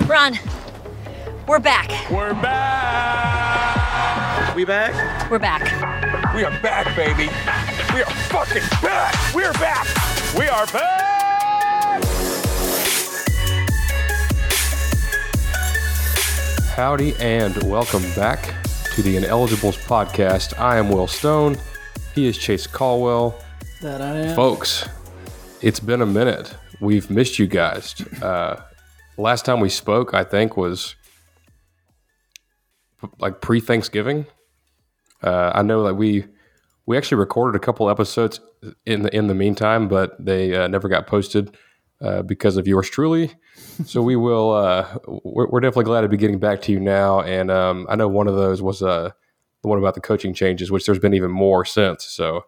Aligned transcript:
Ron, 0.00 0.38
we're 1.46 1.58
back. 1.58 1.90
We're 2.10 2.32
back. 2.34 3.76
We 4.56 4.64
back? 4.64 5.30
We're 5.30 5.38
back. 5.38 5.62
We 6.34 6.44
are 6.44 6.50
back, 6.62 6.96
baby. 6.96 7.28
We 7.94 8.02
are 8.02 8.10
fucking 8.30 8.62
back. 8.80 9.34
We're 9.34 9.52
back. 9.54 9.86
We 10.36 10.48
are 10.48 10.66
back. 10.66 12.02
Howdy 16.74 17.14
and 17.20 17.62
welcome 17.64 18.02
back 18.16 18.62
to 18.94 19.02
the 19.02 19.16
Ineligibles 19.16 19.76
podcast. 19.86 20.58
I 20.58 20.78
am 20.78 20.88
Will 20.88 21.06
Stone. 21.06 21.58
He 22.14 22.26
is 22.26 22.38
Chase 22.38 22.66
Caldwell. 22.66 23.38
That 23.82 24.00
I 24.00 24.20
am. 24.20 24.34
Folks, 24.36 24.88
it's 25.60 25.80
been 25.80 26.00
a 26.00 26.06
minute. 26.06 26.54
We've 26.80 27.10
missed 27.10 27.38
you 27.38 27.46
guys. 27.46 27.94
Uh, 28.22 28.62
last 29.16 29.44
time 29.44 29.60
we 29.60 29.68
spoke, 29.68 30.14
I 30.14 30.24
think, 30.24 30.56
was 30.56 30.94
like 33.18 33.40
pre 33.40 33.60
Thanksgiving. 33.60 34.26
Uh, 35.22 35.52
I 35.54 35.62
know 35.62 35.84
that 35.84 35.94
we 35.94 36.26
we 36.86 36.96
actually 36.96 37.18
recorded 37.18 37.56
a 37.56 37.64
couple 37.64 37.88
episodes 37.88 38.40
in 38.86 39.02
the 39.02 39.14
in 39.14 39.26
the 39.26 39.34
meantime, 39.34 39.88
but 39.88 40.22
they 40.24 40.54
uh, 40.54 40.68
never 40.68 40.88
got 40.88 41.06
posted 41.06 41.56
uh, 42.00 42.22
because 42.22 42.56
of 42.56 42.66
yours 42.66 42.88
truly. 42.90 43.32
So 43.86 44.02
we 44.02 44.16
will. 44.16 44.52
Uh, 44.52 44.98
we're, 45.24 45.48
we're 45.48 45.60
definitely 45.60 45.84
glad 45.84 46.02
to 46.02 46.08
be 46.08 46.18
getting 46.18 46.38
back 46.38 46.60
to 46.62 46.72
you 46.72 46.78
now. 46.78 47.20
And 47.20 47.50
um, 47.50 47.86
I 47.88 47.96
know 47.96 48.06
one 48.06 48.28
of 48.28 48.36
those 48.36 48.60
was 48.60 48.82
uh, 48.82 49.10
the 49.62 49.68
one 49.68 49.78
about 49.78 49.94
the 49.94 50.00
coaching 50.00 50.34
changes, 50.34 50.70
which 50.70 50.84
there's 50.84 50.98
been 50.98 51.14
even 51.14 51.30
more 51.30 51.64
since. 51.64 52.04
So 52.04 52.44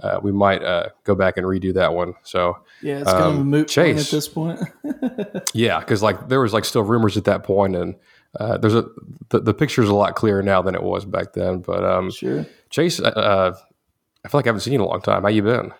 uh, 0.00 0.20
we 0.22 0.32
might 0.32 0.62
uh, 0.62 0.88
go 1.04 1.14
back 1.14 1.36
and 1.36 1.46
redo 1.46 1.74
that 1.74 1.92
one. 1.92 2.14
So 2.22 2.58
Yeah, 2.82 3.00
it's 3.00 3.10
kind 3.10 3.24
of 3.24 3.34
a 3.36 3.40
um, 3.40 3.50
moot 3.50 3.66
point 3.66 3.70
Chase. 3.70 4.06
at 4.06 4.10
this 4.10 4.28
point. 4.28 4.60
yeah, 5.54 5.80
because 5.80 6.02
like 6.02 6.28
there 6.28 6.40
was 6.40 6.52
like 6.52 6.64
still 6.64 6.82
rumors 6.82 7.16
at 7.16 7.24
that 7.24 7.42
point, 7.42 7.74
and 7.74 7.96
uh, 8.38 8.58
there's 8.58 8.74
a 8.74 8.86
the, 9.30 9.40
the 9.40 9.54
picture's 9.54 9.88
a 9.88 9.94
lot 9.94 10.14
clearer 10.14 10.42
now 10.42 10.62
than 10.62 10.74
it 10.74 10.82
was 10.82 11.04
back 11.04 11.32
then. 11.32 11.60
But 11.60 11.84
um, 11.84 12.10
sure. 12.10 12.46
Chase, 12.70 13.00
uh, 13.00 13.54
I 14.24 14.28
feel 14.28 14.38
like 14.38 14.46
I 14.46 14.50
haven't 14.50 14.60
seen 14.60 14.74
you 14.74 14.78
in 14.78 14.84
a 14.84 14.88
long 14.88 15.02
time. 15.02 15.22
How 15.22 15.28
you 15.28 15.42
been? 15.42 15.72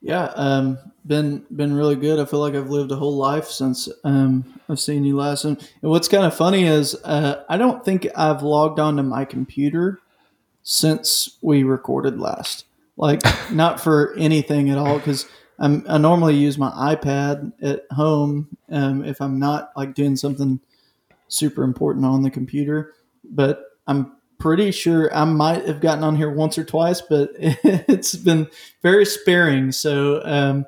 Yeah, 0.00 0.30
um, 0.36 0.78
been 1.06 1.44
been 1.50 1.74
really 1.74 1.96
good. 1.96 2.20
I 2.20 2.24
feel 2.24 2.40
like 2.40 2.54
I've 2.54 2.70
lived 2.70 2.92
a 2.92 2.96
whole 2.96 3.16
life 3.16 3.46
since 3.46 3.88
um, 4.04 4.60
I've 4.68 4.78
seen 4.78 5.04
you 5.04 5.16
last. 5.16 5.44
And 5.44 5.60
what's 5.80 6.08
kind 6.08 6.24
of 6.24 6.36
funny 6.36 6.64
is 6.64 6.94
uh, 7.04 7.44
I 7.48 7.56
don't 7.56 7.84
think 7.84 8.06
I've 8.14 8.42
logged 8.42 8.78
onto 8.78 9.02
my 9.02 9.24
computer 9.24 10.00
since 10.62 11.38
we 11.40 11.62
recorded 11.62 12.20
last. 12.20 12.66
Like 12.98 13.22
not 13.52 13.80
for 13.80 14.14
anything 14.18 14.70
at 14.70 14.76
all 14.76 14.98
because 14.98 15.26
I'm 15.58 15.86
I 15.88 15.98
normally 15.98 16.34
use 16.34 16.58
my 16.58 16.70
iPad 16.70 17.52
at 17.62 17.84
home 17.92 18.56
um, 18.70 19.04
if 19.04 19.20
I'm 19.22 19.38
not 19.38 19.70
like 19.76 19.94
doing 19.94 20.16
something 20.16 20.60
super 21.28 21.62
important 21.62 22.04
on 22.04 22.22
the 22.22 22.30
computer. 22.30 22.94
But 23.24 23.62
I'm 23.86 24.16
pretty 24.38 24.70
sure 24.72 25.14
I 25.14 25.24
might 25.24 25.66
have 25.66 25.80
gotten 25.80 26.04
on 26.04 26.16
here 26.16 26.30
once 26.30 26.58
or 26.58 26.64
twice, 26.64 27.00
but 27.00 27.30
it's 27.38 28.14
been 28.14 28.48
very 28.82 29.04
sparing. 29.04 29.72
So 29.72 30.20
um, 30.24 30.66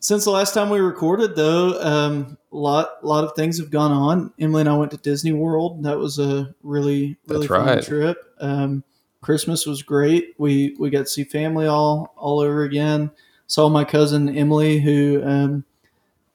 since 0.00 0.24
the 0.24 0.30
last 0.30 0.54
time 0.54 0.70
we 0.70 0.80
recorded, 0.80 1.36
though, 1.36 1.80
um, 1.80 2.38
a 2.52 2.56
lot 2.56 3.04
lot 3.04 3.24
of 3.24 3.34
things 3.36 3.58
have 3.58 3.70
gone 3.70 3.92
on. 3.92 4.32
Emily 4.38 4.62
and 4.62 4.68
I 4.68 4.76
went 4.76 4.90
to 4.92 4.96
Disney 4.96 5.32
World. 5.32 5.84
That 5.84 5.98
was 5.98 6.18
a 6.18 6.54
really 6.62 7.18
really 7.26 7.46
That's 7.46 7.62
fun 7.62 7.66
right. 7.66 7.84
trip. 7.84 8.18
Um, 8.40 8.84
Christmas 9.20 9.66
was 9.66 9.82
great. 9.82 10.34
We 10.38 10.76
we 10.78 10.90
got 10.90 11.00
to 11.00 11.06
see 11.06 11.24
family 11.24 11.66
all 11.66 12.14
all 12.16 12.40
over 12.40 12.62
again. 12.62 13.10
Saw 13.46 13.68
my 13.68 13.84
cousin 13.84 14.28
Emily, 14.28 14.80
who 14.80 15.22
um, 15.24 15.64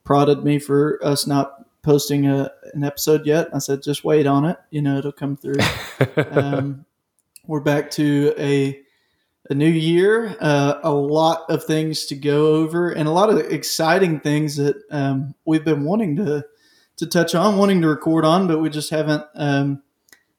prodded 0.04 0.44
me 0.44 0.60
for 0.60 1.00
us 1.04 1.26
not 1.26 1.66
posting 1.82 2.28
a, 2.28 2.52
an 2.74 2.84
episode 2.84 3.26
yet. 3.26 3.48
I 3.54 3.60
said, 3.60 3.84
just 3.84 4.04
wait 4.04 4.28
on 4.28 4.44
it. 4.44 4.58
You 4.72 4.82
know, 4.82 4.98
it'll 4.98 5.12
come 5.12 5.38
through. 5.38 5.60
um, 6.32 6.86
we're 7.48 7.62
back 7.62 7.92
to 7.92 8.34
a 8.38 8.82
a 9.50 9.54
new 9.54 9.70
year. 9.70 10.36
Uh, 10.40 10.80
a 10.84 10.92
lot 10.92 11.46
of 11.50 11.64
things 11.64 12.06
to 12.08 12.16
go 12.16 12.56
over, 12.56 12.92
and 12.92 13.08
a 13.08 13.12
lot 13.12 13.30
of 13.30 13.40
exciting 13.40 14.20
things 14.20 14.58
that 14.58 14.76
um, 14.92 15.36
we've 15.46 15.66
been 15.66 15.84
wanting 15.84 16.16
to 16.18 16.46
to 16.98 17.06
touch 17.06 17.36
on, 17.36 17.58
wanting 17.58 17.82
to 17.82 17.88
record 17.88 18.26
on, 18.26 18.48
but 18.48 18.60
we 18.60 18.70
just 18.70 18.90
haven't. 18.90 19.24
Um, 19.36 19.82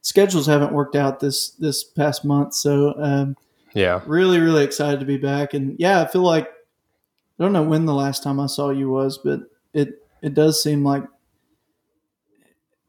schedules 0.07 0.47
haven't 0.47 0.73
worked 0.73 0.95
out 0.95 1.19
this 1.19 1.51
this 1.51 1.83
past 1.83 2.25
month, 2.25 2.55
so 2.55 2.95
um, 3.03 3.37
yeah, 3.75 4.01
really, 4.07 4.39
really 4.39 4.63
excited 4.63 5.01
to 5.01 5.07
be 5.07 5.17
back. 5.17 5.53
And 5.53 5.75
yeah, 5.81 6.01
I 6.01 6.07
feel 6.07 6.23
like 6.23 6.47
I 6.47 7.43
don't 7.43 7.53
know 7.53 7.65
when 7.65 7.87
the 7.87 7.95
last 7.95 8.23
time 8.23 8.39
I 8.39 8.47
saw 8.47 8.71
you 8.71 8.89
was, 8.89 9.19
but 9.19 9.41
it 9.75 10.03
it 10.23 10.33
does 10.33 10.63
seem 10.63 10.85
like 10.85 11.03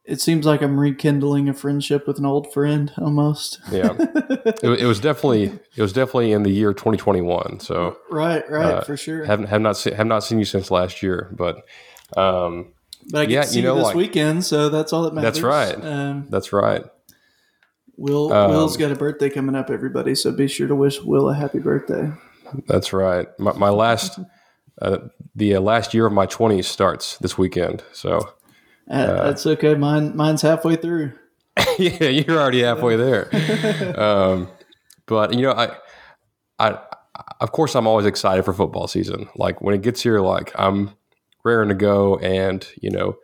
it 0.05 0.21
seems 0.21 0.45
like 0.45 0.61
I'm 0.61 0.79
rekindling 0.79 1.49
a 1.49 1.53
friendship 1.53 2.07
with 2.07 2.17
an 2.17 2.25
old 2.25 2.53
friend 2.53 2.93
almost. 2.97 3.59
yeah. 3.71 3.93
it, 3.99 4.63
it 4.81 4.85
was 4.85 4.99
definitely 5.01 5.45
it 5.75 5.81
was 5.81 5.91
definitely 5.91 6.31
in 6.31 6.43
the 6.43 6.51
year 6.51 6.71
2021. 6.71 7.59
So 7.61 7.97
right, 8.11 8.49
right, 8.49 8.75
Uh, 8.75 8.81
for 8.81 8.95
sure. 8.95 9.25
haven't 9.25 9.47
have 9.47 9.61
not 9.61 9.75
se- 9.75 9.95
have 9.95 10.07
not 10.07 10.23
seen 10.23 10.37
you 10.39 10.45
since 10.45 10.69
last 10.71 11.01
year, 11.01 11.29
but 11.35 11.57
um, 12.15 12.73
but 13.11 13.21
I 13.23 13.25
get 13.25 13.33
yeah, 13.33 13.41
to 13.41 13.47
see 13.47 13.55
you 13.59 13.63
you, 13.63 13.67
know, 13.69 13.75
this 13.75 13.85
like- 13.85 13.95
weekend, 13.95 14.45
so 14.45 14.69
that's 14.69 14.93
all 14.93 15.03
that 15.03 15.13
matters. 15.13 15.33
That's 15.33 15.41
right. 15.43 15.83
Um, 15.83 16.27
that's 16.29 16.53
right. 16.53 16.85
Will 17.97 18.31
Um, 18.31 18.51
Will's 18.51 18.77
got 18.77 18.91
a 18.91 18.95
birthday 18.95 19.29
coming 19.29 19.55
up, 19.55 19.69
everybody. 19.69 20.15
So 20.15 20.31
be 20.31 20.47
sure 20.47 20.67
to 20.67 20.75
wish 20.75 21.01
Will 21.01 21.29
a 21.29 21.35
happy 21.35 21.59
birthday. 21.59 22.11
That's 22.67 22.93
right. 22.93 23.27
My, 23.39 23.53
my 23.53 23.69
last 23.69 24.19
uh, 24.81 24.99
the 25.35 25.55
uh, 25.55 25.59
last 25.59 25.93
year 25.93 26.05
of 26.05 26.13
my 26.13 26.27
20s 26.27 26.65
starts 26.65 27.17
this 27.17 27.37
weekend. 27.37 27.83
So 27.91 28.33
Uh, 28.89 29.23
that's 29.25 29.45
okay. 29.45 29.75
Mine 29.75 30.15
mine's 30.15 30.41
halfway 30.41 30.75
through. 30.75 31.13
yeah, 31.79 32.05
you're 32.05 32.39
already 32.39 32.61
halfway 32.61 32.95
there. 32.95 33.29
um, 33.99 34.47
but 35.07 35.33
you 35.33 35.41
know, 35.41 35.51
I, 35.51 35.75
I, 36.59 36.79
of 37.41 37.51
course, 37.51 37.75
I'm 37.75 37.87
always 37.87 38.05
excited 38.05 38.43
for 38.43 38.53
football 38.53 38.87
season. 38.87 39.27
Like 39.35 39.61
when 39.61 39.73
it 39.73 39.81
gets 39.81 40.01
here, 40.01 40.19
like 40.19 40.51
I'm 40.57 40.91
raring 41.43 41.69
to 41.69 41.75
go, 41.75 42.17
and 42.17 42.65
you 42.81 42.91
know, 42.91 43.17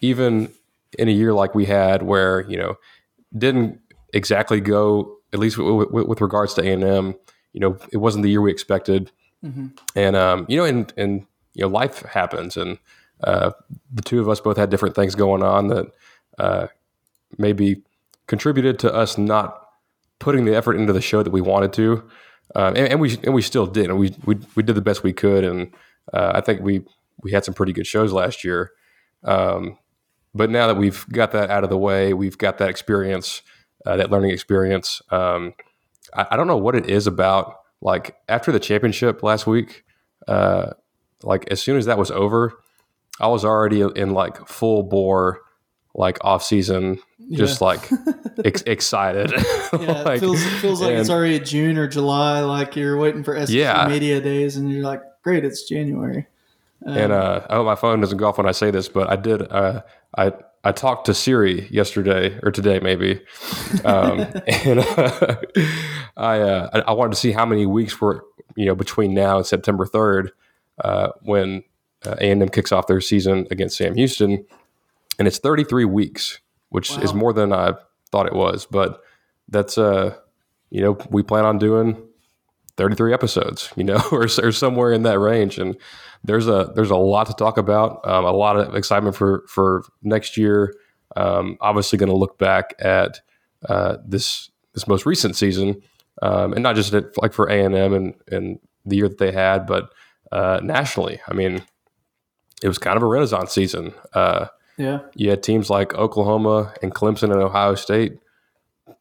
even 0.00 0.50
in 0.98 1.08
a 1.08 1.12
year 1.12 1.32
like 1.32 1.54
we 1.54 1.66
had, 1.66 2.02
where 2.02 2.40
you 2.48 2.56
know, 2.56 2.76
didn't 3.36 3.80
exactly 4.14 4.60
go 4.60 5.18
at 5.32 5.40
least 5.40 5.58
with, 5.58 5.90
with, 5.90 6.06
with 6.06 6.20
regards 6.20 6.54
to 6.54 6.62
A 6.62 6.72
and 6.72 6.84
M. 6.84 7.14
You 7.52 7.60
know, 7.60 7.78
it 7.92 7.98
wasn't 7.98 8.22
the 8.22 8.30
year 8.30 8.40
we 8.40 8.50
expected, 8.50 9.12
and 9.94 10.16
um, 10.16 10.46
you 10.48 10.56
know, 10.56 10.64
and 10.64 10.92
and 10.96 11.26
you 11.54 11.62
know, 11.62 11.68
life 11.68 12.00
happens, 12.02 12.56
and 12.56 12.78
uh, 13.22 13.50
the 13.92 14.02
two 14.02 14.20
of 14.20 14.28
us 14.28 14.40
both 14.40 14.56
had 14.56 14.70
different 14.70 14.94
things 14.94 15.14
going 15.14 15.42
on 15.42 15.68
that 15.68 15.86
uh, 16.38 16.66
maybe 17.38 17.82
contributed 18.26 18.78
to 18.80 18.92
us 18.92 19.18
not 19.18 19.68
putting 20.18 20.46
the 20.46 20.56
effort 20.56 20.76
into 20.76 20.92
the 20.92 21.00
show 21.00 21.22
that 21.22 21.30
we 21.30 21.40
wanted 21.40 21.72
to, 21.74 22.02
um, 22.54 22.74
and, 22.76 22.88
and 22.88 23.00
we 23.00 23.18
and 23.22 23.34
we 23.34 23.42
still 23.42 23.66
did, 23.66 23.86
and 23.86 23.98
we 23.98 24.14
we, 24.24 24.36
we 24.56 24.62
did 24.62 24.74
the 24.74 24.82
best 24.82 25.02
we 25.02 25.12
could, 25.12 25.44
and 25.44 25.72
uh, 26.12 26.32
I 26.34 26.40
think 26.40 26.60
we 26.60 26.82
we 27.22 27.32
had 27.32 27.44
some 27.44 27.54
pretty 27.54 27.72
good 27.72 27.86
shows 27.86 28.12
last 28.12 28.44
year. 28.44 28.72
Um, 29.22 29.78
but 30.34 30.50
now 30.50 30.66
that 30.66 30.76
we've 30.76 31.06
got 31.10 31.30
that 31.32 31.50
out 31.50 31.64
of 31.64 31.70
the 31.70 31.78
way, 31.78 32.12
we've 32.12 32.36
got 32.36 32.58
that 32.58 32.68
experience, 32.68 33.42
uh, 33.86 33.96
that 33.96 34.10
learning 34.10 34.30
experience. 34.30 35.00
Um, 35.10 35.54
I, 36.14 36.26
I 36.32 36.36
don't 36.36 36.46
know 36.46 36.56
what 36.56 36.74
it 36.74 36.88
is 36.88 37.06
about 37.06 37.54
like 37.80 38.16
after 38.28 38.50
the 38.52 38.60
championship 38.60 39.22
last 39.22 39.46
week. 39.46 39.84
Uh, 40.26 40.70
like 41.22 41.46
as 41.50 41.60
soon 41.60 41.76
as 41.76 41.86
that 41.86 41.98
was 41.98 42.10
over, 42.10 42.54
I 43.20 43.28
was 43.28 43.44
already 43.44 43.80
in 43.82 44.12
like 44.12 44.46
full 44.48 44.82
bore, 44.82 45.40
like 45.94 46.18
off 46.22 46.42
season, 46.42 46.98
just 47.30 47.60
Yeah. 47.60 47.66
like 47.66 47.90
ex- 48.44 48.62
excited. 48.62 49.32
Yeah, 49.74 50.02
Like, 50.02 50.18
it 50.18 50.20
feels 50.20 50.40
it 50.40 50.50
feels 50.60 50.80
like 50.80 50.92
it's 50.92 51.10
already 51.10 51.40
June 51.40 51.78
or 51.78 51.88
July. 51.88 52.40
Like 52.40 52.76
you're 52.76 52.96
waiting 52.96 53.24
for 53.24 53.34
SEC 53.40 53.48
Yeah. 53.54 53.86
media 53.88 54.20
days, 54.20 54.56
and 54.56 54.70
you're 54.70 54.84
like, 54.84 55.02
great, 55.24 55.44
it's 55.44 55.68
January. 55.68 56.26
And 56.86 57.12
uh, 57.12 57.46
I 57.48 57.54
hope 57.54 57.66
my 57.66 57.76
phone 57.76 58.00
doesn't 58.00 58.18
go 58.18 58.28
off 58.28 58.38
when 58.38 58.46
I 58.46 58.52
say 58.52 58.70
this, 58.70 58.88
but 58.88 59.08
I 59.10 59.16
did. 59.16 59.50
Uh, 59.50 59.82
I 60.16 60.32
I 60.64 60.72
talked 60.72 61.06
to 61.06 61.14
Siri 61.14 61.66
yesterday 61.70 62.38
or 62.42 62.50
today 62.50 62.78
maybe, 62.80 63.20
um, 63.84 64.20
and 64.46 64.80
uh, 64.80 65.36
I, 66.16 66.40
uh, 66.40 66.70
I 66.72 66.78
I 66.80 66.92
wanted 66.92 67.12
to 67.12 67.18
see 67.18 67.32
how 67.32 67.46
many 67.46 67.66
weeks 67.66 68.00
were 68.00 68.24
you 68.56 68.66
know 68.66 68.74
between 68.74 69.14
now 69.14 69.38
and 69.38 69.46
September 69.46 69.86
third 69.86 70.32
uh, 70.82 71.08
when 71.22 71.64
A 72.04 72.30
and 72.30 72.42
M 72.42 72.48
kicks 72.48 72.72
off 72.72 72.86
their 72.86 73.00
season 73.00 73.46
against 73.50 73.76
Sam 73.78 73.94
Houston, 73.94 74.44
and 75.18 75.26
it's 75.26 75.38
33 75.38 75.86
weeks, 75.86 76.40
which 76.68 76.96
is 76.98 77.14
more 77.14 77.32
than 77.32 77.52
I 77.52 77.72
thought 78.10 78.26
it 78.26 78.34
was. 78.34 78.66
But 78.66 79.00
that's 79.48 79.78
uh, 79.78 80.16
you 80.70 80.80
know, 80.80 80.98
we 81.10 81.22
plan 81.22 81.44
on 81.44 81.58
doing 81.58 82.02
33 82.76 83.12
episodes, 83.14 83.70
you 83.76 83.84
know, 83.84 84.02
or, 84.12 84.24
or 84.42 84.52
somewhere 84.52 84.92
in 84.92 85.02
that 85.04 85.18
range. 85.18 85.58
And 85.58 85.76
there's 86.24 86.48
a 86.48 86.72
there's 86.74 86.90
a 86.90 86.96
lot 86.96 87.26
to 87.28 87.34
talk 87.34 87.58
about, 87.58 88.06
um, 88.06 88.24
a 88.24 88.32
lot 88.32 88.56
of 88.56 88.74
excitement 88.74 89.14
for 89.16 89.44
for 89.48 89.84
next 90.02 90.36
year. 90.36 90.74
Um, 91.16 91.56
obviously, 91.60 91.98
going 91.98 92.10
to 92.10 92.16
look 92.16 92.38
back 92.38 92.74
at 92.78 93.20
uh, 93.68 93.98
this 94.04 94.50
this 94.72 94.88
most 94.88 95.06
recent 95.06 95.36
season, 95.36 95.80
um, 96.22 96.52
and 96.54 96.62
not 96.62 96.74
just 96.76 96.92
at, 96.94 97.16
like 97.22 97.32
for 97.32 97.46
A 97.46 97.64
and 97.64 97.74
M 97.74 97.92
and 97.94 98.14
and 98.30 98.58
the 98.84 98.96
year 98.96 99.08
that 99.08 99.18
they 99.18 99.30
had, 99.32 99.66
but 99.66 99.90
uh, 100.32 100.60
nationally. 100.62 101.20
I 101.28 101.34
mean, 101.34 101.62
it 102.62 102.68
was 102.68 102.78
kind 102.78 102.96
of 102.96 103.02
a 103.02 103.06
renaissance 103.06 103.52
season. 103.52 103.94
Uh, 104.12 104.46
Yeah. 104.76 105.00
you 105.14 105.30
had 105.30 105.42
teams 105.42 105.70
like 105.70 105.94
Oklahoma 105.94 106.74
and 106.82 106.92
Clemson 106.94 107.32
and 107.32 107.40
Ohio 107.42 107.76
State 107.76 108.18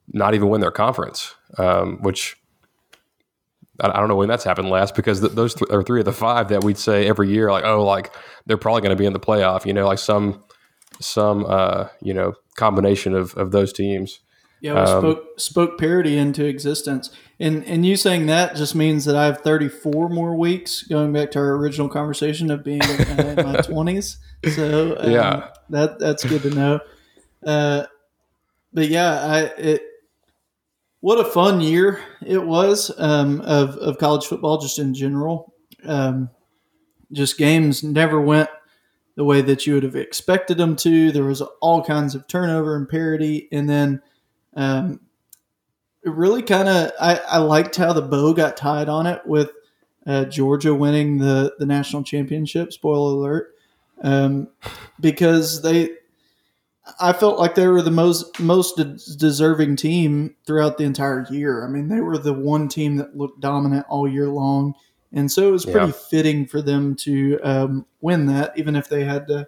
not 0.07 0.35
even 0.35 0.49
win 0.49 0.61
their 0.61 0.71
conference, 0.71 1.33
um, 1.57 1.97
which 2.01 2.37
I, 3.83 3.89
I 3.89 3.99
don't 3.99 4.07
know 4.07 4.15
when 4.15 4.27
that's 4.29 4.43
happened 4.43 4.69
last 4.69 4.95
because 4.95 5.19
th- 5.19 5.33
those 5.33 5.53
th- 5.53 5.69
are 5.71 5.83
three 5.83 5.99
of 5.99 6.05
the 6.05 6.13
five 6.13 6.47
that 6.49 6.63
we'd 6.63 6.77
say 6.77 7.07
every 7.07 7.29
year, 7.29 7.51
like, 7.51 7.65
oh, 7.65 7.83
like 7.83 8.11
they're 8.45 8.57
probably 8.57 8.81
going 8.81 8.95
to 8.95 8.99
be 8.99 9.05
in 9.05 9.13
the 9.13 9.19
playoff, 9.19 9.65
you 9.65 9.73
know, 9.73 9.85
like 9.85 9.99
some 9.99 10.43
some 10.99 11.45
uh, 11.47 11.87
you 12.01 12.13
know 12.13 12.33
combination 12.55 13.13
of 13.15 13.35
of 13.35 13.51
those 13.51 13.73
teams. 13.73 14.19
Yeah, 14.61 14.75
we 14.75 14.79
Um, 14.79 15.01
spoke 15.01 15.39
spoke 15.39 15.77
parity 15.79 16.17
into 16.17 16.45
existence, 16.45 17.09
and 17.39 17.65
and 17.65 17.85
you 17.85 17.97
saying 17.97 18.27
that 18.27 18.55
just 18.55 18.75
means 18.75 19.03
that 19.05 19.15
I 19.15 19.25
have 19.25 19.41
34 19.41 20.07
more 20.09 20.35
weeks. 20.37 20.83
Going 20.83 21.11
back 21.11 21.31
to 21.31 21.39
our 21.39 21.55
original 21.57 21.89
conversation 21.89 22.49
of 22.49 22.63
being 22.63 22.81
uh, 22.81 23.35
in 23.37 23.45
my 23.45 23.55
20s, 23.57 24.17
so 24.55 24.95
um, 24.99 25.11
Yeah. 25.11 25.49
that 25.69 25.99
that's 25.99 26.23
good 26.23 26.43
to 26.43 26.49
know. 26.51 26.79
Uh, 27.45 27.87
but 28.71 28.87
yeah, 28.87 29.11
I 29.25 29.39
it 29.59 29.81
what 31.03 31.19
a 31.19 31.29
fun 31.29 31.59
year 31.59 31.99
it 32.25 32.41
was 32.41 32.89
um, 32.97 33.41
of 33.41 33.75
of 33.75 33.97
college 33.97 34.25
football 34.25 34.57
just 34.57 34.79
in 34.79 34.93
general. 34.93 35.53
Um, 35.83 36.29
just 37.11 37.37
games 37.37 37.83
never 37.83 38.21
went 38.21 38.49
the 39.15 39.25
way 39.25 39.41
that 39.41 39.67
you 39.67 39.73
would 39.73 39.83
have 39.83 39.97
expected 39.97 40.57
them 40.57 40.77
to. 40.77 41.11
There 41.11 41.25
was 41.25 41.41
all 41.59 41.83
kinds 41.83 42.15
of 42.15 42.25
turnover 42.29 42.77
and 42.77 42.87
parity, 42.87 43.49
and 43.51 43.69
then 43.69 44.01
um, 44.55 45.01
it 46.05 46.13
really 46.13 46.41
kind 46.41 46.69
of 46.69 46.93
I, 46.97 47.19
I 47.27 47.37
liked 47.39 47.75
how 47.75 47.91
the 47.91 48.01
bow 48.01 48.33
got 48.33 48.55
tied 48.55 48.87
on 48.87 49.05
it 49.05 49.27
with 49.27 49.51
uh, 50.07 50.23
Georgia 50.23 50.73
winning 50.73 51.17
the 51.17 51.53
the 51.59 51.65
national 51.65 52.05
championship. 52.05 52.71
Spoiler 52.71 53.11
alert, 53.11 53.55
um, 54.03 54.47
because 55.01 55.61
they. 55.61 55.89
I 56.99 57.13
felt 57.13 57.39
like 57.39 57.55
they 57.55 57.67
were 57.67 57.81
the 57.81 57.91
most 57.91 58.39
most 58.39 58.75
de- 58.75 58.97
deserving 59.17 59.77
team 59.77 60.35
throughout 60.45 60.77
the 60.77 60.83
entire 60.83 61.25
year. 61.29 61.65
I 61.65 61.69
mean, 61.69 61.87
they 61.87 62.01
were 62.01 62.17
the 62.17 62.33
one 62.33 62.67
team 62.67 62.97
that 62.97 63.15
looked 63.15 63.39
dominant 63.39 63.85
all 63.89 64.07
year 64.07 64.27
long, 64.27 64.73
and 65.13 65.31
so 65.31 65.47
it 65.47 65.51
was 65.51 65.63
pretty 65.65 65.87
Yeah. 65.87 65.91
fitting 65.93 66.45
for 66.45 66.61
them 66.61 66.95
to 66.97 67.39
um, 67.43 67.85
win 68.01 68.25
that, 68.25 68.57
even 68.57 68.75
if 68.75 68.89
they 68.89 69.05
had 69.05 69.27
to 69.27 69.47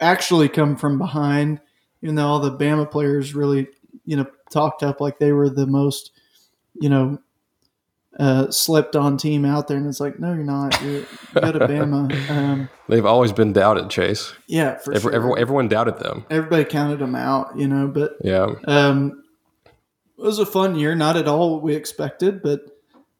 actually 0.00 0.48
come 0.48 0.76
from 0.76 0.96
behind. 0.98 1.60
Even 2.02 2.14
though 2.14 2.26
all 2.26 2.40
the 2.40 2.56
Bama 2.56 2.90
players 2.90 3.34
really, 3.34 3.68
you 4.06 4.16
know, 4.16 4.24
talked 4.50 4.82
up 4.82 5.02
like 5.02 5.18
they 5.18 5.32
were 5.32 5.50
the 5.50 5.66
most, 5.66 6.12
you 6.80 6.88
know, 6.88 7.18
uh, 8.18 8.50
slept 8.50 8.96
on 8.96 9.16
team 9.16 9.44
out 9.44 9.68
there, 9.68 9.76
and 9.76 9.86
it's 9.86 10.00
like, 10.00 10.18
no, 10.18 10.34
you're 10.34 10.44
not. 10.44 10.80
You're, 10.82 10.92
you 11.00 11.06
go 11.34 11.52
to 11.52 11.60
Bama. 11.60 12.10
Um, 12.30 12.68
They've 12.88 13.06
always 13.06 13.32
been 13.32 13.52
doubted, 13.52 13.88
Chase. 13.88 14.32
yeah, 14.46 14.76
for 14.78 14.92
Every, 14.92 15.10
sure. 15.10 15.14
everyone, 15.14 15.38
everyone 15.38 15.68
doubted 15.68 15.98
them. 15.98 16.26
Everybody 16.28 16.64
counted 16.64 16.98
them 16.98 17.14
out, 17.14 17.56
you 17.56 17.68
know, 17.68 17.86
but 17.88 18.16
Yeah, 18.22 18.54
um, 18.64 19.22
it 20.18 20.22
was 20.22 20.38
a 20.38 20.46
fun 20.46 20.76
year, 20.76 20.94
not 20.94 21.16
at 21.16 21.28
all 21.28 21.54
what 21.54 21.62
we 21.62 21.74
expected, 21.74 22.42
but 22.42 22.60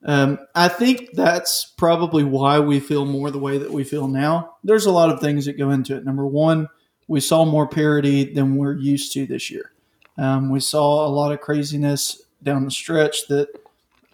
um, 0.04 0.38
I 0.54 0.68
think 0.68 1.10
that's 1.12 1.66
probably 1.76 2.24
why 2.24 2.58
we 2.58 2.80
feel 2.80 3.04
more 3.04 3.30
the 3.30 3.38
way 3.38 3.58
that 3.58 3.70
we 3.70 3.84
feel 3.84 4.08
now. 4.08 4.56
There's 4.64 4.86
a 4.86 4.90
lot 4.90 5.10
of 5.10 5.20
things 5.20 5.46
that 5.46 5.56
go 5.58 5.70
into 5.70 5.96
it. 5.96 6.04
Number 6.04 6.26
one, 6.26 6.68
we 7.06 7.20
saw 7.20 7.44
more 7.44 7.68
parity 7.68 8.32
than 8.32 8.56
we're 8.56 8.76
used 8.76 9.12
to 9.12 9.26
this 9.26 9.50
year. 9.50 9.72
Um, 10.18 10.50
we 10.50 10.60
saw 10.60 11.06
a 11.06 11.08
lot 11.10 11.32
of 11.32 11.40
craziness 11.40 12.22
down 12.42 12.64
the 12.64 12.70
stretch 12.70 13.28
that 13.28 13.48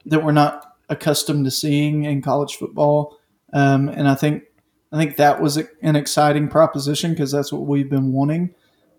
that 0.07 0.23
we're 0.25 0.33
not 0.33 0.66
accustomed 0.89 1.45
to 1.45 1.51
seeing 1.51 2.05
in 2.05 2.23
college 2.23 2.57
football, 2.57 3.19
um, 3.53 3.89
and 3.89 4.09
I 4.09 4.15
think 4.15 4.45
I 4.93 4.99
think 4.99 5.17
that 5.17 5.41
was 5.41 5.57
an 5.57 5.97
exciting 5.97 6.49
proposition 6.49 7.13
because 7.13 7.33
that's 7.33 7.53
what 7.53 7.67
we've 7.67 7.91
been 7.91 8.13
wanting. 8.13 8.55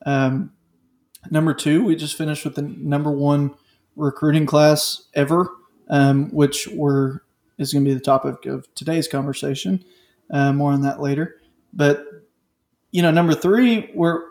Um, 0.05 0.51
Number 1.31 1.53
two, 1.53 1.83
we 1.83 1.95
just 1.95 2.17
finished 2.17 2.45
with 2.45 2.55
the 2.55 2.61
number 2.61 3.11
one 3.11 3.55
recruiting 3.95 4.45
class 4.45 5.03
ever, 5.13 5.49
um, 5.89 6.29
which 6.31 6.67
we're 6.67 7.21
is 7.57 7.73
going 7.73 7.83
to 7.83 7.89
be 7.89 7.93
the 7.93 7.99
topic 7.99 8.45
of 8.45 8.73
today's 8.75 9.07
conversation. 9.07 9.83
Uh, 10.29 10.53
more 10.53 10.71
on 10.71 10.81
that 10.81 11.01
later. 11.01 11.37
But 11.73 12.05
you 12.91 13.01
know, 13.01 13.11
number 13.11 13.33
three, 13.33 13.89
we're 13.93 14.23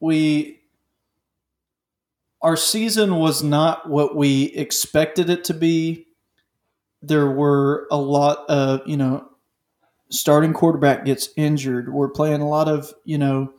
we 0.00 0.60
our 2.42 2.56
season 2.56 3.16
was 3.16 3.42
not 3.42 3.88
what 3.88 4.14
we 4.14 4.44
expected 4.46 5.30
it 5.30 5.44
to 5.44 5.54
be. 5.54 6.03
There 7.06 7.30
were 7.30 7.86
a 7.90 7.96
lot 7.96 8.48
of 8.48 8.80
you 8.86 8.96
know, 8.96 9.28
starting 10.10 10.52
quarterback 10.52 11.04
gets 11.04 11.28
injured. 11.36 11.92
We're 11.92 12.08
playing 12.08 12.40
a 12.40 12.48
lot 12.48 12.68
of 12.68 12.92
you 13.04 13.18
know 13.18 13.52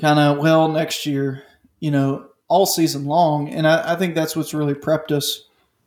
kind 0.00 0.18
of 0.18 0.38
well 0.38 0.68
next 0.68 1.06
year, 1.06 1.42
you 1.78 1.90
know, 1.90 2.26
all 2.48 2.66
season 2.66 3.04
long. 3.04 3.48
And 3.48 3.66
I, 3.66 3.92
I 3.92 3.96
think 3.96 4.14
that's 4.14 4.34
what's 4.34 4.54
really 4.54 4.74
prepped 4.74 5.12
us 5.12 5.44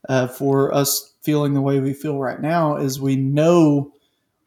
uh, 0.08 0.28
for 0.28 0.74
us 0.74 1.14
feeling 1.24 1.54
the 1.54 1.62
way 1.62 1.80
we 1.80 1.94
feel 1.94 2.20
right 2.20 2.40
now 2.40 2.76
is 2.78 3.00
we 3.00 3.16
know 3.16 3.92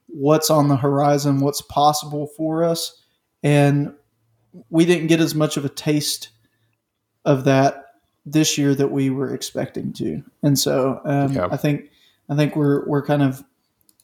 what's 0.08 0.50
on 0.50 0.68
the 0.68 0.76
horizon, 0.76 1.40
what's 1.40 1.62
possible 1.62 2.26
for 2.36 2.62
us, 2.64 3.02
and 3.42 3.92
we 4.70 4.84
didn't 4.84 5.08
get 5.08 5.20
as 5.20 5.34
much 5.34 5.56
of 5.56 5.64
a 5.64 5.68
taste 5.70 6.28
of 7.24 7.44
that 7.44 7.84
this 8.24 8.56
year 8.56 8.74
that 8.74 8.90
we 8.90 9.10
were 9.10 9.34
expecting 9.34 9.92
to. 9.94 10.22
And 10.42 10.58
so 10.58 11.00
um, 11.04 11.32
Yeah. 11.32 11.48
I 11.50 11.56
think 11.56 11.90
I 12.28 12.36
think 12.36 12.56
we're 12.56 12.84
we're 12.86 13.04
kind 13.04 13.22
of 13.22 13.42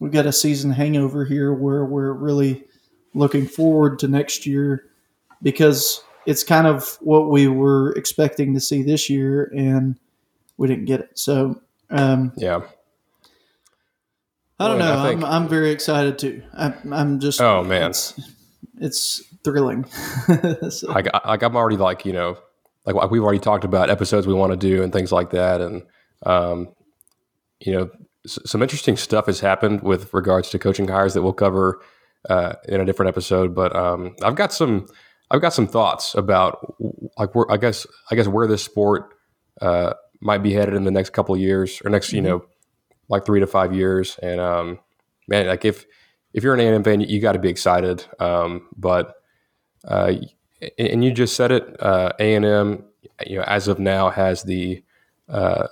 we've 0.00 0.12
got 0.12 0.26
a 0.26 0.32
season 0.32 0.70
hangover 0.70 1.24
here 1.24 1.52
where 1.52 1.84
we're 1.84 2.12
really 2.12 2.64
looking 3.14 3.46
forward 3.46 3.98
to 4.00 4.08
next 4.08 4.46
year 4.46 4.84
because 5.42 6.02
it's 6.26 6.44
kind 6.44 6.66
of 6.66 6.96
what 7.00 7.28
we 7.30 7.48
were 7.48 7.92
expecting 7.92 8.54
to 8.54 8.60
see 8.60 8.82
this 8.82 9.10
year 9.10 9.52
and 9.56 9.98
we 10.56 10.68
didn't 10.68 10.84
get 10.86 11.00
it. 11.00 11.10
So 11.18 11.60
um, 11.90 12.32
yeah. 12.36 12.60
I 14.58 14.68
don't 14.68 14.78
know. 14.78 14.92
I 14.94 15.08
I'm, 15.10 15.24
I'm 15.24 15.48
very 15.48 15.70
excited 15.70 16.18
too. 16.18 16.42
I, 16.56 16.72
I'm 16.92 17.18
just 17.18 17.40
Oh, 17.40 17.64
man. 17.64 17.90
it's, 17.90 18.14
it's 18.80 19.22
thrilling. 19.42 19.84
So- 20.70 20.88
like 20.92 21.08
I- 21.12 21.28
like 21.28 21.42
I'm 21.42 21.56
already 21.56 21.76
like 21.76 22.04
you 22.06 22.12
know 22.12 22.38
like 22.86 23.10
we've 23.10 23.22
already 23.22 23.38
talked 23.40 23.64
about 23.64 23.90
episodes 23.90 24.26
we 24.26 24.34
want 24.34 24.52
to 24.52 24.56
do 24.56 24.82
and 24.82 24.92
things 24.92 25.10
like 25.12 25.30
that 25.30 25.60
and 25.60 25.82
um 26.24 26.68
you 27.60 27.72
know 27.72 27.90
some 28.26 28.62
interesting 28.62 28.96
stuff 28.96 29.26
has 29.26 29.40
happened 29.40 29.82
with 29.82 30.12
regards 30.14 30.50
to 30.50 30.58
coaching 30.58 30.88
hires 30.88 31.14
that 31.14 31.22
we'll 31.22 31.32
cover 31.32 31.80
uh, 32.28 32.54
in 32.68 32.80
a 32.80 32.84
different 32.84 33.08
episode 33.08 33.54
but 33.54 33.74
um 33.74 34.14
I've 34.22 34.36
got 34.36 34.52
some 34.52 34.86
I've 35.30 35.40
got 35.40 35.54
some 35.54 35.66
thoughts 35.66 36.14
about 36.14 36.76
like 37.18 37.34
where 37.34 37.50
I 37.50 37.56
guess 37.56 37.86
I 38.10 38.14
guess 38.14 38.28
where 38.28 38.46
this 38.46 38.62
sport 38.62 39.14
uh 39.60 39.94
might 40.20 40.42
be 40.42 40.52
headed 40.52 40.74
in 40.74 40.84
the 40.84 40.90
next 40.90 41.10
couple 41.10 41.34
of 41.34 41.40
years 41.40 41.82
or 41.84 41.90
next 41.90 42.12
you 42.12 42.20
know 42.20 42.44
like 43.08 43.26
three 43.26 43.40
to 43.40 43.46
five 43.46 43.74
years 43.74 44.18
and 44.22 44.40
um 44.40 44.78
man 45.26 45.46
like 45.46 45.64
if 45.64 45.84
if 46.32 46.44
you're 46.44 46.54
an 46.54 46.60
A&M 46.60 46.84
fan 46.84 47.00
you 47.00 47.20
got 47.20 47.32
to 47.32 47.38
be 47.38 47.48
excited 47.48 48.04
um 48.20 48.68
but 48.76 49.16
uh, 49.84 50.14
and 50.78 51.04
you 51.04 51.12
just 51.12 51.36
said 51.36 51.52
it. 51.52 51.76
Uh, 51.80 52.12
A 52.18 52.34
and 52.34 52.44
M, 52.44 52.84
you 53.26 53.36
know, 53.36 53.44
as 53.44 53.68
of 53.68 53.78
now, 53.78 54.10
has 54.10 54.42
the, 54.44 54.82
uh, 55.28 55.66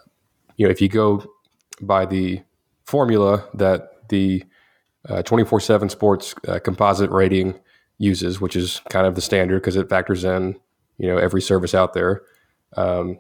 you 0.57 0.67
know, 0.67 0.71
if 0.71 0.81
you 0.81 0.89
go 0.89 1.25
by 1.81 2.07
the 2.07 2.43
formula 2.85 3.45
that 3.55 4.09
the 4.09 4.45
twenty 5.25 5.45
four 5.45 5.61
seven 5.61 5.89
Sports 5.89 6.35
uh, 6.47 6.59
composite 6.59 7.11
rating 7.11 7.59
uses, 7.99 8.41
which 8.41 8.57
is 8.57 8.81
kind 8.91 9.07
of 9.07 9.15
the 9.15 9.21
standard 9.21 9.61
because 9.61 9.77
it 9.77 9.89
factors 9.89 10.25
in, 10.25 10.59
you 10.99 11.07
know, 11.07 11.19
every 11.19 11.43
service 11.43 11.75
out 11.75 11.93
there. 11.93 12.23
Um, 12.77 13.19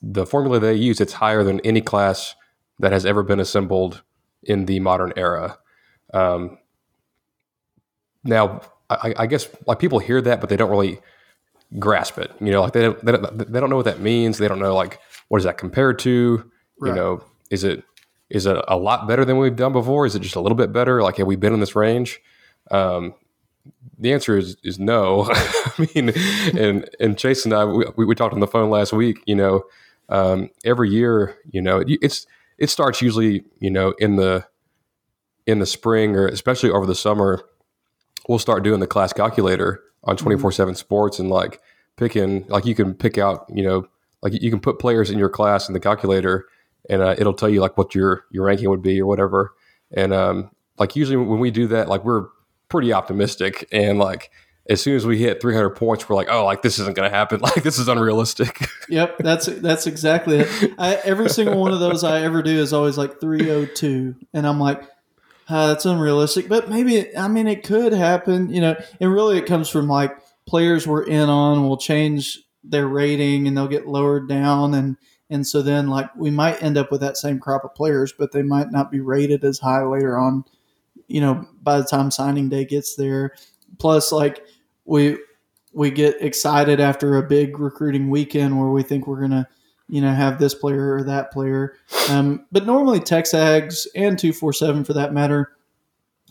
the 0.00 0.24
formula 0.24 0.60
they 0.60 0.74
use, 0.74 1.00
it's 1.00 1.14
higher 1.14 1.42
than 1.44 1.60
any 1.60 1.80
class 1.80 2.34
that 2.78 2.92
has 2.92 3.04
ever 3.04 3.22
been 3.22 3.40
assembled 3.40 4.02
in 4.42 4.66
the 4.66 4.80
modern 4.80 5.12
era. 5.16 5.58
Um, 6.14 6.58
now, 8.24 8.62
I, 8.88 9.14
I 9.16 9.26
guess 9.26 9.48
like 9.66 9.78
people 9.78 9.98
hear 9.98 10.20
that, 10.22 10.40
but 10.40 10.48
they 10.48 10.56
don't 10.56 10.70
really 10.70 11.00
grasp 11.78 12.18
it. 12.18 12.32
You 12.40 12.50
know, 12.50 12.62
like 12.62 12.72
they 12.72 12.82
don't, 12.82 13.04
they 13.04 13.12
don't 13.12 13.52
they 13.52 13.60
don't 13.60 13.68
know 13.68 13.76
what 13.76 13.84
that 13.84 14.00
means. 14.00 14.38
They 14.38 14.48
don't 14.48 14.60
know 14.60 14.74
like 14.74 15.00
what 15.28 15.38
is 15.38 15.44
that 15.44 15.58
compared 15.58 15.98
to. 16.00 16.50
Right. 16.80 16.90
You 16.90 16.94
know, 16.94 17.24
is 17.50 17.64
it 17.64 17.84
is 18.30 18.46
it 18.46 18.56
a 18.68 18.76
lot 18.76 19.08
better 19.08 19.24
than 19.24 19.38
we've 19.38 19.56
done 19.56 19.72
before? 19.72 20.04
Is 20.04 20.14
it 20.14 20.20
just 20.20 20.36
a 20.36 20.40
little 20.40 20.56
bit 20.56 20.72
better? 20.72 21.02
Like 21.02 21.16
have 21.16 21.26
we 21.26 21.36
been 21.36 21.54
in 21.54 21.60
this 21.60 21.74
range? 21.74 22.20
Um, 22.70 23.14
the 23.98 24.12
answer 24.12 24.36
is 24.36 24.56
is 24.62 24.78
no. 24.78 25.26
I 25.30 25.88
mean, 25.94 26.12
and 26.56 26.88
and 27.00 27.18
Chase 27.18 27.44
and 27.44 27.54
I 27.54 27.64
we, 27.64 28.04
we 28.04 28.14
talked 28.14 28.34
on 28.34 28.40
the 28.40 28.46
phone 28.46 28.70
last 28.70 28.92
week. 28.92 29.22
You 29.26 29.36
know, 29.36 29.64
um, 30.08 30.50
every 30.64 30.90
year, 30.90 31.36
you 31.50 31.60
know, 31.60 31.82
it's 31.86 32.26
it 32.58 32.70
starts 32.70 33.02
usually 33.02 33.44
you 33.60 33.70
know 33.70 33.94
in 33.98 34.16
the 34.16 34.46
in 35.46 35.58
the 35.58 35.66
spring 35.66 36.16
or 36.16 36.26
especially 36.26 36.70
over 36.70 36.86
the 36.86 36.94
summer. 36.94 37.42
We'll 38.28 38.38
start 38.38 38.62
doing 38.62 38.80
the 38.80 38.86
class 38.86 39.12
calculator 39.12 39.82
on 40.04 40.16
twenty 40.16 40.38
four 40.38 40.52
seven 40.52 40.74
Sports 40.74 41.18
and 41.18 41.30
like 41.30 41.60
picking 41.96 42.46
like 42.48 42.66
you 42.66 42.74
can 42.74 42.94
pick 42.94 43.18
out 43.18 43.46
you 43.52 43.62
know 43.62 43.88
like 44.22 44.40
you 44.40 44.50
can 44.50 44.60
put 44.60 44.78
players 44.78 45.10
in 45.10 45.18
your 45.18 45.30
class 45.30 45.66
in 45.68 45.74
the 45.74 45.80
calculator 45.80 46.46
and 46.88 47.02
uh, 47.02 47.14
it'll 47.18 47.34
tell 47.34 47.48
you 47.48 47.60
like 47.60 47.76
what 47.76 47.94
your 47.94 48.24
your 48.30 48.44
ranking 48.44 48.70
would 48.70 48.82
be 48.82 49.00
or 49.00 49.06
whatever. 49.06 49.54
And 49.94 50.12
um, 50.12 50.50
like 50.78 50.96
usually 50.96 51.16
when 51.16 51.40
we 51.40 51.50
do 51.50 51.66
that, 51.68 51.88
like 51.88 52.04
we're 52.04 52.26
pretty 52.68 52.92
optimistic 52.92 53.66
and 53.72 53.98
like 53.98 54.30
as 54.68 54.82
soon 54.82 54.94
as 54.94 55.06
we 55.06 55.16
hit 55.16 55.40
300 55.40 55.70
points 55.70 56.06
we're 56.06 56.14
like 56.14 56.28
oh 56.30 56.44
like 56.44 56.60
this 56.60 56.78
isn't 56.78 56.94
going 56.94 57.10
to 57.10 57.16
happen. 57.16 57.40
Like 57.48 57.62
this 57.62 57.78
is 57.78 57.88
unrealistic. 57.88 58.68
Yep 58.90 59.18
that's 59.18 59.46
that's 59.46 59.86
exactly 59.86 60.38
it. 60.40 60.74
I, 60.78 60.94
every 61.04 61.28
single 61.28 61.60
one 61.60 61.72
of 61.72 61.80
those 61.80 62.04
i 62.04 62.22
ever 62.22 62.42
do 62.42 62.58
is 62.58 62.72
always 62.72 62.96
like 62.96 63.20
302 63.20 64.14
and 64.32 64.46
i'm 64.46 64.58
like 64.58 64.82
uh, 65.50 65.68
that's 65.68 65.84
unrealistic. 65.84 66.48
But 66.48 66.70
maybe 66.70 67.14
i 67.16 67.28
mean 67.28 67.48
it 67.48 67.64
could 67.64 67.92
happen 67.92 68.50
you 68.50 68.62
know 68.62 68.76
and 68.98 69.12
really 69.12 69.36
it 69.36 69.44
comes 69.46 69.68
from 69.68 69.88
like 69.88 70.16
players 70.46 70.86
we're 70.86 71.02
in 71.02 71.28
on 71.28 71.68
will 71.68 71.76
change 71.76 72.38
their 72.64 72.88
rating 72.88 73.46
and 73.46 73.56
they'll 73.56 73.68
get 73.68 73.86
lowered 73.86 74.26
down 74.28 74.72
and 74.72 74.96
and 75.30 75.46
so 75.46 75.62
then 75.62 75.88
like 75.88 76.14
we 76.16 76.30
might 76.30 76.62
end 76.62 76.76
up 76.76 76.90
with 76.90 77.00
that 77.00 77.16
same 77.16 77.38
crop 77.38 77.64
of 77.64 77.74
players 77.74 78.12
but 78.12 78.32
they 78.32 78.42
might 78.42 78.70
not 78.70 78.90
be 78.90 79.00
rated 79.00 79.44
as 79.44 79.58
high 79.58 79.82
later 79.82 80.18
on 80.18 80.44
you 81.08 81.20
know, 81.20 81.46
by 81.62 81.78
the 81.78 81.84
time 81.84 82.10
signing 82.10 82.48
day 82.48 82.64
gets 82.64 82.94
there. 82.94 83.34
Plus, 83.78 84.12
like 84.12 84.46
we 84.84 85.18
we 85.72 85.90
get 85.90 86.22
excited 86.22 86.80
after 86.80 87.16
a 87.16 87.22
big 87.22 87.58
recruiting 87.58 88.08
weekend 88.10 88.58
where 88.58 88.70
we 88.70 88.82
think 88.82 89.06
we're 89.06 89.20
gonna, 89.20 89.48
you 89.88 90.00
know, 90.00 90.12
have 90.12 90.38
this 90.38 90.54
player 90.54 90.94
or 90.94 91.02
that 91.02 91.32
player. 91.32 91.74
Um, 92.10 92.46
but 92.52 92.66
normally, 92.66 93.00
TexAgs 93.00 93.86
and 93.96 94.18
two 94.18 94.32
four 94.32 94.52
seven 94.52 94.84
for 94.84 94.92
that 94.92 95.12
matter 95.12 95.52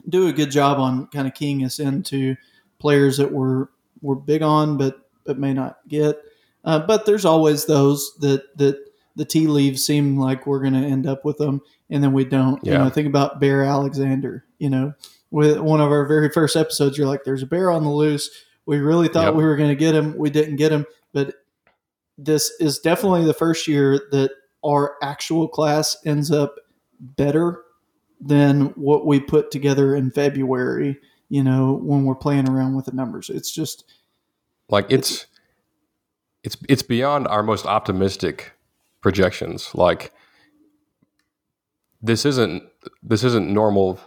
do 0.10 0.28
a 0.28 0.34
good 0.34 0.52
job 0.52 0.80
on 0.80 1.08
kind 1.08 1.28
of 1.28 1.34
keying 1.34 1.66
us 1.66 1.80
into 1.80 2.36
players 2.80 3.18
that 3.18 3.32
we're 3.32 3.68
we're 4.02 4.16
big 4.16 4.42
on, 4.42 4.78
but 4.78 5.10
but 5.26 5.40
may 5.40 5.54
not 5.54 5.80
get. 5.88 6.22
Uh, 6.64 6.80
but 6.80 7.06
there's 7.06 7.26
always 7.26 7.66
those 7.66 8.16
that 8.20 8.58
that 8.58 8.78
the 9.16 9.26
tea 9.26 9.48
leaves 9.48 9.84
seem 9.84 10.18
like 10.18 10.46
we're 10.46 10.60
going 10.62 10.74
to 10.74 10.80
end 10.88 11.08
up 11.08 11.26
with 11.26 11.38
them, 11.38 11.62
and 11.90 12.04
then 12.04 12.14
we 12.14 12.24
don't. 12.24 12.64
Yeah. 12.64 12.74
You 12.74 12.78
know, 12.80 12.90
think 12.90 13.08
about 13.08 13.40
Bear 13.40 13.64
Alexander. 13.64 14.46
You 14.60 14.70
know, 14.70 14.94
with 15.32 15.60
one 15.60 15.82
of 15.82 15.92
our 15.92 16.06
very 16.06 16.30
first 16.30 16.56
episodes, 16.56 16.98
you're 16.98 17.08
like, 17.08 17.24
"There's 17.24 17.44
a 17.44 17.48
bear 17.48 17.72
on 17.72 17.84
the 17.84 17.90
loose." 17.90 18.30
We 18.66 18.80
really 18.80 19.08
thought 19.08 19.26
yep. 19.26 19.34
we 19.36 19.44
were 19.44 19.56
going 19.56 19.70
to 19.70 19.76
get 19.76 19.96
him. 19.96 20.16
We 20.18 20.30
didn't 20.30 20.58
get 20.58 20.72
him, 20.72 20.86
but 21.14 21.36
this 22.18 22.52
is 22.60 22.80
definitely 22.80 23.26
the 23.26 23.34
first 23.34 23.68
year 23.68 24.02
that 24.12 24.32
our 24.66 24.96
actual 25.02 25.48
class 25.48 25.96
ends 26.06 26.32
up 26.32 26.56
better 27.00 27.64
than 28.20 28.68
what 28.76 29.06
we 29.06 29.20
put 29.20 29.52
together 29.52 29.96
in 29.96 30.12
February. 30.12 31.00
You 31.30 31.44
know, 31.44 31.80
when 31.82 32.06
we're 32.06 32.16
playing 32.16 32.50
around 32.50 32.76
with 32.76 32.86
the 32.86 32.92
numbers, 32.92 33.30
it's 33.30 33.52
just 33.52 33.86
like 34.70 34.86
it's 34.90 35.12
it's 35.12 35.28
it's 36.44 36.58
it's 36.70 36.84
beyond 36.84 37.28
our 37.28 37.44
most 37.44 37.66
optimistic 37.66 38.54
projections. 39.02 39.74
Like 39.74 40.12
this 42.02 42.26
isn't 42.26 42.64
this 43.04 43.24
isn't 43.24 43.52
normal 43.52 44.00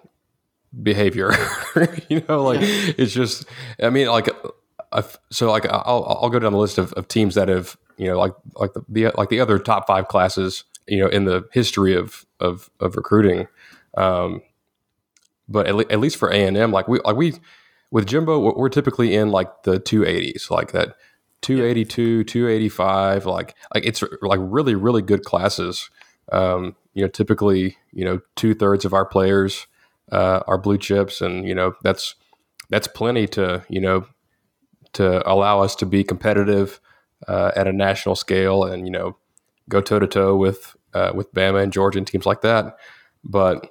behavior. 0.82 1.32
you 2.08 2.24
know, 2.28 2.42
like 2.42 2.60
it's 2.62 3.12
just. 3.12 3.46
I 3.82 3.90
mean, 3.90 4.08
like 4.08 4.28
so 5.30 5.50
like 5.50 5.66
I'll 5.66 6.18
I'll 6.22 6.30
go 6.30 6.38
down 6.38 6.52
the 6.52 6.58
list 6.58 6.78
of, 6.78 6.92
of 6.94 7.08
teams 7.08 7.34
that 7.34 7.48
have 7.48 7.76
you 7.96 8.08
know 8.08 8.18
like 8.18 8.32
like 8.56 8.72
the, 8.74 8.84
the 8.88 9.12
like 9.16 9.28
the 9.28 9.40
other 9.40 9.58
top 9.58 9.86
five 9.86 10.08
classes 10.08 10.64
you 10.86 10.98
know 10.98 11.08
in 11.08 11.24
the 11.24 11.48
history 11.52 11.94
of 11.94 12.26
of 12.40 12.70
of 12.80 12.96
recruiting. 12.96 13.46
Um, 13.96 14.42
but 15.48 15.66
at, 15.66 15.74
le- 15.74 15.90
at 15.90 15.98
least 15.98 16.16
for 16.16 16.30
A 16.30 16.46
and 16.46 16.56
M, 16.56 16.70
like 16.70 16.88
we 16.88 17.00
like 17.04 17.16
we 17.16 17.34
with 17.90 18.06
Jimbo, 18.06 18.56
we're 18.56 18.68
typically 18.68 19.14
in 19.14 19.30
like 19.30 19.64
the 19.64 19.78
two 19.78 20.04
eighties, 20.04 20.48
like 20.50 20.72
that 20.72 20.96
282 21.42 22.24
285 22.24 23.26
like 23.26 23.54
like 23.74 23.86
it's 23.86 24.02
like 24.22 24.40
really 24.42 24.74
really 24.74 25.02
good 25.02 25.24
classes. 25.24 25.90
Um, 26.32 26.76
you 26.94 27.02
know 27.02 27.08
typically 27.08 27.76
you 27.92 28.04
know 28.04 28.20
two-thirds 28.36 28.84
of 28.84 28.94
our 28.94 29.04
players 29.04 29.66
uh, 30.12 30.40
are 30.46 30.58
blue 30.58 30.78
chips 30.78 31.20
and 31.20 31.46
you 31.46 31.54
know 31.54 31.74
that's 31.82 32.14
that's 32.68 32.88
plenty 32.88 33.26
to 33.28 33.64
you 33.68 33.80
know 33.80 34.06
to 34.92 35.28
allow 35.30 35.60
us 35.60 35.74
to 35.76 35.86
be 35.86 36.02
competitive 36.02 36.80
uh, 37.28 37.52
at 37.54 37.66
a 37.66 37.72
national 37.72 38.16
scale 38.16 38.64
and 38.64 38.86
you 38.86 38.92
know 38.92 39.16
go 39.68 39.80
toe 39.80 39.98
to 39.98 40.06
toe 40.06 40.36
with 40.36 40.76
uh, 40.94 41.12
with 41.14 41.32
Bama 41.32 41.62
and 41.62 41.72
Georgia 41.72 41.98
and 41.98 42.06
teams 42.06 42.26
like 42.26 42.40
that. 42.40 42.76
But 43.22 43.70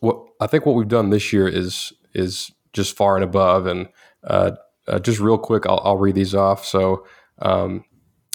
what 0.00 0.24
I 0.40 0.46
think 0.46 0.64
what 0.64 0.74
we've 0.74 0.88
done 0.88 1.10
this 1.10 1.32
year 1.32 1.48
is 1.48 1.92
is 2.14 2.50
just 2.72 2.96
far 2.96 3.16
and 3.16 3.24
above 3.24 3.66
and 3.66 3.88
uh, 4.88 4.92
uh, 4.92 4.98
just 4.98 5.20
real 5.20 5.38
quick, 5.38 5.66
I'll, 5.66 5.80
I'll, 5.84 5.96
read 5.96 6.14
these 6.14 6.34
off. 6.34 6.64
So, 6.64 7.06
um, 7.40 7.84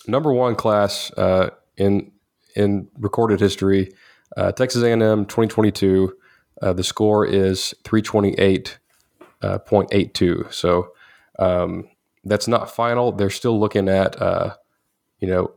number 0.07 0.33
one 0.33 0.55
class 0.55 1.11
uh, 1.17 1.49
in 1.75 2.11
in 2.55 2.87
recorded 2.97 3.39
history, 3.39 3.91
uh, 4.35 4.51
Texas 4.51 4.83
A&M 4.83 5.25
2022. 5.25 6.15
Uh, 6.61 6.73
the 6.73 6.83
score 6.83 7.25
is 7.25 7.73
328.82. 7.83 10.45
Uh, 10.45 10.51
so 10.51 10.89
um, 11.37 11.87
that's 12.23 12.47
not 12.47 12.71
final. 12.71 13.11
They're 13.11 13.29
still 13.29 13.59
looking 13.59 13.87
at 13.87 14.19
uh, 14.19 14.55
you 15.19 15.27
know 15.27 15.53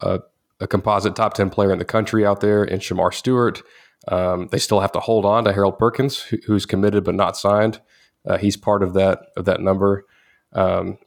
a, 0.00 0.20
a, 0.60 0.66
composite 0.66 1.14
top 1.14 1.34
10 1.34 1.50
player 1.50 1.72
in 1.72 1.78
the 1.78 1.84
country 1.84 2.26
out 2.26 2.40
there 2.40 2.64
in 2.64 2.80
Shemar 2.80 3.14
Stewart. 3.14 3.62
Um, 4.08 4.48
they 4.50 4.58
still 4.58 4.80
have 4.80 4.90
to 4.92 5.00
hold 5.00 5.24
on 5.24 5.44
to 5.44 5.52
Harold 5.52 5.78
Perkins, 5.78 6.22
who, 6.22 6.38
who's 6.46 6.66
committed 6.66 7.04
but 7.04 7.14
not 7.14 7.36
signed. 7.36 7.80
he's 8.40 8.56
part 8.56 8.82
of 8.82 8.94
that 8.94 9.26
of 9.36 9.44
that 9.44 9.60
number. 9.60 10.06
Um, 10.52 10.98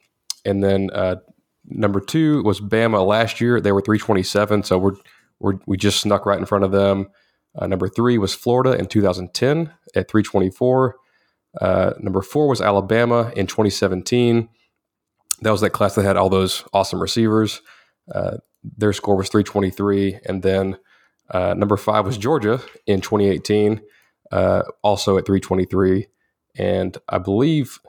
and 0.46 0.64
then 0.64 0.90
uh, 0.92 1.18
number 1.66 2.00
two 2.00 2.44
was 2.44 2.62
Bama 2.62 3.06
last 3.06 3.42
year. 3.42 3.60
They 3.60 3.72
were 3.72 3.82
327, 3.82 4.64
so 4.64 4.78
we're, 4.78 4.96
we're 5.40 5.60
we 5.66 5.78
just 5.78 6.02
snuck 6.02 6.25
right 6.25 6.40
in 6.40 6.46
front 6.46 6.64
of 6.64 6.72
them. 6.72 7.08
Uh, 7.58 7.68
number 7.68 7.88
three 7.88 8.18
was 8.18 8.34
Florida 8.34 8.78
in 8.78 8.88
2010 8.88 9.72
at 9.96 10.10
324. 10.10 10.96
Uh, 11.62 11.94
number 12.00 12.22
four 12.22 12.48
was 12.48 12.62
Alabama 12.62 13.32
in 13.36 13.48
2017. 13.48 14.50
That 15.42 15.52
was 15.52 15.62
that 15.62 15.72
class 15.72 15.96
that 15.96 16.06
had 16.06 16.18
all 16.18 16.30
those 16.30 16.64
awesome 16.74 17.02
receivers. 17.02 17.62
Uh, 18.14 18.38
their 18.64 18.94
score 18.94 19.16
was 19.16 19.30
323. 19.30 20.20
And 20.25 20.44
then 20.44 20.78
uh, 21.32 21.54
number 21.54 21.78
five 21.78 22.06
was 22.06 22.18
Georgia 22.18 22.62
in 22.86 23.02
2018, 23.02 23.82
uh, 24.32 24.64
also 24.84 25.18
at 25.18 25.25
323. 25.25 26.08
And 26.58 26.98
I 27.10 27.18
believe 27.18 27.80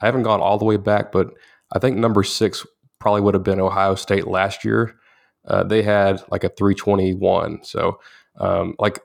I 0.00 0.06
haven't 0.06 0.22
gone 0.22 0.40
all 0.40 0.58
the 0.58 0.64
way 0.64 0.76
back, 0.76 1.12
but 1.12 1.32
I 1.72 1.78
think 1.78 1.96
number 1.96 2.22
six 2.22 2.66
probably 2.98 3.20
would 3.20 3.34
have 3.34 3.42
been 3.42 3.60
Ohio 3.60 3.94
State 3.94 4.26
last 4.26 4.64
year. 4.64 4.94
Uh, 5.46 5.62
they 5.62 5.82
had 5.82 6.22
like 6.30 6.44
a 6.44 6.48
321. 6.48 7.64
So 7.64 7.98
um, 8.38 8.74
like 8.78 9.00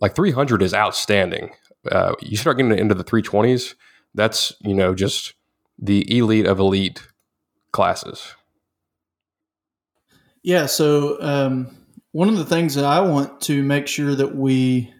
like 0.00 0.14
300 0.14 0.62
is 0.62 0.74
outstanding. 0.74 1.50
Uh, 1.90 2.14
you 2.20 2.36
start 2.36 2.56
getting 2.56 2.76
into 2.78 2.94
the 2.94 3.04
320s, 3.04 3.74
that's 4.14 4.52
you 4.60 4.74
know 4.74 4.94
just 4.94 5.34
the 5.78 6.16
elite 6.16 6.46
of 6.46 6.58
elite 6.58 7.02
classes. 7.72 8.34
Yeah. 10.42 10.66
So 10.66 11.20
um, 11.22 11.76
one 12.12 12.28
of 12.28 12.36
the 12.36 12.44
things 12.44 12.74
that 12.74 12.84
I 12.84 13.00
want 13.00 13.40
to 13.42 13.62
make 13.62 13.86
sure 13.86 14.14
that 14.14 14.34
we 14.34 14.92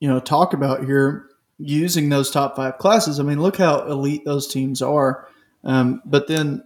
you 0.00 0.08
know 0.08 0.20
talk 0.20 0.52
about 0.54 0.84
here 0.84 1.26
using 1.62 2.08
those 2.08 2.30
top 2.30 2.56
five 2.56 2.78
classes. 2.78 3.20
I 3.20 3.22
mean, 3.22 3.40
look 3.40 3.56
how 3.56 3.86
elite 3.86 4.24
those 4.24 4.46
teams 4.48 4.82
are. 4.82 5.28
Um, 5.64 6.02
but 6.04 6.26
then, 6.26 6.64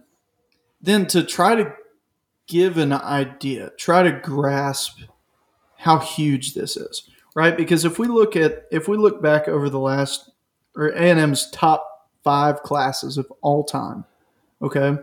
then 0.81 1.05
to 1.07 1.23
try 1.23 1.55
to 1.55 1.73
give 2.47 2.77
an 2.77 2.93
idea, 2.93 3.71
try 3.77 4.03
to 4.03 4.11
grasp 4.11 5.01
how 5.77 5.99
huge 5.99 6.53
this 6.53 6.75
is, 6.75 7.09
right? 7.35 7.55
Because 7.55 7.85
if 7.85 7.99
we 7.99 8.07
look 8.07 8.35
at 8.35 8.65
if 8.71 8.87
we 8.87 8.97
look 8.97 9.21
back 9.21 9.47
over 9.47 9.69
the 9.69 9.79
last 9.79 10.31
or 10.75 10.89
A 10.89 11.09
and 11.09 11.19
M's 11.19 11.49
top 11.51 12.09
five 12.23 12.63
classes 12.63 13.17
of 13.17 13.31
all 13.41 13.63
time, 13.63 14.05
okay, 14.61 14.97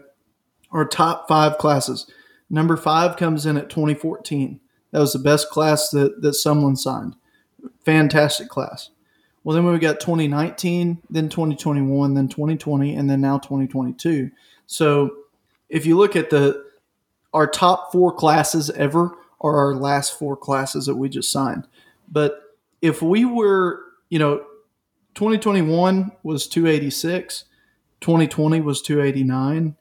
or 0.70 0.84
top 0.84 1.28
five 1.28 1.58
classes. 1.58 2.10
Number 2.50 2.76
five 2.76 3.16
comes 3.16 3.46
in 3.46 3.56
at 3.56 3.70
2014. 3.70 4.60
That 4.90 4.98
was 4.98 5.12
the 5.12 5.18
best 5.18 5.48
class 5.50 5.90
that 5.90 6.22
that 6.22 6.34
someone 6.34 6.76
signed. 6.76 7.14
Fantastic 7.84 8.48
class. 8.48 8.90
Well, 9.44 9.54
then 9.54 9.66
we 9.66 9.78
got 9.78 10.00
2019, 10.00 11.02
then 11.10 11.28
2021, 11.28 12.14
then 12.14 12.28
2020, 12.28 12.96
and 12.96 13.08
then 13.08 13.20
now 13.20 13.38
2022. 13.38 14.30
So 14.66 15.14
if 15.68 15.84
you 15.84 15.96
look 15.96 16.16
at 16.16 16.30
the 16.30 16.64
our 17.34 17.46
top 17.46 17.92
four 17.92 18.12
classes 18.12 18.70
ever 18.70 19.10
are 19.40 19.56
our 19.56 19.74
last 19.74 20.18
four 20.18 20.36
classes 20.36 20.86
that 20.86 20.94
we 20.94 21.08
just 21.08 21.30
signed. 21.30 21.66
But 22.10 22.40
if 22.80 23.02
we 23.02 23.24
were, 23.24 23.80
you 24.08 24.18
know, 24.18 24.44
2021 25.14 26.12
was 26.22 26.46
286, 26.46 27.44
2020 28.00 28.60
was 28.60 28.80
289, 28.82 29.76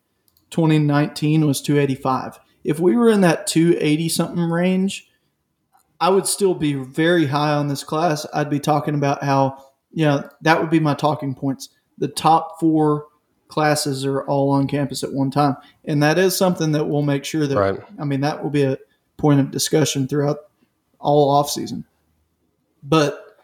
2019 0.50 1.48
was 1.48 1.62
285. 1.62 2.40
If 2.64 2.80
we 2.80 2.96
were 2.96 3.10
in 3.10 3.22
that 3.22 3.48
280 3.48 4.10
something 4.10 4.50
range, 4.50 5.10
I 6.00 6.10
would 6.10 6.28
still 6.28 6.54
be 6.54 6.74
very 6.74 7.26
high 7.28 7.54
on 7.54 7.68
this 7.68 7.84
class. 7.84 8.26
I'd 8.34 8.50
be 8.50 8.60
talking 8.60 8.96
about 8.96 9.24
how, 9.24 9.64
you 9.92 10.06
know, 10.06 10.28
that 10.42 10.60
would 10.60 10.70
be 10.70 10.80
my 10.80 10.94
talking 10.94 11.34
points. 11.36 11.70
The 11.98 12.08
top 12.08 12.60
four 12.60 13.08
classes 13.48 14.06
are 14.06 14.24
all 14.24 14.52
on 14.52 14.68
campus 14.68 15.04
at 15.04 15.14
one 15.14 15.32
time. 15.32 15.56
And 15.86 16.02
that 16.04 16.18
is 16.18 16.36
something 16.36 16.72
that 16.74 16.86
we'll 16.86 17.04
make 17.04 17.24
sure 17.24 17.46
that, 17.48 17.58
Right. 17.58 17.80
I 18.00 18.04
mean, 18.06 18.22
that 18.22 18.44
will 18.44 18.50
be 18.50 18.64
a 18.64 18.78
point 19.18 19.40
of 19.40 19.52
discussion 19.52 20.08
throughout 20.08 20.40
all 21.00 21.30
off 21.30 21.50
season. 21.50 21.86
But 22.82 23.38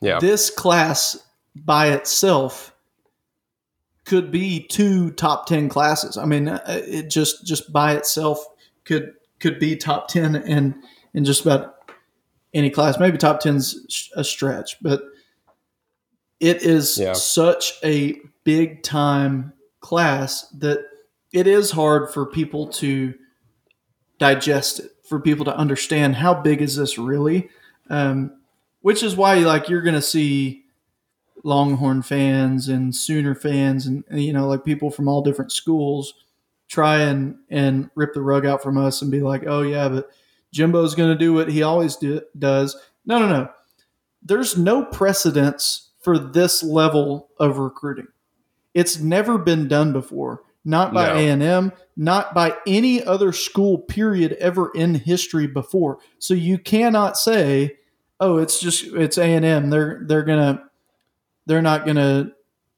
Yeah. 0.00 0.18
this 0.18 0.50
class 0.50 1.16
by 1.54 1.88
itself 1.92 2.74
could 4.04 4.30
be 4.32 4.66
two 4.66 5.12
top 5.12 5.46
10 5.46 5.68
classes 5.68 6.16
i 6.16 6.24
mean 6.24 6.48
uh, 6.48 6.60
it 6.66 7.08
just 7.08 7.46
just 7.46 7.72
by 7.72 7.94
itself 7.94 8.44
could 8.84 9.12
could 9.38 9.60
be 9.60 9.76
top 9.76 10.08
10 10.08 10.34
and, 10.34 10.74
and 11.14 11.24
just 11.24 11.42
about 11.42 11.81
any 12.54 12.70
class 12.70 12.98
maybe 12.98 13.16
top 13.18 13.42
10's 13.42 14.10
a 14.16 14.22
stretch 14.24 14.76
but 14.82 15.02
it 16.40 16.62
is 16.62 16.98
Yeah. 16.98 17.12
such 17.12 17.74
a 17.84 18.18
big 18.44 18.82
time 18.82 19.52
class 19.80 20.48
that 20.58 20.84
it 21.32 21.46
is 21.46 21.70
hard 21.70 22.10
for 22.12 22.26
people 22.26 22.66
to 22.68 23.14
digest 24.18 24.80
it 24.80 24.90
for 25.08 25.20
people 25.20 25.44
to 25.44 25.56
understand 25.56 26.14
how 26.16 26.32
big 26.34 26.62
is 26.62 26.76
this 26.76 26.98
really 26.98 27.48
um, 27.90 28.38
which 28.80 29.02
is 29.02 29.16
why 29.16 29.34
like 29.36 29.68
you're 29.68 29.82
going 29.82 29.94
to 29.94 30.02
see 30.02 30.64
Longhorn 31.44 32.02
fans 32.02 32.68
and 32.68 32.94
Sooner 32.94 33.34
fans 33.34 33.86
and 33.86 34.04
you 34.12 34.32
know 34.32 34.46
like 34.46 34.64
people 34.64 34.90
from 34.90 35.08
all 35.08 35.22
different 35.22 35.50
schools 35.52 36.14
try 36.68 36.98
and 37.00 37.36
and 37.50 37.90
rip 37.96 38.14
the 38.14 38.22
rug 38.22 38.46
out 38.46 38.62
from 38.62 38.78
us 38.78 39.02
and 39.02 39.10
be 39.10 39.20
like, 39.20 39.44
"Oh 39.46 39.62
yeah, 39.62 39.88
but 39.88 40.10
Jimbo's 40.52 40.94
going 40.94 41.10
to 41.10 41.18
do 41.18 41.32
what 41.32 41.48
he 41.48 41.62
always 41.62 41.96
do, 41.96 42.20
does." 42.38 42.76
No, 43.06 43.18
no, 43.18 43.28
no. 43.28 43.48
There's 44.22 44.56
no 44.56 44.84
precedence 44.84 45.90
for 46.00 46.18
this 46.18 46.62
level 46.62 47.28
of 47.38 47.58
recruiting. 47.58 48.06
It's 48.74 48.98
never 49.00 49.38
been 49.38 49.68
done 49.68 49.92
before. 49.92 50.42
Not 50.64 50.94
by 50.94 51.06
No. 51.08 51.14
A&M, 51.16 51.72
not 51.96 52.34
by 52.34 52.56
any 52.68 53.02
other 53.02 53.32
school 53.32 53.78
period 53.78 54.34
ever 54.34 54.70
in 54.76 54.94
history 54.94 55.48
before. 55.48 55.98
So 56.20 56.34
you 56.34 56.56
cannot 56.56 57.16
say, 57.18 57.76
"Oh, 58.20 58.36
it's 58.38 58.60
just 58.60 58.84
it's 58.84 59.18
A&M. 59.18 59.70
They're 59.70 60.02
they're 60.06 60.22
going 60.22 60.38
to 60.38 60.62
they're 61.46 61.62
not 61.62 61.84
going 61.84 61.96
to, 61.96 62.30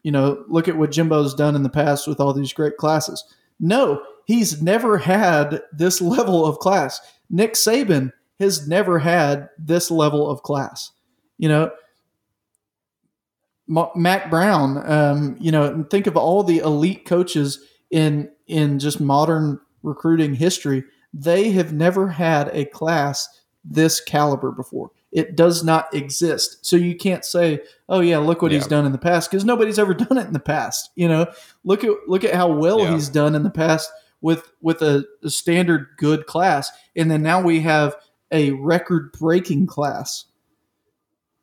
you 0.03 0.11
know, 0.11 0.43
look 0.49 0.69
at 0.69 0.77
what 0.79 0.91
Jimbo's 0.91 1.35
done 1.35 1.55
in 1.55 1.63
the 1.63 1.69
past 1.69 2.09
with 2.09 2.19
all 2.21 2.33
these 2.33 2.55
great 2.55 2.79
classes. 2.79 3.23
No, 3.61 4.03
he's 4.25 4.63
never 4.63 4.97
had 4.97 5.61
this 5.71 6.01
level 6.01 6.47
of 6.47 6.59
class. 6.61 6.99
Nick 7.31 7.55
Saban 7.55 8.13
has 8.41 8.67
never 8.69 8.99
had 8.99 9.49
this 9.59 9.91
level 9.91 10.29
of 10.29 10.43
class. 10.43 10.91
You 11.39 11.49
know, 11.49 11.71
Ma- 13.67 13.91
Mack 13.95 14.31
Brown, 14.31 14.83
um, 14.91 15.37
you 15.41 15.51
know, 15.51 15.65
and 15.65 15.89
think 15.89 16.07
of 16.07 16.17
all 16.17 16.43
the 16.43 16.59
elite 16.59 17.05
coaches 17.07 17.61
in 17.91 18.31
in 18.47 18.79
just 18.79 19.01
modern 19.01 19.59
recruiting 19.83 20.35
history. 20.35 20.85
They 21.15 21.51
have 21.53 21.73
never 21.73 22.09
had 22.09 22.51
a 22.53 22.67
class 22.67 23.27
this 23.65 24.01
caliber 24.01 24.51
before. 24.53 24.91
It 25.13 25.37
does 25.37 25.63
not 25.65 25.93
exist. 25.95 26.67
So 26.67 26.77
you 26.77 26.95
can't 26.97 27.25
say, 27.25 27.61
"Oh 27.89 28.01
yeah, 28.01 28.19
look 28.19 28.43
what 28.43 28.53
he's 28.53 28.67
done 28.67 28.85
in 28.85 28.93
the 28.93 28.99
past," 28.99 29.31
because 29.31 29.45
nobody's 29.45 29.79
ever 29.79 29.95
done 29.95 30.19
it 30.19 30.27
in 30.27 30.33
the 30.35 30.41
past. 30.41 30.91
You 30.97 31.09
know, 31.09 31.27
look 31.65 31.85
at 31.85 31.91
look 32.07 32.25
at 32.25 32.35
how 32.35 32.49
well 32.53 32.81
Yeah. 32.81 32.93
he's 32.93 33.09
done 33.09 33.35
in 33.35 33.43
the 33.45 33.51
past 33.51 33.91
with 34.25 34.51
with 34.63 34.81
a, 34.81 35.05
a 35.23 35.29
standard 35.29 35.87
good 35.99 36.25
class, 36.25 36.73
and 36.97 37.11
then 37.11 37.23
now 37.23 37.43
we 37.43 37.61
have 37.61 37.95
a 38.33 38.53
record 38.53 39.13
breaking 39.13 39.67
class. 39.67 40.25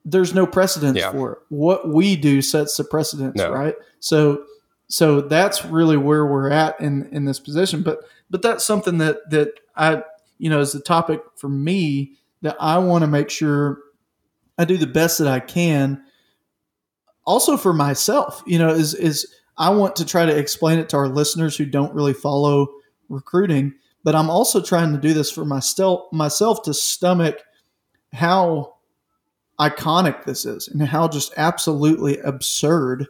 There's 0.03 0.33
no 0.33 0.47
precedence 0.47 0.97
Yeah. 0.97 1.11
for 1.11 1.33
it. 1.33 1.37
What 1.49 1.87
we 1.87 2.15
do 2.15 2.41
sets 2.41 2.75
the 2.75 2.83
precedence, 2.83 3.37
No. 3.37 3.51
right? 3.51 3.75
So 3.99 4.45
so 4.87 5.21
that's 5.21 5.63
really 5.63 5.95
where 5.95 6.25
we're 6.25 6.49
at 6.49 6.81
in 6.81 7.07
in 7.11 7.25
this 7.25 7.39
position. 7.39 7.83
But 7.83 7.99
but 8.31 8.41
that's 8.41 8.65
something 8.65 8.97
that 8.97 9.17
that 9.29 9.59
I 9.75 10.01
you 10.39 10.49
know 10.49 10.59
is 10.59 10.71
the 10.71 10.81
topic 10.81 11.21
for 11.37 11.49
me 11.49 12.13
that 12.41 12.57
I 12.59 12.79
want 12.79 13.03
to 13.03 13.07
make 13.07 13.29
sure 13.29 13.77
I 14.57 14.65
do 14.65 14.77
the 14.77 14.87
best 14.87 15.19
that 15.19 15.27
I 15.27 15.39
can. 15.39 16.03
Also 17.27 17.57
for 17.57 17.73
myself, 17.73 18.41
you 18.47 18.57
know, 18.57 18.69
is 18.69 18.95
is 18.95 19.31
I 19.57 19.69
want 19.69 19.95
to 19.97 20.05
try 20.05 20.25
to 20.25 20.35
explain 20.35 20.79
it 20.79 20.89
to 20.89 20.97
our 20.97 21.07
listeners 21.09 21.55
who 21.55 21.65
don't 21.65 21.93
really 21.93 22.13
follow 22.13 22.67
recruiting, 23.09 23.73
but 24.03 24.15
I'm 24.15 24.29
also 24.29 24.61
trying 24.61 24.93
to 24.93 24.99
do 24.99 25.13
this 25.13 25.31
for 25.31 25.45
myself 25.45 26.11
myself 26.11 26.63
to 26.63 26.73
stomach 26.73 27.39
how 28.13 28.75
iconic 29.59 30.23
this 30.25 30.45
is 30.45 30.67
and 30.67 30.81
how 30.81 31.07
just 31.07 31.33
absolutely 31.37 32.17
absurd 32.19 33.05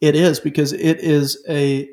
it 0.00 0.16
is 0.16 0.40
because 0.40 0.72
it 0.72 0.98
is 1.00 1.42
a 1.48 1.88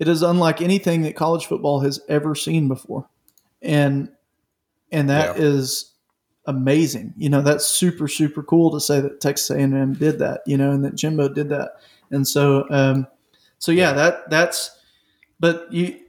it 0.00 0.08
is 0.08 0.22
unlike 0.22 0.60
anything 0.60 1.02
that 1.02 1.16
college 1.16 1.46
football 1.46 1.80
has 1.80 2.00
ever 2.08 2.34
seen 2.34 2.68
before. 2.68 3.08
And 3.62 4.10
and 4.90 5.08
that 5.10 5.36
Yeah. 5.36 5.42
is 5.44 5.92
amazing. 6.46 7.14
You 7.16 7.28
know 7.28 7.42
that's 7.42 7.64
super 7.66 8.08
super 8.08 8.42
cool 8.42 8.70
to 8.72 8.80
say 8.80 9.00
that 9.00 9.20
texas 9.20 9.50
a&m 9.50 9.94
did 9.94 10.18
that 10.18 10.40
you 10.46 10.56
know 10.56 10.72
and 10.72 10.84
that 10.84 10.94
jimbo 10.96 11.28
did 11.28 11.48
that. 11.50 11.76
And 12.10 12.26
so 12.26 12.64
um 12.70 13.06
so 13.58 13.72
yeah, 13.72 13.92
that 13.92 14.30
that's 14.30 14.78
but 15.40 15.72
you 15.72 16.00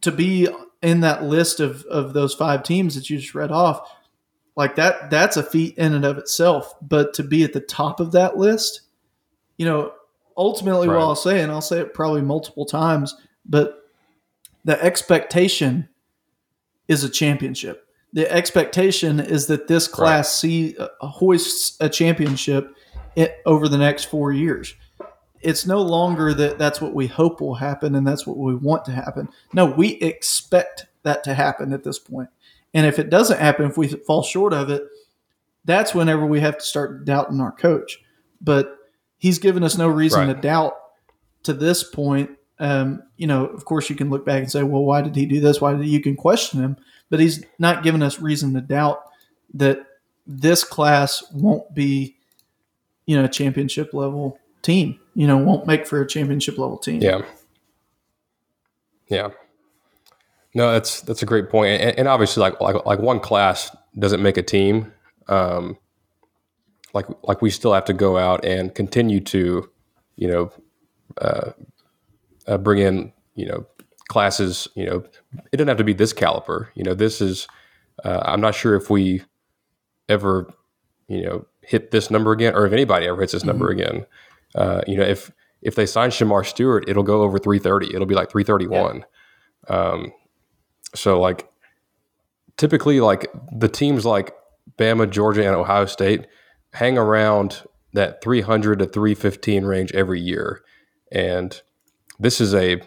to 0.00 0.10
be 0.12 0.48
in 0.82 1.00
that 1.00 1.24
list 1.24 1.60
of 1.60 1.84
of 1.84 2.12
those 2.12 2.34
five 2.34 2.62
teams 2.62 2.94
that 2.94 3.08
you 3.10 3.18
just 3.18 3.34
read 3.34 3.50
off 3.50 3.96
like 4.56 4.76
that 4.76 5.10
that's 5.10 5.36
a 5.36 5.42
feat 5.42 5.76
in 5.78 5.94
and 5.94 6.04
of 6.04 6.18
itself. 6.18 6.74
But 6.80 7.14
to 7.14 7.22
be 7.22 7.44
at 7.44 7.52
the 7.52 7.60
top 7.60 8.00
of 8.00 8.12
that 8.12 8.36
list 8.36 8.82
you 9.56 9.66
know 9.66 9.92
ultimately 10.36 10.88
Right. 10.88 10.96
what 10.96 11.02
i'll 11.02 11.14
say 11.16 11.42
and 11.42 11.52
i'll 11.52 11.60
say 11.60 11.80
it 11.80 11.92
probably 11.92 12.22
multiple 12.22 12.64
times 12.64 13.14
but 13.44 13.80
the 14.64 14.82
expectation 14.82 15.88
is 16.88 17.04
a 17.04 17.08
championship. 17.08 17.86
The 18.12 18.30
expectation 18.30 19.20
is 19.20 19.46
that 19.46 19.68
this 19.68 19.86
class 19.86 20.36
see 20.40 20.76
uh, 20.76 20.88
hoists 21.00 21.76
a 21.80 21.88
championship 21.88 22.74
it, 23.14 23.36
over 23.46 23.68
the 23.68 23.78
next 23.78 24.04
four 24.04 24.32
years 24.32 24.74
it's 25.42 25.66
no 25.66 25.80
longer 25.80 26.34
that 26.34 26.58
that's 26.58 26.80
what 26.80 26.94
we 26.94 27.06
hope 27.06 27.40
will 27.40 27.54
happen 27.54 27.94
and 27.94 28.06
that's 28.06 28.26
what 28.26 28.36
we 28.36 28.54
want 28.54 28.84
to 28.86 28.92
happen. 28.92 29.28
No, 29.52 29.66
we 29.66 29.90
expect 29.96 30.86
that 31.02 31.24
to 31.24 31.34
happen 31.34 31.72
at 31.72 31.84
this 31.84 31.98
point. 31.98 32.28
And 32.74 32.86
if 32.86 32.98
it 32.98 33.10
doesn't 33.10 33.40
happen, 33.40 33.66
if 33.66 33.76
we 33.78 33.88
fall 33.88 34.22
short 34.22 34.52
of 34.52 34.70
it, 34.70 34.82
that's 35.64 35.94
whenever 35.94 36.24
we 36.26 36.40
have 36.40 36.58
to 36.58 36.64
start 36.64 37.04
doubting 37.04 37.40
our 37.40 37.52
coach. 37.52 37.98
But 38.40 38.76
he's 39.18 39.38
given 39.38 39.62
us 39.62 39.76
no 39.76 39.88
reason 39.88 40.26
Right. 40.28 40.34
to 40.34 40.40
doubt 40.40 40.74
to 41.44 41.52
this 41.52 41.82
point. 41.82 42.30
Um, 42.58 43.02
you 43.16 43.26
know, 43.26 43.46
of 43.46 43.64
course, 43.64 43.88
you 43.88 43.96
can 43.96 44.10
look 44.10 44.24
back 44.26 44.40
and 44.42 44.50
say, 44.50 44.62
well, 44.62 44.84
why 44.84 45.00
did 45.02 45.16
he 45.16 45.24
do 45.26 45.40
this? 45.40 45.60
Why 45.60 45.72
did 45.74 45.86
you 45.86 46.00
can 46.00 46.16
question 46.16 46.60
him? 46.60 46.76
But 47.08 47.20
he's 47.20 47.42
not 47.58 47.82
given 47.82 48.02
us 48.02 48.20
reason 48.20 48.52
to 48.54 48.60
doubt 48.60 49.02
that 49.54 49.84
this 50.26 50.62
class 50.62 51.24
won't 51.32 51.74
be, 51.74 52.16
you 53.06 53.16
know, 53.16 53.24
a 53.24 53.28
championship 53.28 53.92
level 53.94 54.38
team. 54.62 55.00
You 55.20 55.26
know, 55.26 55.36
won't 55.36 55.66
make 55.66 55.86
for 55.86 56.00
a 56.00 56.06
championship 56.06 56.56
level 56.56 56.78
team. 56.78 57.02
Yeah. 57.02 57.20
Yeah. 59.08 59.28
No, 60.54 60.72
that's 60.72 61.02
that's 61.02 61.22
a 61.22 61.26
great 61.26 61.50
point, 61.50 61.82
and, 61.82 61.98
and 61.98 62.08
obviously, 62.08 62.40
like 62.40 62.58
like 62.58 62.86
like 62.86 63.00
one 63.00 63.20
class 63.20 63.70
doesn't 63.98 64.22
make 64.22 64.38
a 64.38 64.42
team. 64.42 64.94
Um, 65.28 65.76
like 66.94 67.04
like 67.24 67.42
we 67.42 67.50
still 67.50 67.74
have 67.74 67.84
to 67.84 67.92
go 67.92 68.16
out 68.16 68.46
and 68.46 68.74
continue 68.74 69.20
to, 69.20 69.70
you 70.16 70.26
know, 70.26 70.50
uh, 71.20 71.50
uh, 72.46 72.56
bring 72.56 72.78
in 72.78 73.12
you 73.34 73.44
know 73.44 73.66
classes. 74.08 74.68
You 74.74 74.86
know, 74.86 75.04
it 75.52 75.58
doesn't 75.58 75.68
have 75.68 75.76
to 75.76 75.84
be 75.84 75.92
this 75.92 76.14
caliber. 76.14 76.70
You 76.74 76.84
know, 76.84 76.94
this 76.94 77.20
is. 77.20 77.46
Uh, 78.02 78.22
I'm 78.24 78.40
not 78.40 78.54
sure 78.54 78.74
if 78.74 78.88
we 78.88 79.22
ever, 80.08 80.50
you 81.08 81.22
know, 81.22 81.46
hit 81.60 81.90
this 81.90 82.10
number 82.10 82.32
again, 82.32 82.54
or 82.54 82.66
if 82.66 82.72
anybody 82.72 83.04
ever 83.06 83.20
hits 83.20 83.34
this 83.34 83.44
number 83.44 83.68
again. 83.68 84.06
Uh, 84.54 84.82
you 84.86 84.96
know, 84.96 85.04
if 85.04 85.30
if 85.62 85.74
they 85.74 85.86
sign 85.86 86.10
Shemar 86.10 86.44
Stewart, 86.46 86.88
it'll 86.88 87.02
go 87.02 87.22
over 87.22 87.38
330. 87.38 87.94
It'll 87.94 88.06
be 88.06 88.14
like 88.14 88.30
331. 88.30 89.04
Um, 89.68 90.12
so 90.94 91.20
like 91.20 91.48
typically 92.56 93.00
like 93.00 93.30
the 93.52 93.68
teams 93.68 94.04
like 94.04 94.34
Bama, 94.78 95.08
Georgia, 95.08 95.46
and 95.46 95.54
Ohio 95.54 95.86
State 95.86 96.26
hang 96.72 96.96
around 96.96 97.62
that 97.92 98.22
300 98.22 98.78
to 98.78 98.86
315 98.86 99.64
range 99.64 99.92
every 99.92 100.20
year, 100.20 100.62
and 101.12 101.60
this 102.18 102.40
is 102.40 102.54
a 102.54 102.80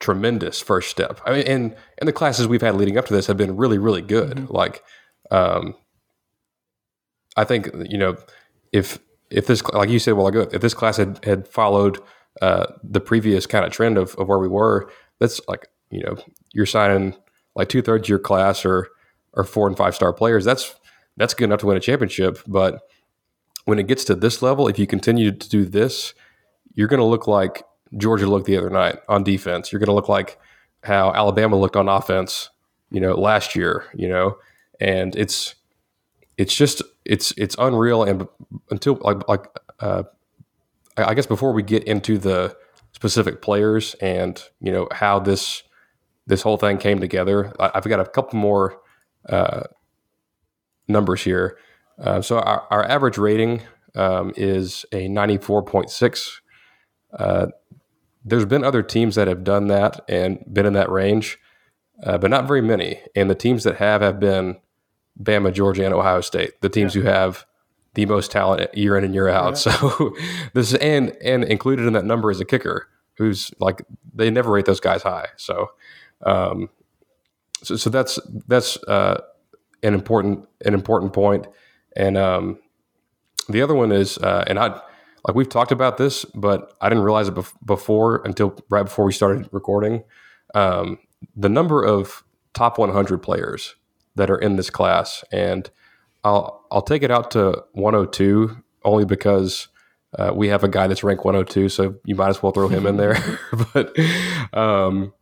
tremendous 0.00 0.60
first 0.60 0.90
step. 0.90 1.20
I 1.24 1.32
mean, 1.32 1.46
and 1.46 1.76
and 1.98 2.08
the 2.08 2.12
classes 2.12 2.48
we've 2.48 2.62
had 2.62 2.74
leading 2.76 2.98
up 2.98 3.06
to 3.06 3.14
this 3.14 3.26
have 3.26 3.36
been 3.36 3.56
really 3.56 3.78
really 3.78 4.02
good. 4.02 4.50
Like, 4.50 4.82
um, 5.30 5.74
I 7.36 7.44
think 7.44 7.70
you 7.88 7.98
know 7.98 8.16
if 8.72 8.98
if 9.32 9.46
this, 9.46 9.62
like 9.72 9.88
you 9.88 9.98
said, 9.98 10.12
ago, 10.12 10.48
if 10.52 10.60
this 10.60 10.74
class 10.74 10.96
had 10.96 11.24
had 11.24 11.48
followed 11.48 11.98
uh, 12.40 12.66
the 12.82 13.00
previous 13.00 13.46
kind 13.46 13.64
of 13.64 13.72
trend 13.72 13.98
of, 13.98 14.14
of 14.16 14.28
where 14.28 14.38
we 14.38 14.48
were, 14.48 14.90
that's 15.18 15.40
like 15.48 15.66
you 15.90 16.02
know 16.02 16.16
you're 16.52 16.66
signing 16.66 17.14
like 17.54 17.68
two 17.68 17.82
thirds 17.82 18.04
of 18.04 18.08
your 18.08 18.18
class 18.18 18.64
or 18.64 18.88
or 19.34 19.44
four 19.44 19.66
and 19.66 19.76
five 19.76 19.94
star 19.94 20.12
players. 20.12 20.44
That's 20.44 20.74
that's 21.16 21.34
good 21.34 21.44
enough 21.44 21.60
to 21.60 21.66
win 21.66 21.76
a 21.76 21.80
championship. 21.80 22.38
But 22.46 22.80
when 23.64 23.78
it 23.78 23.86
gets 23.86 24.04
to 24.04 24.14
this 24.14 24.42
level, 24.42 24.68
if 24.68 24.78
you 24.78 24.86
continue 24.86 25.32
to 25.32 25.48
do 25.48 25.64
this, 25.64 26.14
you're 26.74 26.88
going 26.88 27.00
to 27.00 27.06
look 27.06 27.26
like 27.26 27.64
Georgia 27.96 28.26
looked 28.26 28.46
the 28.46 28.56
other 28.56 28.70
night 28.70 28.98
on 29.08 29.22
defense. 29.22 29.72
You're 29.72 29.80
going 29.80 29.88
to 29.88 29.94
look 29.94 30.08
like 30.08 30.38
how 30.82 31.12
Alabama 31.12 31.56
looked 31.56 31.76
on 31.76 31.88
offense, 31.88 32.50
you 32.90 33.00
know, 33.00 33.14
last 33.14 33.54
year. 33.54 33.84
You 33.94 34.08
know, 34.08 34.36
and 34.80 35.14
it's 35.16 35.54
it's 36.36 36.54
just 36.54 36.82
it's 37.04 37.32
it's 37.36 37.56
unreal. 37.58 38.02
And 38.04 38.26
until 38.70 38.98
like 39.02 39.28
like 39.28 39.46
uh, 39.80 40.04
I 40.96 41.14
guess 41.14 41.26
before 41.26 41.52
we 41.52 41.62
get 41.62 41.84
into 41.84 42.18
the 42.18 42.56
specific 42.92 43.42
players 43.42 43.94
and 44.00 44.42
you 44.60 44.72
know 44.72 44.88
how 44.92 45.18
this 45.18 45.62
this 46.26 46.42
whole 46.42 46.56
thing 46.56 46.78
came 46.78 47.00
together, 47.00 47.52
I, 47.58 47.70
have 47.74 47.84
got 47.84 48.00
a 48.00 48.04
couple 48.04 48.38
more 48.38 48.80
uh, 49.28 49.62
numbers 50.88 51.22
here. 51.22 51.58
Uh, 51.98 52.20
so 52.22 52.38
our, 52.38 52.66
our, 52.70 52.84
average 52.84 53.18
rating 53.18 53.62
um, 53.94 54.32
is 54.36 54.86
a 54.92 55.08
94.6. 55.08 56.40
Uh, 57.12 57.46
there's 58.24 58.44
been 58.44 58.64
other 58.64 58.82
teams 58.82 59.16
that 59.16 59.28
have 59.28 59.44
done 59.44 59.66
that 59.66 60.00
and 60.08 60.44
been 60.52 60.64
in 60.64 60.72
that 60.72 60.90
range, 60.90 61.38
uh, 62.04 62.18
but 62.18 62.30
not 62.30 62.46
very 62.46 62.62
many. 62.62 63.00
And 63.14 63.28
the 63.28 63.34
teams 63.34 63.64
that 63.64 63.76
have 63.76 64.00
have 64.00 64.18
been 64.20 64.58
Bama, 65.20 65.52
Georgia, 65.52 65.84
and 65.84 65.94
Ohio 65.94 66.20
State, 66.20 66.60
the 66.60 66.68
teams 66.68 66.94
yeah. 66.94 67.02
who 67.02 67.08
have 67.08 67.46
the 67.94 68.06
most 68.06 68.30
talent 68.30 68.74
year 68.76 68.96
in 68.96 69.04
and 69.04 69.14
year 69.14 69.28
out. 69.28 69.64
Yeah. 69.66 69.72
So 69.72 70.14
this 70.54 70.72
is, 70.72 70.74
and 70.74 71.16
and 71.22 71.44
included 71.44 71.86
in 71.86 71.92
that 71.92 72.04
number 72.04 72.30
is 72.30 72.40
a 72.40 72.44
kicker 72.44 72.88
who's 73.16 73.52
like 73.60 73.82
they 74.14 74.30
never 74.30 74.50
rate 74.50 74.66
those 74.66 74.80
guys 74.80 75.02
high. 75.02 75.28
So 75.36 75.70
um, 76.24 76.70
so, 77.62 77.76
so 77.76 77.90
that's 77.90 78.18
that's 78.46 78.76
uh, 78.84 79.20
an 79.82 79.94
important 79.94 80.48
an 80.64 80.74
important 80.74 81.12
point. 81.12 81.46
And 81.96 82.16
um, 82.16 82.58
the 83.48 83.62
other 83.62 83.74
one 83.74 83.92
is, 83.92 84.18
uh, 84.18 84.44
and 84.46 84.58
I 84.58 84.80
like 85.26 85.36
we've 85.36 85.48
talked 85.48 85.72
about 85.72 85.98
this, 85.98 86.24
but 86.34 86.74
I 86.80 86.88
didn't 86.88 87.04
realize 87.04 87.28
it 87.28 87.34
bef- 87.34 87.54
before 87.64 88.22
until 88.24 88.56
right 88.68 88.84
before 88.84 89.04
we 89.04 89.12
started 89.12 89.48
recording. 89.52 90.04
Um, 90.54 90.98
the 91.36 91.48
number 91.48 91.84
of 91.84 92.24
top 92.52 92.78
100 92.78 93.18
players 93.18 93.76
that 94.14 94.30
are 94.30 94.38
in 94.38 94.56
this 94.56 94.70
class, 94.70 95.24
and 95.32 95.70
I'll 96.24 96.66
I'll 96.70 96.82
take 96.82 97.02
it 97.02 97.10
out 97.10 97.30
to 97.32 97.64
102 97.72 98.56
only 98.84 99.04
because 99.04 99.68
uh, 100.18 100.32
we 100.34 100.48
have 100.48 100.64
a 100.64 100.68
guy 100.68 100.86
that's 100.86 101.04
ranked 101.04 101.24
102, 101.24 101.68
so 101.68 101.96
you 102.04 102.14
might 102.14 102.28
as 102.28 102.42
well 102.42 102.52
throw 102.52 102.68
him 102.68 102.86
in 102.86 102.96
there. 102.96 103.16
but 103.74 103.96
um, 104.52 105.12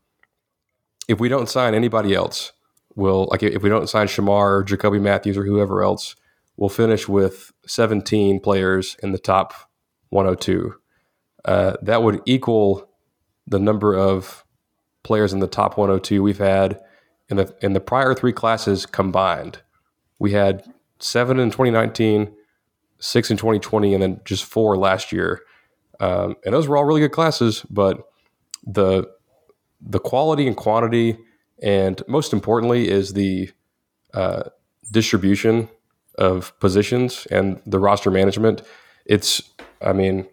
if 1.09 1.21
we 1.21 1.29
don't 1.29 1.49
sign 1.49 1.75
anybody 1.75 2.15
else, 2.15 2.53
we'll 2.95 3.27
like 3.31 3.43
if 3.43 3.63
we 3.63 3.69
don't 3.69 3.89
sign 3.89 4.07
Shemar, 4.07 4.59
or 4.59 4.65
Jacoby 4.65 4.99
Matthews 4.99 5.37
or 5.37 5.45
whoever 5.45 5.83
else, 5.83 6.17
we'll 6.57 6.69
finish 6.69 7.09
with 7.09 7.53
17 7.67 8.41
players 8.41 8.97
in 9.03 9.13
the 9.13 9.19
top 9.19 9.55
102. 10.11 10.75
Uh, 11.45 11.77
that 11.83 12.03
would 12.03 12.21
equal 12.27 12.91
the 13.47 13.59
number 13.59 13.95
of 13.95 14.45
players 15.03 15.33
in 15.33 15.39
the 15.39 15.47
top 15.47 15.79
102 15.79 16.23
we've 16.23 16.39
had 16.39 16.81
in 17.31 17.37
the 17.37 17.55
in 17.61 17.73
the 17.73 17.81
prior 17.81 18.15
three 18.15 18.33
classes 18.33 18.87
combined. 18.87 19.61
We 20.19 20.33
had 20.33 20.65
seven 20.99 21.39
in 21.39 21.51
2019, 21.51 22.35
six 22.99 23.31
in 23.31 23.37
2020, 23.37 23.95
and 23.95 24.03
then 24.03 24.21
just 24.25 24.45
four 24.45 24.77
last 24.77 25.13
year. 25.13 25.43
Um, 26.01 26.37
and 26.45 26.55
those 26.55 26.67
were 26.69 26.77
all 26.77 26.85
really 26.85 27.01
good 27.01 27.13
classes, 27.13 27.65
but 27.71 28.03
the 28.67 29.09
the 29.81 30.01
quality 30.01 30.47
and 30.47 30.57
quantity, 30.57 31.19
and 31.63 32.03
most 32.07 32.33
importantly, 32.33 32.89
is 32.89 33.15
the 33.15 33.51
uh, 34.13 34.43
distribution 34.91 35.69
of 36.19 36.59
positions 36.61 37.27
and 37.31 37.63
the 37.65 37.79
roster 37.79 38.11
management. 38.11 38.63
It's, 39.07 39.43
I 39.81 39.93
mean, 39.93 40.27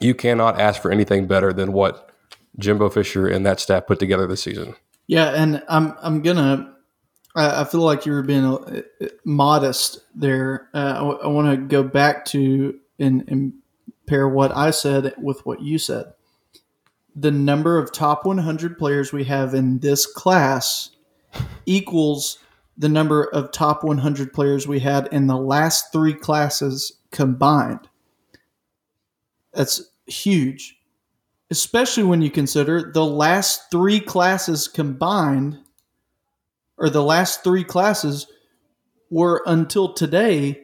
you 0.00 0.14
cannot 0.14 0.58
ask 0.58 0.80
for 0.80 0.90
anything 0.90 1.26
better 1.26 1.52
than 1.52 1.72
what 1.72 2.10
Jimbo 2.58 2.88
Fisher 2.88 3.26
and 3.26 3.44
that 3.44 3.60
staff 3.60 3.86
put 3.86 3.98
together 3.98 4.26
this 4.26 4.42
season. 4.42 4.76
Yeah, 5.06 5.30
and 5.30 5.62
I'm 5.68 5.94
I'm 6.02 6.22
gonna. 6.22 6.70
I 7.36 7.64
feel 7.64 7.80
like 7.80 8.06
you 8.06 8.12
were 8.12 8.22
being 8.22 8.44
uh, 8.44 8.82
modest 9.24 9.98
there. 10.14 10.68
Uh, 10.72 11.16
I, 11.20 11.24
I 11.24 11.26
want 11.26 11.50
to 11.50 11.56
go 11.56 11.82
back 11.82 12.24
to 12.26 12.78
and, 13.00 13.24
and 13.28 13.54
pair 14.06 14.28
what 14.28 14.56
I 14.56 14.70
said 14.70 15.14
with 15.20 15.44
what 15.44 15.60
you 15.60 15.78
said 15.78 16.12
the 17.14 17.30
number 17.30 17.78
of 17.78 17.92
top 17.92 18.26
100 18.26 18.78
players 18.78 19.12
we 19.12 19.24
have 19.24 19.54
in 19.54 19.78
this 19.78 20.06
class 20.06 20.90
equals 21.66 22.38
the 22.76 22.88
number 22.88 23.24
of 23.24 23.52
top 23.52 23.84
100 23.84 24.32
players 24.32 24.66
we 24.66 24.80
had 24.80 25.08
in 25.12 25.28
the 25.28 25.36
last 25.36 25.92
three 25.92 26.14
classes 26.14 26.92
combined. 27.12 27.88
That's 29.52 29.90
huge, 30.06 30.76
especially 31.50 32.02
when 32.02 32.22
you 32.22 32.30
consider 32.30 32.90
the 32.92 33.04
last 33.04 33.70
three 33.70 34.00
classes 34.00 34.68
combined, 34.68 35.58
or 36.76 36.90
the 36.90 37.02
last 37.02 37.44
three 37.44 37.64
classes 37.64 38.26
were 39.10 39.42
until 39.46 39.92
today 39.92 40.60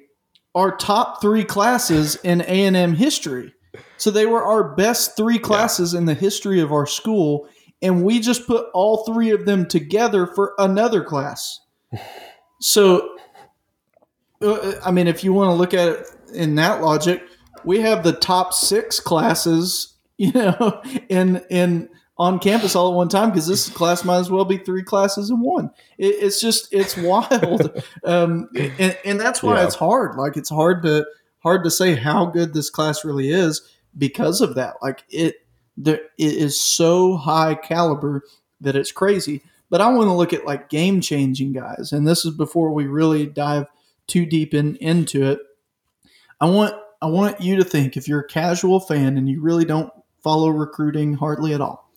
our 0.55 0.77
top 0.77 1.21
three 1.21 1.45
classes 1.45 2.17
in 2.17 2.41
A&M 2.41 2.95
history. 2.95 3.55
So 3.97 4.11
they 4.11 4.27
were 4.27 4.43
our 4.43 4.75
best 4.75 5.17
three 5.17 5.39
classes 5.39 5.93
yeah. 5.93 6.01
in 6.01 6.07
the 6.07 6.15
history 6.15 6.61
of 6.61 6.73
our 6.73 6.87
school, 6.87 7.49
and 7.81 8.05
we 8.05 8.21
just 8.21 8.47
put 8.47 8.67
all 8.75 9.05
three 9.05 9.31
of 9.31 9.47
them 9.47 9.67
together 9.67 10.27
for 10.27 10.55
another 10.59 11.05
class. 11.05 11.61
So, 12.63 13.17
uh, 14.43 14.73
I 14.85 14.91
mean, 14.91 15.07
if 15.07 15.25
you 15.25 15.33
want 15.33 15.49
to 15.49 15.55
look 15.55 15.73
at 15.73 15.89
it 15.89 16.07
in 16.35 16.57
that 16.57 16.83
logic, 16.83 17.23
we 17.65 17.81
have 17.81 18.03
the 18.03 18.13
top 18.13 18.53
six 18.53 19.01
classes, 19.01 19.97
you 20.25 20.33
know, 20.33 20.83
in 21.09 21.43
in 21.49 21.89
on 22.19 22.39
campus 22.41 22.77
all 22.77 22.91
at 22.91 22.95
one 22.95 23.09
time 23.09 23.31
because 23.31 23.47
this 23.47 23.71
class 23.71 24.05
might 24.05 24.19
as 24.19 24.31
well 24.31 24.45
be 24.45 24.59
three 24.59 24.83
classes 24.83 25.31
in 25.31 25.41
one. 25.41 25.71
It, 25.97 26.09
it's 26.09 26.43
just 26.43 26.69
it's 26.75 26.95
wild, 26.95 27.83
um, 28.05 28.51
and, 28.55 28.99
and 29.07 29.19
that's 29.19 29.43
why 29.43 29.57
yeah. 29.57 29.65
it's 29.65 29.77
hard. 29.77 30.17
Like 30.17 30.37
it's 30.37 30.51
hard 30.51 30.83
to 30.83 31.07
hard 31.39 31.65
to 31.65 31.71
say 31.71 31.95
how 31.95 32.27
good 32.27 32.53
this 32.53 32.69
class 32.69 33.03
really 33.03 33.31
is 33.31 33.63
because 33.97 34.43
of 34.43 34.57
that. 34.57 34.75
Like 34.83 35.05
it, 35.09 35.37
there, 35.79 36.01
it 36.19 36.35
is 36.35 36.61
so 36.61 37.17
high 37.17 37.55
caliber 37.55 38.21
that 38.61 38.77
it's 38.77 38.93
crazy. 38.93 39.41
But 39.71 39.81
I 39.81 39.89
want 39.89 40.09
to 40.09 40.13
look 40.13 40.35
at 40.35 40.45
like 40.45 40.69
game 40.69 41.01
changing 41.01 41.55
guys, 41.55 41.93
and 41.93 42.07
this 42.07 42.27
is 42.27 42.37
before 42.37 42.75
we 42.75 42.87
really 42.87 43.25
dive 43.25 43.69
too 44.07 44.27
deep 44.27 44.53
in 44.53 44.77
into 44.77 45.25
it. 45.25 45.39
I 46.43 46.45
want 46.45 46.75
I 47.01 47.07
want 47.07 47.41
you 47.41 47.57
to 47.57 47.65
think 47.65 47.97
if 47.97 48.07
you're 48.07 48.21
a 48.21 48.29
casual 48.29 48.81
fan 48.81 49.17
and 49.17 49.27
you 49.27 49.41
really 49.41 49.65
don't 49.65 49.91
follow 50.23 50.49
recruiting 50.49 51.15
hardly 51.15 51.55
at 51.55 51.61
all. 51.61 51.91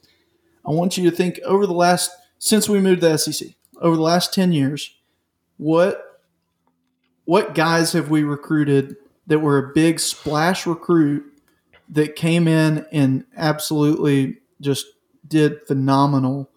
I 0.65 0.71
want 0.71 0.97
you 0.97 1.09
to 1.09 1.15
think 1.15 1.39
over 1.45 1.65
the 1.65 1.73
last 1.73 2.12
since 2.39 2.67
we 2.67 2.79
moved 2.79 3.01
to 3.01 3.09
the 3.09 3.17
SEC 3.17 3.49
over 3.81 3.95
the 3.95 4.01
last 4.01 4.33
ten 4.33 4.51
years, 4.51 4.95
what 5.57 6.01
what 7.25 7.55
guys 7.55 7.93
have 7.93 8.09
we 8.09 8.23
recruited 8.23 8.95
that 9.27 9.39
were 9.39 9.57
a 9.57 9.73
big 9.73 9.99
splash 9.99 10.67
recruit 10.67 11.23
that 11.89 12.15
came 12.15 12.47
in 12.47 12.86
and 12.91 13.25
absolutely 13.38 14.38
just 14.62 14.86
did 15.27 15.65
phenomenal 15.67 16.49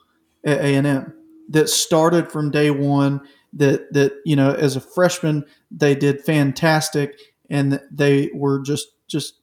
at 0.45 0.59
A&M 0.59 1.13
that 1.49 1.69
started 1.69 2.31
from 2.31 2.51
day 2.51 2.71
one 2.71 3.21
that 3.53 3.93
that 3.93 4.13
you 4.25 4.37
know 4.37 4.53
as 4.53 4.77
a 4.77 4.81
freshman 4.81 5.45
they 5.71 5.95
did 5.95 6.21
fantastic 6.21 7.19
and 7.49 7.81
they 7.91 8.31
were 8.35 8.61
just 8.61 8.89
just 9.07 9.41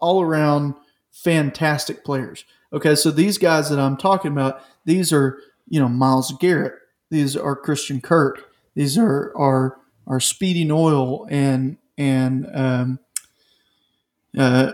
all 0.00 0.22
around 0.22 0.74
fantastic 1.22 2.04
players 2.04 2.44
okay 2.72 2.94
so 2.94 3.10
these 3.10 3.38
guys 3.38 3.70
that 3.70 3.78
i'm 3.78 3.96
talking 3.96 4.32
about 4.32 4.62
these 4.84 5.12
are 5.12 5.38
you 5.68 5.80
know 5.80 5.88
Myles 5.88 6.32
Garrett 6.40 6.74
these 7.10 7.36
are 7.36 7.56
christian 7.56 8.00
kirk 8.00 8.50
these 8.74 8.96
are 8.96 9.36
are 9.36 9.78
are 10.06 10.20
speedy 10.20 10.64
noil 10.64 11.26
and 11.30 11.76
and 11.98 12.48
um, 12.54 12.98
uh, 14.36 14.72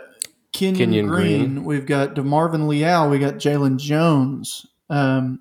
Kenyon, 0.52 0.76
Kenyon 0.76 1.06
Green. 1.08 1.38
Green. 1.54 1.64
We've 1.64 1.86
got 1.86 2.14
DeMarvin 2.14 2.68
Leal. 2.68 3.08
We 3.08 3.18
got 3.18 3.34
Jalen 3.34 3.78
Jones. 3.78 4.66
Um, 4.88 5.40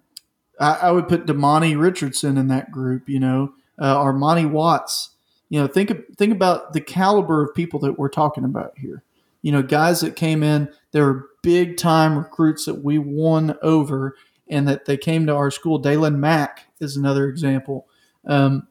I, 0.60 0.74
I, 0.74 0.92
would 0.92 1.08
put 1.08 1.26
Demani 1.26 1.80
Richardson 1.80 2.38
in 2.38 2.48
that 2.48 2.72
group. 2.72 3.10
You 3.10 3.20
know, 3.20 3.54
uh, 3.78 3.98
Armani 3.98 4.50
Watts. 4.50 5.12
You 5.50 5.60
know, 5.60 5.68
think 5.68 5.92
think 6.18 6.34
about 6.34 6.74
the 6.74 6.82
caliber 6.82 7.44
of 7.44 7.54
people 7.54 7.80
that 7.82 8.00
we're 8.00 8.10
talking 8.10 8.44
about 8.44 8.74
here. 8.78 9.04
You 9.44 9.52
know, 9.52 9.62
guys 9.62 10.02
that 10.02 10.16
came 10.16 10.42
in, 10.42 10.70
they 10.92 11.02
were 11.02 11.30
big 11.44 11.78
time 11.78 12.18
recruits 12.18 12.66
that 12.66 12.84
we 12.84 12.98
won 12.98 13.56
over, 13.62 14.16
and 14.48 14.68
that 14.68 14.86
they 14.86 14.98
came 14.98 15.28
to 15.28 15.36
our 15.36 15.52
school. 15.52 15.82
Daylon 15.82 16.16
Mack 16.16 16.68
is 16.80 16.98
another 16.98 17.28
example. 17.28 17.88
Um, 18.26 18.68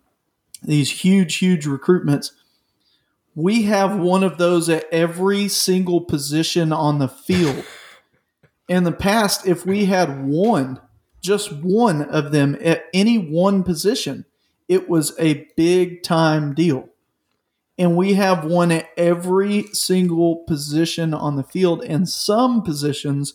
these 0.63 0.91
huge, 0.91 1.37
huge 1.37 1.67
recruitments. 1.67 2.33
We 3.35 3.63
have 3.63 3.97
one 3.97 4.25
of 4.25 4.39
those 4.39 4.69
at 4.69 4.85
every 4.93 5.49
single 5.49 6.03
position 6.03 6.73
on 6.73 6.99
the 6.99 7.09
field. 7.09 7.65
In 8.69 8.85
the 8.85 8.93
past, 8.93 9.47
if 9.47 9.67
we 9.67 9.87
had 9.87 10.25
one, 10.25 10.81
just 11.21 11.53
one 11.53 12.03
of 12.03 12.33
them 12.33 12.57
at 12.63 12.85
any 12.95 13.19
one 13.19 13.63
position, 13.65 14.25
it 14.69 14.89
was 14.89 15.15
a 15.19 15.49
big 15.57 16.03
time 16.03 16.55
deal. 16.55 16.89
And 17.79 17.97
we 17.97 18.15
have 18.15 18.45
one 18.45 18.71
at 18.71 18.89
every 18.97 19.65
single 19.73 20.37
position 20.47 21.15
on 21.15 21.37
the 21.37 21.43
field, 21.43 21.83
and 21.83 22.09
some 22.09 22.63
positions 22.63 23.35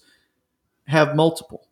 have 0.88 1.16
multiple. 1.16 1.68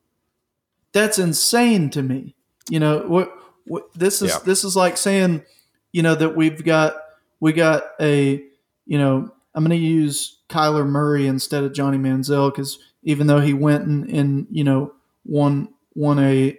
That's 0.91 1.19
insane 1.19 1.89
to 1.91 2.01
me. 2.01 2.35
You 2.69 2.79
know 2.79 2.99
what? 3.07 3.31
what 3.65 3.93
this 3.93 4.21
is 4.21 4.31
Yeah. 4.31 4.39
this 4.45 4.63
is 4.63 4.75
like 4.75 4.97
saying, 4.97 5.43
you 5.91 6.01
know, 6.03 6.15
that 6.15 6.35
we've 6.35 6.63
got 6.63 6.95
we 7.39 7.53
got 7.53 7.83
a, 7.99 8.43
you 8.85 8.97
know, 8.97 9.31
I'm 9.53 9.63
going 9.63 9.79
to 9.79 9.85
use 9.85 10.39
Kyler 10.49 10.87
Murray 10.87 11.27
instead 11.27 11.63
of 11.63 11.73
Johnny 11.73 11.97
Manziel 11.97 12.51
because 12.51 12.79
even 13.03 13.27
though 13.27 13.39
he 13.39 13.53
went 13.53 13.85
and, 13.85 14.09
and 14.09 14.47
you 14.51 14.63
know 14.63 14.93
won 15.25 15.69
won 15.93 16.19
a 16.19 16.57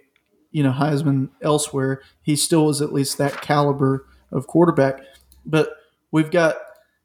you 0.51 0.63
know 0.63 0.71
Heisman 0.71 1.29
elsewhere, 1.41 2.01
he 2.21 2.35
still 2.35 2.65
was 2.65 2.81
at 2.81 2.93
least 2.93 3.17
that 3.17 3.41
caliber 3.41 4.07
of 4.31 4.47
quarterback. 4.47 5.01
But 5.45 5.69
we've 6.11 6.31
got 6.31 6.55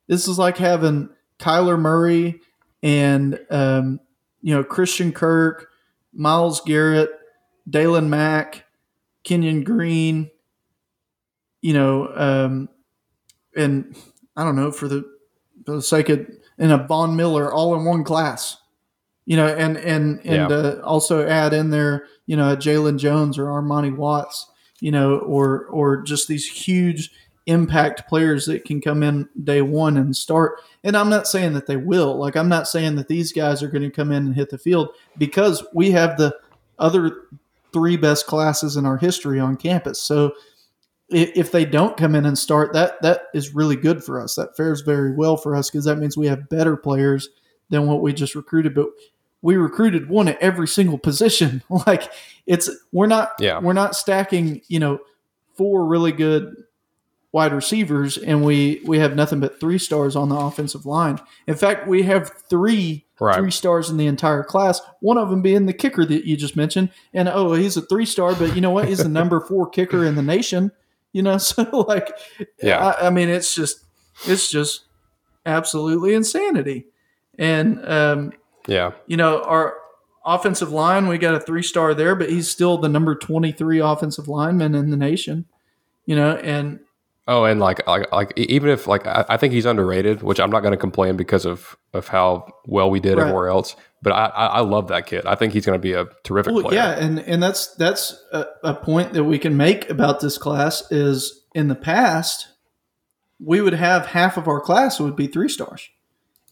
this 0.07 0.29
is 0.29 0.39
like 0.39 0.59
having 0.59 1.09
Kyler 1.39 1.79
Murray 1.79 2.41
and 2.83 3.39
um, 3.51 4.01
you 4.43 4.55
know 4.55 4.65
Christian 4.65 5.13
Kirk, 5.13 5.69
Myles 6.13 6.61
Garrett, 6.63 7.11
Daylon 7.69 8.09
Mack, 8.09 8.65
Kenyon 9.25 9.63
Green, 9.65 10.31
you 11.61 11.73
know, 11.73 12.13
um, 12.15 12.69
and 13.57 13.97
I 14.37 14.45
don't 14.45 14.57
know 14.57 14.71
for 14.73 14.89
the 14.89 15.05
for 15.65 15.73
the 15.77 15.83
sake 15.83 16.09
of 16.09 16.27
and 16.59 16.73
a 16.73 16.79
Von 16.87 17.17
Miller 17.17 17.53
all 17.53 17.75
in 17.75 17.85
one 17.85 18.05
class, 18.05 18.57
you 19.25 19.37
know, 19.37 19.47
and 19.47 19.77
and 19.77 20.19
and 20.25 20.51
Yeah. 20.51 20.57
uh, 20.57 20.81
also 20.85 21.27
add 21.27 21.53
in 21.53 21.71
there, 21.71 22.07
you 22.27 22.37
know, 22.37 22.53
a 22.53 22.57
Jalen 22.57 22.99
Jones 22.99 23.39
or 23.39 23.47
Armani 23.47 23.95
Watts, 23.97 24.49
you 24.81 24.91
know, 24.91 25.19
or 25.19 25.67
or 25.67 26.03
just 26.03 26.29
these 26.29 26.47
huge 26.47 27.11
impact 27.47 28.09
players 28.09 28.47
that 28.47 28.65
can 28.65 28.81
come 28.81 29.03
in 29.03 29.29
day 29.45 29.63
one 29.63 29.97
and 29.97 30.15
start. 30.17 30.61
And 30.85 30.97
I'm 30.97 31.11
not 31.11 31.27
saying 31.27 31.55
that 31.55 31.67
they 31.67 31.77
will. 31.77 32.17
Like 32.17 32.37
I'm 32.37 32.49
not 32.49 32.69
saying 32.69 32.97
that 32.97 33.09
these 33.09 33.33
guys 33.33 33.63
are 33.63 33.69
going 33.69 33.83
to 33.83 33.91
come 33.91 34.13
in 34.13 34.27
and 34.27 34.35
hit 34.35 34.51
the 34.51 34.59
field 34.59 34.91
because 35.19 35.65
we 35.75 35.91
have 35.91 36.17
the 36.17 36.37
other 36.79 37.23
three 37.73 37.97
best 37.97 38.27
classes 38.27 38.77
in 38.77 38.87
our 38.87 38.97
history 38.97 39.41
on 39.41 39.57
campus. 39.57 40.01
So 40.01 40.33
if 41.09 41.53
they 41.53 41.65
don't 41.65 41.97
come 41.97 42.15
in 42.15 42.25
and 42.27 42.39
start, 42.39 42.73
that 42.73 43.01
that 43.03 43.25
is 43.35 43.55
really 43.55 43.77
good 43.77 44.03
for 44.03 44.21
us. 44.21 44.35
That 44.37 44.57
fares 44.57 44.81
very 44.81 45.13
well 45.15 45.37
for 45.37 45.55
us 45.55 45.69
because 45.71 45.85
that 45.85 45.97
means 45.99 46.17
we 46.17 46.27
have 46.29 46.49
better 46.49 46.77
players 46.77 47.29
than 47.71 47.87
what 47.87 48.03
we 48.03 48.13
just 48.13 48.35
recruited. 48.35 48.75
But 48.75 48.89
we 49.43 49.57
recruited 49.57 50.09
one 50.09 50.29
at 50.29 50.41
every 50.41 50.69
single 50.69 50.99
position. 50.99 51.63
Like 51.87 52.11
it's 52.47 52.71
we're 52.93 53.07
not 53.09 53.33
Yeah. 53.41 53.59
we're 53.61 53.73
not 53.73 53.95
stacking 53.97 54.63
you 54.69 54.79
know 54.79 55.01
four 55.57 55.85
really 55.85 56.13
good 56.13 56.55
wide 57.33 57.53
receivers 57.55 58.19
and 58.19 58.45
we 58.45 58.83
we 58.85 58.99
have 58.99 59.17
nothing 59.17 59.41
but 59.41 59.59
three 59.59 59.79
stars 59.79 60.15
on 60.15 60.29
the 60.29 60.37
offensive 60.37 60.85
line. 60.87 61.19
In 61.47 61.55
fact, 61.55 61.89
we 61.89 62.03
have 62.05 62.31
three 62.49 63.05
Right. 63.21 63.37
three 63.37 63.53
stars 63.53 63.89
in 63.89 63.99
the 63.99 64.07
entire 64.09 64.43
class. 64.43 64.81
One 64.99 65.17
of 65.17 65.31
them 65.31 65.43
being 65.43 65.67
the 65.67 65.73
kicker 65.73 66.05
that 66.05 66.25
you 66.27 66.37
just 66.37 66.57
mentioned. 66.57 66.91
And 67.15 67.29
oh, 67.29 67.53
he's 67.53 67.77
a 67.77 67.83
three 67.83 68.05
star, 68.05 68.35
but 68.35 68.57
you 68.57 68.61
know 68.61 68.71
what? 68.73 68.89
He's 68.89 68.99
the 68.99 69.09
number 69.09 69.39
four 69.41 69.69
kicker 69.71 70.05
in 70.05 70.17
the 70.17 70.23
nation. 70.23 70.73
You 71.13 71.23
know, 71.23 71.39
so 71.39 71.63
like, 71.89 72.11
Yeah. 72.61 72.85
I, 72.85 73.07
I 73.07 73.11
mean, 73.11 73.29
it's 73.29 73.55
just 73.55 73.85
it's 74.27 74.51
just 74.51 74.87
absolutely 75.47 76.15
insanity. 76.15 76.87
And 77.39 77.85
um, 77.89 78.33
Yeah. 78.67 78.93
you 79.07 79.17
know, 79.17 79.43
our 79.43 79.77
offensive 80.25 80.73
line, 80.73 81.07
we 81.07 81.17
got 81.19 81.35
a 81.35 81.41
three 81.41 81.63
star 81.63 81.95
there, 81.95 82.15
but 82.17 82.29
he's 82.31 82.49
still 82.51 82.77
the 82.79 82.89
number 82.89 83.15
23 83.15 83.79
offensive 83.81 84.27
lineman 84.29 84.75
in 84.75 84.91
the 84.91 84.97
nation, 84.97 85.45
you 86.07 86.17
know, 86.17 86.37
and 86.37 86.81
Oh, 87.29 87.45
and 87.45 87.61
like, 87.61 87.87
like, 87.87 88.11
like 88.13 88.33
even 88.37 88.69
if 88.69 88.87
like 88.89 89.07
I, 89.07 89.25
I 89.29 89.37
think 89.37 89.53
he's 89.55 89.65
underrated, 89.67 90.23
which 90.23 90.41
I'm 90.41 90.51
not 90.51 90.61
going 90.61 90.73
to 90.73 90.77
complain 90.79 91.17
because 91.17 91.47
of 91.47 91.77
of 91.93 92.09
how 92.09 92.53
well 92.67 92.91
we 92.91 92.99
did 93.01 93.17
Right. 93.17 93.23
everywhere 93.23 93.49
else. 93.49 93.77
But 94.03 94.13
I, 94.15 94.25
I, 94.27 94.47
I 94.47 94.61
love 94.63 94.89
that 94.89 95.07
kid. 95.07 95.25
I 95.27 95.37
think 95.37 95.53
he's 95.53 95.65
going 95.65 95.79
to 95.79 95.83
be 95.83 95.93
a 95.93 96.07
terrific 96.25 96.53
well, 96.53 96.65
player. 96.65 96.75
yeah, 96.75 96.91
and, 96.99 97.21
and 97.21 97.41
that's, 97.41 97.69
that's 97.77 98.21
a, 98.33 98.47
a 98.65 98.75
point 98.75 99.13
that 99.13 99.23
we 99.23 99.39
can 99.39 99.57
make 99.57 99.89
about 99.89 100.19
this 100.19 100.39
class 100.39 100.91
is 100.91 101.45
in 101.55 101.69
the 101.69 101.77
past, 101.77 102.49
we 103.39 103.61
would 103.61 103.75
have 103.75 104.07
half 104.07 104.37
of 104.37 104.49
our 104.49 104.61
class 104.61 104.99
would 104.99 105.15
be 105.15 105.29
three 105.29 105.49
stars. 105.49 105.89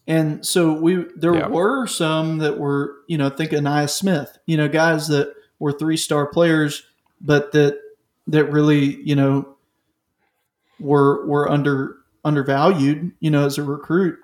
And 0.06 0.46
so 0.46 0.72
we, 0.72 1.06
there 1.16 1.34
Yeah. 1.34 1.48
were 1.48 1.88
some 1.88 2.38
that 2.38 2.56
were, 2.56 2.98
you 3.08 3.18
know, 3.18 3.30
think 3.30 3.50
Ainias 3.50 3.90
Smith, 3.90 4.38
you 4.46 4.56
know, 4.56 4.68
guys 4.68 5.08
that 5.08 5.34
were 5.58 5.72
three 5.72 5.96
star 5.96 6.28
players, 6.28 6.84
but 7.20 7.50
that, 7.50 7.80
that 8.28 8.44
really, 8.44 9.02
you 9.02 9.16
know, 9.16 9.56
were 10.80 11.26
were 11.26 11.48
under 11.48 11.96
undervalued, 12.24 13.12
you 13.20 13.30
know, 13.30 13.46
as 13.46 13.58
a 13.58 13.62
recruit, 13.62 14.18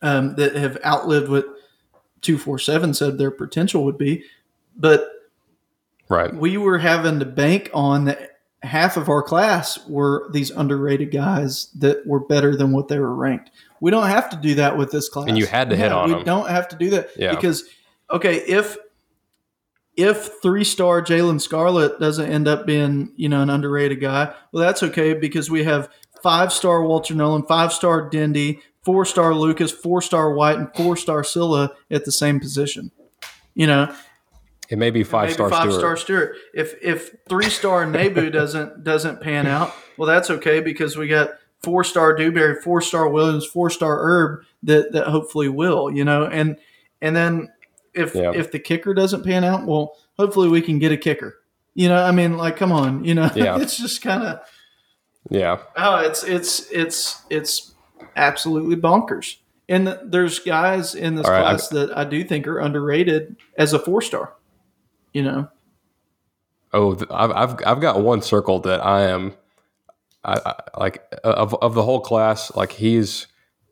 um, 0.00 0.34
that 0.36 0.54
have 0.56 0.78
outlived 0.84 1.28
what 1.28 1.46
two 2.20 2.38
four 2.38 2.58
seven 2.58 2.94
said 2.94 3.18
their 3.18 3.30
potential 3.30 3.84
would 3.84 3.98
be. 3.98 4.24
But 4.76 5.08
Right. 6.08 6.34
we 6.34 6.56
were 6.58 6.78
having 6.78 7.18
to 7.20 7.24
bank 7.24 7.70
on 7.72 8.04
that 8.04 8.38
half 8.62 8.96
of 8.96 9.08
our 9.08 9.22
class 9.22 9.78
were 9.88 10.28
these 10.32 10.50
underrated 10.50 11.10
guys 11.10 11.68
that 11.78 12.06
were 12.06 12.20
better 12.20 12.54
than 12.54 12.70
what 12.70 12.88
they 12.88 12.98
were 12.98 13.14
ranked. 13.14 13.50
We 13.80 13.90
don't 13.90 14.06
have 14.08 14.28
to 14.30 14.36
do 14.36 14.54
that 14.56 14.76
with 14.76 14.90
this 14.92 15.08
class. 15.08 15.28
And 15.28 15.36
you 15.38 15.46
had 15.46 15.70
to 15.70 15.76
hit 15.76 15.90
on 15.90 16.08
We 16.10 16.14
them. 16.16 16.24
don't 16.24 16.48
have 16.48 16.68
to 16.68 16.76
do 16.76 16.90
that 16.90 17.10
Yeah. 17.16 17.34
because 17.34 17.64
okay, 18.10 18.36
if 18.46 18.76
if 19.96 20.40
three 20.42 20.64
star 20.64 21.02
Jalen 21.02 21.40
Scarlett 21.40 22.00
doesn't 22.00 22.30
end 22.30 22.48
up 22.48 22.66
being 22.66 23.12
you 23.16 23.28
know 23.28 23.42
an 23.42 23.50
underrated 23.50 24.00
guy, 24.00 24.34
well 24.52 24.64
that's 24.64 24.82
okay 24.82 25.14
because 25.14 25.50
we 25.50 25.64
have 25.64 25.88
five 26.22 26.52
star 26.52 26.82
Walter 26.82 27.14
Nolen, 27.14 27.42
five 27.44 27.72
star 27.72 28.08
Dindy, 28.08 28.60
four 28.84 29.04
star 29.04 29.34
Lucas, 29.34 29.70
four 29.72 30.00
star 30.00 30.32
White, 30.34 30.58
and 30.58 30.68
four 30.74 30.96
star 30.96 31.24
Sylla 31.24 31.72
at 31.90 32.04
the 32.04 32.12
same 32.12 32.40
position. 32.40 32.90
You 33.54 33.66
know, 33.66 33.94
It 34.70 34.78
may 34.78 34.90
be 34.90 35.04
five 35.04 35.32
star 35.32 35.50
five 35.50 35.64
Stewart. 35.72 35.80
star 35.80 35.96
Stewart. 35.96 36.36
If 36.54 36.74
if 36.82 37.14
three 37.28 37.50
star 37.50 37.84
Nabou 37.84 38.30
doesn't 38.32 38.84
doesn't 38.84 39.20
pan 39.20 39.46
out, 39.46 39.74
well, 39.96 40.08
that's 40.08 40.30
okay 40.30 40.60
because 40.60 40.96
we 40.96 41.08
got 41.08 41.30
four 41.62 41.84
star 41.84 42.14
Dewberry, 42.14 42.60
four 42.62 42.80
star 42.80 43.08
Williams, 43.08 43.46
four 43.46 43.68
star 43.68 43.98
Herb 43.98 44.44
that 44.62 44.92
that 44.92 45.08
hopefully 45.08 45.48
will, 45.48 45.90
you 45.90 46.04
know, 46.04 46.24
and 46.24 46.56
and 47.02 47.14
then 47.14 47.48
if 47.94 48.14
Yeah. 48.14 48.32
if 48.34 48.50
the 48.52 48.58
kicker 48.58 48.94
doesn't 48.94 49.24
pan 49.24 49.44
out, 49.44 49.66
well, 49.66 49.96
hopefully 50.18 50.48
we 50.48 50.62
can 50.62 50.78
get 50.78 50.92
a 50.92 50.96
kicker. 50.96 51.36
You 51.74 51.88
know, 51.88 52.02
I 52.02 52.10
mean, 52.12 52.36
like, 52.36 52.56
come 52.56 52.72
on, 52.72 53.04
you 53.04 53.14
know, 53.14 53.30
Yeah. 53.36 53.58
it's 53.58 53.76
just 53.76 54.02
kind 54.02 54.22
of 54.22 54.40
Yeah. 55.30 55.58
oh, 55.76 55.96
it's 55.98 56.22
it's 56.24 56.70
it's 56.70 57.22
it's 57.30 57.74
absolutely 58.16 58.76
bonkers. 58.76 59.36
And 59.68 59.86
th- 59.86 59.98
there's 60.04 60.38
guys 60.40 60.94
in 60.94 61.14
this 61.14 61.26
All 61.26 61.32
right, 61.32 61.42
class 61.42 61.68
that 61.68 61.96
I 61.96 62.04
do 62.04 62.24
think 62.24 62.46
are 62.46 62.58
underrated 62.58 63.36
as 63.56 63.72
a 63.72 63.78
four 63.78 64.02
star. 64.02 64.34
You 65.14 65.22
know, 65.22 65.48
Oh, 66.74 66.96
I've, 67.10 67.30
I've 67.32 67.56
I've 67.66 67.80
got 67.80 68.02
one 68.02 68.22
circle 68.22 68.58
that 68.60 68.84
I 68.84 69.02
am, 69.08 69.34
I, 70.24 70.40
I 70.44 70.54
like 70.80 71.02
of 71.22 71.54
of 71.56 71.74
the 71.74 71.82
whole 71.82 72.00
class. 72.00 72.54
Like 72.56 72.72
he's 72.72 73.26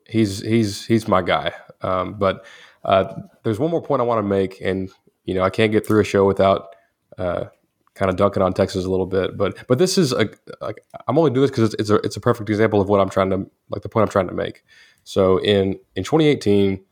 he's 0.07 0.39
he's 0.41 0.85
he's 0.85 1.07
my 1.07 1.21
guy. 1.23 1.51
Um, 1.81 2.13
but 2.13 2.45
uh, 2.83 3.13
there's 3.43 3.59
one 3.59 3.71
more 3.71 3.81
point 3.81 4.01
I 4.01 4.05
want 4.05 4.19
to 4.19 4.27
make, 4.27 4.59
and 4.61 4.89
you 5.25 5.33
know 5.33 5.41
I 5.41 5.49
can't 5.49 5.71
get 5.71 5.85
through 5.85 6.01
a 6.01 6.05
show 6.05 6.25
without 6.25 6.75
uh, 7.17 7.45
kind 7.93 8.09
of 8.09 8.15
dunking 8.17 8.41
on 8.41 8.53
Texas 8.53 8.85
a 8.85 8.89
little 8.89 9.05
bit. 9.05 9.37
But 9.37 9.67
but 9.67 9.77
this 9.77 9.97
is 9.97 10.13
I'm 10.13 11.17
only 11.17 11.31
doing 11.31 11.41
this 11.41 11.51
because 11.51 11.73
it's, 11.73 11.81
it's 11.81 11.89
a 11.89 11.95
it's 11.97 12.17
a 12.17 12.21
perfect 12.21 12.49
example 12.49 12.81
of 12.81 12.89
what 12.89 12.99
I'm 12.99 13.09
trying 13.09 13.29
to 13.31 13.49
like 13.69 13.81
the 13.81 13.89
point 13.89 14.03
I'm 14.03 14.11
trying 14.11 14.27
to 14.27 14.33
make. 14.33 14.63
So 15.03 15.37
in 15.37 15.79
in 15.95 16.03
2018, 16.03 16.83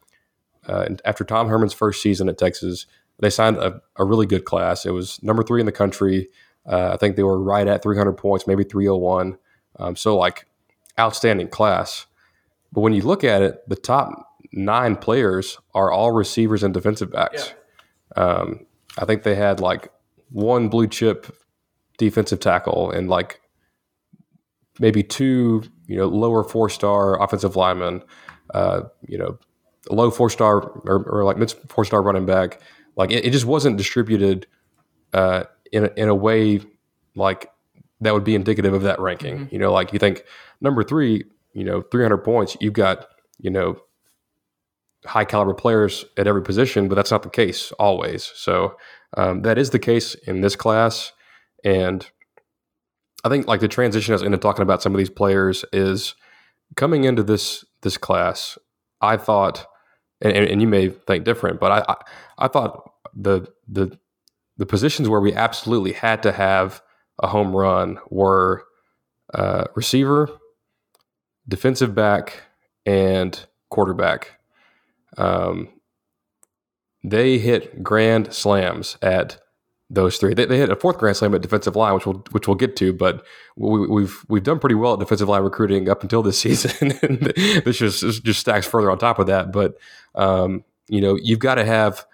uh, 0.67 0.89
after 1.05 1.23
Tom 1.23 1.47
Herman's 1.47 1.73
first 1.73 2.01
season 2.01 2.29
at 2.29 2.37
Texas, 2.37 2.85
they 3.19 3.29
signed 3.29 3.57
a, 3.57 3.81
a 3.97 4.05
really 4.05 4.25
good 4.25 4.45
class. 4.45 4.85
It 4.85 4.91
was 4.91 5.21
number 5.23 5.43
three 5.43 5.59
in 5.59 5.65
the 5.65 5.71
country. 5.71 6.29
Uh, 6.65 6.91
I 6.93 6.97
think 6.97 7.15
they 7.15 7.23
were 7.23 7.41
right 7.41 7.67
at 7.67 7.81
300 7.81 8.13
points, 8.13 8.45
maybe 8.45 8.63
301. 8.63 9.37
Um, 9.79 9.95
so 9.95 10.17
like 10.17 10.45
outstanding 10.99 11.47
class. 11.47 12.05
But 12.71 12.81
when 12.81 12.93
you 12.93 13.01
look 13.01 13.23
at 13.23 13.41
it, 13.41 13.67
the 13.67 13.75
top 13.75 14.28
nine 14.51 14.95
players 14.95 15.57
are 15.73 15.91
all 15.91 16.11
receivers 16.11 16.63
and 16.63 16.73
defensive 16.73 17.11
backs. 17.11 17.53
Um, 18.15 18.65
I 18.97 19.05
think 19.05 19.23
they 19.23 19.35
had 19.35 19.59
like 19.59 19.91
one 20.31 20.69
blue 20.69 20.87
chip 20.87 21.35
defensive 21.97 22.39
tackle 22.39 22.91
and 22.91 23.09
like 23.09 23.41
maybe 24.79 25.03
two, 25.03 25.63
you 25.85 25.97
know, 25.97 26.07
lower 26.07 26.43
four 26.43 26.69
star 26.69 27.21
offensive 27.21 27.55
linemen, 27.55 28.03
uh, 28.53 28.81
you 29.07 29.17
know, 29.17 29.37
low 29.89 30.09
four 30.09 30.29
star 30.29 30.61
or, 30.85 31.03
or 31.03 31.23
like 31.23 31.37
mid 31.37 31.51
four 31.67 31.85
star 31.85 32.01
running 32.01 32.25
back. 32.25 32.61
Like 32.95 33.11
it, 33.11 33.25
it 33.25 33.31
just 33.31 33.45
wasn't 33.45 33.77
distributed 33.77 34.47
uh, 35.13 35.43
in 35.71 35.85
a, 35.85 35.91
in 35.95 36.09
a 36.09 36.15
way 36.15 36.61
like 37.15 37.51
that 38.01 38.13
would 38.13 38.23
be 38.23 38.35
indicative 38.35 38.73
of 38.73 38.83
that 38.83 38.99
ranking. 38.99 39.49
You 39.51 39.59
know, 39.59 39.71
like 39.71 39.93
you 39.93 39.99
think 39.99 40.23
number 40.61 40.83
three, 40.83 41.17
you 41.17 41.25
you 41.53 41.63
know 41.63 41.81
300 41.81 42.17
points, 42.19 42.57
you've 42.59 42.73
got 42.73 43.07
you 43.39 43.49
know 43.49 43.81
high 45.05 45.25
caliber 45.25 45.53
players 45.53 46.05
at 46.17 46.27
every 46.27 46.41
position, 46.41 46.87
but 46.87 46.95
that's 46.95 47.11
not 47.11 47.23
the 47.23 47.29
case 47.29 47.71
always. 47.73 48.31
So 48.35 48.75
um, 49.17 49.41
that 49.43 49.57
is 49.57 49.69
the 49.69 49.79
case 49.79 50.13
in 50.15 50.41
this 50.41 50.55
class, 50.55 51.11
and 51.63 52.09
I 53.23 53.29
think 53.29 53.47
like 53.47 53.59
the 53.59 53.67
transition 53.67 54.13
us 54.13 54.21
into 54.21 54.37
talking 54.37 54.63
about 54.63 54.81
some 54.81 54.93
of 54.93 54.97
these 54.97 55.09
players 55.09 55.65
is 55.73 56.15
coming 56.75 57.03
into 57.03 57.23
this 57.23 57.65
this 57.81 57.97
class. 57.97 58.57
I 59.01 59.17
thought, 59.17 59.65
and, 60.21 60.33
and 60.33 60.61
you 60.61 60.67
may 60.67 60.89
think 60.89 61.23
different, 61.23 61.59
but 61.59 61.71
I, 61.71 61.93
I 61.93 62.45
I 62.45 62.47
thought 62.47 62.91
the 63.15 63.47
the 63.67 63.97
the 64.57 64.65
positions 64.65 65.07
where 65.07 65.21
we 65.21 65.33
absolutely 65.33 65.93
had 65.93 66.21
to 66.23 66.31
have 66.31 66.81
a 67.21 67.27
home 67.27 67.55
run 67.55 67.99
were 68.09 68.65
uh, 69.33 69.65
receiver, 69.75 70.29
defensive 71.47 71.95
back, 71.95 72.43
and 72.85 73.45
quarterback. 73.69 74.38
Um, 75.17 75.69
they 77.03 77.37
hit 77.37 77.83
grand 77.83 78.33
slams 78.33 78.97
at 79.01 79.39
those 79.89 80.17
three. 80.17 80.33
They, 80.33 80.45
they 80.45 80.57
hit 80.57 80.69
a 80.69 80.75
fourth 80.75 80.97
grand 80.97 81.17
slam 81.17 81.33
at 81.33 81.41
defensive 81.41 81.75
line, 81.75 81.93
which 81.93 82.05
we'll 82.05 82.23
which 82.31 82.47
we'll 82.47 82.55
get 82.55 82.75
to. 82.77 82.93
But 82.93 83.25
we, 83.55 83.81
have 83.81 83.89
we've, 83.89 84.25
we've 84.27 84.43
done 84.43 84.59
pretty 84.59 84.75
well 84.75 84.93
at 84.93 84.99
defensive 84.99 85.27
line 85.27 85.41
recruiting 85.41 85.89
up 85.89 86.03
until 86.03 86.21
this 86.21 86.39
season, 86.41 86.89
this 87.65 87.77
just 87.77 88.23
just 88.23 88.39
stacks 88.39 88.67
further 88.67 88.91
on 88.91 88.97
top 88.97 89.19
of 89.19 89.27
that. 89.27 89.51
But 89.51 89.75
um, 90.15 90.63
you 90.87 91.01
know, 91.01 91.17
you've 91.21 91.39
got 91.39 91.55
to 91.55 91.65
have 91.65 92.05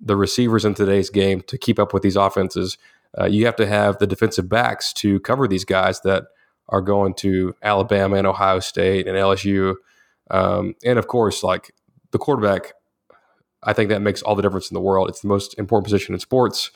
the 0.00 0.16
receivers 0.16 0.64
in 0.64 0.74
today's 0.74 1.10
game 1.10 1.42
to 1.42 1.56
keep 1.56 1.78
up 1.78 1.94
with 1.94 2.02
these 2.02 2.16
offenses. 2.16 2.76
Uh, 3.18 3.26
you 3.26 3.46
have 3.46 3.56
to 3.56 3.66
have 3.66 3.98
the 3.98 4.06
defensive 4.06 4.48
backs 4.48 4.92
to 4.92 5.20
cover 5.20 5.46
these 5.46 5.64
guys 5.64 6.00
that 6.00 6.24
are 6.68 6.80
going 6.80 7.14
to 7.14 7.54
Alabama 7.62 8.16
and 8.16 8.26
Ohio 8.26 8.58
State 8.58 9.06
and 9.06 9.16
LSU, 9.16 9.74
um, 10.30 10.74
and 10.84 10.98
of 10.98 11.06
course, 11.06 11.42
like 11.42 11.74
the 12.12 12.18
quarterback. 12.18 12.74
I 13.62 13.72
think 13.72 13.90
that 13.90 14.02
makes 14.02 14.22
all 14.22 14.34
the 14.34 14.42
difference 14.42 14.70
in 14.70 14.74
the 14.74 14.80
world. 14.80 15.08
It's 15.08 15.20
the 15.20 15.28
most 15.28 15.58
important 15.58 15.84
position 15.84 16.14
in 16.14 16.20
sports. 16.20 16.70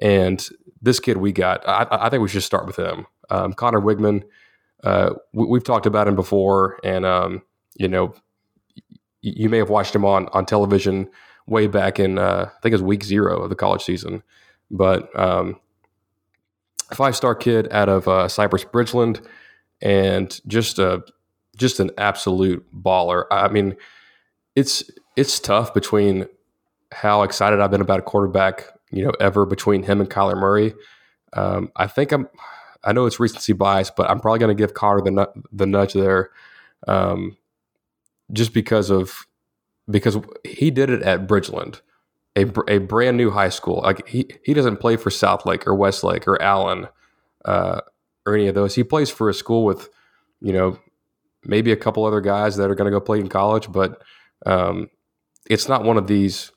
And 0.00 0.46
this 0.80 0.98
kid 1.00 1.18
we 1.18 1.32
got, 1.32 1.66
I, 1.68 1.86
I 1.90 2.10
think 2.10 2.22
we 2.22 2.28
should 2.28 2.42
start 2.42 2.66
with 2.66 2.76
him. 2.76 3.06
Um, 3.30 3.52
Conner 3.52 3.80
Weigman, 3.80 4.24
uh, 4.82 5.14
we, 5.32 5.56
have 5.56 5.64
talked 5.64 5.86
about 5.86 6.08
him 6.08 6.16
before, 6.16 6.78
and 6.82 7.06
um, 7.06 7.42
you 7.76 7.88
know, 7.88 8.14
you 9.20 9.48
may 9.48 9.58
have 9.58 9.70
watched 9.70 9.94
him 9.94 10.04
on 10.04 10.28
on 10.32 10.44
television 10.44 11.08
way 11.46 11.68
back 11.68 12.00
in 12.00 12.18
uh, 12.18 12.46
I 12.48 12.60
think 12.60 12.72
it 12.72 12.76
was 12.76 12.82
week 12.82 13.04
zero 13.04 13.42
of 13.42 13.48
the 13.48 13.54
college 13.54 13.82
season. 13.82 14.24
But 14.70 15.16
um, 15.18 15.60
five 16.92 17.14
star 17.14 17.34
kid 17.34 17.68
out 17.70 17.88
of 17.88 18.08
uh, 18.08 18.28
Cypress 18.28 18.64
Bridgeland, 18.64 19.24
and 19.80 20.40
just 20.48 20.78
a 20.78 21.02
just 21.56 21.80
an 21.80 21.90
absolute 21.96 22.66
baller. 22.74 23.24
I 23.30 23.48
mean, 23.48 23.76
it's 24.54 24.84
it's 25.16 25.38
tough 25.40 25.74
between 25.74 26.26
how 26.92 27.22
excited 27.22 27.60
I've 27.60 27.70
been 27.70 27.80
about 27.80 28.00
a 28.00 28.02
quarterback, 28.02 28.66
you 28.90 29.04
know, 29.04 29.12
ever 29.20 29.46
between 29.46 29.82
him 29.82 30.00
and 30.00 30.10
Kyler 30.10 30.36
Murray. 30.36 30.74
Um, 31.32 31.70
I 31.76 31.86
think 31.86 32.12
I'm. 32.12 32.28
I 32.84 32.92
know 32.92 33.06
it's 33.06 33.20
recency 33.20 33.52
bias, 33.52 33.90
but 33.90 34.10
I'm 34.10 34.18
probably 34.18 34.40
going 34.40 34.56
to 34.56 34.60
give 34.60 34.74
Carter 34.74 35.02
the 35.02 35.32
the 35.52 35.66
nudge 35.66 35.92
there, 35.92 36.30
um, 36.88 37.36
just 38.32 38.52
because 38.52 38.90
of 38.90 39.26
because 39.88 40.18
he 40.44 40.70
did 40.70 40.90
it 40.90 41.02
at 41.02 41.26
Bridgeland, 41.26 41.80
a, 42.36 42.46
a 42.68 42.78
brand 42.78 43.16
new 43.16 43.30
high 43.30 43.48
school. 43.48 43.80
Like 43.82 44.06
he 44.06 44.28
he 44.44 44.52
doesn't 44.52 44.78
play 44.78 44.96
for 44.96 45.10
Southlake 45.10 45.66
or 45.66 45.74
Westlake 45.74 46.26
or 46.26 46.40
Allen 46.42 46.88
uh, 47.44 47.80
or 48.26 48.34
any 48.34 48.48
of 48.48 48.54
those. 48.54 48.74
He 48.74 48.84
plays 48.84 49.10
for 49.10 49.28
a 49.28 49.34
school 49.34 49.64
with 49.64 49.88
you 50.40 50.52
know 50.52 50.78
maybe 51.44 51.72
a 51.72 51.76
couple 51.76 52.04
other 52.04 52.20
guys 52.20 52.56
that 52.56 52.70
are 52.70 52.74
going 52.74 52.90
to 52.90 52.96
go 52.96 53.00
play 53.00 53.20
in 53.20 53.28
college, 53.28 53.70
but 53.70 54.02
um, 54.46 54.88
it's 55.48 55.68
not 55.68 55.84
one 55.84 55.96
of 55.96 56.06
these 56.06 56.52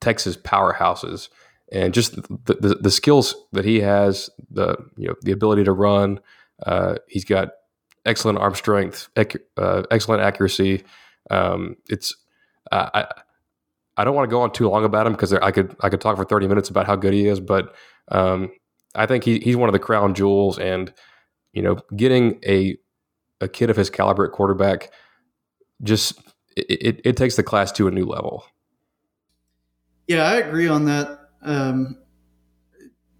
Texas 0.00 0.36
powerhouses. 0.36 1.28
And 1.72 1.94
just 1.94 2.16
the, 2.16 2.54
the, 2.60 2.78
the 2.80 2.90
skills 2.90 3.34
that 3.52 3.64
he 3.64 3.80
has, 3.80 4.28
the 4.50 4.76
you 4.96 5.08
know 5.08 5.14
the 5.22 5.32
ability 5.32 5.64
to 5.64 5.72
run, 5.72 6.20
uh, 6.66 6.96
he's 7.08 7.24
got 7.24 7.50
excellent 8.04 8.38
arm 8.38 8.54
strength, 8.54 9.08
uh, 9.16 9.82
excellent 9.90 10.22
accuracy. 10.22 10.84
Um, 11.30 11.76
it's 11.88 12.14
uh, 12.70 12.90
I 12.92 13.06
I 13.96 14.04
don't 14.04 14.14
want 14.14 14.28
to 14.28 14.30
go 14.34 14.42
on 14.42 14.52
too 14.52 14.68
long 14.68 14.84
about 14.84 15.06
him 15.06 15.12
because 15.12 15.32
I 15.32 15.50
could 15.50 15.74
I 15.80 15.88
could 15.88 16.00
talk 16.00 16.16
for 16.16 16.26
thirty 16.26 16.46
minutes 16.46 16.68
about 16.68 16.86
how 16.86 16.96
good 16.96 17.14
he 17.14 17.26
is, 17.26 17.40
but 17.40 17.74
um, 18.08 18.50
I 18.94 19.06
think 19.06 19.24
he, 19.24 19.38
he's 19.38 19.56
one 19.56 19.68
of 19.68 19.72
the 19.72 19.78
crown 19.78 20.14
jewels, 20.14 20.58
and 20.58 20.92
you 21.54 21.62
know, 21.62 21.78
getting 21.96 22.38
a 22.46 22.76
a 23.40 23.48
kid 23.48 23.70
of 23.70 23.76
his 23.76 23.90
caliber 23.90 24.26
at 24.26 24.32
quarterback 24.32 24.90
just 25.82 26.20
it, 26.56 27.00
it, 27.04 27.16
takes 27.16 27.36
the 27.36 27.42
class 27.42 27.72
to 27.72 27.88
a 27.88 27.90
new 27.90 28.04
level. 28.04 28.44
Yeah, 30.06 30.24
I 30.24 30.36
agree 30.36 30.68
on 30.68 30.84
that. 30.86 31.28
Um, 31.42 31.98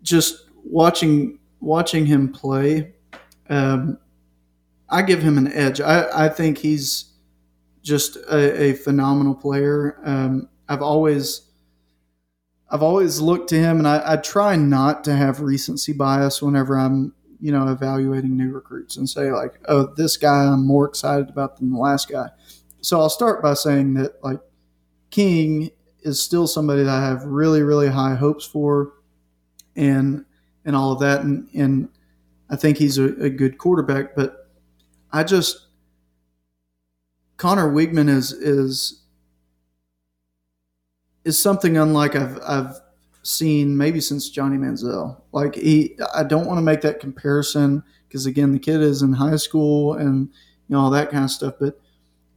just 0.02 0.50
watching 0.64 1.38
watching 1.60 2.06
him 2.06 2.32
play, 2.32 2.94
um, 3.48 3.98
I 4.88 5.02
give 5.02 5.22
him 5.22 5.38
an 5.38 5.52
edge. 5.52 5.80
I, 5.80 6.26
I 6.26 6.28
think 6.28 6.58
he's 6.58 7.12
just 7.82 8.16
a, 8.30 8.62
a 8.62 8.72
phenomenal 8.74 9.34
player. 9.34 9.98
Um, 10.04 10.48
I've 10.68 10.82
always 10.82 11.50
I've 12.70 12.82
always 12.82 13.20
looked 13.20 13.50
to 13.50 13.58
him, 13.58 13.78
and 13.78 13.86
I, 13.86 14.14
I, 14.14 14.16
try 14.16 14.56
not 14.56 15.04
to 15.04 15.14
have 15.14 15.40
recency 15.40 15.92
bias 15.92 16.40
whenever 16.40 16.78
I'm 16.78 17.14
you 17.40 17.52
know 17.52 17.68
evaluating 17.68 18.36
new 18.36 18.52
recruits 18.52 18.96
and 18.96 19.08
say 19.08 19.30
like, 19.30 19.60
oh, 19.68 19.92
this 19.96 20.16
guy 20.16 20.44
I'm 20.44 20.66
more 20.66 20.86
excited 20.86 21.28
about 21.28 21.58
than 21.58 21.70
the 21.70 21.78
last 21.78 22.08
guy. 22.08 22.28
So 22.82 23.00
I'll 23.00 23.10
start 23.10 23.42
by 23.42 23.54
saying 23.54 23.94
that 23.94 24.22
like 24.22 24.40
King 25.10 25.70
is 26.02 26.20
still 26.20 26.46
somebody 26.46 26.82
that 26.82 26.90
I 26.90 27.06
have 27.06 27.24
really 27.24 27.62
really 27.62 27.88
high 27.88 28.14
hopes 28.14 28.44
for, 28.44 28.92
and 29.76 30.24
and 30.64 30.76
all 30.76 30.92
of 30.92 31.00
that, 31.00 31.22
and 31.22 31.48
and 31.54 31.88
I 32.50 32.56
think 32.56 32.76
he's 32.76 32.98
a, 32.98 33.04
a 33.22 33.30
good 33.30 33.56
quarterback, 33.56 34.14
but 34.14 34.50
I 35.10 35.24
just 35.24 35.68
Conner 37.36 37.72
Weigman 37.72 38.08
is 38.08 38.32
is 38.32 39.02
is 41.24 41.40
something 41.40 41.76
unlike 41.76 42.16
I've 42.16 42.38
I've 42.46 42.80
seen 43.22 43.76
maybe 43.76 44.00
since 44.00 44.28
Johnny 44.28 44.56
Manziel. 44.56 45.20
Like 45.32 45.54
he, 45.54 45.96
I 46.14 46.24
don't 46.24 46.46
want 46.46 46.58
to 46.58 46.62
make 46.62 46.80
that 46.82 47.00
comparison 47.00 47.84
because 48.08 48.26
again, 48.26 48.52
the 48.52 48.58
kid 48.58 48.80
is 48.80 49.02
in 49.02 49.12
high 49.12 49.36
school 49.36 49.94
and 49.94 50.28
you 50.68 50.76
know 50.76 50.80
all 50.80 50.90
that 50.90 51.10
kind 51.10 51.24
of 51.24 51.30
stuff. 51.30 51.54
But 51.60 51.80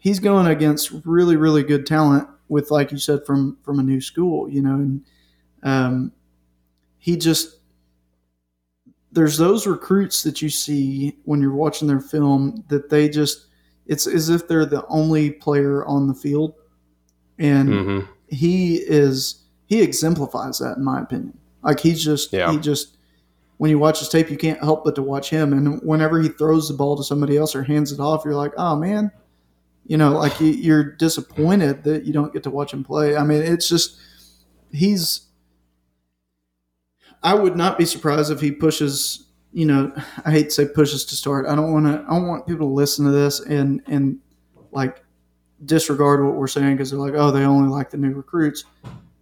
he's 0.05 0.19
going 0.19 0.45
against 0.45 0.91
really 1.03 1.35
really 1.35 1.63
good 1.63 1.85
talent 1.85 2.29
with, 2.47 2.69
like 2.69 2.91
you 2.91 2.99
said, 2.99 3.25
from 3.25 3.57
from 3.63 3.79
a 3.79 3.83
new 3.83 3.99
school. 3.99 4.47
You 4.47 4.61
know, 4.61 4.75
and 4.75 5.05
um, 5.63 6.13
he 6.99 7.17
just 7.17 7.57
there's 9.11 9.37
those 9.37 9.65
recruits 9.65 10.23
that 10.23 10.41
you 10.41 10.49
see 10.49 11.17
when 11.23 11.41
you're 11.41 11.55
watching 11.55 11.87
their 11.87 11.99
film 11.99 12.63
that 12.69 12.89
they 12.89 13.09
just 13.09 13.47
it's 13.87 14.07
as 14.07 14.29
if 14.29 14.47
they're 14.47 14.65
the 14.65 14.85
only 14.87 15.31
player 15.31 15.83
on 15.85 16.07
the 16.07 16.13
field, 16.13 16.53
and 17.39 17.69
mm-hmm. 17.69 18.11
he 18.29 18.75
is 18.75 19.43
he 19.65 19.81
exemplifies 19.81 20.59
that 20.59 20.77
in 20.77 20.83
my 20.83 21.01
opinion. 21.01 21.37
Like 21.63 21.79
he's 21.79 22.03
just 22.03 22.31
yeah. 22.31 22.51
he 22.51 22.59
just 22.59 22.97
when 23.57 23.71
you 23.71 23.79
watch 23.79 23.99
his 23.99 24.09
tape, 24.09 24.29
you 24.29 24.37
can't 24.37 24.59
help 24.59 24.83
but 24.83 24.93
to 24.95 25.01
watch 25.01 25.29
him. 25.31 25.53
And 25.53 25.81
whenever 25.81 26.21
he 26.21 26.27
throws 26.27 26.67
the 26.67 26.75
ball 26.75 26.95
to 26.97 27.03
somebody 27.03 27.37
else 27.37 27.55
or 27.55 27.63
hands 27.63 27.91
it 27.91 28.01
off, 28.01 28.25
you're 28.25 28.35
like, 28.35 28.51
oh 28.57 28.75
man, 28.75 29.11
you 29.85 29.97
know, 29.97 30.11
like 30.11 30.33
you're 30.39 30.83
disappointed 30.83 31.83
that 31.83 32.05
you 32.05 32.13
don't 32.13 32.33
get 32.33 32.43
to 32.43 32.49
watch 32.49 32.73
him 32.73 32.83
play. 32.83 33.15
I 33.15 33.23
mean, 33.23 33.41
it's 33.41 33.69
just 33.69 33.99
he's. 34.71 35.21
I 37.23 37.33
would 37.33 37.55
not 37.55 37.77
be 37.77 37.85
surprised 37.85 38.31
if 38.31 38.39
he 38.39 38.51
pushes 38.51 39.25
you 39.55 39.65
know, 39.65 39.89
I 40.25 40.31
hate 40.31 40.45
to 40.45 40.51
say 40.51 40.67
pushes 40.67 41.05
to 41.05 41.15
start. 41.15 41.47
I 41.47 41.55
don't 41.55 41.71
want 41.71 41.85
to. 41.85 42.03
I 42.07 42.15
don't 42.15 42.27
want 42.27 42.45
people 42.45 42.67
to 42.67 42.73
listen 42.73 43.05
to 43.05 43.11
this 43.11 43.39
and 43.39 43.81
and 43.87 44.19
like 44.73 45.01
disregard 45.63 46.23
what 46.23 46.35
we're 46.35 46.47
saying 46.47 46.75
because 46.75 46.91
they're 46.91 46.99
like, 46.99 47.13
oh, 47.15 47.31
they 47.31 47.45
only 47.45 47.69
like 47.69 47.89
the 47.89 47.97
new 47.97 48.13
recruits. 48.13 48.65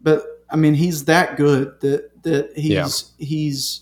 But 0.02 0.44
I 0.50 0.56
mean, 0.56 0.74
he's 0.74 1.06
that 1.06 1.38
good 1.38 1.80
that 1.82 2.24
that 2.24 2.52
he's 2.58 2.72
yeah. 2.72 2.88
he's 3.26 3.82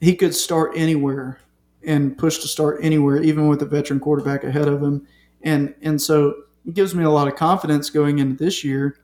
he 0.00 0.14
could 0.14 0.32
start 0.32 0.72
anywhere 0.76 1.40
and 1.84 2.16
push 2.16 2.38
to 2.38 2.48
start 2.48 2.78
anywhere, 2.80 3.20
even 3.20 3.48
with 3.48 3.60
a 3.62 3.66
veteran 3.66 3.98
quarterback 3.98 4.44
ahead 4.44 4.68
of 4.68 4.80
him. 4.80 5.08
And 5.46 5.74
and 5.80 6.02
so 6.02 6.34
it 6.66 6.74
gives 6.74 6.94
me 6.94 7.04
a 7.04 7.10
lot 7.10 7.28
of 7.28 7.36
confidence 7.36 7.88
going 7.88 8.18
into 8.18 8.36
this 8.36 8.64
year, 8.64 8.98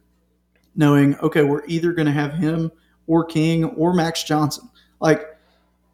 knowing 0.74 1.16
okay, 1.20 1.45
we're 1.45 1.64
either 1.66 1.93
going 1.93 2.07
to 2.07 2.12
have 2.12 2.34
him 2.34 2.70
or 3.07 3.24
King 3.24 3.64
or 3.64 3.95
Max 3.95 4.24
Johnson. 4.24 4.68
Like 5.01 5.38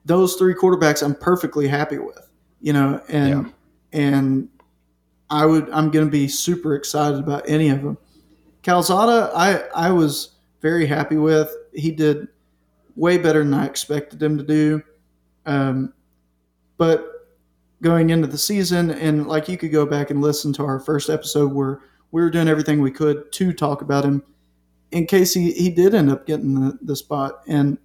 those 0.06 0.36
three 0.36 0.54
quarterbacks 0.54 1.02
I'm 1.02 1.14
perfectly 1.14 1.68
happy 1.68 1.98
with, 1.98 2.30
you 2.62 2.72
know, 2.72 3.00
and 3.08 3.28
yeah. 3.28 3.50
and 3.92 4.48
I 5.28 5.44
would 5.44 5.68
I'm 5.68 5.90
going 5.90 6.06
to 6.06 6.10
be 6.10 6.28
super 6.28 6.74
excited 6.74 7.18
about 7.18 7.46
any 7.46 7.68
of 7.68 7.82
them. 7.82 7.98
Calzada, 8.62 9.30
I 9.34 9.58
I 9.74 9.92
was 9.92 10.30
very 10.62 10.86
happy 10.86 11.16
with. 11.16 11.54
He 11.74 11.90
did 11.90 12.26
way 12.96 13.18
better 13.18 13.44
than 13.44 13.52
I 13.52 13.66
expected 13.66 14.22
him 14.22 14.38
to 14.38 14.44
do. 14.44 14.82
Um, 15.44 15.92
but 16.78 17.17
going 17.82 18.10
into 18.10 18.26
the 18.26 18.38
season, 18.38 18.90
and 18.90 19.26
like 19.26 19.48
you 19.48 19.56
could 19.56 19.72
go 19.72 19.86
back 19.86 20.10
and 20.10 20.20
listen 20.20 20.52
to 20.54 20.64
our 20.64 20.80
first 20.80 21.08
episode 21.08 21.52
where 21.52 21.80
we 22.10 22.22
were 22.22 22.30
doing 22.30 22.48
everything 22.48 22.80
we 22.80 22.90
could 22.90 23.30
to 23.32 23.52
talk 23.52 23.82
about 23.82 24.04
him 24.04 24.22
in 24.90 25.06
case 25.06 25.34
he, 25.34 25.52
he 25.52 25.70
did 25.70 25.94
end 25.94 26.10
up 26.10 26.26
getting 26.26 26.54
the, 26.54 26.78
the 26.82 26.96
spot. 26.96 27.42
And 27.46 27.78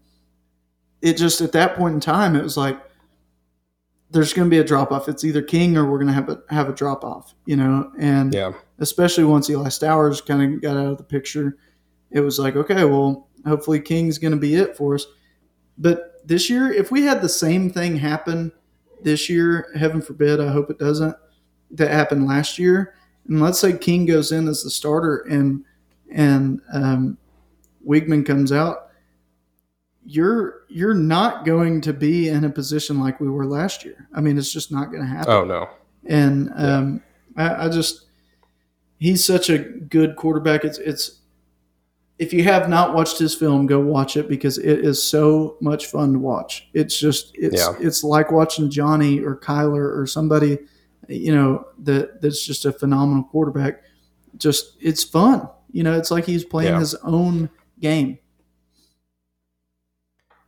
it 1.02 1.18
just 1.18 1.42
at 1.42 1.52
that 1.52 1.76
point 1.76 1.96
in 1.96 2.00
time, 2.00 2.36
it 2.36 2.44
was 2.44 2.56
like 2.58 2.80
there's 4.10 4.34
going 4.34 4.48
to 4.48 4.50
be 4.50 4.60
a 4.60 4.64
drop 4.64 4.92
off. 4.92 5.10
It's 5.10 5.24
either 5.24 5.42
King 5.42 5.76
or 5.76 5.90
we're 5.90 5.98
going 5.98 6.08
to 6.08 6.14
have 6.14 6.30
a 6.30 6.42
have 6.50 6.70
a 6.70 6.74
drop 6.74 7.04
off, 7.04 7.34
you 7.46 7.56
know. 7.56 7.92
And 8.00 8.34
Yeah. 8.34 8.54
especially 8.80 9.24
once 9.26 9.50
Eli 9.50 9.68
Stowers 9.70 10.26
kind 10.26 10.56
of 10.56 10.62
got 10.62 10.78
out 10.78 10.88
of 10.88 10.98
the 10.98 11.04
picture, 11.04 11.58
it 12.12 12.22
was 12.22 12.40
like, 12.40 12.56
okay, 12.56 12.86
well, 12.86 13.28
hopefully 13.46 13.80
King's 13.80 14.18
going 14.18 14.32
to 14.34 14.40
be 14.40 14.56
it 14.56 14.78
for 14.78 14.96
us. 14.96 15.06
But 15.78 16.26
this 16.26 16.50
year, 16.50 16.72
if 16.72 16.92
we 16.92 17.02
had 17.04 17.22
the 17.22 17.30
same 17.30 17.70
thing 17.70 17.98
happen 17.98 18.52
this 19.04 19.30
year, 19.30 19.68
heaven 19.78 20.02
forbid, 20.02 20.40
I 20.40 20.52
hope 20.52 20.70
it 20.70 20.80
doesn't, 20.80 21.16
that 21.72 21.92
happened 21.92 22.28
last 22.28 22.60
year, 22.60 22.96
and 23.28 23.42
let's 23.42 23.60
say 23.60 23.78
King 23.78 24.06
goes 24.06 24.32
in 24.32 24.48
as 24.48 24.64
the 24.64 24.70
starter 24.70 25.20
and 25.30 25.64
and 26.12 26.62
um, 26.72 27.18
Weigman 27.88 28.26
comes 28.26 28.52
out, 28.52 28.90
you're 30.06 30.66
you're 30.68 30.94
not 30.94 31.46
going 31.46 31.82
to 31.82 31.94
be 31.94 32.30
in 32.30 32.44
a 32.44 32.50
position 32.50 33.00
like 33.00 33.20
we 33.20 33.30
were 33.30 33.46
last 33.46 33.86
year. 33.86 34.08
I 34.14 34.22
mean, 34.22 34.38
it's 34.38 34.52
just 34.52 34.72
not 34.72 34.92
going 34.92 35.02
to 35.02 35.08
happen. 35.08 35.32
Oh 35.32 35.44
no. 35.46 35.70
And 36.06 36.52
um, 36.56 37.02
I, 37.38 37.66
I 37.66 37.70
just 37.70 38.06
he's 39.00 39.26
such 39.26 39.50
a 39.50 39.58
good 39.58 40.16
quarterback. 40.16 40.64
It's 40.64 40.78
it's 40.78 41.20
if 42.24 42.34
you 42.34 42.44
have 42.44 42.70
not 42.70 42.94
watched 42.96 43.20
his 43.20 43.36
film, 43.36 43.66
go 43.66 43.80
watch 43.80 44.16
it 44.18 44.28
because 44.30 44.58
it 44.58 44.80
is 44.80 45.02
so 45.02 45.58
much 45.62 45.88
fun 45.88 46.14
to 46.14 46.20
watch. 46.20 46.70
It's 46.74 46.98
just 47.00 47.32
it's 47.36 47.58
Yeah. 47.62 47.76
it's 47.80 48.04
like 48.04 48.32
watching 48.32 48.70
Johnny 48.70 49.20
or 49.20 49.36
Kyler 49.36 49.98
or 49.98 50.06
somebody, 50.08 50.58
you 51.08 51.34
know, 51.36 51.66
that 51.80 52.22
that's 52.22 52.46
just 52.46 52.66
a 52.66 52.72
phenomenal 52.72 53.24
quarterback. 53.26 53.84
Just 54.38 54.78
it's 54.80 55.04
fun. 55.04 55.48
You 55.72 55.84
know, 55.84 55.94
it's 55.98 56.12
like 56.12 56.26
he's 56.26 56.46
playing 56.46 56.74
Yeah. 56.74 56.80
his 56.80 56.96
own 57.04 57.50
game. 57.80 58.20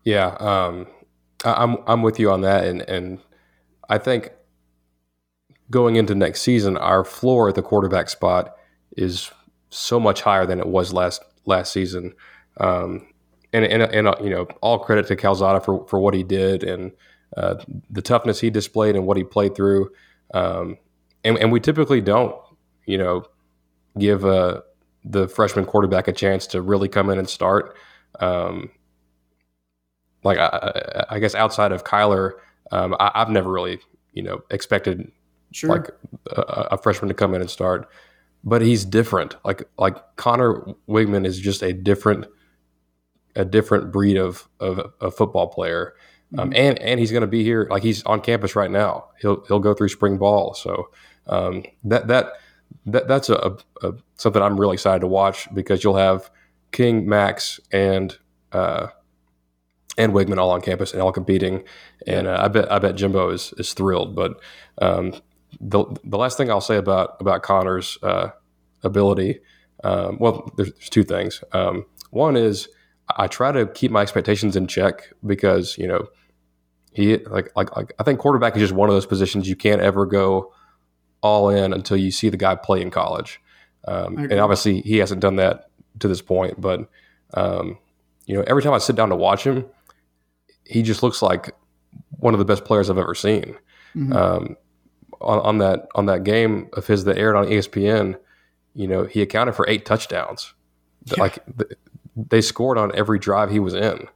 Yeah, 0.04 0.36
um, 0.40 0.88
I- 1.44 1.64
I'm 1.64 1.78
I'm 1.88 2.02
with 2.04 2.20
you 2.20 2.32
on 2.32 2.42
that, 2.42 2.66
and 2.66 2.82
and 2.84 3.20
I 3.90 3.98
think 3.98 4.32
going 5.72 5.96
into 5.96 6.14
next 6.16 6.42
season, 6.42 6.78
our 6.78 7.04
floor 7.04 7.50
at 7.50 7.56
the 7.56 7.62
quarterback 7.64 8.10
spot 8.10 8.56
is 8.96 9.32
so 9.70 10.00
much 10.00 10.22
higher 10.22 10.46
than 10.46 10.60
it 10.60 10.68
was 10.68 10.94
last 10.94 11.24
last 11.46 11.72
season. 11.74 12.14
Um, 12.58 13.08
and 13.54 13.66
and, 13.66 13.84
and 13.84 14.08
uh, 14.08 14.16
you 14.22 14.30
know, 14.30 14.48
all 14.62 14.80
credit 14.80 15.08
to 15.08 15.16
Calzada 15.16 15.62
for 15.62 15.86
for 15.88 16.00
what 16.00 16.14
he 16.14 16.24
did 16.24 16.64
and 16.64 16.92
uh, 17.38 17.56
the 17.90 18.02
toughness 18.02 18.40
he 18.40 18.50
displayed 18.50 18.96
and 18.96 19.06
what 19.06 19.18
he 19.18 19.24
played 19.24 19.56
through. 19.56 19.92
Um, 20.34 20.78
and 21.24 21.38
and 21.38 21.52
we 21.52 21.60
typically 21.60 22.02
don't, 22.02 22.36
you 22.86 22.98
know, 22.98 23.26
give 23.98 24.26
uh, 24.26 24.62
the 25.04 25.28
freshman 25.28 25.66
quarterback 25.66 26.08
a 26.08 26.14
chance 26.14 26.48
to 26.48 26.62
really 26.62 26.88
come 26.90 27.10
in 27.10 27.18
and 27.20 27.30
start. 27.30 27.76
Um, 28.20 28.72
like 30.24 30.38
I, 30.38 31.06
I- 31.10 31.20
guess 31.20 31.36
outside 31.36 31.72
of 31.72 31.84
Kyler, 31.84 32.32
um, 32.72 32.96
I, 33.00 33.12
I've 33.16 33.30
never 33.30 33.52
really 33.52 33.80
you 34.14 34.24
know 34.24 34.42
expected 34.50 35.12
Sure. 35.52 35.70
like 35.70 35.90
a, 36.32 36.42
a 36.72 36.78
freshman 36.78 37.08
to 37.08 37.14
come 37.14 37.34
in 37.34 37.42
and 37.42 37.50
start. 37.50 37.90
But 38.46 38.62
he's 38.62 38.86
different. 38.86 39.36
Like 39.44 39.64
like 39.78 39.98
Conner 40.16 40.64
Weigman 40.88 41.26
is 41.26 41.40
just 41.40 41.64
a 41.64 41.74
different 41.74 42.28
a 43.36 43.44
different 43.44 43.92
breed 43.92 44.18
of 44.18 44.48
of 44.60 44.94
a 45.02 45.12
football 45.12 45.48
player. 45.48 45.94
Um, 46.38 46.54
and 46.56 46.78
and 46.80 47.00
he's 47.00 47.12
going 47.12 47.22
to 47.22 47.28
be 47.28 47.44
here 47.44 47.68
like 47.70 47.84
he's 47.84 48.04
on 48.04 48.22
campus 48.22 48.56
right 48.56 48.72
now. 48.72 49.06
He'll 49.20 49.44
he'll 49.46 49.60
go 49.60 49.74
through 49.74 49.90
spring 49.90 50.18
ball. 50.18 50.54
So 50.54 50.90
um, 51.28 51.64
that 51.84 52.08
that 52.08 52.34
that 52.86 53.08
that's 53.08 53.30
a, 53.30 53.58
a 53.82 53.94
something 54.16 54.42
I'm 54.42 54.60
really 54.60 54.74
excited 54.74 55.02
to 55.02 55.08
watch 55.08 55.48
because 55.54 55.84
you'll 55.84 55.96
have 55.98 56.30
King, 56.72 57.08
Max, 57.08 57.60
and 57.72 58.18
uh, 58.52 58.88
and 59.98 60.14
Wigman 60.14 60.38
all 60.38 60.52
on 60.52 60.62
campus 60.62 60.94
and 60.94 61.02
all 61.02 61.12
competing. 61.12 61.64
And 62.06 62.28
uh, 62.28 62.38
I 62.42 62.48
bet 62.48 62.72
I 62.72 62.80
bet 62.80 62.96
Jimbo 62.96 63.30
is 63.30 63.54
is 63.58 63.74
thrilled. 63.74 64.16
But 64.16 64.40
um, 64.82 65.14
the 65.60 65.86
the 66.04 66.18
last 66.18 66.38
thing 66.38 66.50
I'll 66.50 66.62
say 66.62 66.78
about 66.78 67.18
about 67.20 67.44
Conner's 67.44 67.98
uh, 68.04 68.30
ability, 68.84 69.40
um, 69.84 70.18
well, 70.20 70.52
there's, 70.58 70.72
there's 70.74 70.90
two 70.90 71.04
things. 71.04 71.44
Um, 71.52 71.86
one 72.12 72.36
is 72.36 72.68
I 73.18 73.28
try 73.28 73.52
to 73.52 73.68
keep 73.68 73.92
my 73.92 74.02
expectations 74.02 74.56
in 74.56 74.68
check 74.68 75.14
because 75.26 75.78
you 75.78 75.88
know 75.88 76.08
he 76.92 77.18
like 77.18 77.52
like 77.56 77.76
like 77.76 77.94
I 78.00 78.04
think 78.04 78.20
quarterback 78.20 78.56
is 78.56 78.62
just 78.62 78.74
one 78.74 78.90
of 78.90 78.96
those 78.96 79.06
positions 79.06 79.48
you 79.50 79.56
can't 79.56 79.82
ever 79.82 80.06
go 80.06 80.54
all 81.22 81.50
in 81.50 81.74
until 81.74 81.98
you 81.98 82.12
see 82.12 82.30
the 82.30 82.38
guy 82.38 82.56
play 82.56 82.82
in 82.82 82.92
college. 82.92 83.42
Um, 83.88 84.18
and 84.18 84.40
obviously 84.40 84.82
he 84.82 84.98
hasn't 84.98 85.22
done 85.22 85.36
that 85.36 85.70
to 86.00 86.08
this 86.08 86.22
point, 86.22 86.60
but 86.60 86.90
um, 87.34 87.78
you 88.26 88.36
know 88.36 88.44
every 88.48 88.64
time 88.64 88.74
I 88.74 88.80
sit 88.80 88.96
down 88.96 89.10
to 89.10 89.16
watch 89.16 89.44
him, 89.44 89.66
he 90.66 90.82
just 90.82 91.04
looks 91.04 91.22
like 91.22 91.52
one 92.18 92.34
of 92.34 92.40
the 92.40 92.46
best 92.46 92.66
players 92.66 92.90
I've 92.90 92.98
ever 92.98 93.16
seen. 93.16 93.56
Mhm. 93.96 94.16
Um, 94.16 94.58
on, 95.26 95.40
on 95.40 95.58
that 95.60 95.88
on 95.96 96.06
that 96.06 96.24
game 96.24 96.70
of 96.74 96.88
his 96.88 97.04
that 97.06 97.18
aired 97.18 97.36
on 97.36 97.48
ESPN, 97.48 98.18
you 98.74 98.88
know 98.88 99.06
he 99.06 99.22
accounted 99.22 99.56
for 99.56 99.68
eight 99.68 99.86
touchdowns. 99.86 100.54
Yeah. 101.06 101.16
Like 101.20 101.46
th- 101.58 101.72
they 102.16 102.42
scored 102.42 102.78
on 102.78 102.96
every 102.96 103.20
drive 103.20 103.50
he 103.52 103.60
was 103.60 103.74
in. 103.74 104.08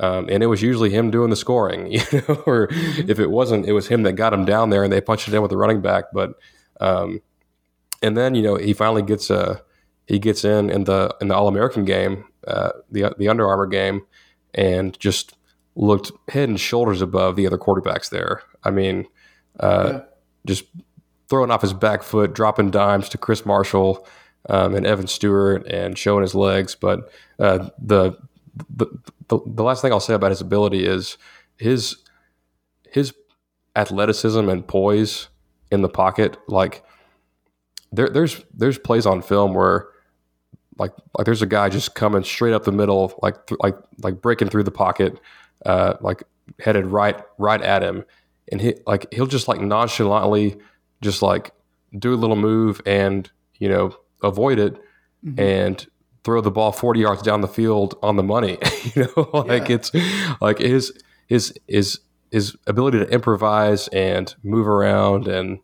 Um, 0.00 0.28
and 0.30 0.42
it 0.42 0.46
was 0.46 0.62
usually 0.62 0.90
him 0.90 1.10
doing 1.10 1.30
the 1.30 1.36
scoring, 1.36 1.92
you 1.92 2.00
know, 2.12 2.42
or 2.46 2.68
if 2.70 3.18
it 3.18 3.30
wasn't, 3.30 3.66
it 3.66 3.72
was 3.72 3.88
him 3.88 4.02
that 4.04 4.14
got 4.14 4.32
him 4.32 4.44
down 4.44 4.70
there 4.70 4.82
and 4.82 4.92
they 4.92 5.00
punched 5.00 5.28
it 5.28 5.34
in 5.34 5.42
with 5.42 5.50
the 5.50 5.56
running 5.56 5.82
back. 5.82 6.06
But, 6.12 6.32
um, 6.80 7.20
and 8.02 8.16
then, 8.16 8.34
you 8.34 8.42
know, 8.42 8.56
he 8.56 8.72
finally 8.72 9.02
gets, 9.02 9.30
uh, 9.30 9.60
he 10.06 10.18
gets 10.18 10.44
in 10.44 10.70
in 10.70 10.84
the, 10.84 11.14
in 11.20 11.28
the 11.28 11.34
all 11.34 11.46
American 11.46 11.84
game, 11.84 12.24
uh, 12.46 12.70
the, 12.90 13.14
the 13.18 13.28
Under 13.28 13.46
Armour 13.46 13.66
game 13.66 14.06
and 14.54 14.98
just 14.98 15.36
looked 15.76 16.10
head 16.28 16.48
and 16.48 16.58
shoulders 16.58 17.02
above 17.02 17.36
the 17.36 17.46
other 17.46 17.58
quarterbacks 17.58 18.10
there. 18.10 18.42
I 18.64 18.70
mean, 18.70 19.06
uh, 19.60 19.90
Yeah. 19.92 20.00
Just 20.46 20.64
throwing 21.28 21.50
off 21.50 21.62
his 21.62 21.72
back 21.72 22.02
foot, 22.02 22.34
dropping 22.34 22.70
dimes 22.70 23.08
to 23.10 23.18
Chris 23.18 23.46
Marshall 23.46 24.06
um, 24.48 24.74
and 24.74 24.86
Evan 24.86 25.06
Stewart, 25.06 25.66
and 25.66 25.96
showing 25.96 26.22
his 26.22 26.34
legs. 26.34 26.74
But 26.74 27.10
uh, 27.38 27.70
the, 27.78 28.18
the 28.68 28.86
the 29.28 29.38
the 29.46 29.62
last 29.62 29.82
thing 29.82 29.92
I'll 29.92 30.00
say 30.00 30.14
about 30.14 30.30
his 30.30 30.40
ability 30.40 30.84
is 30.84 31.16
his 31.56 31.96
his 32.88 33.14
athleticism 33.76 34.48
and 34.48 34.66
poise 34.66 35.28
in 35.70 35.82
the 35.82 35.88
pocket. 35.88 36.36
Like 36.48 36.84
there, 37.92 38.08
there's 38.08 38.42
there's 38.54 38.78
plays 38.78 39.06
on 39.06 39.22
film 39.22 39.54
where 39.54 39.88
like 40.78 40.92
like 41.16 41.24
there's 41.24 41.42
a 41.42 41.46
guy 41.46 41.68
just 41.68 41.94
coming 41.94 42.24
straight 42.24 42.52
up 42.52 42.64
the 42.64 42.72
middle, 42.72 43.18
like 43.22 43.46
th- 43.46 43.58
like 43.62 43.76
like 44.02 44.20
breaking 44.20 44.48
through 44.48 44.64
the 44.64 44.70
pocket, 44.70 45.18
uh, 45.64 45.94
like 46.00 46.22
headed 46.60 46.86
right 46.86 47.22
right 47.38 47.62
at 47.62 47.82
him, 47.82 48.04
and 48.52 48.60
he 48.60 48.74
like 48.86 49.12
he'll 49.12 49.26
just 49.26 49.48
like 49.48 49.60
nonchalantly 49.60 50.56
just 51.00 51.22
like 51.22 51.50
do 51.98 52.14
a 52.14 52.16
little 52.16 52.36
move 52.36 52.80
and 52.86 53.30
you 53.58 53.68
know 53.68 53.96
avoid 54.22 54.58
it 54.58 54.76
Mhm. 55.24 55.38
and 55.40 55.86
throw 56.24 56.40
the 56.40 56.50
ball 56.50 56.72
40 56.72 57.00
yards 57.00 57.22
down 57.22 57.40
the 57.42 57.48
field 57.48 57.96
on 58.02 58.16
the 58.16 58.22
money 58.22 58.58
you 58.94 59.02
know 59.16 59.30
like 59.46 59.68
Yeah. 59.68 59.76
it's 59.76 59.90
like 60.40 60.58
his 60.58 60.92
his 61.26 61.54
his 61.68 61.98
his 62.30 62.56
ability 62.66 62.98
to 62.98 63.08
improvise 63.08 63.88
and 63.88 64.34
move 64.42 64.66
around 64.68 65.28
and 65.28 65.58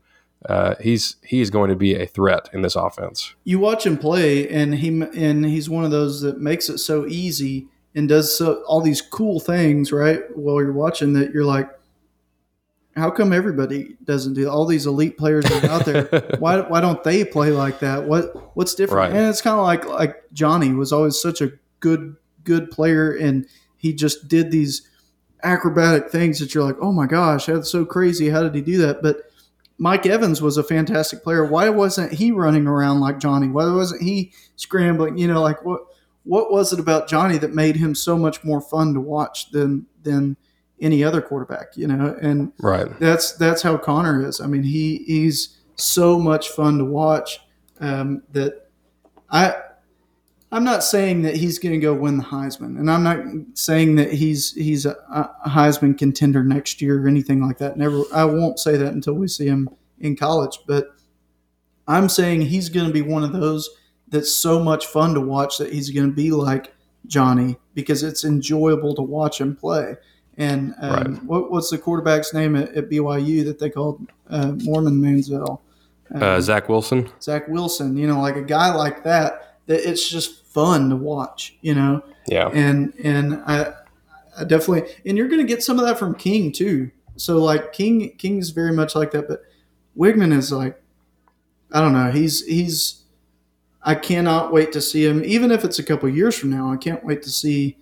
uh, 0.49 0.75
he's 0.81 1.17
he's 1.25 1.51
going 1.51 1.69
to 1.71 1.77
be 1.77 1.95
a 1.97 2.07
threat 2.07 2.49
in 2.53 2.63
this 2.63 2.77
offense 2.77 3.35
you 3.45 3.59
watch 3.59 3.85
him 3.85 3.99
play 3.99 4.49
and 4.49 4.77
he 4.77 4.89
and 5.17 5.45
he's 5.45 5.69
one 5.69 5.85
of 5.85 5.91
those 5.91 6.21
that 6.21 6.41
makes 6.41 6.69
it 6.69 6.79
so 6.79 7.05
easy 7.07 7.67
and 7.97 8.09
does 8.09 8.37
so 8.37 8.63
all 8.69 8.81
these 8.81 9.03
cool 9.03 9.41
things 9.41 9.91
right 9.91 10.21
while 10.37 10.61
you're 10.63 10.73
watching 10.73 11.15
that 11.15 11.33
you're 11.33 11.45
like 11.45 11.69
how 12.99 13.11
come 13.11 13.33
everybody 13.33 13.97
doesn't 14.05 14.35
do 14.35 14.49
all 14.49 14.67
these 14.67 14.87
elite 14.87 15.17
players 15.17 15.45
are 15.51 15.67
out 15.71 15.85
there 15.85 16.05
why, 16.39 16.61
why 16.61 16.81
don't 16.81 17.03
they 17.05 17.25
play 17.25 17.51
like 17.51 17.81
that 17.81 18.05
what 18.05 18.57
what's 18.57 18.75
different 18.75 19.13
Right. 19.13 19.19
and 19.19 19.29
it's 19.29 19.41
kind 19.41 19.59
of 19.59 19.65
like 19.65 19.87
like 19.87 20.23
johnny 20.33 20.73
was 20.73 20.93
always 20.93 21.21
such 21.21 21.41
a 21.41 21.53
good 21.81 22.17
good 22.45 22.71
player 22.71 23.13
and 23.13 23.47
he 23.77 23.93
just 23.93 24.29
did 24.29 24.51
these 24.51 24.89
acrobatic 25.45 26.11
things 26.11 26.39
that 26.41 26.55
you're 26.55 26.65
like 26.65 26.77
oh 26.81 26.93
my 26.93 27.07
gosh 27.07 27.47
that's 27.47 27.71
so 27.71 27.85
crazy 27.85 28.29
how 28.31 28.43
did 28.43 28.55
he 28.55 28.61
do 28.61 28.79
that 28.79 29.03
but 29.03 29.23
Mike 29.81 30.07
Evans 30.07 30.43
was 30.43 30.57
a 30.57 30.65
fantastic 30.65 31.23
player. 31.23 31.45
Why 31.45 31.69
wasn't 31.69 32.13
he 32.13 32.33
running 32.33 32.67
around 32.67 32.99
like 32.99 33.21
Johnny? 33.21 33.47
Why 33.47 33.73
wasn't 33.73 34.03
he 34.03 34.33
scrambling? 34.57 35.19
You 35.19 35.29
know, 35.29 35.41
like 35.41 35.65
what 35.65 35.83
what 36.25 36.51
was 36.51 36.73
it 36.73 36.81
about 36.81 37.09
Johnny 37.09 37.39
that 37.39 37.55
made 37.55 37.77
him 37.77 37.95
so 37.95 38.19
much 38.19 38.43
more 38.43 38.61
fun 38.61 38.93
to 38.95 39.01
watch 39.01 39.53
than 39.53 39.87
than 40.03 40.37
any 40.81 41.05
other 41.05 41.21
quarterback? 41.21 41.77
You 41.77 41.89
know, 41.89 42.17
and 42.21 42.53
right 42.61 42.89
that's 42.99 43.33
that's 43.33 43.63
how 43.63 43.77
Conner 43.77 44.27
is. 44.27 44.41
I 44.41 44.47
mean, 44.47 44.63
he 44.63 45.05
he's 45.07 45.59
so 45.77 46.19
much 46.19 46.49
fun 46.51 46.79
to 46.79 46.85
watch 46.85 47.41
um, 47.81 48.23
that 48.33 48.69
I 49.31 49.55
I'm 50.51 50.65
not 50.65 50.83
saying 50.83 51.23
that 51.23 51.37
he's 51.37 51.59
going 51.59 51.75
to 51.75 51.79
go 51.79 51.93
win 51.93 52.17
the 52.17 52.25
Heisman, 52.25 52.79
and 52.79 52.91
I'm 52.91 53.03
not 53.03 53.19
saying 53.55 53.97
that 53.97 54.13
he's 54.13 54.53
he's 54.53 54.87
a, 54.87 54.97
a 55.11 55.51
Heisman 55.51 55.99
contender 55.99 56.43
next 56.43 56.81
year 56.81 57.03
or 57.03 57.09
anything 57.09 57.43
like 57.43 57.59
that. 57.59 57.77
Never, 57.77 58.03
I 58.15 58.25
won't 58.25 58.59
say 58.59 58.77
that 58.77 58.95
until 58.95 59.15
we 59.15 59.29
see 59.29 59.47
him 59.47 59.69
in 59.99 60.17
college. 60.17 60.59
But 60.67 60.89
I'm 61.87 62.09
saying 62.09 62.43
he's 62.43 62.71
going 62.71 62.87
to 62.87 62.93
be 62.93 63.03
one 63.03 63.25
of 63.25 63.33
those 63.33 63.69
that's 64.09 64.35
so 64.35 64.59
much 64.59 64.87
fun 64.87 65.13
to 65.15 65.21
watch 65.21 65.59
that 65.59 65.73
he's 65.73 65.91
going 65.91 66.09
to 66.09 66.15
be 66.15 66.31
like 66.31 66.75
Johnny 67.07 67.59
because 67.75 68.03
it's 68.03 68.25
enjoyable 68.25 68.95
to 68.95 69.03
watch 69.03 69.41
him 69.41 69.55
play. 69.55 69.97
And 70.39 70.75
um, 70.81 70.91
Right. 70.93 71.25
what, 71.25 71.51
what's 71.51 71.69
the 71.71 71.79
quarterback's 71.79 72.33
name 72.33 72.55
at, 72.57 72.73
at 72.75 72.89
BYU 72.89 73.45
that 73.45 73.59
they 73.59 73.69
called 73.69 74.07
uh, 74.31 74.53
Mormon 74.63 75.01
Manziel? 75.01 75.61
Uh, 76.15 76.41
Zach 76.41 76.69
Wilson. 76.69 77.11
Zach 77.21 77.49
Wilson, 77.49 77.97
you 77.99 78.07
know, 78.07 78.21
like 78.23 78.37
a 78.37 78.43
guy 78.43 78.73
like 78.73 79.03
that, 79.05 79.57
that 79.67 79.87
it's 79.87 80.09
just 80.09 80.47
fun 80.47 80.89
to 80.91 80.97
watch, 80.97 81.57
you 81.61 81.75
know. 81.75 82.03
Yeah. 82.29 82.49
And 82.55 82.95
and 83.03 83.35
I, 83.47 83.75
I 84.39 84.45
definitely, 84.45 84.91
and 85.05 85.19
you're 85.19 85.29
going 85.29 85.43
to 85.43 85.47
get 85.47 85.63
some 85.63 85.79
of 85.79 85.85
that 85.87 85.99
from 85.99 86.15
King 86.15 86.53
too. 86.53 86.91
So 87.17 87.39
like 87.39 87.73
King, 87.73 88.17
King's 88.17 88.51
very 88.51 88.73
much 88.73 88.95
like 88.95 89.11
that, 89.11 89.29
but 89.29 89.43
Weigman 89.99 90.33
is 90.33 90.53
like, 90.53 90.81
I 91.73 91.81
don't 91.81 91.93
know, 91.93 92.11
he's 92.11 92.47
he's. 92.47 93.03
I 93.83 93.95
cannot 93.95 94.53
wait 94.53 94.73
to 94.73 94.81
see 94.81 95.05
him, 95.07 95.25
even 95.25 95.51
if 95.51 95.65
it's 95.65 95.79
a 95.79 95.83
couple 95.83 96.09
years 96.09 96.37
from 96.37 96.51
now. 96.51 96.73
I 96.73 96.77
can't 96.77 97.05
wait 97.05 97.23
to 97.23 97.31
see 97.31 97.77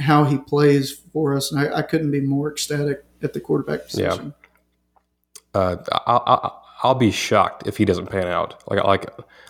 how 0.00 0.24
he 0.24 0.38
plays 0.38 0.92
for 1.12 1.34
us, 1.36 1.52
and 1.52 1.60
I, 1.60 1.78
I 1.78 1.82
couldn't 1.82 2.10
be 2.10 2.20
more 2.20 2.50
ecstatic 2.50 3.04
at 3.22 3.32
the 3.32 3.40
quarterback 3.40 3.84
position. 3.86 4.34
uh, 5.54 5.76
I, 6.06 6.12
I, 6.26 6.50
I'll 6.82 6.94
be 6.94 7.10
shocked 7.10 7.66
if 7.66 7.76
he 7.76 7.84
doesn't 7.84 8.06
pan 8.06 8.26
out. 8.26 8.62
Like 8.68 8.82
like 8.84 9.06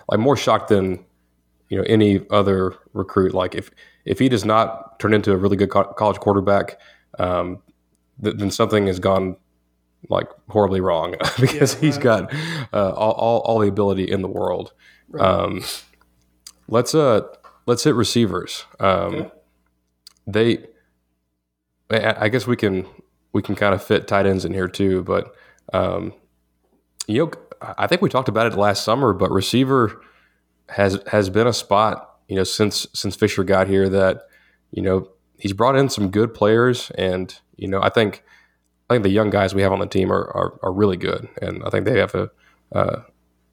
like 0.09 0.19
more 0.19 0.35
shocked 0.37 0.67
than 0.69 1.05
you 1.69 1.77
know 1.77 1.83
any 1.87 2.25
other 2.29 2.75
recruit. 2.93 3.33
Like 3.33 3.55
if 3.55 3.71
if 4.05 4.19
he 4.19 4.27
does 4.29 4.43
not 4.45 4.99
turn 4.99 5.13
into 5.13 5.31
a 5.31 5.37
really 5.37 5.55
good 5.57 5.69
co- 5.69 5.93
college 5.93 6.19
quarterback, 6.19 6.79
um, 7.19 7.59
th- 8.23 8.35
then 8.37 8.51
something 8.51 8.87
has 8.87 8.99
gone 8.99 9.37
like 10.09 10.27
horribly 10.49 10.81
wrong 10.81 11.15
because 11.39 11.75
Yeah, 11.75 11.79
he's 11.81 11.95
right. 11.97 12.03
got 12.03 12.33
uh, 12.73 12.89
all, 12.91 13.11
all 13.11 13.39
all 13.41 13.59
the 13.59 13.67
ability 13.69 14.11
in 14.11 14.21
the 14.21 14.27
world. 14.27 14.73
Um, 15.19 15.63
let's 16.67 16.93
uh 16.95 17.21
let's 17.67 17.83
hit 17.83 17.95
receivers. 17.95 18.65
Um, 18.79 19.15
Okay. 19.15 19.31
They, 20.31 20.65
I 21.89 22.29
guess 22.29 22.47
we 22.47 22.55
can 22.55 22.87
we 23.33 23.41
can 23.41 23.55
kind 23.55 23.73
of 23.73 23.83
fit 23.83 24.07
tight 24.07 24.25
ends 24.25 24.45
in 24.45 24.53
here 24.53 24.67
too, 24.67 25.03
but 25.03 25.35
um, 25.73 26.13
you 27.07 27.25
know, 27.25 27.31
I 27.61 27.87
think 27.87 28.01
we 28.01 28.09
talked 28.09 28.29
about 28.29 28.47
it 28.47 28.57
last 28.57 28.83
summer, 28.83 29.13
but 29.13 29.31
receiver 29.31 30.01
has 30.69 30.99
has 31.07 31.29
been 31.29 31.47
a 31.47 31.53
spot 31.53 32.11
you 32.31 32.35
know 32.37 32.45
since 32.45 32.87
since 32.93 33.15
Fisher 33.15 33.43
got 33.43 33.67
here 33.67 33.89
that 33.89 34.23
you 34.71 34.81
know 34.81 35.09
he's 35.37 35.51
brought 35.51 35.75
in 35.75 35.89
some 35.89 36.09
good 36.09 36.33
players, 36.33 36.89
and 36.91 37.37
you 37.57 37.67
know 37.67 37.81
I 37.81 37.89
think 37.89 38.23
I 38.89 38.93
think 38.93 39.03
the 39.03 39.09
young 39.09 39.29
guys 39.29 39.53
we 39.53 39.61
have 39.63 39.73
on 39.73 39.79
the 39.79 39.85
team 39.85 40.11
are 40.11 40.29
are, 40.31 40.59
are 40.63 40.71
really 40.71 40.95
good, 40.97 41.27
and 41.41 41.61
I 41.65 41.69
think 41.69 41.85
they 41.85 41.99
have 41.99 42.15
a 42.15 42.29
uh, 42.73 43.01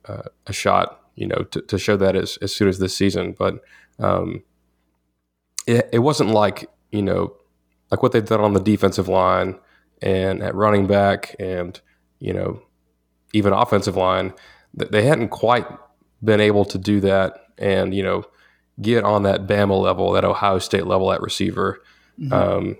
uh, 0.04 0.22
a 0.46 0.52
shot 0.52 1.10
you 1.16 1.26
know 1.26 1.42
to, 1.50 1.60
to 1.62 1.76
show 1.76 1.96
that 1.96 2.14
as, 2.14 2.38
as 2.40 2.54
soon 2.54 2.68
as 2.68 2.78
this 2.78 2.96
season, 2.96 3.34
but 3.36 3.60
um, 3.98 4.44
it 5.68 5.88
it 5.92 5.98
wasn't 5.98 6.30
like 6.30 6.68
you 6.90 7.02
know 7.02 7.34
like 7.90 8.02
what 8.02 8.12
they've 8.12 8.24
done 8.24 8.40
on 8.40 8.54
the 8.54 8.60
defensive 8.60 9.06
line 9.06 9.58
and 10.02 10.42
at 10.42 10.54
running 10.54 10.86
back 10.86 11.36
and 11.38 11.80
you 12.18 12.32
know 12.32 12.60
even 13.34 13.52
offensive 13.52 13.96
line 13.96 14.32
th- 14.78 14.90
they 14.90 15.02
hadn't 15.02 15.28
quite 15.28 15.66
been 16.24 16.40
able 16.40 16.64
to 16.64 16.78
do 16.78 17.00
that 17.00 17.34
and 17.58 17.94
you 17.94 18.02
know 18.02 18.24
get 18.80 19.04
on 19.04 19.24
that 19.24 19.46
Bama 19.46 19.78
level 19.80 20.12
that 20.12 20.24
Ohio 20.24 20.58
State 20.58 20.86
level 20.86 21.12
at 21.12 21.20
receiver. 21.20 21.82
Um, 22.32 22.76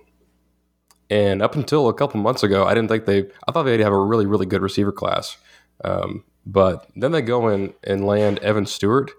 and 1.11 1.43
up 1.43 1.57
until 1.57 1.89
a 1.89 1.95
couple 1.95 2.21
months 2.21 2.43
ago 2.43 2.65
I 2.65 2.75
didn't 2.75 2.89
think 2.89 3.05
they 3.05 3.31
I 3.47 3.53
thought 3.53 3.65
they'd 3.65 3.81
have 3.81 3.93
a 3.93 3.99
really 3.99 4.27
really 4.27 4.47
good 4.47 4.63
receiver 4.63 4.93
class. 4.93 5.37
Um, 5.85 6.25
but 6.47 6.89
then 6.97 7.13
they 7.13 7.23
go 7.23 7.49
in 7.49 7.75
and 7.85 8.07
land 8.07 8.39
Evan 8.39 8.67
Stewart 8.67 9.11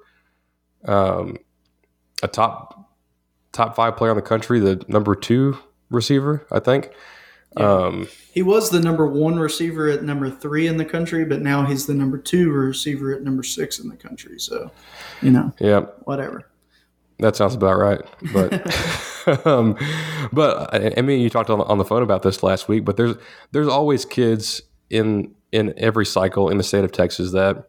um, 0.86 1.38
a 2.24 2.28
top 2.28 2.79
top 3.52 3.76
five 3.76 3.98
player 3.98 4.12
in 4.12 4.16
the 4.16 4.22
country 4.22 4.60
the 4.60 4.84
number 4.88 5.16
two 5.16 5.58
receiver 5.90 6.46
I 6.52 6.60
think 6.60 6.92
um, 7.58 8.08
He 8.32 8.44
was 8.44 8.70
the 8.70 8.80
number 8.80 9.08
one 9.08 9.40
receiver 9.40 9.90
at 9.90 10.04
number 10.04 10.30
three 10.30 10.68
in 10.68 10.78
the 10.78 10.86
country, 10.86 11.26
but 11.26 11.42
now 11.42 11.66
he's 11.66 11.88
the 11.88 11.94
number 11.94 12.18
two 12.18 12.52
receiver 12.52 13.14
at 13.14 13.24
number 13.24 13.44
six 13.44 13.80
in 13.80 13.90
the 13.90 13.96
country. 13.96 14.40
So, 14.40 14.72
you 15.22 15.32
know, 15.32 15.54
yeah 15.60 15.82
whatever. 16.04 16.50
That 17.20 17.36
sounds 17.36 17.54
about 17.54 17.78
right. 17.78 18.02
But, 18.32 19.46
um, 19.46 19.78
but 20.32 20.74
I, 20.74 20.94
I 20.98 21.02
mean, 21.02 21.20
you 21.20 21.30
talked 21.30 21.50
on, 21.50 21.62
on 21.62 21.78
the 21.78 21.86
phone 21.86 22.04
about 22.04 22.24
this 22.24 22.44
last 22.44 22.68
week. 22.68 22.86
But 22.86 22.98
there's 22.98 23.16
there's 23.52 23.68
always 23.68 24.06
kids 24.06 24.62
in 24.90 25.34
in 25.52 25.74
every 25.78 26.06
cycle 26.06 26.50
in 26.50 26.58
the 26.58 26.64
state 26.64 26.84
of 26.84 26.92
Texas 26.92 27.32
that, 27.32 27.68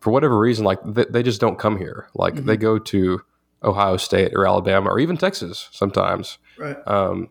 for 0.00 0.10
whatever 0.10 0.38
reason, 0.38 0.64
like 0.64 0.78
they, 0.84 1.06
they 1.08 1.22
just 1.22 1.40
don't 1.40 1.58
come 1.58 1.78
here. 1.78 2.08
Like 2.14 2.34
they 2.34 2.56
go 2.56 2.78
to 2.78 3.22
Ohio 3.62 3.96
State 3.96 4.32
or 4.34 4.46
Alabama 4.46 4.90
or 4.90 4.98
even 4.98 5.16
Texas 5.16 5.68
sometimes. 5.72 6.38
Right. 6.58 6.76
Um, 6.86 7.28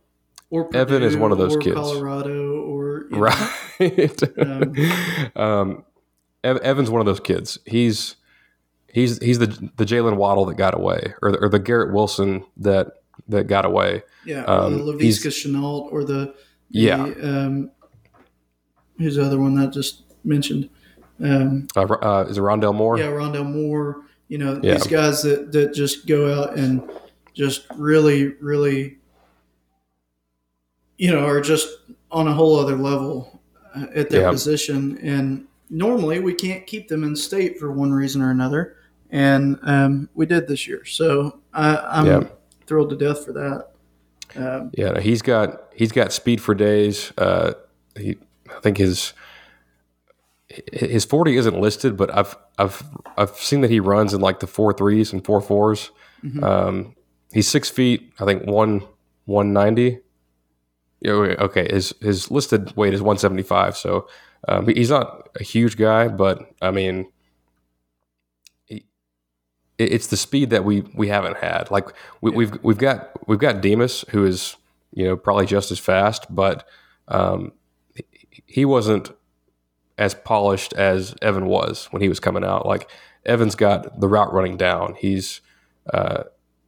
Or 0.50 0.70
Evan 0.76 1.04
is 1.04 1.16
one 1.18 1.32
of 1.32 1.38
those 1.38 1.58
kids. 1.58 1.76
Colorado 1.76 2.62
or 2.62 3.06
right. 3.12 3.54
um, 5.36 5.84
Ev- 6.44 6.58
Evan's 6.58 6.90
one 6.90 7.02
of 7.02 7.06
those 7.06 7.20
kids. 7.20 7.60
He's 7.66 8.16
he's 8.92 9.22
he's 9.22 9.40
the 9.40 9.48
the 9.78 9.86
Jalen 9.86 10.16
Waddle 10.18 10.46
that 10.46 10.56
got 10.56 10.74
away, 10.74 11.14
or 11.22 11.32
the, 11.32 11.38
or 11.40 11.50
the 11.50 11.60
Garrett 11.60 11.94
Wilson 11.94 12.46
that 12.58 12.88
that 13.28 13.48
got 13.48 13.66
away. 13.66 14.04
yeah, 14.26 14.44
or 14.44 14.66
Um, 14.66 14.78
the 14.86 14.94
Laviska 14.94 15.28
Shenault 15.32 15.92
or 15.92 16.04
the, 16.06 16.34
the 16.72 16.80
Yeah. 16.80 17.04
um, 17.22 17.72
who's 18.98 19.16
the 19.16 19.26
other 19.26 19.38
one 19.40 19.56
that 19.56 19.68
I 19.70 19.72
just 19.72 20.04
mentioned? 20.24 20.70
Um, 21.22 21.68
Uh, 21.76 21.82
uh, 21.82 22.26
is 22.30 22.38
it 22.38 22.42
Rondale 22.42 22.76
Moore? 22.76 22.98
yeah, 23.00 23.08
Rondale 23.08 23.52
Moore. 23.52 24.06
You 24.28 24.38
know, 24.38 24.60
Yeah. 24.64 24.74
these 24.74 24.88
guys 24.88 25.22
that 25.24 25.52
that 25.54 25.74
just 25.74 26.06
go 26.08 26.34
out 26.34 26.58
and 26.58 26.82
just 27.34 27.66
really, 27.76 28.30
really, 28.42 28.98
you 30.98 31.12
know, 31.12 31.26
are 31.26 31.42
just 31.42 31.68
on 32.12 32.28
a 32.28 32.34
whole 32.34 32.60
other 32.60 32.76
level 32.76 33.40
uh, 33.76 33.86
at 33.94 34.10
their 34.10 34.22
Yeah. 34.22 34.32
position. 34.32 34.98
And 35.02 35.46
normally 35.70 36.20
we 36.20 36.34
can't 36.34 36.66
keep 36.66 36.88
them 36.88 37.04
in 37.04 37.16
state 37.16 37.60
for 37.60 37.72
one 37.72 37.92
reason 37.94 38.22
or 38.22 38.32
another. 38.32 38.76
And 39.12 39.60
um, 39.64 40.10
we 40.16 40.26
did 40.26 40.48
this 40.48 40.68
year. 40.68 40.84
So 40.86 41.40
I, 41.54 41.78
I'm 41.78 42.06
Yeah. 42.06 42.24
thrilled 42.66 42.90
to 42.90 42.96
death 42.98 43.24
for 43.26 43.34
that. 43.34 43.68
Um, 44.36 44.72
Yeah, 44.74 45.00
he's 45.00 45.22
got 45.22 45.64
he's 45.74 45.92
got 45.92 46.12
speed 46.12 46.42
for 46.42 46.54
days. 46.54 47.14
Uh, 47.18 47.54
he, 47.98 48.18
I 48.56 48.60
think 48.62 48.78
his 48.78 49.14
his 50.50 51.06
forty 51.06 51.36
isn't 51.38 51.60
listed, 51.60 51.98
but 51.98 52.16
I've 52.16 52.36
I've 52.58 52.84
I've 53.18 53.36
seen 53.36 53.62
that 53.62 53.72
he 53.72 53.80
runs 53.80 54.14
in 54.14 54.22
like 54.22 54.40
the 54.40 54.48
four 54.48 54.74
threes 54.74 55.12
and 55.12 55.24
four 55.24 55.42
fours. 55.42 55.92
Um, 56.44 56.96
he's 57.32 57.48
six 57.48 57.70
feet, 57.70 58.14
I 58.20 58.26
think 58.26 58.46
one 58.46 58.84
one 59.26 59.54
ninety. 59.54 60.00
Yeah, 61.02 61.12
okay. 61.12 61.68
His 61.70 61.94
his 62.02 62.32
listed 62.32 62.76
weight 62.76 62.94
is 62.94 63.02
one 63.02 63.18
seventy 63.18 63.44
five, 63.44 63.76
so 63.76 64.08
um, 64.48 64.68
he's 64.68 64.90
not 64.90 65.30
a 65.40 65.44
huge 65.44 65.78
guy, 65.78 66.08
but 66.08 66.40
I 66.62 66.72
mean, 66.72 67.12
he, 68.66 68.86
it's 69.78 70.08
the 70.08 70.18
speed 70.18 70.50
that 70.52 70.64
we 70.64 70.82
we 70.96 71.10
haven't 71.10 71.38
had. 71.38 71.70
Like 71.70 71.90
we, 72.22 72.32
we've 72.32 72.64
we've 72.64 72.78
got 72.78 73.28
we've 73.28 73.40
got 73.40 73.62
Demas, 73.62 74.06
who 74.10 74.26
is 74.26 74.56
you 74.94 75.06
know 75.06 75.18
probably 75.18 75.46
just 75.46 75.72
as 75.72 75.80
fast, 75.80 76.26
but 76.34 76.68
um, 77.10 77.52
he 78.46 78.66
wasn't 78.66 79.12
as 79.98 80.14
polished 80.14 80.74
as 80.74 81.16
Evan 81.22 81.48
was 81.48 81.88
when 81.92 82.02
he 82.02 82.10
was 82.10 82.20
coming 82.20 82.44
out. 82.44 82.66
Like 82.66 82.90
Evan's 83.26 83.56
got 83.56 84.00
the 84.00 84.08
route 84.08 84.34
running 84.34 84.58
down. 84.58 84.96
He's 85.00 85.42
uh, 85.92 86.24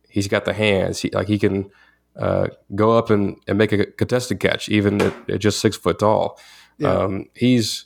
he's 0.10 0.28
got 0.28 0.46
the 0.46 0.54
hands. 0.54 1.00
He 1.00 1.10
like 1.12 1.28
he 1.28 1.38
can 1.38 1.70
uh, 2.18 2.48
go 2.76 2.98
up 2.98 3.10
and, 3.10 3.38
and 3.48 3.58
make 3.58 3.72
a 3.72 3.86
contested 3.86 4.40
catch, 4.40 4.70
even 4.70 5.02
at, 5.02 5.30
at 5.30 5.40
just 5.40 5.60
six 5.60 5.78
foot 5.78 6.00
tall. 6.00 6.40
Yeah. 6.78 6.92
Um, 6.94 7.26
he's 7.36 7.86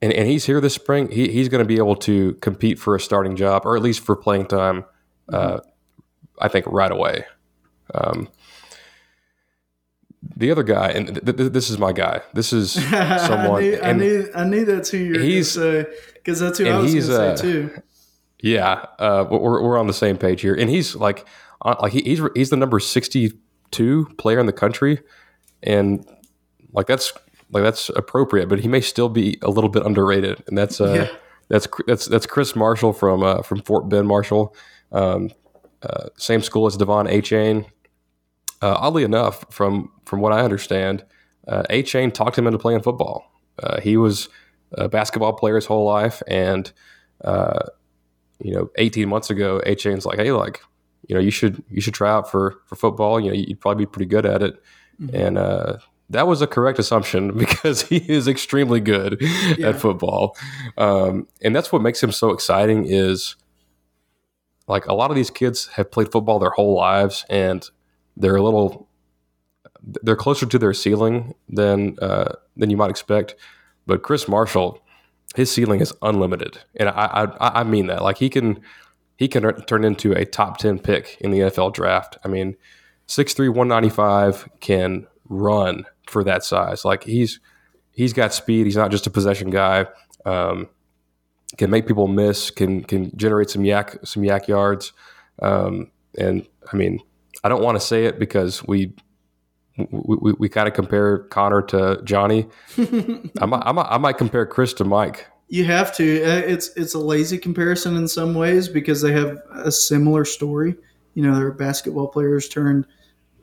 and, 0.00 0.12
and 0.12 0.28
he's 0.28 0.44
here 0.44 0.60
this 0.60 0.74
spring. 0.74 1.10
He, 1.10 1.30
he's 1.32 1.48
going 1.48 1.62
to 1.62 1.68
be 1.68 1.76
able 1.76 1.96
to 1.96 2.34
compete 2.34 2.78
for 2.78 2.94
a 2.94 3.00
starting 3.00 3.36
job, 3.36 3.62
or 3.64 3.76
at 3.76 3.82
least 3.82 4.00
for 4.00 4.14
playing 4.14 4.46
time. 4.46 4.84
Uh, 5.28 5.60
I 6.40 6.48
think 6.48 6.66
right 6.66 6.90
away. 6.90 7.24
Um, 7.92 8.28
the 10.38 10.50
other 10.50 10.62
guy, 10.62 10.88
and 10.88 11.06
th- 11.22 11.36
th- 11.36 11.52
this 11.52 11.68
is 11.68 11.78
my 11.78 11.92
guy. 11.92 12.22
This 12.32 12.52
is 12.52 12.72
someone. 13.26 13.58
I, 13.58 13.60
knew, 13.60 13.80
I 13.82 13.92
knew 13.92 14.30
I 14.36 14.44
knew 14.44 14.64
that's 14.64 14.88
who 14.90 14.98
you 14.98 15.08
were 15.08 15.14
going 15.18 15.28
to 15.28 15.34
he's- 15.34 15.50
say 15.50 15.84
because 16.14 16.40
that's 16.40 16.58
who 16.58 16.66
I 16.66 16.78
was 16.78 16.92
going 16.94 17.06
to 17.06 17.12
say 17.14 17.28
uh, 17.32 17.36
too. 17.36 17.82
Yeah, 18.40 18.84
uh, 18.98 19.26
we're 19.28 19.60
we're 19.62 19.76
on 19.78 19.88
the 19.88 19.92
same 19.92 20.16
page 20.16 20.40
here, 20.42 20.54
and 20.54 20.70
he's 20.70 20.94
like, 20.94 21.26
uh, 21.62 21.74
like 21.82 21.92
he, 21.92 22.02
he's 22.02 22.20
he's 22.36 22.50
the 22.50 22.56
number 22.56 22.78
sixty 22.78 23.32
two 23.72 24.06
player 24.16 24.38
in 24.38 24.46
the 24.46 24.52
country, 24.52 25.00
and 25.62 26.06
like 26.72 26.86
that's 26.86 27.12
like 27.50 27.64
that's 27.64 27.88
appropriate, 27.90 28.48
but 28.48 28.60
he 28.60 28.68
may 28.68 28.80
still 28.80 29.08
be 29.08 29.38
a 29.42 29.50
little 29.50 29.70
bit 29.70 29.84
underrated, 29.84 30.42
and 30.46 30.56
that's 30.56 30.80
uh 30.80 30.92
Yeah. 30.92 31.08
that's 31.48 31.66
that's 31.88 32.06
that's 32.06 32.26
Chris 32.26 32.54
Marshall 32.54 32.92
from 32.92 33.24
uh, 33.24 33.42
from 33.42 33.60
Fort 33.62 33.88
Bend 33.88 34.06
Marshall. 34.06 34.54
Um, 34.92 35.30
uh, 35.82 36.08
same 36.16 36.40
school 36.42 36.66
as 36.66 36.76
De'Von 36.76 37.10
Achane. 37.12 37.66
Uh, 38.60 38.74
oddly 38.78 39.04
enough, 39.04 39.44
from 39.50 39.90
from 40.04 40.20
what 40.20 40.32
I 40.32 40.40
understand, 40.40 41.04
uh, 41.46 41.64
Chain 41.82 42.10
talked 42.10 42.36
him 42.36 42.46
into 42.46 42.58
playing 42.58 42.82
football. 42.82 43.30
Uh, 43.62 43.80
he 43.80 43.96
was 43.96 44.28
a 44.72 44.88
basketball 44.88 45.32
player 45.32 45.54
his 45.56 45.66
whole 45.66 45.84
life, 45.84 46.22
and 46.26 46.70
uh, 47.24 47.60
you 48.40 48.52
know, 48.54 48.70
18 48.76 49.08
months 49.08 49.30
ago, 49.30 49.60
Achane's 49.66 50.06
like, 50.06 50.18
hey, 50.18 50.32
like, 50.32 50.60
you 51.08 51.14
know, 51.14 51.20
you 51.20 51.30
should 51.30 51.62
you 51.70 51.80
should 51.80 51.94
try 51.94 52.10
out 52.10 52.30
for 52.30 52.60
for 52.66 52.76
football. 52.76 53.18
You 53.18 53.28
know, 53.28 53.36
you'd 53.36 53.60
probably 53.60 53.86
be 53.86 53.90
pretty 53.90 54.08
good 54.08 54.26
at 54.26 54.42
it, 54.42 54.62
mm-hmm. 55.00 55.14
and 55.14 55.38
uh, 55.38 55.78
that 56.10 56.26
was 56.26 56.42
a 56.42 56.46
correct 56.46 56.78
assumption 56.78 57.36
because 57.38 57.82
he 57.82 57.96
is 57.96 58.28
extremely 58.28 58.80
good 58.80 59.18
yeah. 59.56 59.68
at 59.68 59.80
football, 59.80 60.36
um, 60.76 61.26
and 61.42 61.54
that's 61.56 61.72
what 61.72 61.82
makes 61.82 62.02
him 62.02 62.12
so 62.12 62.30
exciting. 62.30 62.84
Is 62.86 63.36
like 64.66 64.86
a 64.86 64.94
lot 64.94 65.10
of 65.10 65.16
these 65.16 65.30
kids 65.30 65.68
have 65.68 65.90
played 65.90 66.12
football 66.12 66.38
their 66.38 66.50
whole 66.50 66.74
lives, 66.74 67.24
and 67.30 67.68
they're 68.18 68.36
a 68.36 68.42
little 68.42 68.88
they're 70.02 70.16
closer 70.16 70.44
to 70.44 70.58
their 70.58 70.74
ceiling 70.74 71.34
than 71.48 71.96
uh, 72.00 72.32
than 72.56 72.70
you 72.70 72.76
might 72.76 72.90
expect. 72.90 73.34
But 73.86 74.02
Chris 74.02 74.28
Marshall, 74.28 74.82
his 75.34 75.50
ceiling 75.50 75.80
is 75.80 75.94
unlimited, 76.02 76.58
and 76.76 76.88
I, 76.88 77.28
I 77.40 77.60
I 77.60 77.64
mean 77.64 77.86
that. 77.86 78.02
Like 78.02 78.18
he 78.18 78.28
can 78.28 78.60
he 79.16 79.28
can 79.28 79.62
turn 79.62 79.84
into 79.84 80.12
a 80.12 80.24
top 80.24 80.58
ten 80.58 80.78
pick 80.78 81.16
in 81.20 81.30
the 81.30 81.40
NFL 81.40 81.74
draft. 81.74 82.18
I 82.24 82.28
mean, 82.28 82.56
6'3", 83.08 83.48
195 83.48 84.48
can 84.60 85.06
run 85.28 85.84
for 86.08 86.22
that 86.24 86.44
size. 86.44 86.84
Like 86.84 87.04
he's 87.04 87.40
he's 87.92 88.12
got 88.12 88.34
speed. 88.34 88.66
He's 88.66 88.76
not 88.76 88.90
just 88.90 89.06
a 89.06 89.10
possession 89.10 89.50
guy. 89.50 89.86
Um, 90.24 90.68
can 91.56 91.70
make 91.70 91.86
people 91.86 92.08
miss. 92.08 92.50
Can 92.50 92.84
can 92.84 93.16
generate 93.16 93.50
some 93.50 93.62
YAC 93.62 94.06
some 94.06 94.22
YAC 94.22 94.48
yards. 94.48 94.92
Um, 95.40 95.90
and 96.16 96.46
I 96.72 96.76
mean, 96.76 97.00
I 97.44 97.48
don't 97.48 97.62
want 97.62 97.76
to 97.78 97.86
say 97.86 98.06
it 98.06 98.18
because 98.18 98.66
we 98.66 98.92
we, 99.90 100.16
we, 100.20 100.32
we 100.32 100.48
kind 100.48 100.66
of 100.66 100.74
compare 100.74 101.18
Conner 101.18 101.62
to 101.62 102.00
Johnny. 102.02 102.48
I, 102.78 103.46
might, 103.46 103.62
I, 103.64 103.72
might, 103.72 103.86
I 103.88 103.98
might 103.98 104.18
compare 104.18 104.44
Chris 104.44 104.72
to 104.74 104.84
Mike. 104.84 105.26
You 105.48 105.64
have 105.64 105.94
to. 105.96 106.24
Uh, 106.24 106.42
it's 106.46 106.70
it's 106.76 106.94
a 106.94 106.98
lazy 106.98 107.38
comparison 107.38 107.96
in 107.96 108.08
some 108.08 108.34
ways 108.34 108.68
because 108.68 109.00
they 109.00 109.12
have 109.12 109.38
a 109.52 109.70
similar 109.70 110.24
story. 110.24 110.76
You 111.14 111.22
know, 111.22 111.34
they're 111.34 111.52
basketball 111.52 112.08
players 112.08 112.48
turned 112.48 112.86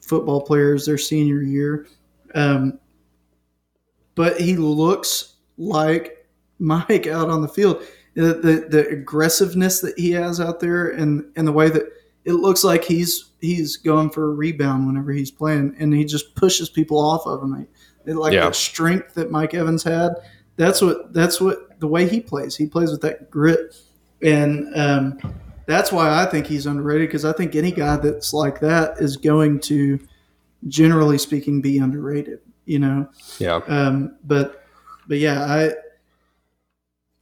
football 0.02 0.42
players 0.42 0.86
their 0.86 0.98
senior 0.98 1.42
year. 1.42 1.88
Um, 2.36 2.80
but 4.14 4.40
he 4.40 4.56
looks 4.56 5.36
like 5.58 6.28
Mike 6.60 7.08
out 7.08 7.30
on 7.30 7.42
the 7.42 7.48
field. 7.48 7.84
The, 8.14 8.34
the, 8.34 8.68
the 8.70 8.88
aggressiveness 8.88 9.82
that 9.82 10.00
he 10.00 10.12
has 10.12 10.40
out 10.40 10.62
there 10.62 10.88
and, 10.88 11.26
and 11.36 11.46
the 11.46 11.52
way 11.52 11.70
that 11.70 11.84
it 12.24 12.34
looks 12.34 12.64
like 12.64 12.86
he's 12.86 13.32
he's 13.46 13.78
going 13.78 14.10
for 14.10 14.32
a 14.32 14.34
rebound 14.34 14.88
whenever 14.88 15.12
he's 15.12 15.32
playing, 15.32 15.76
and 15.80 15.94
he 15.94 16.06
just 16.06 16.36
pushes 16.36 16.70
people 16.70 17.00
off 17.00 17.26
of 17.26 17.42
him. 17.42 17.68
Like 18.06 18.34
yeah. 18.34 18.46
that 18.46 18.56
strength 18.56 19.14
that 19.16 19.32
Mike 19.32 19.54
Evans 19.54 19.84
had. 19.84 20.16
That's 20.58 20.82
what 20.82 21.14
that's 21.14 21.42
what 21.42 21.80
the 21.80 21.88
way 21.88 22.08
he 22.08 22.22
plays. 22.22 22.56
He 22.56 22.68
plays 22.68 22.92
with 22.92 23.02
that 23.02 23.30
grit, 23.30 23.76
and 24.22 24.76
um, 24.76 25.36
that's 25.66 25.92
why 25.92 26.22
I 26.22 26.26
think 26.26 26.48
he's 26.48 26.66
underrated. 26.66 27.08
Because 27.08 27.26
I 27.26 27.34
think 27.34 27.56
any 27.56 27.72
guy 27.72 27.98
that's 27.98 28.34
like 28.34 28.60
that 28.62 29.00
is 29.00 29.18
going 29.18 29.60
to, 29.62 30.00
generally 30.68 31.18
speaking, 31.18 31.62
be 31.62 31.80
underrated. 31.80 32.40
You 32.66 32.80
know. 32.80 33.10
Yeah. 33.40 33.62
Um, 33.68 34.18
but 34.24 34.64
but 35.08 35.18
yeah, 35.18 35.44
I 35.44 35.74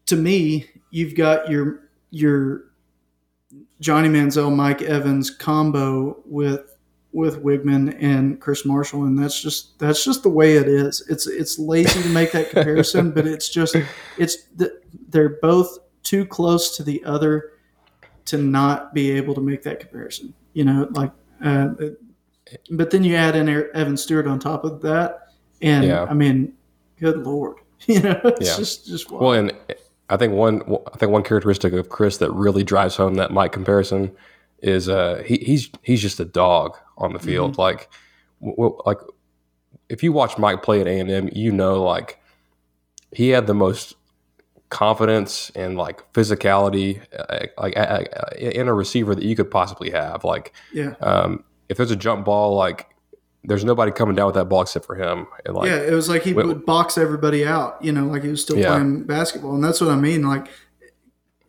to 0.07 0.15
me, 0.15 0.67
you've 0.91 1.15
got 1.15 1.49
your 1.49 1.89
your 2.11 2.65
Johnny 3.80 4.09
Manziel, 4.09 4.55
Mike 4.55 4.82
Evans 4.82 5.30
combo 5.30 6.21
with 6.26 6.74
with 7.13 7.43
Weigman 7.43 7.95
and 8.01 8.41
Chris 8.41 8.65
Marshall, 8.65 9.03
and 9.03 9.17
that's 9.17 9.39
just 9.39 9.78
that's 9.80 10.03
just 10.03 10.24
the 10.24 10.30
way 10.30 10.57
it 10.57 10.67
is. 10.67 11.05
It's 11.09 11.28
it's 11.28 11.59
lazy 11.59 12.01
to 12.01 12.09
make 12.09 12.32
that 12.32 12.49
comparison, 12.49 13.11
but 13.11 13.28
it's 13.28 13.49
just 13.49 13.76
it's 14.17 14.47
they're 15.09 15.38
both 15.41 15.78
too 16.01 16.26
close 16.26 16.76
to 16.78 16.84
the 16.84 17.03
other 17.05 17.51
to 18.26 18.38
not 18.38 18.93
be 18.93 19.11
able 19.11 19.36
to 19.36 19.41
make 19.41 19.63
that 19.63 19.80
comparison. 19.80 20.34
You 20.53 20.65
know, 20.65 20.88
like, 20.91 21.11
uh, 21.43 21.69
but 22.71 22.91
then 22.91 23.03
you 23.03 23.15
add 23.15 23.36
in 23.36 23.47
Evan 23.49 23.97
Stewart 23.97 24.28
on 24.28 24.39
top 24.39 24.63
of 24.63 24.82
that, 24.82 25.30
and 25.61 25.86
yeah. 25.86 26.03
I 26.03 26.13
mean, 26.13 26.53
good 26.99 27.17
lord, 27.17 27.57
you 27.86 27.99
know, 27.99 28.19
it's 28.24 28.49
yeah. 28.49 28.57
just 28.57 28.88
just 28.88 29.11
wild. 29.11 29.21
well, 29.21 29.34
and 29.34 29.53
I 30.10 30.18
think 30.18 30.34
one 30.34 30.62
I 30.93 30.97
think 30.97 31.12
one 31.12 31.24
characteristic 31.24 31.74
of 31.74 31.89
Chris 31.89 32.18
that 32.18 32.32
really 32.32 32.64
drives 32.64 32.95
home 32.95 33.16
that 33.16 33.32
Mike 33.32 33.51
comparison 33.51 34.16
is 34.62 34.89
uh, 34.89 35.24
he, 35.26 35.38
he's 35.38 35.70
he's 35.82 36.01
just 36.01 36.20
a 36.20 36.26
dog 36.26 36.78
on 36.97 37.14
the 37.14 37.20
field. 37.20 37.54
Mm-hmm. 37.54 37.62
Like 37.62 37.89
w- 38.41 38.78
like 38.86 38.99
if 39.89 40.04
you 40.04 40.12
watch 40.12 40.38
Mike 40.38 40.64
play 40.64 40.82
at 40.82 40.88
A 40.88 40.99
and 40.99 41.10
M, 41.10 41.30
you 41.34 41.51
know 41.51 41.84
like 41.84 42.20
he 43.12 43.30
had 43.30 43.47
the 43.47 43.54
most 43.54 43.95
confidence 44.70 45.51
and 45.51 45.78
like 45.78 46.12
physicality 46.14 46.99
uh, 47.18 47.45
like 47.58 47.78
uh, 47.78 48.04
in 48.38 48.68
a 48.68 48.74
receiver 48.74 49.14
that 49.14 49.24
you 49.24 49.36
could 49.36 49.51
possibly 49.51 49.91
have. 49.91 50.24
Like 50.24 50.54
yeah. 50.74 50.95
um, 50.99 51.43
if 51.70 51.78
there's 51.78 51.91
a 51.91 51.95
jump 51.95 52.26
ball, 52.26 52.56
like 52.56 52.93
there's 53.46 53.66
nobody 53.66 53.91
coming 53.91 54.16
down 54.16 54.28
with 54.28 54.36
that 54.36 54.46
ball 54.46 54.62
except 54.62 54.86
for 54.86 54.96
him. 54.96 55.28
And 55.46 55.56
like, 55.56 55.70
yeah, 55.70 55.82
it 55.82 55.94
was 55.94 56.08
like 56.08 56.24
he 56.24 56.34
would 56.34 56.66
box 56.66 56.98
everybody 56.98 57.46
out, 57.46 57.84
you 57.84 57.91
know, 57.91 58.06
like 58.06 58.24
he 58.24 58.30
was 58.30 58.41
still 58.41 58.58
yeah. 58.58 58.70
playing 58.70 59.04
basketball. 59.04 59.54
And 59.56 59.64
that's 59.64 59.82
what 59.82 59.89
I 59.89 59.96
mean. 59.96 60.24
Like 60.24 60.48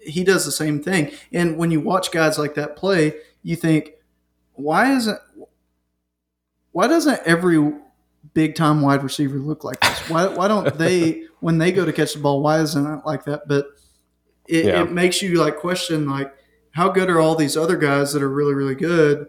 he 0.01 0.25
does 0.25 0.45
the 0.45 0.53
same 0.53 0.83
thing. 0.83 1.13
And 1.33 1.57
when 1.57 1.71
you 1.71 1.81
watch 1.81 2.11
guys 2.11 2.39
like 2.39 2.55
that 2.55 2.77
play, 2.77 3.15
you 3.43 3.55
think, 3.55 3.93
why 4.55 4.93
isn't, 4.97 5.19
why 6.73 6.89
doesn't 6.89 7.21
every 7.25 7.73
big 8.33 8.57
time 8.57 8.81
wide 8.81 9.05
receiver 9.05 9.39
look 9.39 9.63
like 9.63 9.81
this? 9.81 10.11
Why, 10.11 10.27
why 10.27 10.49
don't 10.49 10.77
they, 10.79 11.25
when 11.39 11.59
they 11.59 11.71
go 11.71 11.85
to 11.85 11.93
catch 11.93 12.15
the 12.15 12.21
ball, 12.21 12.43
why 12.43 12.61
isn't 12.61 12.87
it 12.87 13.01
like 13.07 13.25
that? 13.27 13.47
But 13.47 13.67
it, 14.49 14.65
yeah. 14.65 14.83
it 14.83 14.91
makes 14.91 15.23
you 15.23 15.41
like 15.41 15.59
question, 15.59 16.09
like, 16.09 16.35
how 16.73 16.89
good 16.89 17.09
are 17.09 17.21
all 17.21 17.37
these 17.37 17.57
other 17.57 17.77
guys 17.77 18.13
that 18.15 18.23
are 18.23 18.29
really, 18.29 18.53
really 18.53 18.75
good? 18.75 19.29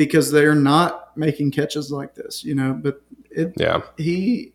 because 0.00 0.30
they're 0.30 0.54
not 0.54 1.09
making 1.16 1.50
catches 1.50 1.90
like 1.90 2.14
this, 2.14 2.44
you 2.44 2.54
know. 2.54 2.72
But 2.72 3.02
it, 3.30 3.54
yeah, 3.56 3.82
he 3.96 4.52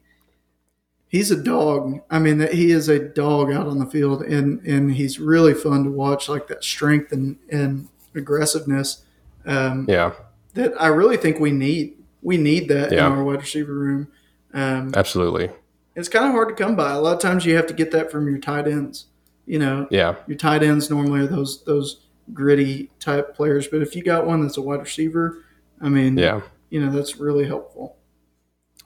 he's 1.07 1.31
a 1.31 1.41
dog. 1.41 2.01
I 2.09 2.19
mean, 2.19 2.39
he 2.51 2.71
is 2.71 2.89
a 2.89 2.99
dog 2.99 3.51
out 3.51 3.67
on 3.67 3.79
the 3.79 3.85
field, 3.85 4.21
and 4.23 4.61
and 4.65 4.93
he's 4.93 5.19
really 5.19 5.53
fun 5.53 5.83
to 5.85 5.91
watch. 5.91 6.27
Like 6.29 6.47
that 6.47 6.63
strength 6.63 7.11
and 7.11 7.37
and 7.49 7.87
aggressiveness. 8.13 9.03
Um, 9.45 9.85
yeah, 9.87 10.13
that 10.53 10.73
I 10.81 10.87
really 10.87 11.17
think 11.17 11.39
we 11.39 11.51
need. 11.51 11.97
We 12.21 12.37
need 12.37 12.69
that 12.69 12.91
yeah. 12.91 13.05
in 13.05 13.11
our 13.11 13.23
wide 13.23 13.41
receiver 13.41 13.73
room. 13.73 14.07
Um, 14.53 14.93
Absolutely. 14.95 15.51
It's 15.95 16.09
kind 16.09 16.25
of 16.25 16.31
hard 16.31 16.49
to 16.49 16.55
come 16.55 16.75
by. 16.75 16.91
A 16.91 16.99
lot 16.99 17.13
of 17.13 17.21
times 17.21 17.45
you 17.45 17.55
have 17.55 17.67
to 17.67 17.73
get 17.73 17.91
that 17.91 18.11
from 18.11 18.27
your 18.27 18.39
tight 18.39 18.67
ends. 18.67 19.05
You 19.45 19.59
know, 19.59 19.87
yeah, 19.91 20.15
your 20.27 20.37
tight 20.37 20.63
ends 20.63 20.89
normally 20.89 21.21
are 21.21 21.27
those 21.27 21.63
those 21.63 22.01
gritty 22.33 22.89
type 22.99 23.35
players. 23.35 23.67
But 23.67 23.81
if 23.81 23.95
you 23.95 24.03
got 24.03 24.25
one 24.25 24.41
that's 24.41 24.57
a 24.57 24.61
wide 24.61 24.79
receiver, 24.79 25.44
I 25.81 25.89
mean, 25.89 26.17
yeah, 26.17 26.41
you 26.69 26.79
know, 26.79 26.91
that's 26.91 27.17
really 27.17 27.45
helpful. 27.45 27.97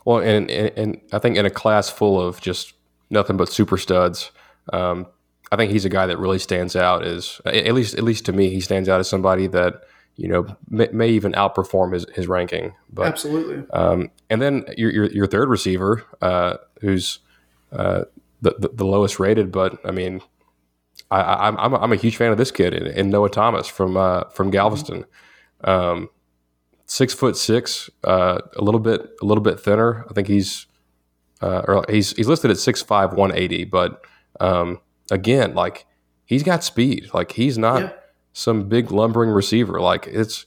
Well, 0.05 0.19
and, 0.19 0.49
and, 0.49 0.71
and 0.77 1.01
I 1.11 1.19
think 1.19 1.37
in 1.37 1.45
a 1.45 1.49
class 1.49 1.89
full 1.89 2.19
of 2.19 2.41
just 2.41 2.73
nothing 3.09 3.37
but 3.37 3.49
super 3.49 3.77
studs, 3.77 4.31
um, 4.71 5.07
I 5.51 5.55
think 5.55 5.71
he's 5.71 5.85
a 5.85 5.89
guy 5.89 6.05
that 6.05 6.17
really 6.17 6.39
stands 6.39 6.75
out. 6.75 7.05
Is 7.05 7.41
at 7.45 7.73
least 7.73 7.95
at 7.95 8.03
least 8.03 8.25
to 8.25 8.33
me, 8.33 8.49
he 8.49 8.61
stands 8.61 8.87
out 8.89 8.99
as 8.99 9.09
somebody 9.09 9.47
that 9.47 9.83
you 10.15 10.27
know 10.27 10.55
may, 10.69 10.89
may 10.91 11.09
even 11.09 11.33
outperform 11.33 11.93
his, 11.93 12.05
his 12.15 12.27
ranking. 12.27 12.73
But 12.91 13.07
absolutely. 13.07 13.69
Um, 13.71 14.11
and 14.29 14.41
then 14.41 14.65
your, 14.77 14.91
your, 14.91 15.05
your 15.05 15.27
third 15.27 15.49
receiver, 15.49 16.05
uh, 16.21 16.57
who's 16.81 17.19
uh, 17.71 18.03
the, 18.41 18.55
the, 18.59 18.69
the 18.69 18.85
lowest 18.85 19.19
rated, 19.19 19.51
but 19.51 19.79
I 19.85 19.91
mean, 19.91 20.21
I, 21.11 21.47
am 21.47 21.57
I'm, 21.57 21.73
I'm 21.73 21.93
a 21.93 21.97
huge 21.97 22.17
fan 22.17 22.31
of 22.31 22.37
this 22.37 22.51
kid 22.51 22.73
and, 22.73 23.09
Noah 23.09 23.29
Thomas 23.29 23.67
from 23.67 23.97
uh, 23.97 24.25
from 24.25 24.51
Galveston. 24.51 25.05
Um, 25.63 26.09
six 26.89 27.13
foot 27.13 27.37
six, 27.37 27.89
uh, 28.03 28.39
a 28.55 28.61
little 28.61 28.79
bit 28.79 29.01
a 29.21 29.25
little 29.25 29.43
bit 29.43 29.59
thinner. 29.59 30.05
I 30.09 30.13
think 30.13 30.27
he's 30.27 30.65
uh, 31.41 31.61
or 31.67 31.85
he's 31.87 32.11
he's 32.13 32.27
listed 32.27 32.51
at 32.51 32.57
six 32.57 32.81
five 32.81 33.13
one 33.13 33.31
eighty, 33.31 33.63
but 33.63 34.03
um, 34.39 34.79
again, 35.11 35.53
like 35.53 35.85
he's 36.25 36.43
got 36.43 36.63
speed. 36.63 37.09
Like 37.13 37.31
he's 37.31 37.57
not 37.57 37.81
yeah. 37.81 37.91
some 38.33 38.67
big 38.67 38.91
lumbering 38.91 39.29
receiver. 39.29 39.79
Like 39.79 40.07
it's. 40.07 40.45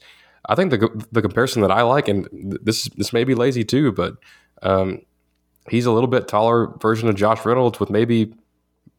I 0.48 0.56
think 0.56 0.72
the 0.72 1.06
the 1.12 1.22
comparison 1.22 1.62
that 1.62 1.70
I 1.70 1.82
like, 1.82 2.08
and 2.08 2.26
this 2.32 2.88
this 2.96 3.12
may 3.12 3.22
be 3.22 3.36
lazy 3.36 3.62
too, 3.64 3.92
but 3.92 4.16
um, 4.60 5.02
he's 5.70 5.86
a 5.86 5.92
little 5.92 6.08
bit 6.08 6.26
taller 6.26 6.76
version 6.80 7.08
of 7.08 7.14
Josh 7.14 7.44
Reynolds 7.44 7.78
with 7.78 7.90
maybe 7.90 8.34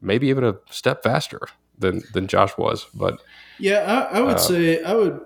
maybe 0.00 0.28
even 0.28 0.42
a 0.42 0.54
step 0.70 1.02
faster 1.02 1.40
than 1.78 2.02
than 2.14 2.28
Josh 2.28 2.56
was. 2.56 2.86
But 2.94 3.20
yeah, 3.58 4.08
I, 4.12 4.18
I 4.18 4.20
would 4.20 4.36
uh, 4.36 4.38
say 4.38 4.82
I 4.82 4.94
would 4.94 5.20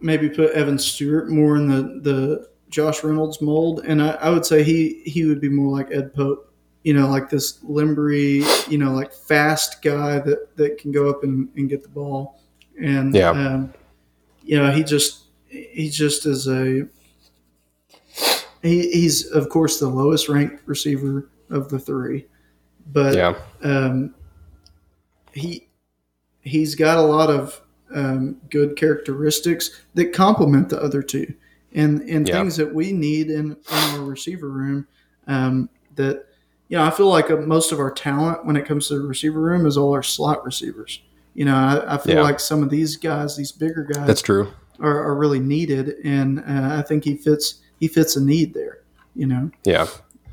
maybe 0.00 0.28
put 0.28 0.52
Evan 0.52 0.78
Stewart 0.78 1.28
more 1.30 1.56
in 1.56 1.68
the 1.68 2.00
the 2.00 2.48
Josh 2.68 3.02
Reynolds 3.02 3.40
mold, 3.40 3.80
and 3.84 4.02
I, 4.02 4.10
I 4.12 4.30
would 4.30 4.44
say 4.46 4.62
he 4.62 5.02
he 5.04 5.24
would 5.24 5.40
be 5.40 5.48
more 5.48 5.76
like 5.76 5.90
Ed 5.92 6.14
Pope. 6.14 6.46
You 6.82 6.94
know, 6.94 7.08
like 7.08 7.28
this 7.28 7.62
limbery, 7.62 8.42
you 8.70 8.78
know, 8.78 8.92
like 8.92 9.12
fast 9.12 9.82
guy 9.82 10.18
that, 10.20 10.56
that 10.56 10.78
can 10.78 10.92
go 10.92 11.10
up 11.10 11.24
and, 11.24 11.50
and 11.54 11.68
get 11.68 11.82
the 11.82 11.90
ball. 11.90 12.40
And 12.82 13.14
yeah. 13.14 13.30
Um, 13.32 13.74
you 14.42 14.56
know, 14.56 14.70
he 14.70 14.82
just 14.82 15.24
he 15.46 15.90
just 15.90 16.24
is 16.24 16.48
a 16.48 16.88
he, 18.62 18.90
he's 18.90 19.26
of 19.26 19.48
course 19.48 19.78
the 19.78 19.88
lowest 19.88 20.28
ranked 20.30 20.66
receiver 20.66 21.28
of 21.50 21.68
the 21.68 21.78
three, 21.78 22.26
but 22.92 23.14
Yeah. 23.14 23.34
um, 23.62 24.14
he 25.32 25.68
he's 26.40 26.74
got 26.74 26.96
a 26.96 27.02
lot 27.02 27.28
of 27.28 27.60
um, 27.94 28.36
good 28.50 28.76
characteristics 28.76 29.82
that 29.94 30.12
complement 30.12 30.68
the 30.68 30.80
other 30.82 31.02
two, 31.02 31.34
and 31.72 32.00
and 32.02 32.26
Yeah. 32.28 32.34
things 32.40 32.56
that 32.56 32.74
we 32.74 32.92
need 32.92 33.30
in, 33.30 33.52
in 33.52 33.56
our 33.98 34.04
receiver 34.04 34.48
room. 34.48 34.86
Um, 35.26 35.68
that 35.96 36.26
you 36.68 36.76
know, 36.76 36.84
I 36.84 36.90
feel 36.90 37.08
like 37.08 37.30
uh, 37.30 37.36
most 37.36 37.72
of 37.72 37.80
our 37.80 37.90
talent 37.90 38.46
when 38.46 38.56
it 38.56 38.64
comes 38.64 38.88
to 38.88 38.94
the 38.98 39.06
receiver 39.06 39.40
room 39.40 39.66
is 39.66 39.76
all 39.76 39.92
our 39.92 40.02
slot 40.04 40.44
receivers. 40.44 41.00
You 41.34 41.44
know, 41.44 41.54
I, 41.56 41.94
I 41.94 41.98
feel 41.98 42.16
Yeah. 42.16 42.22
like 42.22 42.40
some 42.40 42.62
of 42.62 42.70
these 42.70 42.96
guys, 42.96 43.36
these 43.36 43.52
bigger 43.52 43.84
guys, 43.84 44.06
That's 44.06 44.22
true. 44.22 44.52
are, 44.80 45.02
are 45.04 45.16
really 45.16 45.40
needed, 45.40 45.94
and 46.04 46.40
uh, 46.40 46.76
I 46.78 46.82
think 46.82 47.04
he 47.04 47.16
fits 47.16 47.60
he 47.78 47.88
fits 47.88 48.14
a 48.16 48.22
need 48.24 48.54
there. 48.54 48.78
You 49.16 49.26
know, 49.26 49.50
Yeah. 49.64 49.88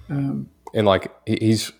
um, 0.10 0.50
and 0.74 0.86
like 0.86 1.12
he's 1.26 1.72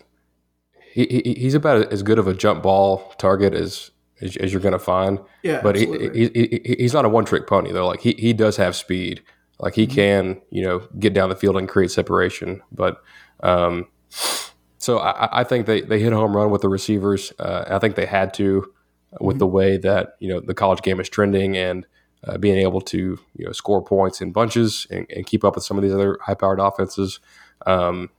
he, 0.92 1.06
he 1.24 1.34
he's 1.38 1.54
about 1.54 1.92
as 1.92 2.02
good 2.02 2.18
of 2.18 2.26
a 2.26 2.34
jump 2.34 2.62
ball 2.62 3.14
target 3.18 3.54
as 3.54 3.90
as, 4.20 4.36
as 4.36 4.52
you're 4.52 4.62
going 4.62 4.72
to 4.72 4.78
find. 4.78 5.18
yeah, 5.42 5.60
But 5.62 5.76
he, 5.76 5.86
he, 5.86 6.28
he 6.32 6.76
he's 6.78 6.94
not 6.94 7.04
a 7.04 7.08
one 7.08 7.24
trick 7.24 7.46
pony 7.46 7.72
though. 7.72 7.86
Like 7.86 8.00
he 8.00 8.12
he 8.18 8.32
does 8.32 8.56
have 8.56 8.76
speed. 8.76 9.22
Like 9.58 9.74
he 9.74 9.86
can 9.86 10.40
you 10.50 10.62
know 10.62 10.88
get 10.98 11.14
down 11.14 11.28
the 11.28 11.36
field 11.36 11.56
and 11.56 11.68
create 11.68 11.90
separation. 11.90 12.62
But 12.72 13.02
um, 13.40 13.86
so 14.78 14.98
I, 14.98 15.40
I 15.40 15.44
think 15.44 15.66
they 15.66 15.80
they 15.80 16.00
hit 16.00 16.12
a 16.12 16.16
home 16.16 16.36
run 16.36 16.50
with 16.50 16.62
the 16.62 16.68
receivers. 16.68 17.32
Uh, 17.38 17.64
I 17.68 17.78
think 17.78 17.96
they 17.96 18.06
had 18.06 18.34
to 18.34 18.72
with 19.20 19.38
the 19.38 19.46
way 19.46 19.76
that 19.78 20.16
you 20.20 20.28
know 20.28 20.40
the 20.40 20.54
college 20.54 20.82
game 20.82 21.00
is 21.00 21.08
trending 21.08 21.56
and. 21.56 21.86
Uh, 22.26 22.36
being 22.36 22.58
able 22.58 22.80
to 22.80 23.16
you 23.36 23.46
know 23.46 23.52
score 23.52 23.80
points 23.80 24.20
in 24.20 24.32
bunches 24.32 24.88
and, 24.90 25.06
and 25.14 25.24
keep 25.24 25.44
up 25.44 25.54
with 25.54 25.62
some 25.62 25.78
of 25.78 25.84
these 25.84 25.94
other 25.94 26.18
high 26.20 26.34
powered 26.34 26.58
offenses, 26.58 27.20
um, 27.64 28.10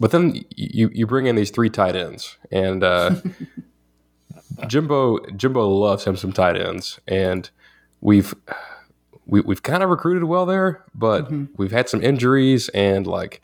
but 0.00 0.10
then 0.10 0.34
you 0.56 0.90
you 0.92 1.06
bring 1.06 1.26
in 1.26 1.36
these 1.36 1.50
three 1.50 1.70
tight 1.70 1.94
ends, 1.94 2.36
and 2.50 2.82
uh, 2.82 3.14
Jimbo 4.66 5.18
Jimbo 5.36 5.68
loves 5.68 6.04
him 6.04 6.16
some 6.16 6.32
tight 6.32 6.56
ends, 6.56 7.00
and 7.06 7.50
we've 8.00 8.34
we, 9.26 9.40
we've 9.40 9.62
kind 9.62 9.82
of 9.82 9.90
recruited 9.90 10.24
well 10.24 10.46
there, 10.46 10.84
but 10.94 11.30
we've 11.56 11.72
had 11.72 11.88
some 11.88 12.02
injuries, 12.02 12.68
and 12.70 13.06
like 13.06 13.42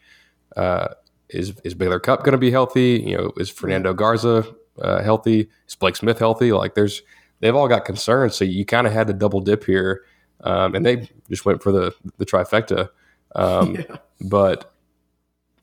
uh, 0.57 0.89
is 1.29 1.55
is 1.65 1.75
Baylor 1.75 2.01
Cupp 2.01 2.21
going 2.21 2.33
to 2.33 2.39
be 2.39 2.51
healthy? 2.51 3.03
You 3.07 3.17
know, 3.17 3.33
is 3.37 3.51
Fernando 3.51 3.95
Garza 3.95 4.47
uh, 4.81 5.03
healthy? 5.03 5.49
Is 5.69 5.75
Blake 5.75 5.97
Smith 5.97 6.19
healthy? 6.19 6.53
Like, 6.53 6.75
there's 6.75 7.03
they've 7.41 7.55
all 7.55 7.69
got 7.69 7.85
concerns, 7.85 8.35
so 8.35 8.45
you 8.45 8.65
kind 8.65 8.87
of 8.87 8.93
had 8.93 9.07
to 9.07 9.13
double 9.13 9.41
dip 9.41 9.65
here, 9.65 10.05
um, 10.45 10.75
and 10.75 10.85
they 10.85 11.09
just 11.29 11.45
went 11.45 11.63
for 11.63 11.73
the 11.73 11.95
the 12.19 12.27
trifecta. 12.27 12.89
Um, 13.35 13.75
yeah. 13.89 13.97
but 14.21 14.73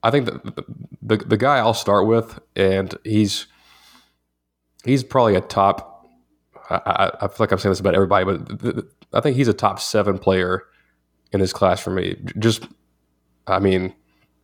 I 0.03 0.11
think 0.11 0.25
the 0.25 0.63
the 1.01 1.17
the 1.17 1.37
guy 1.37 1.57
I'll 1.57 1.73
start 1.73 2.07
with, 2.07 2.39
and 2.55 2.95
he's 3.03 3.47
he's 4.87 5.03
probably 5.03 5.35
a 5.35 5.41
top. 5.41 6.05
I, 6.69 6.75
I, 6.85 7.11
I 7.21 7.27
feel 7.27 7.35
like 7.39 7.51
I'm 7.51 7.59
saying 7.59 7.71
this 7.71 7.79
about 7.79 7.95
everybody, 7.95 8.25
but 8.25 8.59
th- 8.61 8.73
th- 8.75 8.85
I 9.13 9.21
think 9.21 9.35
he's 9.37 9.47
a 9.47 9.53
top 9.53 9.79
seven 9.79 10.17
player 10.17 10.63
in 11.31 11.39
this 11.39 11.53
class 11.53 11.79
for 11.79 11.91
me. 11.91 12.15
Just, 12.39 12.67
I 13.47 13.59
mean, 13.59 13.93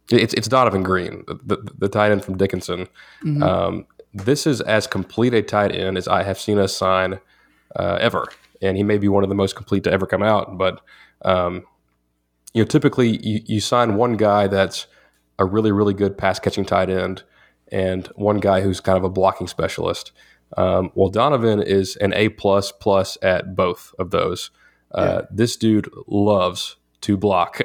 it's 0.10 0.34
it's 0.34 0.48
Donovan 0.48 0.84
Green, 0.84 1.24
the, 1.28 1.36
the, 1.46 1.72
the 1.78 1.90
tight 1.90 2.12
end 2.12 2.24
from 2.24 2.38
Dickinson. 2.38 2.88
Mhm. 3.24 3.44
Um, 3.44 3.86
this 4.14 4.46
is 4.46 4.62
as 4.62 4.86
complete 4.86 5.34
a 5.34 5.42
tight 5.42 5.74
end 5.76 5.98
as 5.98 6.08
I 6.08 6.24
have 6.24 6.40
seen 6.40 6.60
us 6.60 6.76
sign 6.76 7.20
uh, 7.76 7.98
ever, 8.00 8.28
and 8.62 8.78
he 8.78 8.84
may 8.84 8.98
be 8.98 9.08
one 9.08 9.24
of 9.24 9.30
the 9.30 9.36
most 9.36 9.56
complete 9.56 9.84
to 9.86 9.92
ever 9.92 10.06
come 10.06 10.22
out. 10.24 10.58
But 10.58 10.82
um, 11.24 11.64
you 12.54 12.62
know, 12.62 12.68
typically 12.68 13.18
you, 13.26 13.42
you 13.46 13.60
sign 13.60 13.96
one 13.96 14.16
guy 14.18 14.48
that's 14.48 14.88
a 15.40 15.46
really 15.46 15.72
really 15.72 15.94
good 15.94 16.18
pass 16.18 16.38
catching 16.40 16.64
tight 16.66 16.90
end, 16.90 17.24
and 17.72 18.08
one 18.16 18.40
guy 18.40 18.62
who's 18.62 18.80
kind 18.80 18.98
of 18.98 19.04
a 19.04 19.10
blocking 19.10 19.48
specialist. 19.48 20.12
Um, 20.58 20.92
well, 20.96 21.10
Donovan 21.10 21.62
is 21.62 21.96
an 21.98 22.14
A 22.14 22.30
plus 22.30 22.72
plus 22.72 23.18
at 23.22 23.56
both 23.56 23.94
of 24.00 24.12
those. 24.12 24.52
Uh, 24.92 25.24
This 25.32 25.56
dude 25.58 25.90
loves 26.08 26.76
to 27.02 27.18
block. 27.18 27.60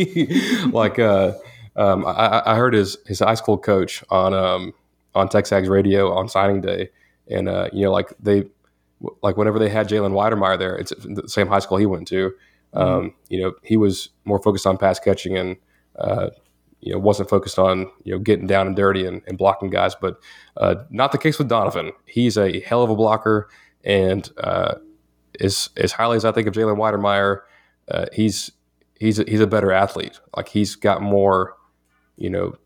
like 0.72 0.98
uh, 0.98 1.32
um, 1.76 2.06
I, 2.06 2.42
I 2.46 2.56
heard 2.56 2.74
his 2.74 2.98
his 3.06 3.20
high 3.20 3.34
school 3.34 3.58
coach 3.58 4.04
on 4.10 4.34
um, 4.34 4.72
on 5.14 5.28
TexAgs 5.28 5.68
radio 5.68 6.12
on 6.12 6.28
signing 6.28 6.60
day, 6.60 6.90
and 7.28 7.48
uh, 7.48 7.68
you 7.72 7.84
know, 7.84 7.92
like 7.92 8.12
they 8.20 8.44
like 9.22 9.36
whenever 9.36 9.58
they 9.58 9.68
had 9.68 9.88
Jalen 9.88 10.12
Wydermyer 10.12 10.58
there, 10.58 10.76
it's 10.76 10.92
the 11.04 11.28
same 11.28 11.48
high 11.48 11.58
school 11.58 11.78
he 11.78 11.86
went 11.86 12.06
to. 12.08 12.32
Um, 12.72 13.14
you 13.28 13.40
know, 13.42 13.52
he 13.62 13.76
was 13.76 14.10
more 14.24 14.40
focused 14.40 14.66
on 14.66 14.78
pass 14.78 15.00
catching 15.00 15.36
and 15.36 15.56
uh, 15.98 16.30
you 16.80 16.92
know 16.92 16.98
wasn't 16.98 17.28
focused 17.28 17.58
on 17.58 17.90
you 18.04 18.12
know 18.12 18.18
getting 18.18 18.46
down 18.46 18.66
and 18.66 18.76
dirty 18.76 19.06
and, 19.06 19.22
and 19.26 19.38
blocking 19.38 19.70
guys. 19.70 19.94
But 19.94 20.20
uh, 20.56 20.76
not 20.90 21.12
the 21.12 21.18
case 21.18 21.38
with 21.38 21.48
Donovan. 21.48 21.92
He's 22.06 22.36
a 22.36 22.60
hell 22.60 22.82
of 22.82 22.90
a 22.90 22.96
blocker 22.96 23.48
and 23.84 24.28
uh, 24.38 24.74
as 25.40 25.70
as 25.76 25.92
highly 25.92 26.16
as 26.16 26.24
I 26.24 26.32
think 26.32 26.46
of 26.46 26.54
Jalen 26.54 26.76
Wydermyer, 26.76 27.40
uh, 27.90 28.06
he's 28.12 28.50
he's 28.98 29.18
a, 29.18 29.24
he's 29.24 29.40
a 29.40 29.46
better 29.46 29.72
athlete. 29.72 30.20
Like 30.36 30.48
he's 30.48 30.76
got 30.76 31.02
more, 31.02 31.56
you 32.16 32.30
know, 32.30 32.56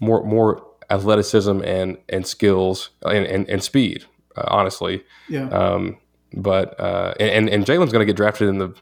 more 0.00 0.24
more 0.24 0.66
athleticism 0.90 1.62
and 1.62 1.98
and 2.08 2.26
skills 2.26 2.90
and 3.02 3.26
and, 3.26 3.48
and 3.48 3.62
speed. 3.62 4.04
Uh, 4.36 4.44
honestly, 4.48 5.04
yeah. 5.28 5.48
um, 5.50 5.98
but 6.32 6.78
uh, 6.80 7.14
and 7.20 7.48
and 7.48 7.64
Jalen's 7.64 7.92
going 7.92 8.04
to 8.04 8.06
get 8.06 8.16
drafted 8.16 8.48
in 8.48 8.58
the 8.58 8.74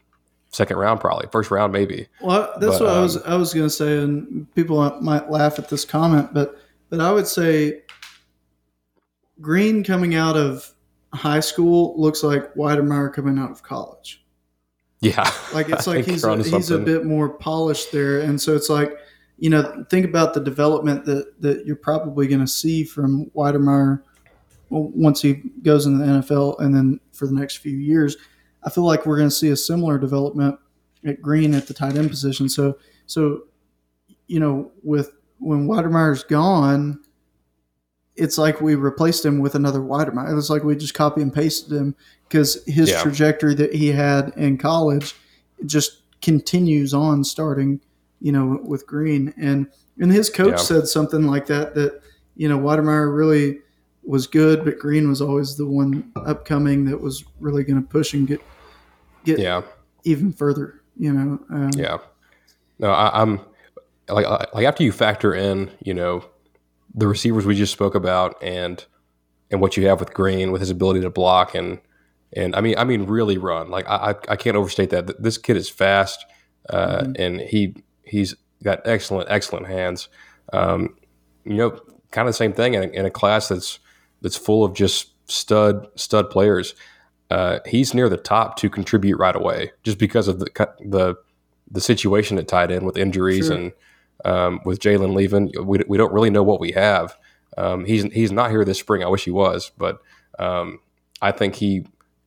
second 0.53 0.77
round, 0.77 1.01
probably 1.01 1.27
first 1.31 1.51
round, 1.51 1.73
maybe. 1.73 2.07
Well, 2.21 2.53
that's 2.59 2.79
But, 2.79 2.85
what 2.85 2.97
I 2.97 3.01
was 3.01 3.17
um, 3.17 3.23
I 3.25 3.35
was 3.35 3.53
going 3.53 3.65
to 3.65 3.69
say, 3.69 3.97
and 3.97 4.51
people 4.55 4.77
might 5.01 5.29
laugh 5.29 5.59
at 5.59 5.69
this 5.69 5.83
comment, 5.83 6.33
but 6.33 6.57
but 6.89 7.01
I 7.01 7.11
would 7.11 7.27
say 7.27 7.81
Green 9.41 9.83
coming 9.83 10.15
out 10.15 10.37
of 10.37 10.71
high 11.13 11.39
school 11.39 11.93
looks 11.99 12.23
like 12.23 12.53
Wydermyer 12.55 13.13
coming 13.13 13.37
out 13.37 13.51
of 13.51 13.63
college. 13.63 14.23
Yeah, 14.99 15.29
Like 15.53 15.69
it's 15.69 15.87
like 15.87 16.05
he's 16.05 16.23
a, 16.23 16.41
he's 16.41 16.71
a 16.71 16.77
bit 16.77 17.05
more 17.05 17.29
polished 17.29 17.91
there, 17.91 18.21
and 18.21 18.39
so 18.39 18.55
it's 18.55 18.69
like 18.69 18.97
you 19.37 19.49
know 19.49 19.85
think 19.89 20.05
about 20.05 20.33
the 20.33 20.39
development 20.39 21.03
that 21.05 21.41
that 21.41 21.65
you're 21.65 21.75
probably 21.75 22.27
going 22.27 22.39
to 22.39 22.47
see 22.47 22.83
from 22.83 23.25
Wydermyer 23.35 24.01
once 24.69 25.21
he 25.21 25.41
goes 25.61 25.85
in 25.85 25.97
the 25.97 26.05
NFL, 26.05 26.59
and 26.59 26.73
then 26.73 26.99
for 27.11 27.27
the 27.27 27.33
next 27.33 27.57
few 27.57 27.77
years. 27.77 28.17
I 28.65 28.69
feel 28.69 28.85
like 28.85 29.05
we're 29.05 29.17
going 29.17 29.29
to 29.29 29.35
see 29.35 29.49
a 29.49 29.55
similar 29.57 29.97
development 29.97 30.57
at 31.05 31.21
Green 31.21 31.53
at 31.53 31.67
the 31.67 31.73
tight 31.73 31.95
end 31.97 32.09
position. 32.09 32.47
So, 32.49 32.77
so 33.07 33.43
you 34.27 34.39
know, 34.39 34.71
with 34.83 35.11
when 35.39 35.67
Wydermyer's 35.67 36.23
gone, 36.23 36.99
it's 38.15 38.37
like 38.37 38.61
we 38.61 38.75
replaced 38.75 39.25
him 39.25 39.39
with 39.39 39.55
another 39.55 39.79
Wydermyer. 39.79 40.37
It's 40.37 40.49
like 40.49 40.63
we 40.63 40.75
just 40.75 40.93
copy 40.93 41.21
and 41.21 41.33
pasted 41.33 41.73
him 41.73 41.95
because 42.29 42.63
his 42.65 42.89
Yeah. 42.91 43.01
trajectory 43.01 43.55
that 43.55 43.73
he 43.73 43.87
had 43.87 44.31
in 44.37 44.57
college 44.57 45.15
just 45.65 46.01
continues 46.21 46.93
on 46.93 47.23
starting, 47.23 47.81
you 48.21 48.31
know, 48.31 48.59
with 48.63 48.85
Green. 48.87 49.33
And 49.37 49.67
and 49.99 50.11
his 50.11 50.29
coach 50.29 50.51
Yeah. 50.51 50.57
said 50.57 50.87
something 50.87 51.27
like 51.27 51.47
that 51.47 51.75
that 51.75 52.01
you 52.35 52.47
know 52.47 52.57
Wydermyer 52.57 53.15
really 53.15 53.59
was 54.05 54.27
good, 54.27 54.63
but 54.65 54.79
Green 54.79 55.07
was 55.09 55.21
always 55.21 55.55
the 55.55 55.65
one 55.67 56.11
upcoming 56.15 56.85
that 56.85 56.99
was 57.01 57.23
really 57.39 57.63
going 57.63 57.81
to 57.81 57.87
push 57.87 58.13
and 58.13 58.27
get 58.27 58.41
get 59.23 59.39
yeah. 59.39 59.61
even 60.03 60.31
further. 60.31 60.81
You 60.97 61.13
know, 61.13 61.39
um, 61.49 61.71
Yeah. 61.75 61.97
No, 62.79 62.91
I, 62.91 63.21
I'm 63.21 63.39
like 64.09 64.25
I- 64.25 64.47
like 64.53 64.65
after 64.65 64.83
you 64.83 64.91
factor 64.91 65.33
in, 65.33 65.71
you 65.81 65.93
know, 65.93 66.25
the 66.93 67.07
receivers 67.07 67.45
we 67.45 67.55
just 67.55 67.73
spoke 67.73 67.95
about 67.95 68.41
and 68.41 68.85
and 69.49 69.61
what 69.61 69.77
you 69.77 69.87
have 69.87 69.99
with 69.99 70.13
Green 70.13 70.51
with 70.51 70.61
his 70.61 70.69
ability 70.69 71.01
to 71.01 71.09
block 71.09 71.55
and 71.55 71.79
and 72.35 72.55
I 72.55 72.61
mean 72.61 72.75
I 72.77 72.83
mean 72.83 73.05
really 73.05 73.37
run. 73.37 73.69
Like 73.69 73.87
I 73.87 74.11
I, 74.11 74.15
I 74.29 74.35
can't 74.35 74.55
overstate 74.57 74.89
that. 74.91 75.21
This 75.21 75.37
kid 75.37 75.57
is 75.57 75.69
fast 75.69 76.25
uh, 76.69 77.07
and 77.15 77.41
he 77.41 77.75
he's 78.03 78.35
got 78.63 78.81
excellent 78.85 79.29
excellent 79.29 79.67
hands. 79.67 80.09
Um, 80.51 80.95
you 81.45 81.55
know, 81.55 81.79
kind 82.11 82.27
of 82.27 82.33
the 82.33 82.37
same 82.37 82.53
thing 82.53 82.73
in 82.75 82.83
a, 82.83 82.87
in 82.87 83.05
a 83.05 83.11
class 83.11 83.49
that's 83.49 83.79
that's 84.21 84.37
full 84.37 84.63
of 84.63 84.73
just 84.73 85.13
stud 85.29 85.87
stud 85.95 86.29
players. 86.29 86.75
Uh, 87.33 87.59
he's 87.65 87.93
near 87.93 88.09
the 88.09 88.17
top 88.17 88.57
to 88.57 88.69
contribute 88.69 89.17
right 89.17 89.35
away, 89.35 89.71
just 89.83 89.97
because 89.97 90.27
of 90.27 90.39
the 90.39 90.49
cut- 90.49 90.77
the 90.85 91.15
the 91.71 91.81
situation 91.81 92.37
at 92.37 92.47
tight 92.47 92.69
end 92.71 92.85
with 92.85 92.97
injuries 92.97 93.47
Sure. 93.47 93.55
and 93.57 93.71
um, 94.25 94.59
with 94.65 94.79
Jalen 94.79 95.13
leaving. 95.15 95.51
We, 95.65 95.79
we 95.87 95.97
don't 95.97 96.13
really 96.13 96.29
know 96.29 96.43
what 96.43 96.59
we 96.59 96.71
have. 96.73 97.15
Um, 97.57 97.85
he's 97.85 98.03
he's 98.13 98.31
not 98.31 98.51
here 98.51 98.63
this 98.65 98.79
spring. 98.79 99.03
I 99.03 99.07
wish 99.07 99.23
he 99.25 99.31
was, 99.31 99.71
but 99.77 99.99
um, 100.39 100.79
I 101.21 101.31
think 101.31 101.55
he 101.55 101.85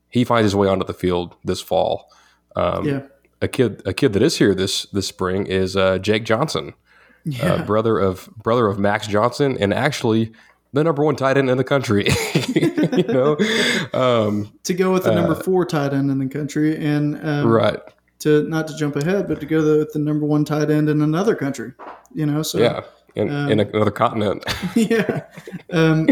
he 0.09 0.25
finds 0.25 0.47
his 0.47 0.57
way 0.57 0.69
onto 0.69 0.85
the 0.87 0.95
field 0.95 1.37
this 1.45 1.61
fall. 1.61 2.11
Um, 2.57 2.85
yeah, 2.89 3.03
A 3.43 3.49
kid 3.49 3.83
a 3.87 3.93
kid 3.93 4.13
that 4.15 4.23
is 4.23 4.39
here 4.39 4.55
this 4.55 4.87
this 4.93 5.07
spring 5.07 5.47
is 5.47 5.77
uh, 5.77 5.99
Jake 5.99 6.25
Johnson 6.25 6.75
yeah, 7.25 7.55
uh, 7.55 7.65
brother 7.65 7.99
of 7.99 8.29
brother 8.43 8.67
of 8.67 8.79
Max 8.79 9.07
Johnson, 9.07 9.57
and 9.61 9.73
actually 9.75 10.33
the 10.77 10.85
number 10.85 11.03
one 11.03 11.17
tight 11.17 11.39
end 11.39 11.51
in 11.51 11.57
the 11.57 11.65
country. 11.65 12.07
you 12.55 13.03
know, 13.05 13.37
um, 13.93 14.53
to 14.65 14.75
go 14.75 14.93
with 14.93 15.05
the 15.05 15.13
number 15.13 15.35
four 15.35 15.65
tight 15.65 15.93
end 15.93 16.11
in 16.11 16.19
the 16.19 16.29
country, 16.29 16.77
and 16.77 17.19
um, 17.27 17.47
right? 17.47 17.81
To 18.21 18.43
not 18.49 18.69
to 18.69 18.77
jump 18.77 18.97
ahead, 18.97 19.27
but 19.27 19.41
to 19.41 19.47
go 19.47 19.63
the, 19.63 19.79
with 19.79 19.93
the 19.93 19.99
number 19.99 20.27
one 20.27 20.45
tight 20.45 20.71
end 20.71 20.89
in 20.89 21.03
another 21.03 21.35
country. 21.35 21.73
You 22.15 22.27
know, 22.27 22.43
so 22.43 22.59
Yeah, 22.59 22.83
in, 23.15 23.29
in 23.29 23.61
another 23.61 23.91
continent. 23.91 24.45
yeah. 24.75 25.23
Um, 25.73 26.09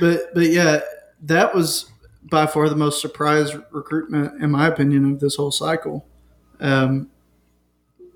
but 0.00 0.34
but 0.34 0.48
yeah, 0.48 0.80
that 1.22 1.54
was 1.54 1.90
by 2.22 2.46
far 2.46 2.68
the 2.68 2.76
most 2.76 3.00
surprise 3.00 3.54
recruitment, 3.70 4.42
in 4.42 4.50
my 4.50 4.66
opinion, 4.66 5.12
of 5.12 5.20
this 5.20 5.36
whole 5.36 5.52
cycle. 5.52 6.06
Um, 6.60 7.10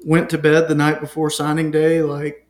went 0.04 0.30
to 0.30 0.38
bed 0.38 0.68
the 0.68 0.74
night 0.74 1.00
before 1.00 1.30
signing 1.30 1.70
day, 1.70 2.02
like 2.02 2.41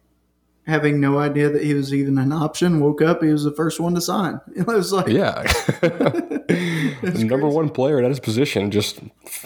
having 0.66 1.00
no 1.00 1.18
idea 1.18 1.48
that 1.50 1.62
he 1.62 1.74
was 1.74 1.92
even 1.92 2.18
an 2.18 2.32
option. 2.32 2.80
Woke 2.80 3.02
up, 3.02 3.22
he 3.22 3.30
was 3.30 3.44
the 3.44 3.52
first 3.52 3.80
one 3.80 3.94
to 3.94 4.00
sign. 4.00 4.40
It 4.54 4.66
was 4.66 4.92
like, 4.92 5.08
Yeah, 5.08 5.42
the 5.82 7.24
number 7.26 7.48
one 7.48 7.68
player 7.68 7.98
at 8.00 8.08
his 8.08 8.20
position 8.20 8.70
just 8.70 9.00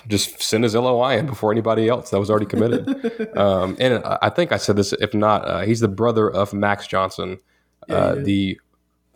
just 0.08 0.42
sent 0.42 0.64
his 0.64 0.74
LOI 0.74 1.18
in 1.18 1.26
before 1.26 1.52
anybody 1.52 1.88
else 1.88 2.10
that 2.10 2.20
was 2.20 2.30
already 2.30 2.46
committed. 2.46 3.36
um, 3.36 3.76
and 3.80 4.02
I 4.04 4.28
think 4.30 4.52
I 4.52 4.56
said 4.56 4.76
this. 4.76 4.92
If 4.94 5.14
not, 5.14 5.46
uh, 5.48 5.60
he's 5.62 5.80
the 5.80 5.88
brother 5.88 6.30
of 6.30 6.52
Max 6.52 6.86
Johnson, 6.86 7.38
uh, 7.88 8.16
did. 8.16 8.24
the, 8.24 8.60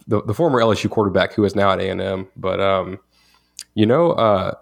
the 0.06 0.22
the 0.22 0.34
former 0.34 0.60
LSU 0.60 0.88
quarterback 0.88 1.34
who 1.34 1.44
is 1.44 1.54
now 1.54 1.70
at 1.70 1.80
A 1.80 1.90
and 1.90 2.00
M. 2.00 2.28
But 2.36 2.60
um, 2.60 2.98
you 3.74 3.86
know, 3.86 4.12
uh, 4.12 4.54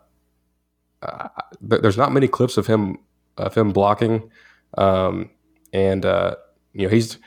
uh, 1.03 1.29
there's 1.61 1.97
not 1.97 2.13
many 2.13 2.27
clips 2.27 2.57
of 2.57 2.67
him 2.67 2.99
of 3.37 3.55
him 3.55 3.73
blocking, 3.73 4.31
um, 4.77 5.31
and 5.73 6.05
uh, 6.05 6.35
you 6.79 6.87
know 6.87 6.95
he's 6.95 7.19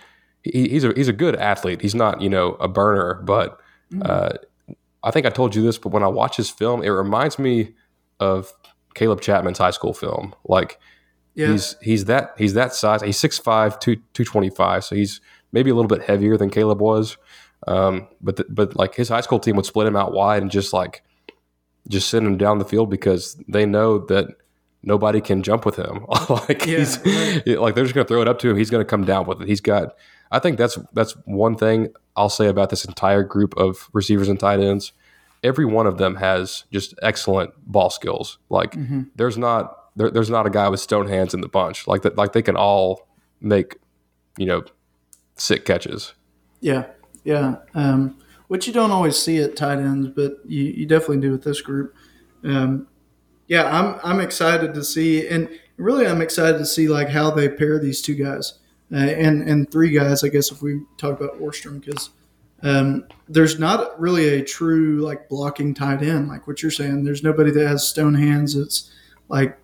he, 0.44 0.70
he's 0.70 0.84
a 0.84 0.94
he's 0.96 1.10
a 1.10 1.14
good 1.14 1.36
athlete. 1.36 1.82
He's 1.82 1.94
not 1.94 2.22
you 2.22 2.30
know 2.30 2.54
a 2.54 2.68
burner, 2.68 3.22
but 3.24 3.60
uh, 4.02 4.30
I 5.04 5.12
think 5.12 5.26
I 5.26 5.30
told 5.30 5.54
you 5.54 5.62
this, 5.62 5.78
but 5.78 5.90
when 5.90 6.04
I 6.04 6.08
watch 6.08 6.38
his 6.38 6.50
film, 6.50 6.82
it 6.82 6.90
reminds 6.90 7.38
me 7.38 7.74
of 8.20 8.54
Caleb 8.96 9.22
Chapman's 9.22 9.58
high 9.58 9.72
school 9.72 9.94
film. 9.94 10.34
Like 10.46 10.80
yeah, 11.36 11.52
he's 11.52 11.76
he's 11.82 12.06
that 12.06 12.34
he's 12.38 12.54
that 12.54 12.74
size. 12.74 13.02
He's 13.02 13.20
6'5", 13.20 13.80
2, 13.80 13.96
225, 13.96 14.86
so 14.86 14.96
he's 14.96 15.20
maybe 15.52 15.70
a 15.70 15.76
little 15.76 15.90
bit 15.90 16.04
heavier 16.04 16.38
than 16.38 16.50
Caleb 16.50 16.80
was. 16.80 17.18
Um, 17.68 18.08
but 18.22 18.38
the, 18.38 18.46
but 18.50 18.76
like 18.76 18.96
his 18.96 19.10
high 19.10 19.22
school 19.22 19.40
team 19.40 19.56
would 19.58 19.66
split 19.66 19.88
him 19.88 19.96
out 19.96 20.14
wide 20.14 20.42
and 20.42 20.50
just 20.50 20.74
like 20.74 21.04
just 21.88 22.10
send 22.10 22.26
him 22.26 22.38
down 22.38 22.60
the 22.60 22.66
field 22.66 22.90
because 22.90 23.36
they 23.48 23.66
know 23.66 24.00
that 24.08 24.28
nobody 24.84 25.22
can 25.22 25.44
jump 25.44 25.66
with 25.66 25.76
him. 25.76 26.06
like 26.30 26.66
Yeah, 26.66 26.80
he's 26.80 27.06
like 27.58 27.76
they're 27.76 27.84
just 27.84 27.96
going 27.96 28.06
to 28.06 28.08
throw 28.08 28.22
it 28.22 28.28
up 28.28 28.40
to 28.40 28.50
him. 28.50 28.58
He's 28.58 28.70
going 28.70 28.84
to 28.84 28.90
come 28.90 29.06
down 29.06 29.26
with 29.26 29.42
it. 29.42 29.48
He's 29.48 29.62
got. 29.62 29.96
I 30.32 30.40
think 30.40 30.58
that's 30.58 30.78
that's 30.94 31.14
one 31.26 31.56
thing 31.56 31.90
I'll 32.16 32.30
say 32.30 32.48
about 32.48 32.70
this 32.70 32.86
entire 32.86 33.24
group 33.24 33.56
of 33.58 33.90
receivers 33.94 34.30
and 34.30 34.40
tight 34.40 34.60
ends. 34.60 34.94
Every 35.44 35.66
one 35.66 35.88
of 35.88 35.98
them 35.98 36.16
has 36.16 36.66
just 36.72 36.94
excellent 37.02 37.52
ball 37.66 37.90
skills. 37.90 38.38
Like 38.50 38.76
there's 39.16 39.38
not 39.38 39.96
there, 39.96 40.10
there's 40.10 40.30
not 40.30 40.46
a 40.46 40.50
guy 40.50 40.70
with 40.70 40.80
stone 40.80 41.08
hands 41.08 41.34
in 41.34 41.42
the 41.42 41.50
bunch. 41.50 41.88
Like 41.88 42.04
that 42.04 42.18
like 42.18 42.34
they 42.34 42.42
can 42.42 42.56
all 42.56 43.08
make 43.42 43.78
you 44.38 44.46
know 44.46 44.64
sick 45.36 45.66
catches. 45.66 46.14
yeah, 46.62 46.86
yeah. 47.24 47.56
Um, 47.74 48.18
which 48.48 48.68
you 48.68 48.74
don't 48.74 48.92
always 48.92 49.18
see 49.18 49.38
at 49.40 49.56
tight 49.56 49.80
ends, 49.80 50.10
but 50.10 50.40
you, 50.46 50.64
you 50.64 50.86
definitely 50.86 51.22
do 51.22 51.32
with 51.32 51.44
this 51.44 51.62
group. 51.62 51.96
Um, 52.44 52.88
yeah, 53.52 53.70
I'm 53.70 54.00
I'm 54.02 54.22
excited 54.22 54.74
to 54.76 54.82
see, 54.82 55.28
and 55.28 55.50
really 55.76 56.08
I'm 56.08 56.22
excited 56.22 56.58
to 56.60 56.66
see 56.66 56.88
like 56.88 57.10
how 57.10 57.32
they 57.32 57.50
pair 57.50 57.80
these 57.80 58.02
two 58.02 58.16
guys 58.16 58.54
uh, 58.94 58.96
and 58.96 59.42
and 59.42 59.70
three 59.70 59.92
guys. 59.92 60.24
I 60.24 60.30
guess 60.30 60.54
if 60.54 60.62
we 60.62 60.80
talk 60.98 61.20
about 61.20 61.38
Ohrstrom, 61.38 61.84
because 61.84 62.12
um, 62.64 63.04
there's 63.28 63.60
not 63.60 64.00
really 64.00 64.36
a 64.36 64.42
true 64.42 65.02
like 65.02 65.28
blocking 65.28 65.74
tight 65.74 66.02
end, 66.02 66.30
like 66.30 66.48
what 66.48 66.62
you're 66.64 66.72
saying. 66.72 67.04
There's 67.04 67.24
nobody 67.24 67.52
that 67.52 67.68
has 67.68 67.86
stone 67.86 68.14
hands. 68.14 68.56
It's 68.56 68.90
like 69.28 69.58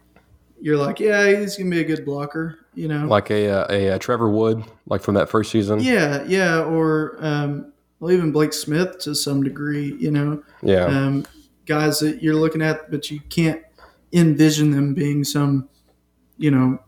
you're 0.59 0.75
like, 0.75 0.99
yeah, 0.99 1.39
he's 1.39 1.55
gonna 1.55 1.69
be 1.69 1.79
a 1.79 1.85
good 1.85 2.03
blocker, 2.03 2.59
you 2.73 2.89
know. 2.89 3.07
Like 3.07 3.31
a 3.31 3.49
uh, 3.49 3.67
a, 3.69 3.87
a 3.87 3.99
Trevor 3.99 4.29
Wood, 4.29 4.65
like 4.87 5.01
from 5.01 5.15
that 5.15 5.29
first 5.29 5.49
season. 5.49 5.79
yeah, 5.79 6.25
yeah, 6.25 6.59
or 6.59 7.15
um, 7.21 7.71
well, 8.01 8.11
even 8.11 8.33
Blake 8.33 8.51
Smith 8.51 8.99
to 8.99 9.15
some 9.15 9.43
degree, 9.43 9.95
you 9.97 10.11
know. 10.11 10.43
Yeah. 10.61 10.87
um, 10.87 11.25
guys 11.65 11.99
that 11.99 12.23
you're 12.23 12.35
looking 12.35 12.61
at, 12.61 12.89
but 12.91 13.11
you 13.11 13.19
can't 13.29 13.61
envision 14.13 14.71
them 14.71 14.93
being 14.93 15.23
some, 15.23 15.67
you 16.37 16.51
know, 16.51 16.79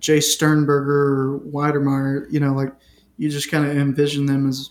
Jace 0.00 0.24
Sternberger 0.24 1.34
or 1.34 1.40
Wydermyer. 1.40 2.30
You 2.30 2.40
know, 2.40 2.52
like 2.52 2.72
you 3.16 3.28
just 3.28 3.50
kind 3.50 3.64
of 3.64 3.76
envision 3.76 4.26
them 4.26 4.48
as 4.48 4.70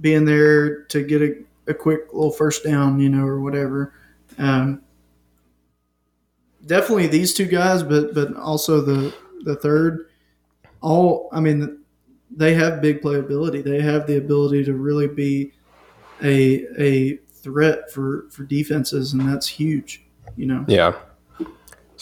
being 0.00 0.24
there 0.24 0.84
to 0.84 1.02
get 1.02 1.22
a, 1.22 1.34
a 1.68 1.74
quick 1.74 2.12
little 2.12 2.30
first 2.30 2.64
down, 2.64 3.00
you 3.00 3.08
know, 3.08 3.24
or 3.24 3.40
whatever. 3.40 3.94
Um, 4.38 4.82
definitely 6.66 7.06
these 7.06 7.34
two 7.34 7.46
guys, 7.46 7.82
but 7.82 8.14
but 8.14 8.36
also 8.36 8.80
the 8.80 9.14
the 9.44 9.56
third. 9.56 10.08
All 10.80 11.28
I 11.32 11.40
mean, 11.40 11.78
they 12.30 12.54
have 12.54 12.82
big 12.82 13.02
playability. 13.02 13.62
They 13.62 13.80
have 13.80 14.06
the 14.06 14.16
ability 14.16 14.64
to 14.64 14.74
really 14.74 15.08
be 15.08 15.52
a 16.22 16.66
a 16.78 17.16
threat 17.16 17.90
for 17.92 18.26
for 18.30 18.44
defenses, 18.44 19.12
and 19.12 19.28
that's 19.28 19.46
huge. 19.46 20.04
You 20.36 20.46
know. 20.46 20.64
Yeah. 20.68 20.94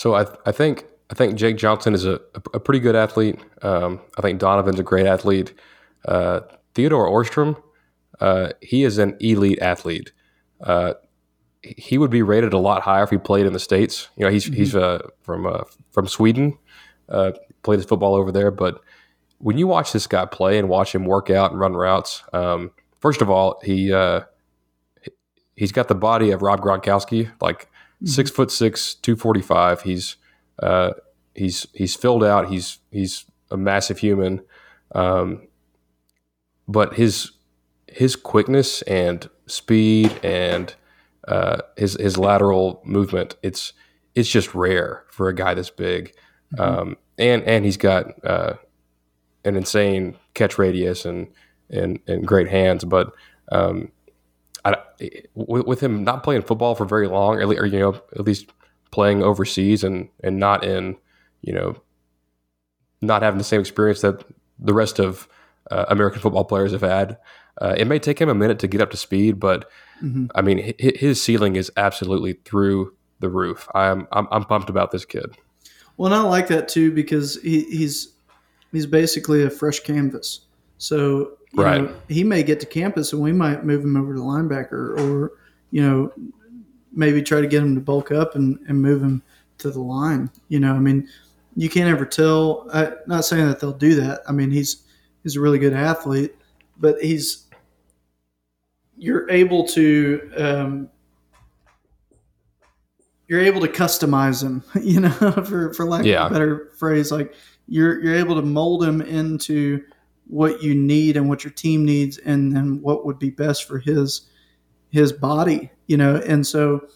So 0.00 0.14
I 0.14 0.24
I 0.46 0.52
think 0.52 0.86
I 1.10 1.14
think 1.14 1.34
Jake 1.34 1.58
Johnson 1.58 1.92
is 1.92 2.06
a, 2.06 2.18
a 2.54 2.58
pretty 2.58 2.80
good 2.80 2.96
athlete. 2.96 3.38
Um, 3.60 4.00
I 4.16 4.22
think 4.22 4.40
Donovan's 4.40 4.80
a 4.80 4.82
great 4.82 5.04
athlete. 5.04 5.52
Uh, 6.06 6.40
Theodore 6.74 7.06
Ohrstrom, 7.06 7.62
uh, 8.18 8.52
he 8.62 8.84
is 8.84 8.96
an 8.96 9.18
elite 9.20 9.58
athlete. 9.60 10.12
Uh, 10.62 10.94
he 11.60 11.98
would 11.98 12.10
be 12.10 12.22
rated 12.22 12.54
a 12.54 12.58
lot 12.58 12.80
higher 12.80 13.02
if 13.02 13.10
he 13.10 13.18
played 13.18 13.44
in 13.44 13.52
the 13.52 13.58
states. 13.58 14.08
You 14.16 14.24
know, 14.24 14.30
he's 14.30 14.46
he's 14.46 14.74
uh, 14.74 15.06
from 15.20 15.44
uh, 15.44 15.64
from 15.90 16.08
Sweden. 16.08 16.56
Uh, 17.10 17.32
played 17.62 17.80
his 17.80 17.84
football 17.84 18.14
over 18.14 18.32
there, 18.32 18.50
but 18.50 18.80
when 19.36 19.58
you 19.58 19.66
watch 19.66 19.92
this 19.92 20.06
guy 20.06 20.24
play 20.24 20.58
and 20.58 20.70
watch 20.70 20.94
him 20.94 21.04
work 21.04 21.28
out 21.28 21.50
and 21.50 21.60
run 21.60 21.74
routes, 21.74 22.22
um, 22.32 22.70
first 23.00 23.20
of 23.20 23.28
all, 23.28 23.60
he 23.62 23.92
uh, 23.92 24.22
he's 25.56 25.72
got 25.72 25.88
the 25.88 25.94
body 25.94 26.30
of 26.30 26.40
Rob 26.40 26.62
Gronkowski, 26.62 27.30
like 27.42 27.68
six 28.04 28.30
foot 28.30 28.50
six, 28.50 28.94
two 28.94 29.16
forty 29.16 29.42
five. 29.42 29.82
He's 29.82 30.16
uh, 30.62 30.92
he's 31.34 31.66
he's 31.74 31.94
filled 31.94 32.24
out. 32.24 32.48
He's 32.48 32.78
he's 32.90 33.24
a 33.50 33.56
massive 33.56 33.98
human, 33.98 34.42
um, 34.94 35.48
but 36.68 36.94
his 36.94 37.32
his 37.86 38.16
quickness 38.16 38.82
and 38.82 39.28
speed 39.46 40.18
and 40.22 40.74
uh, 41.26 41.58
his 41.76 41.94
his 41.94 42.16
lateral 42.16 42.80
movement 42.84 43.36
it's 43.42 43.72
it's 44.14 44.28
just 44.28 44.54
rare 44.54 45.04
for 45.08 45.28
a 45.28 45.34
guy 45.34 45.54
this 45.54 45.70
big, 45.70 46.12
um, 46.58 46.96
and 47.18 47.42
and 47.44 47.64
he's 47.64 47.76
got 47.76 48.06
uh, 48.24 48.54
an 49.44 49.56
insane 49.56 50.16
catch 50.34 50.58
radius 50.58 51.04
and 51.04 51.28
and 51.68 52.00
and 52.06 52.26
great 52.26 52.48
hands, 52.48 52.84
but. 52.84 53.12
Um, 53.52 53.90
I, 54.64 54.76
with, 55.34 55.66
with 55.66 55.80
him 55.80 56.04
not 56.04 56.22
playing 56.22 56.42
football 56.42 56.74
for 56.74 56.84
very 56.84 57.08
long, 57.08 57.40
or, 57.40 57.46
or 57.46 57.66
you 57.66 57.78
know, 57.78 58.00
at 58.14 58.24
least 58.24 58.52
playing 58.90 59.22
overseas 59.22 59.84
and 59.84 60.08
and 60.22 60.38
not 60.38 60.64
in, 60.64 60.96
you 61.42 61.52
know, 61.52 61.76
not 63.00 63.22
having 63.22 63.38
the 63.38 63.44
same 63.44 63.60
experience 63.60 64.00
that 64.02 64.24
the 64.58 64.74
rest 64.74 64.98
of 64.98 65.28
uh, 65.70 65.86
American 65.88 66.20
football 66.20 66.44
players 66.44 66.72
have 66.72 66.82
had. 66.82 67.18
Uh, 67.60 67.74
it 67.76 67.86
may 67.86 67.98
take 67.98 68.18
him 68.20 68.28
a 68.28 68.34
minute 68.34 68.58
to 68.58 68.68
get 68.68 68.80
up 68.80 68.90
to 68.90 68.96
speed, 68.96 69.38
but 69.38 69.70
I 70.34 70.42
mean, 70.42 70.58
hi- 70.58 70.92
his 70.96 71.22
ceiling 71.22 71.56
is 71.56 71.70
absolutely 71.76 72.34
through 72.44 72.94
the 73.20 73.28
roof. 73.28 73.68
I'm 73.74 74.08
I'm, 74.12 74.26
I'm 74.30 74.44
pumped 74.44 74.70
about 74.70 74.90
this 74.90 75.04
kid. 75.04 75.36
Well, 75.96 76.12
and 76.12 76.14
I 76.14 76.26
like 76.26 76.48
that 76.48 76.68
too 76.68 76.92
because 76.92 77.38
he, 77.42 77.64
he's 77.64 78.14
he's 78.72 78.86
basically 78.86 79.42
a 79.42 79.50
fresh 79.50 79.80
canvas. 79.80 80.40
So 80.78 81.32
Right. 81.54 81.82
know, 81.82 81.94
he 82.08 82.22
may 82.24 82.42
get 82.42 82.60
to 82.60 82.66
campus 82.66 83.12
and 83.12 83.20
we 83.20 83.32
might 83.32 83.64
move 83.64 83.82
him 83.84 83.96
over 83.96 84.14
to 84.14 84.20
linebacker, 84.20 84.98
or 85.00 85.32
you 85.72 85.82
know, 85.82 86.12
maybe 86.92 87.22
try 87.22 87.40
to 87.40 87.46
get 87.46 87.62
him 87.62 87.74
to 87.74 87.80
bulk 87.80 88.10
up 88.12 88.34
and, 88.36 88.58
and 88.68 88.80
move 88.80 89.02
him 89.02 89.22
to 89.58 89.70
the 89.70 89.80
line. 89.80 90.30
You 90.48 90.60
know, 90.60 90.74
I 90.74 90.78
mean, 90.78 91.08
you 91.56 91.68
can't 91.68 91.88
ever 91.90 92.04
tell. 92.06 92.68
I, 92.72 92.92
not 93.06 93.24
saying 93.24 93.46
that 93.46 93.60
they'll 93.60 93.72
do 93.72 93.94
that. 93.96 94.20
I 94.28 94.32
mean, 94.32 94.50
he's 94.50 94.84
he's 95.22 95.36
a 95.36 95.40
really 95.40 95.58
good 95.58 95.72
athlete, 95.74 96.34
but 96.78 97.00
he's 97.00 97.46
you're 98.96 99.28
able 99.30 99.66
to 99.68 100.30
um, 100.36 100.88
you're 103.28 103.40
able 103.40 103.60
to 103.60 103.68
customize 103.68 104.42
him, 104.42 104.62
you 104.82 105.00
know, 105.00 105.10
for, 105.46 105.72
for 105.74 105.84
lack 105.86 106.04
Yeah. 106.04 106.26
of 106.26 106.30
a 106.30 106.34
better 106.34 106.70
phrase. 106.76 107.10
Like 107.12 107.34
you're 107.68 108.02
you're 108.02 108.16
able 108.16 108.34
to 108.36 108.42
mold 108.42 108.84
him 108.84 109.00
into 109.00 109.82
what 110.30 110.62
you 110.62 110.74
need 110.76 111.16
and 111.16 111.28
what 111.28 111.42
your 111.42 111.52
team 111.52 111.84
needs 111.84 112.18
and 112.18 112.54
then 112.54 112.80
what 112.80 113.04
would 113.04 113.18
be 113.18 113.30
best 113.30 113.66
for 113.66 113.78
his 113.80 114.28
his 114.90 115.12
body, 115.12 115.70
you 115.88 115.96
know. 115.96 116.16
And 116.16 116.46
so 116.46 116.86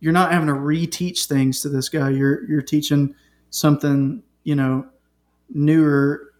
you're 0.00 0.12
not 0.12 0.32
having 0.32 0.48
to 0.48 0.54
reteach 0.54 1.26
things 1.26 1.60
to 1.62 1.68
this 1.68 1.88
guy. 1.88 2.10
You're 2.10 2.48
you're 2.48 2.62
teaching 2.62 3.14
something, 3.50 4.22
you 4.44 4.54
know, 4.54 4.86
newer 5.50 6.34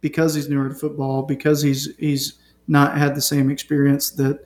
because 0.00 0.34
he's 0.34 0.48
newer 0.48 0.68
to 0.68 0.74
football, 0.74 1.22
because 1.22 1.60
he's 1.60 1.94
he's 1.98 2.34
not 2.68 2.96
had 2.96 3.14
the 3.14 3.22
same 3.22 3.50
experience 3.50 4.10
that 4.12 4.44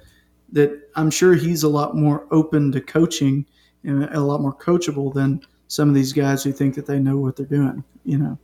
that 0.50 0.90
I'm 0.96 1.10
sure 1.10 1.34
he's 1.34 1.62
a 1.62 1.68
lot 1.68 1.96
more 1.96 2.26
open 2.32 2.72
to 2.72 2.80
coaching 2.80 3.46
and 3.84 4.04
a 4.04 4.20
lot 4.20 4.40
more 4.40 4.54
coachable 4.54 5.14
than 5.14 5.42
some 5.68 5.88
of 5.88 5.94
these 5.94 6.12
guys 6.12 6.42
who 6.42 6.52
think 6.52 6.74
that 6.74 6.86
they 6.86 6.98
know 6.98 7.16
what 7.16 7.36
they're 7.36 7.46
doing, 7.46 7.82
you 8.04 8.18
know. 8.18 8.38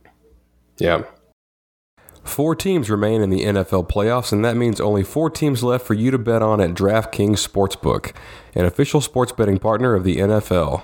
Yeah. 0.77 1.03
Four 2.29 2.53
teams 2.53 2.91
remain 2.91 3.21
in 3.21 3.31
the 3.31 3.43
NFL 3.43 3.89
playoffs, 3.89 4.31
and 4.31 4.45
that 4.45 4.55
means 4.55 4.79
only 4.79 5.03
four 5.03 5.31
teams 5.31 5.63
left 5.63 5.85
for 5.85 5.95
you 5.95 6.11
to 6.11 6.19
bet 6.19 6.43
on 6.43 6.61
at 6.61 6.75
DraftKings 6.75 7.45
Sportsbook, 7.45 8.13
an 8.53 8.65
official 8.65 9.01
sports 9.01 9.31
betting 9.31 9.57
partner 9.57 9.95
of 9.95 10.03
the 10.03 10.17
NFL. 10.17 10.83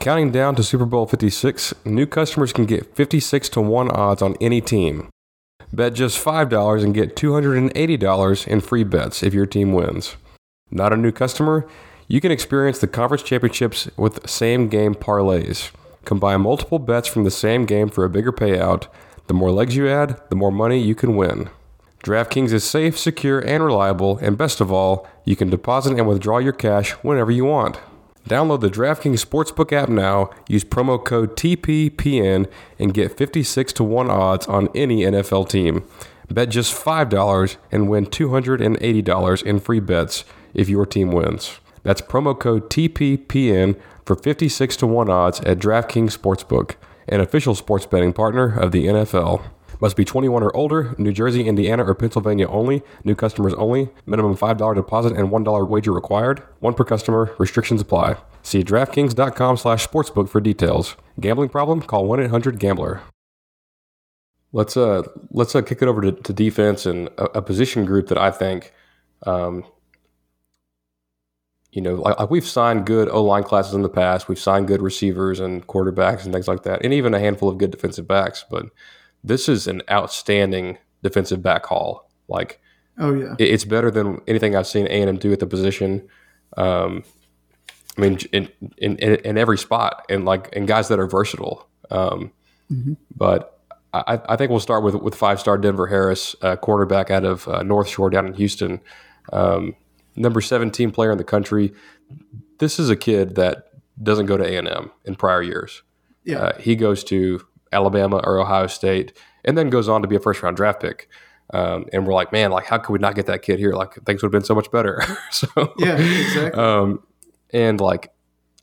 Counting 0.00 0.32
down 0.32 0.56
to 0.56 0.64
Super 0.64 0.86
Bowl 0.86 1.06
56, 1.06 1.74
new 1.84 2.06
customers 2.06 2.54
can 2.54 2.64
get 2.64 2.96
56 2.96 3.50
to 3.50 3.60
1 3.60 3.90
odds 3.90 4.22
on 4.22 4.36
any 4.40 4.62
team. 4.62 5.10
Bet 5.70 5.92
just 5.92 6.24
$5 6.24 6.82
and 6.82 6.94
get 6.94 7.14
$280 7.14 8.46
in 8.46 8.60
free 8.62 8.84
bets 8.84 9.22
if 9.22 9.34
your 9.34 9.46
team 9.46 9.74
wins. 9.74 10.16
Not 10.70 10.94
a 10.94 10.96
new 10.96 11.12
customer? 11.12 11.68
You 12.08 12.22
can 12.22 12.32
experience 12.32 12.78
the 12.78 12.88
conference 12.88 13.22
championships 13.22 13.90
with 13.98 14.28
same 14.28 14.68
game 14.68 14.94
parlays. 14.94 15.70
Combine 16.06 16.40
multiple 16.40 16.78
bets 16.78 17.06
from 17.06 17.24
the 17.24 17.30
same 17.30 17.66
game 17.66 17.90
for 17.90 18.04
a 18.04 18.10
bigger 18.10 18.32
payout. 18.32 18.88
The 19.26 19.34
more 19.34 19.50
legs 19.50 19.76
you 19.76 19.88
add, 19.88 20.20
the 20.28 20.36
more 20.36 20.52
money 20.52 20.80
you 20.80 20.94
can 20.94 21.16
win. 21.16 21.48
DraftKings 22.02 22.52
is 22.52 22.64
safe, 22.64 22.98
secure, 22.98 23.40
and 23.40 23.64
reliable, 23.64 24.18
and 24.18 24.36
best 24.36 24.60
of 24.60 24.70
all, 24.70 25.08
you 25.24 25.36
can 25.36 25.48
deposit 25.48 25.98
and 25.98 26.06
withdraw 26.06 26.36
your 26.36 26.52
cash 26.52 26.90
whenever 27.02 27.30
you 27.30 27.46
want. 27.46 27.78
Download 28.28 28.60
the 28.60 28.68
DraftKings 28.68 29.24
Sportsbook 29.24 29.72
app 29.72 29.88
now, 29.88 30.30
use 30.48 30.64
promo 30.64 31.02
code 31.02 31.36
TPPN, 31.36 32.50
and 32.78 32.94
get 32.94 33.16
56 33.16 33.72
to 33.74 33.84
1 33.84 34.10
odds 34.10 34.46
on 34.46 34.68
any 34.74 35.00
NFL 35.02 35.48
team. 35.48 35.84
Bet 36.30 36.48
just 36.48 36.74
$5 36.74 37.56
and 37.70 37.88
win 37.88 38.06
$280 38.06 39.42
in 39.42 39.60
free 39.60 39.80
bets 39.80 40.24
if 40.54 40.68
your 40.68 40.86
team 40.86 41.10
wins. 41.10 41.58
That's 41.82 42.00
promo 42.00 42.38
code 42.38 42.70
TPPN 42.70 43.78
for 44.06 44.16
56 44.16 44.76
to 44.78 44.86
1 44.86 45.10
odds 45.10 45.40
at 45.40 45.58
DraftKings 45.58 46.16
Sportsbook, 46.18 46.76
an 47.08 47.20
official 47.20 47.54
sports 47.54 47.86
betting 47.86 48.12
partner 48.12 48.58
of 48.58 48.72
the 48.72 48.86
NFL. 48.86 49.42
Must 49.80 49.96
be 49.96 50.04
21 50.04 50.42
or 50.42 50.56
older, 50.56 50.94
New 50.98 51.12
Jersey, 51.12 51.46
Indiana, 51.46 51.84
or 51.84 51.94
Pennsylvania 51.94 52.48
only, 52.48 52.82
new 53.02 53.14
customers 53.14 53.54
only, 53.54 53.90
minimum 54.06 54.36
$5 54.36 54.74
deposit 54.74 55.12
and 55.16 55.30
$1 55.30 55.68
wager 55.68 55.92
required, 55.92 56.42
one 56.60 56.74
per 56.74 56.84
customer, 56.84 57.34
restrictions 57.38 57.80
apply. 57.80 58.16
See 58.42 58.62
DraftKings.com 58.62 59.56
slash 59.56 59.86
sportsbook 59.88 60.28
for 60.28 60.40
details. 60.40 60.96
Gambling 61.20 61.48
problem? 61.48 61.82
Call 61.82 62.06
1-800-GAMBLER. 62.06 63.02
Let's 64.52 64.76
uh 64.76 65.02
let's 65.32 65.52
uh, 65.56 65.62
kick 65.62 65.82
it 65.82 65.88
over 65.88 66.00
to, 66.00 66.12
to 66.12 66.32
defense 66.32 66.86
and 66.86 67.08
a, 67.18 67.38
a 67.38 67.42
position 67.42 67.84
group 67.84 68.06
that 68.06 68.18
I 68.18 68.30
think 68.30 68.72
um, 69.26 69.64
you 71.74 71.82
know, 71.82 71.96
like, 71.96 72.18
like 72.20 72.30
we've 72.30 72.46
signed 72.46 72.86
good 72.86 73.08
O 73.08 73.22
line 73.24 73.42
classes 73.42 73.74
in 73.74 73.82
the 73.82 73.88
past. 73.88 74.28
We've 74.28 74.38
signed 74.38 74.68
good 74.68 74.80
receivers 74.80 75.40
and 75.40 75.66
quarterbacks 75.66 76.24
and 76.24 76.32
things 76.32 76.46
like 76.46 76.62
that, 76.62 76.84
and 76.84 76.94
even 76.94 77.14
a 77.14 77.18
handful 77.18 77.48
of 77.48 77.58
good 77.58 77.72
defensive 77.72 78.06
backs. 78.06 78.44
But 78.48 78.66
this 79.24 79.48
is 79.48 79.66
an 79.66 79.82
outstanding 79.90 80.78
defensive 81.02 81.42
back 81.42 81.66
haul. 81.66 82.08
Like, 82.28 82.60
oh 82.98 83.12
yeah, 83.12 83.34
it, 83.40 83.48
it's 83.48 83.64
better 83.64 83.90
than 83.90 84.20
anything 84.28 84.54
I've 84.54 84.68
seen 84.68 84.86
A 84.86 85.00
and 85.00 85.08
M 85.08 85.16
do 85.16 85.32
at 85.32 85.40
the 85.40 85.48
position. 85.48 86.08
Um, 86.56 87.02
I 87.98 88.00
mean, 88.00 88.18
in, 88.32 88.48
in 88.78 88.96
in 88.96 89.36
every 89.36 89.58
spot, 89.58 90.04
and 90.08 90.24
like 90.24 90.54
and 90.54 90.68
guys 90.68 90.86
that 90.88 91.00
are 91.00 91.08
versatile. 91.08 91.68
Um, 91.90 92.30
mm-hmm. 92.72 92.92
But 93.16 93.60
I, 93.92 94.20
I, 94.28 94.36
think 94.36 94.50
we'll 94.50 94.60
start 94.60 94.84
with 94.84 94.94
with 94.94 95.16
five 95.16 95.40
star 95.40 95.58
Denver 95.58 95.88
Harris, 95.88 96.36
uh, 96.40 96.54
quarterback 96.54 97.10
out 97.10 97.24
of 97.24 97.48
uh, 97.48 97.64
North 97.64 97.88
Shore 97.88 98.10
down 98.10 98.28
in 98.28 98.34
Houston. 98.34 98.80
Um, 99.32 99.74
number 100.16 100.40
17 100.40 100.90
player 100.90 101.10
in 101.10 101.18
the 101.18 101.24
country. 101.24 101.72
This 102.58 102.78
is 102.78 102.90
a 102.90 102.96
kid 102.96 103.34
that 103.36 103.68
doesn't 104.02 104.26
go 104.26 104.36
to 104.36 104.44
A&M 104.44 104.90
in 105.04 105.14
prior 105.16 105.42
years. 105.42 105.82
Yeah. 106.24 106.38
Uh, 106.38 106.58
he 106.58 106.76
goes 106.76 107.04
to 107.04 107.44
Alabama 107.72 108.20
or 108.24 108.38
Ohio 108.38 108.66
State 108.66 109.12
and 109.44 109.58
then 109.58 109.70
goes 109.70 109.88
on 109.88 110.02
to 110.02 110.08
be 110.08 110.16
a 110.16 110.20
first 110.20 110.42
round 110.42 110.56
draft 110.56 110.80
pick. 110.80 111.08
Um, 111.52 111.86
and 111.92 112.06
we're 112.06 112.14
like, 112.14 112.32
man, 112.32 112.50
like, 112.50 112.64
how 112.64 112.78
could 112.78 112.92
we 112.92 112.98
not 112.98 113.14
get 113.14 113.26
that 113.26 113.42
kid 113.42 113.58
here? 113.58 113.72
Like, 113.72 113.94
things 114.06 114.22
would 114.22 114.28
have 114.28 114.32
been 114.32 114.46
so 114.46 114.54
much 114.54 114.70
better. 114.70 115.02
so, 115.30 115.74
yeah, 115.78 115.96
exactly. 115.96 116.60
Um, 116.60 117.02
and 117.52 117.80
like, 117.80 118.12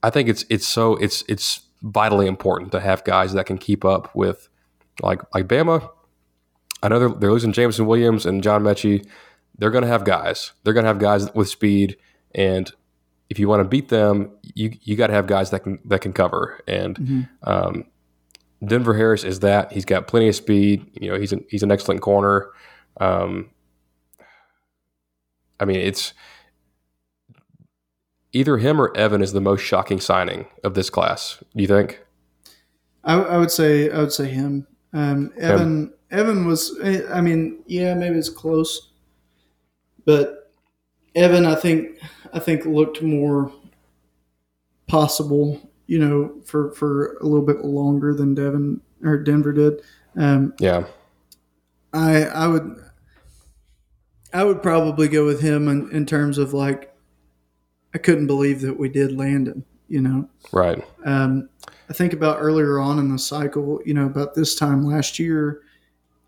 I 0.01 0.09
think 0.09 0.29
it's, 0.29 0.45
it's 0.49 0.67
so, 0.67 0.95
it's, 0.95 1.23
it's 1.29 1.61
vitally 1.83 2.27
important 2.27 2.71
to 2.71 2.79
have 2.79 3.03
guys 3.03 3.33
that 3.33 3.45
can 3.45 3.57
keep 3.57 3.85
up 3.85 4.13
with 4.15 4.49
like, 5.01 5.21
like 5.33 5.47
Bama. 5.47 5.89
I 6.81 6.87
know 6.87 6.99
they're, 6.99 7.09
they're 7.09 7.31
losing 7.31 7.53
Jameson 7.53 7.85
Williams 7.85 8.25
and 8.25 8.41
John 8.41 8.63
Metchie 8.63 9.07
they're 9.61 9.69
going 9.69 9.83
to 9.83 9.87
have 9.87 10.03
guys. 10.03 10.53
They're 10.63 10.73
going 10.73 10.85
to 10.85 10.87
have 10.87 10.97
guys 10.97 11.31
with 11.35 11.47
speed, 11.47 11.97
and 12.33 12.69
if 13.29 13.37
you 13.37 13.47
want 13.47 13.59
to 13.61 13.69
beat 13.69 13.89
them, 13.89 14.31
you 14.55 14.71
you 14.81 14.95
got 14.95 15.07
to 15.07 15.13
have 15.13 15.27
guys 15.27 15.51
that 15.51 15.59
can 15.59 15.77
that 15.85 16.01
can 16.01 16.13
cover. 16.13 16.59
And 16.67 16.95
mm-hmm. 16.97 17.21
um, 17.43 17.85
Denver 18.65 18.95
Harris 18.95 19.23
is 19.23 19.41
that. 19.41 19.71
He's 19.71 19.85
got 19.85 20.07
plenty 20.07 20.27
of 20.29 20.35
speed. 20.35 20.89
You 20.99 21.11
know, 21.11 21.19
he's 21.19 21.31
an, 21.31 21.45
he's 21.47 21.61
an 21.61 21.71
excellent 21.71 22.01
corner. 22.01 22.49
Um, 22.99 23.51
I 25.59 25.65
mean, 25.65 25.79
it's 25.79 26.13
either 28.33 28.57
him 28.57 28.81
or 28.81 28.97
Evan 28.97 29.21
is 29.21 29.31
the 29.31 29.41
most 29.41 29.61
shocking 29.61 29.99
signing 29.99 30.47
of 30.63 30.73
this 30.73 30.89
class. 30.89 31.37
Do 31.55 31.61
you 31.61 31.67
think? 31.67 32.01
I, 33.03 33.13
I 33.13 33.37
would 33.37 33.51
say 33.51 33.91
I 33.91 33.99
would 33.99 34.11
say 34.11 34.27
him. 34.27 34.65
Um, 34.91 35.31
Evan 35.37 35.61
him. 35.61 35.93
Evan 36.09 36.47
was. 36.47 36.75
I 37.13 37.21
mean, 37.21 37.61
yeah, 37.67 37.93
maybe 37.93 38.17
it's 38.17 38.27
close. 38.27 38.87
But 40.05 40.51
Evan, 41.15 41.45
I 41.45 41.55
think, 41.55 41.99
I 42.33 42.39
think 42.39 42.65
looked 42.65 43.01
more 43.01 43.51
possible, 44.87 45.69
you 45.87 45.99
know, 45.99 46.41
for 46.45 46.71
for 46.73 47.17
a 47.21 47.23
little 47.23 47.45
bit 47.45 47.63
longer 47.63 48.13
than 48.13 48.35
Devin 48.35 48.81
or 49.03 49.17
Denver 49.17 49.53
did. 49.53 49.81
Um, 50.17 50.53
yeah, 50.59 50.85
I 51.93 52.25
I 52.25 52.47
would 52.47 52.77
I 54.33 54.43
would 54.43 54.61
probably 54.61 55.07
go 55.07 55.25
with 55.25 55.41
him 55.41 55.67
in, 55.67 55.89
in 55.91 56.05
terms 56.05 56.37
of 56.37 56.53
like 56.53 56.93
I 57.93 57.97
couldn't 57.97 58.27
believe 58.27 58.61
that 58.61 58.77
we 58.77 58.89
did 58.89 59.17
land 59.17 59.47
him, 59.47 59.65
you 59.87 60.01
know. 60.01 60.29
Right. 60.51 60.83
Um, 61.05 61.49
I 61.89 61.93
think 61.93 62.13
about 62.13 62.37
earlier 62.39 62.79
on 62.79 62.99
in 62.99 63.09
the 63.09 63.19
cycle, 63.19 63.81
you 63.85 63.93
know, 63.93 64.05
about 64.05 64.33
this 64.33 64.55
time 64.55 64.85
last 64.85 65.19
year, 65.19 65.61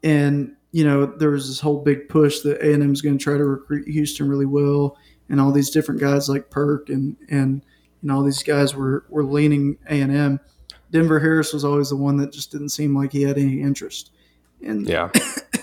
and 0.03 0.55
you 0.73 0.83
know, 0.83 1.05
there 1.05 1.29
was 1.29 1.47
this 1.47 1.59
whole 1.59 1.81
big 1.81 2.09
push 2.09 2.39
that 2.39 2.59
A 2.59 2.73
and 2.73 2.81
M 2.81 2.91
is 2.91 3.03
going 3.03 3.15
to 3.15 3.23
try 3.23 3.37
to 3.37 3.45
recruit 3.45 3.87
Houston 3.87 4.27
really 4.27 4.47
well, 4.47 4.97
and 5.29 5.39
all 5.39 5.51
these 5.51 5.69
different 5.69 6.01
guys 6.01 6.27
like 6.27 6.49
Perk 6.49 6.89
and 6.89 7.15
and 7.29 7.63
you 8.01 8.07
know 8.07 8.17
all 8.17 8.23
these 8.23 8.41
guys 8.41 8.73
were 8.75 9.05
were 9.07 9.23
leaning 9.23 9.77
A 9.87 10.01
and 10.01 10.13
M. 10.13 10.39
Denver 10.89 11.19
Harris 11.19 11.53
was 11.53 11.63
always 11.63 11.89
the 11.89 11.95
one 11.95 12.17
that 12.17 12.33
just 12.33 12.51
didn't 12.51 12.69
seem 12.69 12.97
like 12.97 13.11
he 13.11 13.21
had 13.21 13.37
any 13.37 13.61
interest. 13.61 14.09
And 14.63 14.89
yeah, 14.89 15.11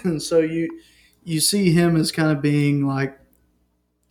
and 0.05 0.23
so 0.23 0.39
you 0.39 0.81
you 1.25 1.41
see 1.41 1.73
him 1.73 1.97
as 1.97 2.13
kind 2.13 2.31
of 2.31 2.41
being 2.41 2.87
like 2.87 3.19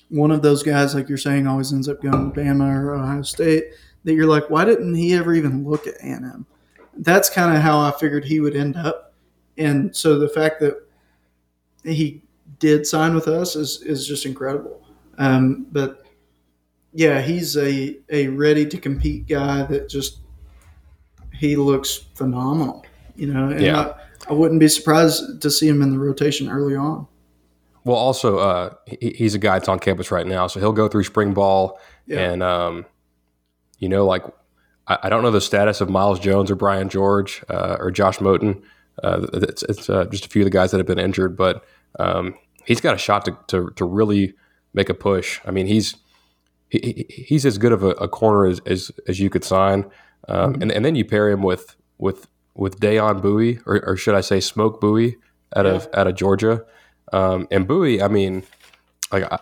one 0.09 0.31
of 0.31 0.41
those 0.41 0.63
guys, 0.63 0.93
like 0.93 1.07
you're 1.07 1.17
saying, 1.17 1.47
always 1.47 1.71
ends 1.71 1.87
up 1.87 2.01
going 2.01 2.33
to 2.33 2.37
Bama 2.37 2.75
or 2.75 2.95
Ohio 2.95 3.21
State. 3.21 3.63
That 4.03 4.15
you're 4.15 4.27
like, 4.27 4.49
why 4.49 4.65
didn't 4.65 4.95
he 4.95 5.13
ever 5.13 5.33
even 5.33 5.63
look 5.63 5.87
at 5.87 5.95
A 5.95 6.07
and 6.07 6.25
M? 6.25 6.45
That's 6.97 7.29
kind 7.29 7.55
of 7.55 7.61
how 7.61 7.79
I 7.79 7.91
figured 7.91 8.25
he 8.25 8.41
would 8.41 8.55
end 8.55 8.75
up. 8.75 9.13
And 9.57 9.95
so 9.95 10.19
the 10.19 10.29
fact 10.29 10.59
that 10.59 10.88
he 11.83 12.21
did 12.59 12.85
sign 12.85 13.13
with 13.15 13.27
us 13.27 13.55
is 13.55 13.81
is 13.83 14.07
just 14.07 14.25
incredible. 14.25 14.85
Um, 15.17 15.67
but 15.71 16.05
yeah, 16.93 17.21
he's 17.21 17.57
a 17.57 17.97
a 18.09 18.27
ready 18.29 18.65
to 18.65 18.77
compete 18.77 19.27
guy 19.27 19.63
that 19.63 19.89
just 19.89 20.19
he 21.33 21.55
looks 21.55 21.97
phenomenal. 22.15 22.85
You 23.15 23.33
know, 23.33 23.49
and 23.49 23.61
yeah. 23.61 23.93
I, 24.27 24.31
I 24.31 24.33
wouldn't 24.33 24.59
be 24.59 24.69
surprised 24.69 25.41
to 25.41 25.51
see 25.51 25.67
him 25.67 25.81
in 25.81 25.91
the 25.91 25.99
rotation 25.99 26.49
early 26.49 26.75
on. 26.75 27.07
Well, 27.83 27.97
also, 27.97 28.37
uh, 28.37 28.73
he, 28.85 29.11
he's 29.17 29.35
a 29.35 29.39
guy 29.39 29.57
that's 29.57 29.67
on 29.67 29.79
campus 29.79 30.11
right 30.11 30.27
now, 30.27 30.47
so 30.47 30.59
he'll 30.59 30.73
go 30.73 30.87
through 30.87 31.03
spring 31.03 31.33
ball, 31.33 31.79
yeah. 32.05 32.31
and 32.31 32.43
um, 32.43 32.85
you 33.77 33.89
know, 33.89 34.05
like 34.05 34.23
I, 34.87 34.97
I, 35.03 35.09
don't 35.09 35.23
know 35.23 35.31
the 35.31 35.41
status 35.41 35.81
of 35.81 35.89
Myles 35.89 36.19
Jones 36.19 36.51
or 36.51 36.55
Brian 36.55 36.89
George 36.89 37.43
uh, 37.49 37.77
or 37.79 37.91
Josh 37.91 38.19
Moten. 38.19 38.61
Uh, 39.03 39.27
it's, 39.33 39.63
it's 39.63 39.89
uh, 39.89 40.05
just 40.05 40.25
a 40.25 40.29
few 40.29 40.41
of 40.41 40.45
the 40.45 40.51
guys 40.51 40.71
that 40.71 40.77
have 40.77 40.87
been 40.87 40.99
injured, 40.99 41.37
but 41.37 41.63
um, 41.99 42.35
he's 42.65 42.81
got 42.81 42.95
a 42.95 42.97
shot 42.97 43.25
to, 43.25 43.37
to, 43.47 43.71
to 43.75 43.85
really 43.85 44.33
make 44.73 44.89
a 44.89 44.93
push. 44.93 45.39
I 45.45 45.51
mean, 45.51 45.67
he's 45.67 45.95
he, 46.69 47.05
he's 47.09 47.45
as 47.45 47.57
good 47.57 47.71
of 47.71 47.83
a, 47.83 47.89
a 47.91 48.07
corner 48.07 48.45
as, 48.45 48.59
as, 48.65 48.91
as 49.07 49.19
you 49.19 49.29
could 49.29 49.43
sign, 49.43 49.89
um, 50.27 50.53
mm-hmm. 50.53 50.61
and 50.61 50.71
and 50.71 50.85
then 50.85 50.95
you 50.95 51.03
pair 51.03 51.29
him 51.29 51.41
with 51.41 51.75
with 51.97 52.27
with 52.53 52.79
Deyon 52.79 53.21
Bouie, 53.21 53.61
or, 53.65 53.83
or 53.85 53.95
should 53.97 54.15
I 54.15 54.21
say 54.21 54.39
Smoke 54.39 54.79
Bouie 54.79 55.15
out 55.55 55.65
yeah. 55.65 55.71
of 55.73 55.89
out 55.93 56.07
of 56.07 56.15
Georgia, 56.15 56.63
um, 57.11 57.47
and 57.49 57.67
Bouie. 57.67 58.01
I 58.01 58.07
mean, 58.07 58.43
like 59.11 59.23
I, 59.31 59.39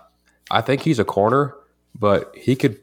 I 0.50 0.62
think 0.62 0.84
he's 0.84 1.00
a 1.00 1.06
corner, 1.06 1.56
but 1.94 2.34
he 2.36 2.56
could 2.56 2.80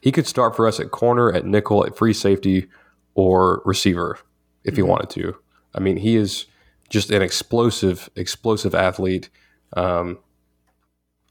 he 0.00 0.12
could 0.12 0.26
start 0.26 0.54
for 0.54 0.66
us 0.68 0.78
at 0.78 0.90
corner, 0.90 1.32
at 1.32 1.44
nickel, 1.44 1.84
at 1.84 1.96
free 1.96 2.14
safety, 2.14 2.68
or 3.14 3.62
receiver 3.64 4.18
if 4.64 4.74
mm-hmm. 4.74 4.76
he 4.76 4.82
wanted 4.82 5.10
to. 5.10 5.36
I 5.74 5.80
mean, 5.80 5.96
he 5.98 6.16
is 6.16 6.46
just 6.88 7.10
an 7.10 7.22
explosive, 7.22 8.10
explosive 8.16 8.74
athlete. 8.74 9.30
Um, 9.76 10.18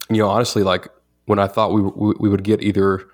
you 0.08 0.16
know, 0.18 0.28
honestly, 0.28 0.62
like 0.62 0.88
when 1.26 1.38
I 1.38 1.46
thought 1.46 1.72
we, 1.72 1.82
we 1.82 2.14
we 2.18 2.28
would 2.28 2.42
get 2.44 2.62
either 2.62 3.06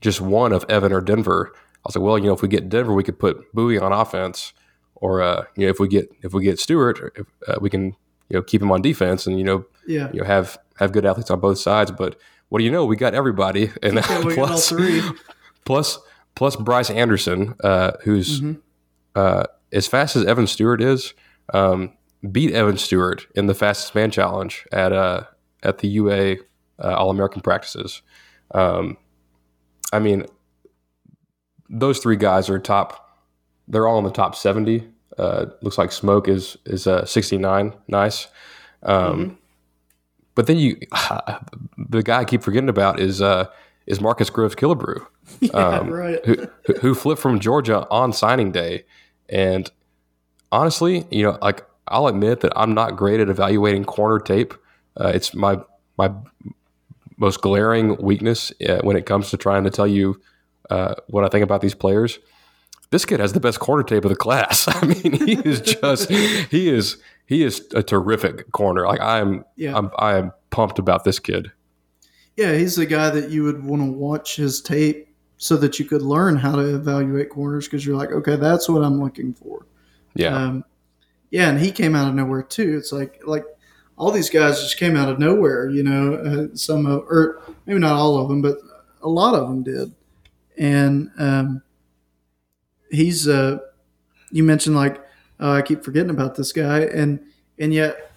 just 0.00 0.20
one 0.20 0.52
of 0.52 0.64
Evan 0.68 0.92
or 0.92 1.00
Denver, 1.00 1.52
I 1.54 1.58
was 1.86 1.96
like, 1.96 2.04
well, 2.04 2.18
you 2.18 2.26
know, 2.26 2.34
if 2.34 2.42
we 2.42 2.48
get 2.48 2.68
Denver, 2.68 2.92
we 2.92 3.02
could 3.02 3.18
put 3.18 3.52
Bouie 3.54 3.80
on 3.80 3.92
offense, 3.92 4.52
or 4.94 5.22
uh, 5.22 5.44
you 5.56 5.66
know, 5.66 5.70
if 5.70 5.80
we 5.80 5.88
get 5.88 6.10
if 6.22 6.32
we 6.32 6.44
get 6.44 6.58
Stewart, 6.60 7.12
if, 7.16 7.26
uh, 7.48 7.56
we 7.60 7.70
can 7.70 7.84
you 8.28 8.36
know 8.38 8.42
keep 8.42 8.62
him 8.62 8.70
on 8.70 8.82
defense, 8.82 9.26
and 9.26 9.38
you 9.38 9.44
know, 9.44 9.64
Yeah. 9.86 10.10
you 10.12 10.20
know 10.20 10.26
have 10.26 10.58
have 10.78 10.92
good 10.92 11.04
athletes 11.06 11.30
on 11.30 11.40
both 11.40 11.58
sides. 11.58 11.90
But 11.90 12.16
what 12.50 12.58
do 12.58 12.64
you 12.64 12.70
know? 12.70 12.84
We 12.84 12.96
got 12.96 13.14
everybody, 13.14 13.70
and 13.82 13.94
Yeah, 13.96 14.18
we 14.24 14.34
got 14.36 14.42
all 14.42 14.46
plus, 14.48 14.68
three. 14.68 15.02
plus 15.64 15.98
plus 16.34 16.56
Bryce 16.56 16.90
Anderson, 16.90 17.54
uh, 17.64 17.92
who's 18.02 18.40
Mm-hmm. 18.42 18.60
As 19.74 19.86
fast 19.86 20.16
as 20.16 20.24
Evan 20.24 20.46
Stewart 20.46 20.80
is, 20.80 21.12
um, 21.52 21.92
beat 22.32 22.52
Evan 22.54 22.78
Stewart 22.78 23.26
in 23.34 23.46
the 23.46 23.54
fastest 23.54 23.94
man 23.94 24.10
challenge 24.10 24.66
at 24.72 24.92
uh, 24.92 25.24
at 25.62 25.78
the 25.78 25.88
UA 25.88 26.36
uh, 26.82 26.94
All 26.94 27.10
American 27.10 27.42
practices. 27.42 28.00
Um, 28.54 28.96
I 29.92 29.98
mean, 29.98 30.24
those 31.68 31.98
three 31.98 32.16
guys 32.16 32.48
are 32.48 32.58
top. 32.58 33.20
They're 33.68 33.86
all 33.86 33.98
in 33.98 34.04
the 34.04 34.10
top 34.10 34.34
seventy. 34.36 34.88
Uh, 35.18 35.46
looks 35.62 35.78
like 35.78 35.92
Smoke 35.92 36.28
is 36.28 36.56
is 36.66 36.86
uh, 36.86 37.04
sixty 37.04 37.38
nine. 37.38 37.74
Nice. 37.88 38.26
Um, 38.82 39.38
But 40.34 40.46
then 40.48 40.58
you, 40.58 40.76
the 41.78 42.02
guy 42.02 42.18
I 42.20 42.24
keep 42.24 42.42
forgetting 42.42 42.68
about 42.68 42.98
is 43.00 43.22
uh, 43.22 43.46
is 43.86 44.00
Marcus 44.00 44.30
Groves 44.30 44.54
Killebrew 44.56 45.04
Yeah, 45.40 45.86
right. 45.88 46.24
who, 46.26 46.36
who- 46.66 46.74
who 46.80 46.94
flipped 46.94 47.20
from 47.22 47.38
Georgia 47.40 47.86
on 47.90 48.12
signing 48.12 48.50
day. 48.52 48.84
And 49.28 49.70
honestly, 50.52 51.06
you 51.10 51.22
know, 51.24 51.38
like 51.42 51.64
I'll 51.88 52.06
admit 52.06 52.40
that 52.40 52.52
I'm 52.56 52.74
not 52.74 52.96
great 52.96 53.20
at 53.20 53.28
evaluating 53.28 53.84
corner 53.84 54.18
tape. 54.18 54.54
Uh, 54.98 55.08
it's 55.14 55.34
my 55.34 55.58
my 55.98 56.10
most 57.16 57.40
glaring 57.40 57.96
weakness 58.02 58.52
uh, 58.68 58.78
when 58.82 58.96
it 58.96 59.06
comes 59.06 59.30
to 59.30 59.36
trying 59.36 59.64
to 59.64 59.70
tell 59.70 59.86
you 59.86 60.20
uh, 60.70 60.94
what 61.06 61.24
I 61.24 61.28
think 61.28 61.44
about 61.44 61.60
these 61.60 61.74
players. 61.74 62.18
This 62.90 63.04
kid 63.04 63.20
has 63.20 63.32
the 63.32 63.40
best 63.40 63.60
corner 63.60 63.82
tape 63.82 64.04
of 64.04 64.10
the 64.10 64.16
class. 64.16 64.66
I 64.68 64.86
mean, 64.86 65.12
he 65.26 65.34
is 65.48 65.60
just 65.60 66.10
he 66.10 66.68
is 66.68 66.98
he 67.26 67.42
is 67.42 67.66
a 67.74 67.82
terrific 67.82 68.52
corner. 68.52 68.86
Like 68.86 69.00
I 69.00 69.18
am, 69.18 69.44
Yeah. 69.56 69.76
I'm 69.76 69.90
I 69.98 70.16
am 70.16 70.32
pumped 70.50 70.78
about 70.78 71.04
this 71.04 71.18
kid. 71.18 71.50
Yeah, 72.36 72.54
he's 72.56 72.76
the 72.76 72.86
guy 72.86 73.10
that 73.10 73.30
you 73.30 73.44
would 73.44 73.64
want 73.64 73.82
to 73.82 73.90
watch 73.92 74.36
his 74.36 74.60
tape 74.60 75.08
so 75.36 75.56
that 75.56 75.78
you 75.78 75.84
could 75.84 76.02
learn 76.02 76.36
how 76.36 76.54
to 76.56 76.74
evaluate 76.74 77.30
corners 77.30 77.66
because 77.66 77.84
you're 77.84 77.96
like, 77.96 78.10
okay, 78.10 78.36
that's 78.36 78.68
what 78.68 78.82
I'm 78.82 79.02
looking 79.02 79.34
for. 79.34 79.66
Yeah, 80.14 80.34
Um, 80.34 80.64
yeah, 81.30 81.48
and 81.48 81.58
he 81.58 81.72
came 81.72 81.96
out 81.96 82.08
of 82.08 82.14
nowhere 82.14 82.42
too. 82.42 82.76
It's 82.78 82.92
like 82.92 83.20
like 83.26 83.44
all 83.96 84.10
these 84.12 84.30
guys 84.30 84.62
just 84.62 84.78
came 84.78 84.96
out 84.96 85.08
of 85.08 85.18
nowhere. 85.18 85.68
You 85.68 85.82
know, 85.82 86.14
uh, 86.14 86.56
some 86.56 86.86
of 86.86 87.00
or 87.08 87.42
maybe 87.66 87.80
not 87.80 87.96
all 87.96 88.18
of 88.18 88.28
them, 88.28 88.40
but 88.40 88.58
a 89.02 89.08
lot 89.08 89.34
of 89.34 89.48
them 89.48 89.62
did. 89.64 89.92
And 90.56 91.10
um, 91.18 91.62
he's 92.90 93.26
uh, 93.26 93.58
you 94.30 94.44
mentioned 94.44 94.76
like 94.76 94.98
uh, 95.40 95.50
I 95.50 95.62
keep 95.62 95.84
forgetting 95.84 96.10
about 96.10 96.36
this 96.36 96.52
guy, 96.52 96.80
and 96.82 97.20
and 97.58 97.74
yet 97.74 98.12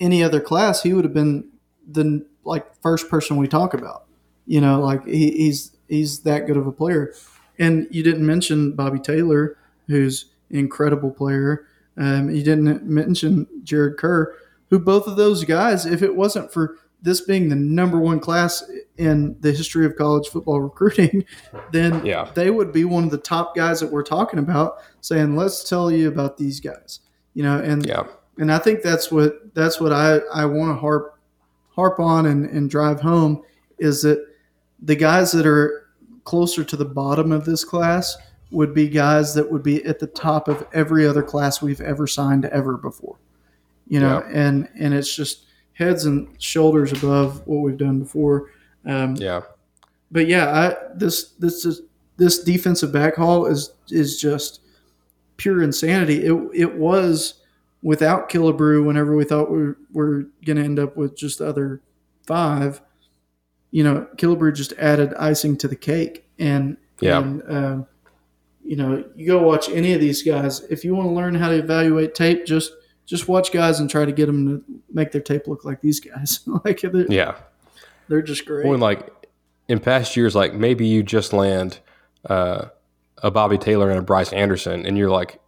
any 0.00 0.22
other 0.22 0.40
class 0.40 0.82
he 0.82 0.94
would 0.94 1.04
have 1.04 1.14
been 1.14 1.48
the 1.86 2.24
like 2.44 2.74
first 2.80 3.08
person 3.10 3.36
we 3.36 3.48
talk 3.48 3.74
about. 3.74 4.04
You 4.46 4.60
know, 4.60 4.80
like 4.80 5.06
he, 5.06 5.30
he's 5.32 5.76
he's 5.92 6.20
that 6.20 6.46
good 6.46 6.56
of 6.56 6.66
a 6.66 6.72
player. 6.72 7.14
And 7.58 7.86
you 7.90 8.02
didn't 8.02 8.24
mention 8.26 8.72
Bobby 8.72 8.98
Taylor, 8.98 9.56
who's 9.88 10.26
an 10.50 10.56
incredible 10.56 11.10
player. 11.10 11.66
Um, 11.98 12.30
you 12.30 12.42
didn't 12.42 12.84
mention 12.84 13.46
Jared 13.62 13.98
Kerr, 13.98 14.34
who 14.70 14.78
both 14.78 15.06
of 15.06 15.16
those 15.16 15.44
guys, 15.44 15.84
if 15.84 16.02
it 16.02 16.16
wasn't 16.16 16.50
for 16.52 16.76
this 17.02 17.20
being 17.20 17.48
the 17.48 17.56
number 17.56 17.98
one 17.98 18.20
class 18.20 18.64
in 18.96 19.36
the 19.40 19.52
history 19.52 19.84
of 19.84 19.96
college 19.96 20.28
football 20.28 20.60
recruiting, 20.70 21.24
then 21.72 22.04
Yeah. 22.06 22.30
they 22.34 22.50
would 22.50 22.72
be 22.72 22.84
one 22.84 23.04
of 23.04 23.10
the 23.10 23.18
top 23.18 23.54
guys 23.54 23.80
that 23.80 23.92
we're 23.92 24.04
talking 24.04 24.38
about, 24.38 24.76
saying, 25.00 25.36
"Let's 25.36 25.68
tell 25.68 25.90
you 25.90 26.08
about 26.08 26.38
these 26.38 26.60
guys." 26.60 27.00
You 27.34 27.42
know, 27.42 27.58
and 27.58 27.84
yeah, 27.84 28.04
and 28.38 28.50
I 28.52 28.58
think 28.58 28.82
that's 28.82 29.10
what 29.10 29.54
that's 29.54 29.80
what 29.80 29.92
I, 29.92 30.18
I 30.32 30.44
want 30.46 30.70
to 30.74 30.80
harp 30.80 31.18
harp 31.70 31.98
on 31.98 32.26
and, 32.26 32.46
and 32.46 32.70
drive 32.70 33.00
home 33.00 33.42
is 33.78 34.02
that 34.02 34.24
the 34.80 34.94
guys 34.96 35.32
that 35.32 35.46
are 35.46 35.81
closer 36.24 36.64
to 36.64 36.76
the 36.76 36.84
bottom 36.84 37.32
of 37.32 37.44
this 37.44 37.64
class 37.64 38.16
would 38.50 38.74
be 38.74 38.88
guys 38.88 39.34
that 39.34 39.50
would 39.50 39.62
be 39.62 39.84
at 39.84 39.98
the 39.98 40.06
top 40.06 40.46
of 40.46 40.66
every 40.72 41.06
other 41.06 41.22
class 41.22 41.62
we've 41.62 41.80
ever 41.80 42.06
signed 42.06 42.44
ever 42.46 42.76
before. 42.76 43.16
You 43.88 44.00
know, 44.00 44.22
and 44.32 44.68
and 44.78 44.94
it's 44.94 45.14
just 45.14 45.46
heads 45.74 46.04
and 46.04 46.28
shoulders 46.40 46.92
above 46.92 47.46
what 47.46 47.58
we've 47.58 47.76
done 47.76 47.98
before. 47.98 48.50
Um, 48.84 49.16
yeah. 49.16 49.42
but 50.10 50.26
yeah, 50.26 50.48
I, 50.50 50.76
this 50.94 51.32
this 51.38 51.64
is 51.64 51.82
this 52.16 52.42
defensive 52.42 52.92
back 52.92 53.16
haul 53.16 53.46
is 53.46 53.72
is 53.90 54.20
just 54.20 54.60
pure 55.36 55.62
insanity. 55.62 56.24
It 56.24 56.34
it 56.54 56.74
was 56.76 57.34
without 57.82 58.30
Killebrew. 58.30 58.84
Whenever 58.84 59.16
we 59.16 59.24
thought 59.24 59.50
we 59.50 59.72
were 59.92 60.26
going 60.44 60.56
to 60.56 60.64
end 60.64 60.78
up 60.78 60.96
with 60.96 61.16
just 61.16 61.38
the 61.38 61.48
other 61.48 61.80
five, 62.26 62.80
you 63.72 63.82
know, 63.82 64.06
Killebrew 64.16 64.54
just 64.54 64.72
added 64.74 65.12
icing 65.14 65.56
to 65.56 65.66
the 65.66 65.74
cake. 65.76 66.24
And 66.38 66.76
Yeah. 67.00 67.18
and, 67.18 67.42
um, 67.52 67.86
you 68.64 68.76
know, 68.76 69.04
you 69.16 69.26
go 69.26 69.42
watch 69.42 69.68
any 69.70 69.92
of 69.94 70.00
these 70.00 70.22
guys. 70.22 70.60
If 70.70 70.84
you 70.84 70.94
want 70.94 71.08
to 71.08 71.12
learn 71.14 71.34
how 71.34 71.48
to 71.48 71.56
evaluate 71.56 72.14
tape, 72.14 72.46
just 72.46 72.72
just 73.06 73.26
watch 73.28 73.50
guys 73.52 73.80
and 73.80 73.90
try 73.90 74.04
to 74.04 74.12
get 74.12 74.26
them 74.26 74.46
to 74.46 74.64
make 74.92 75.10
their 75.10 75.20
tape 75.20 75.48
look 75.48 75.64
like 75.64 75.80
these 75.80 75.98
guys. 75.98 76.40
like 76.64 76.80
they're, 76.82 77.10
Yeah. 77.10 77.34
they're 78.08 78.22
just 78.22 78.44
great. 78.46 78.64
when 78.66 78.78
like 78.78 79.08
in 79.68 79.80
past 79.80 80.16
years, 80.16 80.34
like 80.36 80.54
maybe 80.54 80.86
you 80.86 81.02
just 81.02 81.32
land 81.32 81.80
uh, 82.30 82.66
a 83.22 83.30
Bobby 83.32 83.58
Taylor 83.58 83.90
and 83.90 83.98
a 83.98 84.02
Bryce 84.02 84.32
Anderson, 84.32 84.86
and 84.86 84.96
you're 84.96 85.10
like, 85.10 85.40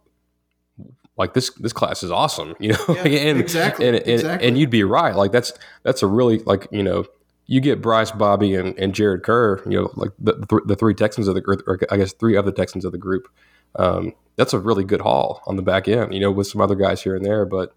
like 1.17 1.33
this 1.33 1.49
this 1.51 1.71
class 1.73 2.03
is 2.03 2.11
awesome, 2.11 2.55
you 2.59 2.73
know? 2.73 2.95
and, 2.95 3.39
exactly, 3.39 3.87
And, 3.87 3.95
and, 3.95 4.07
exactly. 4.07 4.47
and 4.47 4.57
you'd 4.57 4.69
be 4.69 4.83
right. 4.83 5.15
Like 5.15 5.31
that's 5.31 5.53
that's 5.83 6.03
a 6.03 6.07
really 6.07 6.39
like 6.39 6.67
you 6.71 6.83
know 6.83 7.05
you 7.47 7.61
get 7.61 7.81
Bryce, 7.81 8.11
Bobby, 8.11 8.55
and, 8.55 8.77
and 8.79 8.93
Jared 8.93 9.23
Kerr, 9.23 9.61
you 9.65 9.79
know, 9.79 9.91
like 9.95 10.11
the, 10.19 10.33
the, 10.33 10.61
the 10.65 10.75
three 10.75 10.93
Texans 10.93 11.27
of 11.27 11.35
the 11.35 11.43
or, 11.45 11.57
or 11.67 11.79
I 11.91 11.97
guess 11.97 12.13
three 12.13 12.35
other 12.35 12.51
Texans 12.51 12.85
of 12.85 12.91
the 12.91 12.97
group. 12.97 13.27
Um, 13.75 14.13
that's 14.35 14.53
a 14.53 14.59
really 14.59 14.83
good 14.83 15.01
haul 15.01 15.41
on 15.45 15.55
the 15.55 15.61
back 15.61 15.87
end, 15.87 16.13
you 16.13 16.19
know, 16.19 16.31
with 16.31 16.47
some 16.47 16.61
other 16.61 16.75
guys 16.75 17.03
here 17.03 17.15
and 17.15 17.25
there. 17.25 17.45
But 17.45 17.75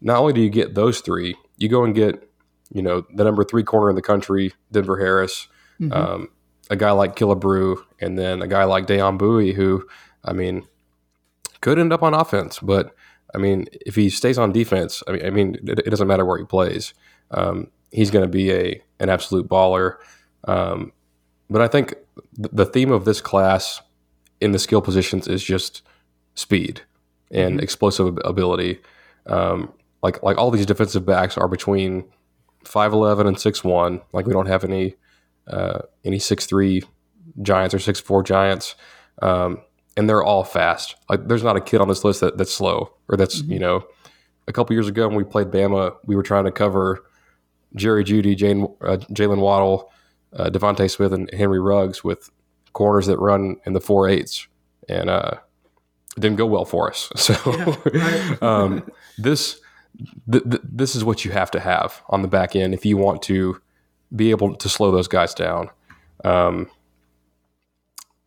not 0.00 0.18
only 0.18 0.32
do 0.32 0.40
you 0.40 0.50
get 0.50 0.74
those 0.74 1.00
three, 1.00 1.36
you 1.58 1.68
go 1.68 1.84
and 1.84 1.94
get, 1.94 2.30
you 2.72 2.82
know, 2.82 3.04
the 3.14 3.24
number 3.24 3.44
three 3.44 3.62
corner 3.62 3.90
in 3.90 3.96
the 3.96 4.02
country, 4.02 4.52
Denver 4.72 4.98
Harris, 4.98 5.48
um, 5.92 6.28
a 6.70 6.76
guy 6.76 6.92
like 6.92 7.16
Killebrew, 7.16 7.76
and 8.00 8.18
then 8.18 8.42
a 8.42 8.46
guy 8.46 8.64
like 8.64 8.86
Deyon 8.86 9.18
Bouie, 9.18 9.54
who, 9.54 9.86
I 10.24 10.32
mean, 10.32 10.66
could 11.60 11.78
end 11.78 11.92
up 11.92 12.02
on 12.02 12.14
offense, 12.14 12.58
but 12.58 12.94
I 13.34 13.38
mean, 13.38 13.66
if 13.84 13.96
he 13.96 14.10
stays 14.10 14.38
on 14.38 14.52
defense, 14.52 15.02
I 15.08 15.12
mean, 15.12 15.26
I 15.26 15.30
mean, 15.30 15.56
it, 15.66 15.80
it 15.80 15.90
doesn't 15.90 16.06
matter 16.06 16.24
where 16.24 16.38
he 16.38 16.44
plays. 16.44 16.94
Um, 17.30 17.70
he's 17.90 18.10
going 18.10 18.24
to 18.24 18.30
be 18.30 18.52
a 18.52 18.80
an 19.04 19.10
absolute 19.10 19.48
baller. 19.48 19.96
Um, 20.44 20.92
but 21.48 21.62
I 21.62 21.68
think 21.68 21.94
th- 22.36 22.50
the 22.52 22.66
theme 22.66 22.90
of 22.90 23.04
this 23.04 23.20
class 23.20 23.80
in 24.40 24.50
the 24.52 24.58
skill 24.58 24.82
positions 24.82 25.28
is 25.28 25.42
just 25.42 25.82
speed 26.34 26.82
and 27.30 27.60
explosive 27.60 28.18
ability. 28.24 28.80
Um, 29.26 29.72
like 30.02 30.22
like 30.22 30.36
all 30.36 30.50
these 30.50 30.66
defensive 30.66 31.06
backs 31.06 31.38
are 31.38 31.48
between 31.48 32.04
five 32.64 32.92
eleven 32.92 33.26
and 33.26 33.38
six 33.38 33.62
one. 33.62 34.00
Like 34.12 34.26
we 34.26 34.32
don't 34.32 34.46
have 34.46 34.64
any 34.64 34.96
uh, 35.46 35.80
any 36.04 36.18
six 36.18 36.46
three 36.46 36.82
giants 37.42 37.74
or 37.74 37.78
six 37.78 38.00
four 38.00 38.22
giants, 38.22 38.74
um, 39.22 39.60
and 39.96 40.08
they're 40.08 40.22
all 40.22 40.44
fast. 40.44 40.96
Like 41.08 41.28
there's 41.28 41.44
not 41.44 41.56
a 41.56 41.60
kid 41.60 41.80
on 41.80 41.88
this 41.88 42.04
list 42.04 42.20
that, 42.20 42.36
that's 42.36 42.52
slow 42.52 42.92
or 43.08 43.16
that's 43.16 43.42
you 43.42 43.58
know. 43.58 43.86
A 44.46 44.52
couple 44.52 44.74
years 44.74 44.88
ago 44.88 45.08
when 45.08 45.16
we 45.16 45.24
played 45.24 45.46
Bama, 45.46 45.96
we 46.04 46.14
were 46.14 46.22
trying 46.22 46.44
to 46.44 46.52
cover 46.52 47.06
Jerry 47.76 48.04
Jeudy, 48.04 48.36
Jane, 48.36 48.64
uh, 48.80 48.98
Jaylen 49.12 49.40
Waddle, 49.40 49.92
uh, 50.36 50.50
DeVonta 50.50 50.90
Smith, 50.90 51.12
and 51.12 51.30
Henry 51.32 51.60
Ruggs 51.60 52.04
with 52.04 52.30
corners 52.72 53.06
that 53.06 53.18
run 53.18 53.56
in 53.66 53.72
the 53.72 53.80
four 53.80 54.08
eights, 54.08 54.46
and 54.88 55.10
uh, 55.10 55.32
it 56.16 56.20
didn't 56.20 56.36
go 56.36 56.46
well 56.46 56.64
for 56.64 56.90
us. 56.90 57.10
So 57.16 57.34
right. 57.44 58.42
um, 58.42 58.88
this 59.18 59.60
th- 60.30 60.44
th- 60.44 60.62
this 60.62 60.94
is 60.94 61.04
what 61.04 61.24
you 61.24 61.30
have 61.30 61.50
to 61.52 61.60
have 61.60 62.02
on 62.08 62.22
the 62.22 62.28
back 62.28 62.54
end 62.54 62.74
if 62.74 62.84
you 62.84 62.96
want 62.96 63.22
to 63.22 63.60
be 64.14 64.30
able 64.30 64.54
to 64.54 64.68
slow 64.68 64.90
those 64.90 65.08
guys 65.08 65.34
down. 65.34 65.70
Um, 66.24 66.68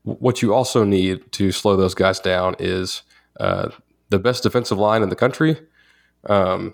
what 0.03 0.41
you 0.41 0.53
also 0.53 0.83
need 0.83 1.31
to 1.33 1.51
slow 1.51 1.75
those 1.75 1.93
guys 1.93 2.19
down 2.19 2.55
is 2.59 3.01
uh, 3.39 3.69
the 4.09 4.19
best 4.19 4.43
defensive 4.43 4.77
line 4.77 5.03
in 5.03 5.09
the 5.09 5.15
country. 5.15 5.59
Um, 6.25 6.73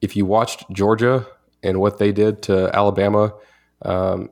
if 0.00 0.16
you 0.16 0.24
watched 0.24 0.64
Georgia 0.72 1.26
and 1.62 1.80
what 1.80 1.98
they 1.98 2.12
did 2.12 2.42
to 2.42 2.74
Alabama, 2.74 3.34
um, 3.82 4.30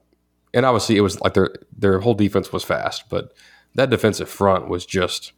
and 0.54 0.64
obviously 0.64 0.96
it 0.96 1.00
was 1.02 1.20
like 1.20 1.34
their 1.34 1.54
their 1.76 2.00
whole 2.00 2.14
defense 2.14 2.52
was 2.52 2.64
fast, 2.64 3.08
but 3.08 3.32
that 3.74 3.90
defensive 3.90 4.28
front 4.28 4.68
was 4.68 4.86
just 4.86 5.32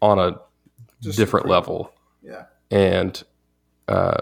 on 0.00 0.18
a 0.18 0.40
different 1.00 1.46
level. 1.46 1.92
yeah. 2.22 2.44
And 2.70 3.22
uh, 3.88 4.18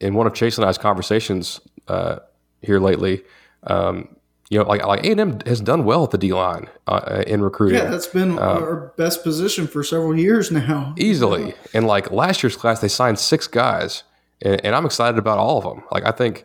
in 0.00 0.14
one 0.14 0.26
of 0.26 0.34
Chase 0.34 0.58
and 0.58 0.66
I's 0.66 0.76
conversations 0.76 1.60
uh, 1.88 2.18
here 2.60 2.78
lately. 2.78 3.22
Um, 3.64 4.16
you 4.50 4.58
know, 4.58 4.64
like 4.64 4.84
like 4.84 5.02
A 5.04 5.12
and 5.12 5.20
M 5.20 5.40
has 5.46 5.62
done 5.62 5.84
well 5.84 6.04
at 6.04 6.10
the 6.10 6.18
D 6.18 6.32
line 6.34 6.68
uh, 6.86 7.24
in 7.26 7.40
recruiting. 7.40 7.78
Yeah, 7.78 7.88
that's 7.88 8.06
been 8.06 8.38
our 8.38 8.92
best 8.98 9.22
position 9.22 9.66
for 9.66 9.82
several 9.82 10.18
years 10.18 10.50
now. 10.50 10.94
easily. 10.98 11.54
And 11.72 11.86
like 11.86 12.10
last 12.10 12.42
year's 12.42 12.56
class, 12.56 12.80
they 12.80 12.88
signed 12.88 13.18
six 13.18 13.46
guys, 13.46 14.02
and, 14.44 14.64
and 14.64 14.74
I'm 14.74 14.84
excited 14.86 15.18
about 15.18 15.38
all 15.38 15.58
of 15.58 15.64
them. 15.64 15.82
Like 15.90 16.04
I 16.04 16.10
think, 16.10 16.44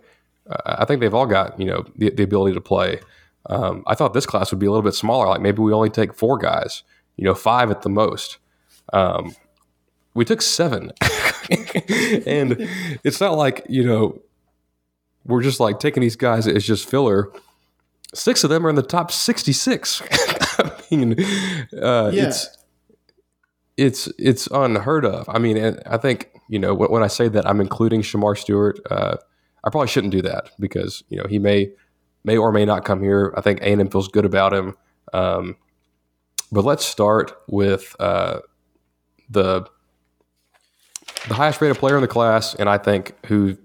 uh, 0.49 0.57
I 0.65 0.85
think 0.85 1.01
they've 1.01 1.13
all 1.13 1.25
got 1.25 1.59
you 1.59 1.65
know 1.65 1.85
the, 1.95 2.09
the 2.11 2.23
ability 2.23 2.53
to 2.55 2.61
play. 2.61 2.99
Um, 3.49 3.83
I 3.87 3.95
thought 3.95 4.13
this 4.13 4.25
class 4.25 4.51
would 4.51 4.59
be 4.59 4.65
a 4.65 4.71
little 4.71 4.83
bit 4.83 4.93
smaller. 4.93 5.27
Like 5.27 5.41
maybe 5.41 5.61
we 5.61 5.71
only 5.73 5.89
take 5.89 6.13
four 6.13 6.37
guys, 6.37 6.83
you 7.15 7.23
know, 7.23 7.33
five 7.33 7.71
at 7.71 7.81
the 7.81 7.89
most. 7.89 8.37
Um, 8.93 9.35
we 10.13 10.25
took 10.25 10.41
seven, 10.41 10.91
and 12.25 12.55
it's 13.03 13.19
not 13.21 13.33
like 13.37 13.65
you 13.69 13.85
know 13.85 14.21
we're 15.25 15.41
just 15.43 15.59
like 15.59 15.79
taking 15.79 16.01
these 16.01 16.15
guys 16.15 16.47
as 16.47 16.65
just 16.65 16.89
filler. 16.89 17.31
Six 18.13 18.43
of 18.45 18.49
them 18.49 18.65
are 18.65 18.69
in 18.69 18.75
the 18.75 18.81
top 18.83 19.11
sixty-six. 19.11 20.01
I 20.59 20.71
mean, 20.89 21.15
uh, 21.81 22.11
Yeah. 22.13 22.27
it's 22.27 22.57
it's 23.75 24.07
it's 24.17 24.47
unheard 24.47 25.05
of. 25.05 25.27
I 25.29 25.37
mean, 25.39 25.77
I 25.85 25.97
think 25.97 26.31
you 26.47 26.59
know 26.59 26.73
when 26.73 26.91
when 26.91 27.03
I 27.03 27.07
say 27.07 27.27
that 27.29 27.47
I'm 27.47 27.61
including 27.61 28.01
Shemar 28.01 28.37
Stewart, 28.37 28.79
uh, 28.89 29.17
I 29.63 29.69
probably 29.69 29.87
shouldn't 29.87 30.11
do 30.11 30.21
that 30.23 30.51
because 30.59 31.03
you 31.09 31.17
know 31.17 31.25
he 31.27 31.39
may 31.39 31.71
may 32.23 32.37
or 32.37 32.51
may 32.51 32.65
not 32.65 32.85
come 32.85 33.01
here. 33.01 33.33
I 33.37 33.41
think 33.41 33.61
A 33.61 33.71
and 33.71 33.81
M 33.81 33.89
feels 33.89 34.07
good 34.07 34.25
about 34.25 34.53
him. 34.53 34.75
Um, 35.13 35.55
but 36.51 36.63
let's 36.63 36.85
start 36.85 37.33
with 37.47 37.95
uh, 37.99 38.39
the 39.29 39.67
the 41.27 41.33
highest 41.33 41.61
rated 41.61 41.77
player 41.77 41.95
in 41.95 42.01
the 42.01 42.07
class, 42.07 42.55
and 42.55 42.69
I 42.69 42.77
think 42.77 43.13
who 43.25 43.57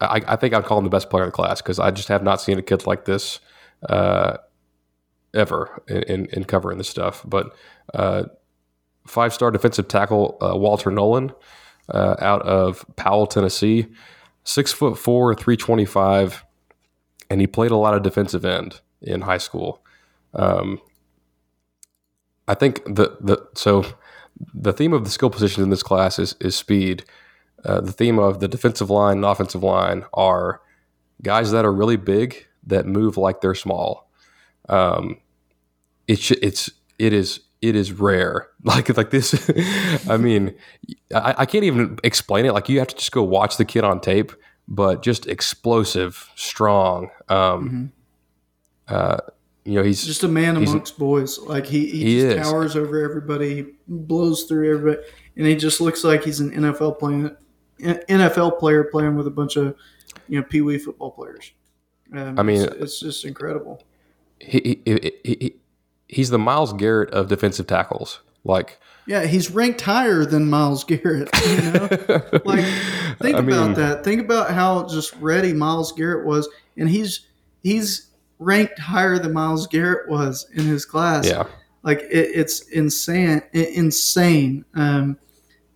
I, 0.00 0.20
I 0.26 0.36
think 0.36 0.54
I'd 0.54 0.64
call 0.64 0.78
him 0.78 0.84
the 0.84 0.90
best 0.90 1.10
player 1.10 1.24
in 1.24 1.28
the 1.28 1.32
class 1.32 1.60
because 1.60 1.78
I 1.78 1.90
just 1.90 2.08
have 2.08 2.22
not 2.22 2.40
seen 2.40 2.58
a 2.58 2.62
kid 2.62 2.86
like 2.86 3.04
this 3.04 3.40
uh, 3.88 4.38
ever 5.34 5.82
in, 5.88 6.02
in, 6.04 6.26
in 6.26 6.44
covering 6.44 6.78
this 6.78 6.88
stuff. 6.88 7.22
But 7.26 7.54
uh, 7.92 8.24
five 9.06 9.32
star 9.32 9.50
defensive 9.50 9.88
tackle 9.88 10.38
uh, 10.40 10.56
Walter 10.56 10.90
Nolen 10.90 11.32
uh, 11.88 12.16
out 12.20 12.42
of 12.42 12.84
Powell, 12.96 13.26
Tennessee, 13.26 13.86
six 14.44 14.72
foot 14.72 14.98
four, 14.98 15.34
three 15.34 15.56
twenty 15.56 15.84
five, 15.84 16.44
and 17.30 17.40
he 17.40 17.46
played 17.46 17.70
a 17.70 17.76
lot 17.76 17.94
of 17.94 18.02
defensive 18.02 18.44
end 18.44 18.80
in 19.02 19.22
high 19.22 19.38
school. 19.38 19.84
Um, 20.34 20.80
I 22.48 22.54
think 22.54 22.84
the 22.84 23.16
the 23.20 23.46
so 23.54 23.84
the 24.52 24.72
theme 24.72 24.92
of 24.92 25.04
the 25.04 25.10
skill 25.10 25.30
positions 25.30 25.64
in 25.64 25.70
this 25.70 25.82
class 25.82 26.18
is 26.18 26.34
is 26.40 26.56
speed. 26.56 27.04
Uh, 27.64 27.80
the 27.80 27.92
theme 27.92 28.18
of 28.18 28.40
the 28.40 28.48
defensive 28.48 28.90
line 28.90 29.16
and 29.16 29.24
offensive 29.24 29.62
line 29.62 30.04
are 30.12 30.60
guys 31.22 31.50
that 31.50 31.64
are 31.64 31.72
really 31.72 31.96
big 31.96 32.46
that 32.66 32.86
move 32.86 33.16
like 33.16 33.40
they're 33.40 33.54
small. 33.54 34.10
Um, 34.68 35.20
it's 36.06 36.30
it's 36.30 36.70
it 36.98 37.12
is 37.12 37.40
it 37.68 37.76
is 37.76 37.92
rare. 37.92 38.48
Like 38.64 38.96
like 38.96 39.10
this. 39.10 39.50
I 40.08 40.16
mean, 40.16 40.54
I, 41.14 41.34
I 41.38 41.46
can't 41.46 41.64
even 41.64 41.98
explain 42.02 42.46
it. 42.46 42.52
Like 42.54 42.70
you 42.70 42.78
have 42.78 42.88
to 42.88 42.96
just 42.96 43.12
go 43.12 43.22
watch 43.22 43.58
the 43.58 43.64
kid 43.66 43.84
on 43.84 44.00
tape. 44.00 44.32
But 44.66 45.02
just 45.02 45.26
explosive, 45.26 46.30
strong. 46.34 47.10
Um, 47.28 47.92
uh, 48.88 49.18
you 49.66 49.74
know, 49.74 49.82
he's 49.82 50.04
just 50.06 50.22
a 50.22 50.28
man 50.28 50.56
amongst 50.56 50.98
boys. 50.98 51.38
Like 51.38 51.66
he, 51.66 51.86
he, 51.90 52.04
He 52.04 52.20
just 52.22 52.36
is. 52.38 52.48
towers 52.48 52.74
over 52.76 53.04
everybody, 53.04 53.54
he 53.56 53.66
blows 53.86 54.44
through 54.44 54.74
everybody, 54.78 55.06
and 55.36 55.46
he 55.46 55.54
just 55.56 55.82
looks 55.82 56.04
like 56.04 56.24
he's 56.24 56.40
an 56.40 56.50
NFL 56.52 56.98
playing 56.98 57.36
NFL 57.80 58.58
player 58.58 58.84
playing 58.84 59.16
with 59.16 59.26
a 59.26 59.30
bunch 59.30 59.56
of 59.56 59.76
you 60.28 60.38
know 60.40 60.46
pee 60.46 60.62
wee 60.62 60.78
football 60.78 61.10
players. 61.10 61.52
Um, 62.14 62.38
I 62.38 62.42
mean- 62.42 62.62
it's, 62.62 62.74
it's 62.76 63.00
just 63.00 63.24
incredible. 63.26 63.82
he, 64.40 64.80
he, 64.86 65.12
he, 65.24 65.36
he 65.40 65.54
he's 66.14 66.30
the 66.30 66.38
Myles 66.38 66.72
Garrett 66.72 67.10
of 67.10 67.28
defensive 67.28 67.66
tackles. 67.66 68.20
Like 68.44 68.78
Yeah, 69.06 69.24
he's 69.26 69.50
ranked 69.50 69.80
higher 69.80 70.24
than 70.24 70.48
Myles 70.50 70.84
Garrett. 70.84 71.28
You 71.48 71.60
know, 71.72 71.88
like 72.44 72.64
think 73.20 73.36
I 73.36 73.40
about 73.40 73.44
mean- 73.46 73.74
that. 73.74 74.04
Think 74.04 74.20
about 74.20 74.50
how 74.50 74.86
just 74.86 75.14
ready 75.16 75.52
Myles 75.52 75.92
Garrett 75.92 76.26
was, 76.26 76.48
and 76.76 76.88
he's 76.88 77.26
he's 77.62 78.08
ranked 78.38 78.78
higher 78.78 79.18
than 79.18 79.32
Myles 79.32 79.66
Garrett 79.66 80.08
was 80.10 80.48
in 80.54 80.64
his 80.64 80.84
class. 80.84 81.26
yeah, 81.26 81.46
like 81.82 82.00
it, 82.00 82.30
it's 82.34 82.60
insane 82.68 83.42
insane 83.52 84.64
um, 84.74 85.18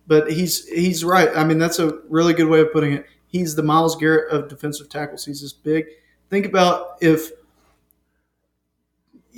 but 0.07 0.31
he's 0.31 0.67
he's 0.67 1.03
right 1.05 1.29
i 1.35 1.43
mean 1.43 1.57
that's 1.59 1.77
a 1.79 1.99
really 2.09 2.33
good 2.33 2.47
way 2.47 2.59
of 2.61 2.71
putting 2.73 2.93
it 2.93 3.05
he's 3.27 3.55
the 3.55 3.61
myles 3.63 3.95
garrett 3.95 4.31
of 4.31 4.47
defensive 4.49 4.89
tackles 4.89 5.23
he's 5.25 5.41
this 5.41 5.53
big 5.53 5.85
think 6.29 6.45
about 6.47 6.97
if 7.01 7.29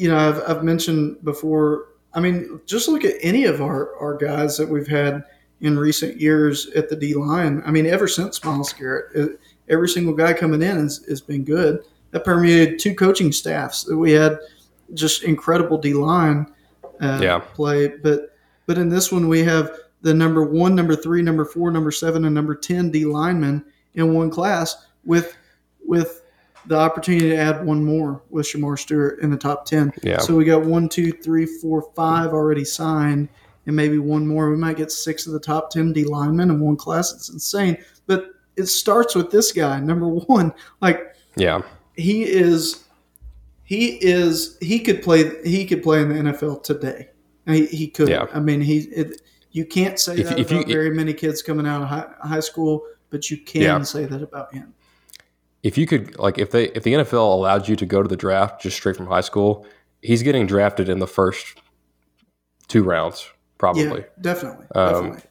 you 0.01 0.09
know 0.09 0.17
i've, 0.17 0.41
I've 0.49 0.63
mentioned 0.63 1.23
before 1.23 1.85
i 2.13 2.19
mean 2.19 2.59
just 2.65 2.87
look 2.89 3.05
at 3.05 3.15
any 3.21 3.45
of 3.45 3.61
our, 3.61 3.95
our 3.97 4.15
guys 4.17 4.57
that 4.57 4.67
we've 4.67 4.87
had 4.87 5.23
in 5.61 5.77
recent 5.77 6.19
years 6.19 6.67
at 6.71 6.89
the 6.89 6.95
d 6.95 7.13
line 7.13 7.61
i 7.65 7.71
mean 7.71 7.85
ever 7.85 8.07
since 8.07 8.43
myles 8.43 8.73
garrett 8.73 9.39
every 9.69 9.87
single 9.87 10.13
guy 10.13 10.33
coming 10.33 10.61
in 10.61 10.77
has, 10.77 11.05
has 11.07 11.21
been 11.21 11.43
good 11.43 11.79
that 12.11 12.25
permeated 12.25 12.79
two 12.79 12.93
coaching 12.95 13.31
staffs 13.31 13.83
that 13.83 13.97
we 13.97 14.11
had 14.11 14.37
just 14.93 15.23
incredible 15.23 15.77
d 15.77 15.93
line 15.93 16.45
uh, 17.01 17.19
Yeah. 17.21 17.39
play. 17.39 17.87
But 17.87 18.35
but 18.67 18.77
in 18.77 18.89
this 18.89 19.11
one, 19.11 19.27
we 19.27 19.43
have 19.43 19.71
the 20.01 20.13
number 20.13 20.43
one, 20.43 20.75
number 20.75 20.95
three, 20.95 21.21
number 21.21 21.45
four, 21.45 21.71
number 21.71 21.91
seven, 21.91 22.25
and 22.25 22.35
number 22.35 22.53
ten 22.55 22.91
D 22.91 23.05
linemen 23.05 23.63
in 23.95 24.13
one 24.13 24.29
class 24.29 24.85
with 25.05 25.35
with 25.85 26.20
the 26.67 26.77
opportunity 26.77 27.29
to 27.29 27.35
add 27.35 27.65
one 27.65 27.83
more 27.83 28.21
with 28.29 28.45
Shemar 28.45 28.77
Stewart 28.77 29.19
in 29.19 29.29
the 29.31 29.37
top 29.37 29.65
ten. 29.65 29.91
Yeah. 30.03 30.19
So 30.19 30.35
we 30.35 30.45
got 30.45 30.63
one, 30.63 30.87
two, 30.89 31.11
three, 31.11 31.45
four, 31.45 31.91
five 31.95 32.33
already 32.33 32.63
signed, 32.65 33.29
and 33.65 33.75
maybe 33.75 33.97
one 33.97 34.27
more. 34.27 34.49
We 34.49 34.57
might 34.57 34.77
get 34.77 34.91
six 34.91 35.25
of 35.27 35.33
the 35.33 35.39
top 35.39 35.69
ten 35.71 35.91
D 35.93 36.03
linemen 36.03 36.49
in 36.49 36.59
one 36.59 36.75
class. 36.77 37.13
It's 37.13 37.29
insane. 37.29 37.77
But 38.07 38.27
it 38.57 38.65
starts 38.67 39.15
with 39.15 39.31
this 39.31 39.51
guy, 39.51 39.79
number 39.79 40.07
one. 40.07 40.53
Like 40.81 41.15
yeah, 41.35 41.61
he 41.95 42.23
is 42.23 42.83
he 43.63 43.97
is 44.01 44.57
he 44.61 44.79
could 44.79 45.01
play 45.01 45.41
he 45.43 45.65
could 45.65 45.81
play 45.81 46.01
in 46.01 46.09
the 46.09 46.31
NFL 46.31 46.63
today. 46.63 47.09
He, 47.47 47.65
he 47.67 47.87
could. 47.87 48.09
Yeah. 48.09 48.27
I 48.33 48.39
mean, 48.39 48.61
he 48.61 48.79
it, 48.95 49.21
you 49.51 49.65
can't 49.65 49.99
say 49.99 50.17
If- 50.17 50.29
that 50.29 50.39
if 50.39 50.51
you- 50.51 50.57
about 50.59 50.69
very 50.71 50.91
many 50.91 51.13
kids 51.13 51.41
coming 51.41 51.65
out 51.65 51.81
of 51.81 51.87
high, 51.87 52.07
high 52.21 52.39
school, 52.39 52.83
but 53.09 53.31
you 53.31 53.37
can 53.37 53.61
Yeah. 53.61 53.81
say 53.83 54.05
that 54.05 54.21
about 54.21 54.53
him. 54.53 54.73
If 55.63 55.77
you 55.77 55.85
could 55.85 56.17
like 56.17 56.37
if 56.37 56.51
they 56.51 56.65
if 56.69 56.83
the 56.83 56.93
NFL 56.93 57.33
allowed 57.33 57.67
you 57.67 57.75
to 57.75 57.85
go 57.85 58.01
to 58.01 58.07
the 58.09 58.17
draft 58.17 58.61
just 58.61 58.77
straight 58.77 58.95
from 58.97 59.07
high 59.07 59.21
school, 59.21 59.65
he's 60.01 60.23
getting 60.23 60.47
drafted 60.47 60.89
in 60.89 60.99
the 60.99 61.07
first 61.07 61.59
two 62.67 62.83
rounds 62.83 63.27
probably 63.57 63.83
Yeah, 63.83 63.99
definitely, 64.19 64.65
Um, 64.73 64.93
definitely. 64.93 65.21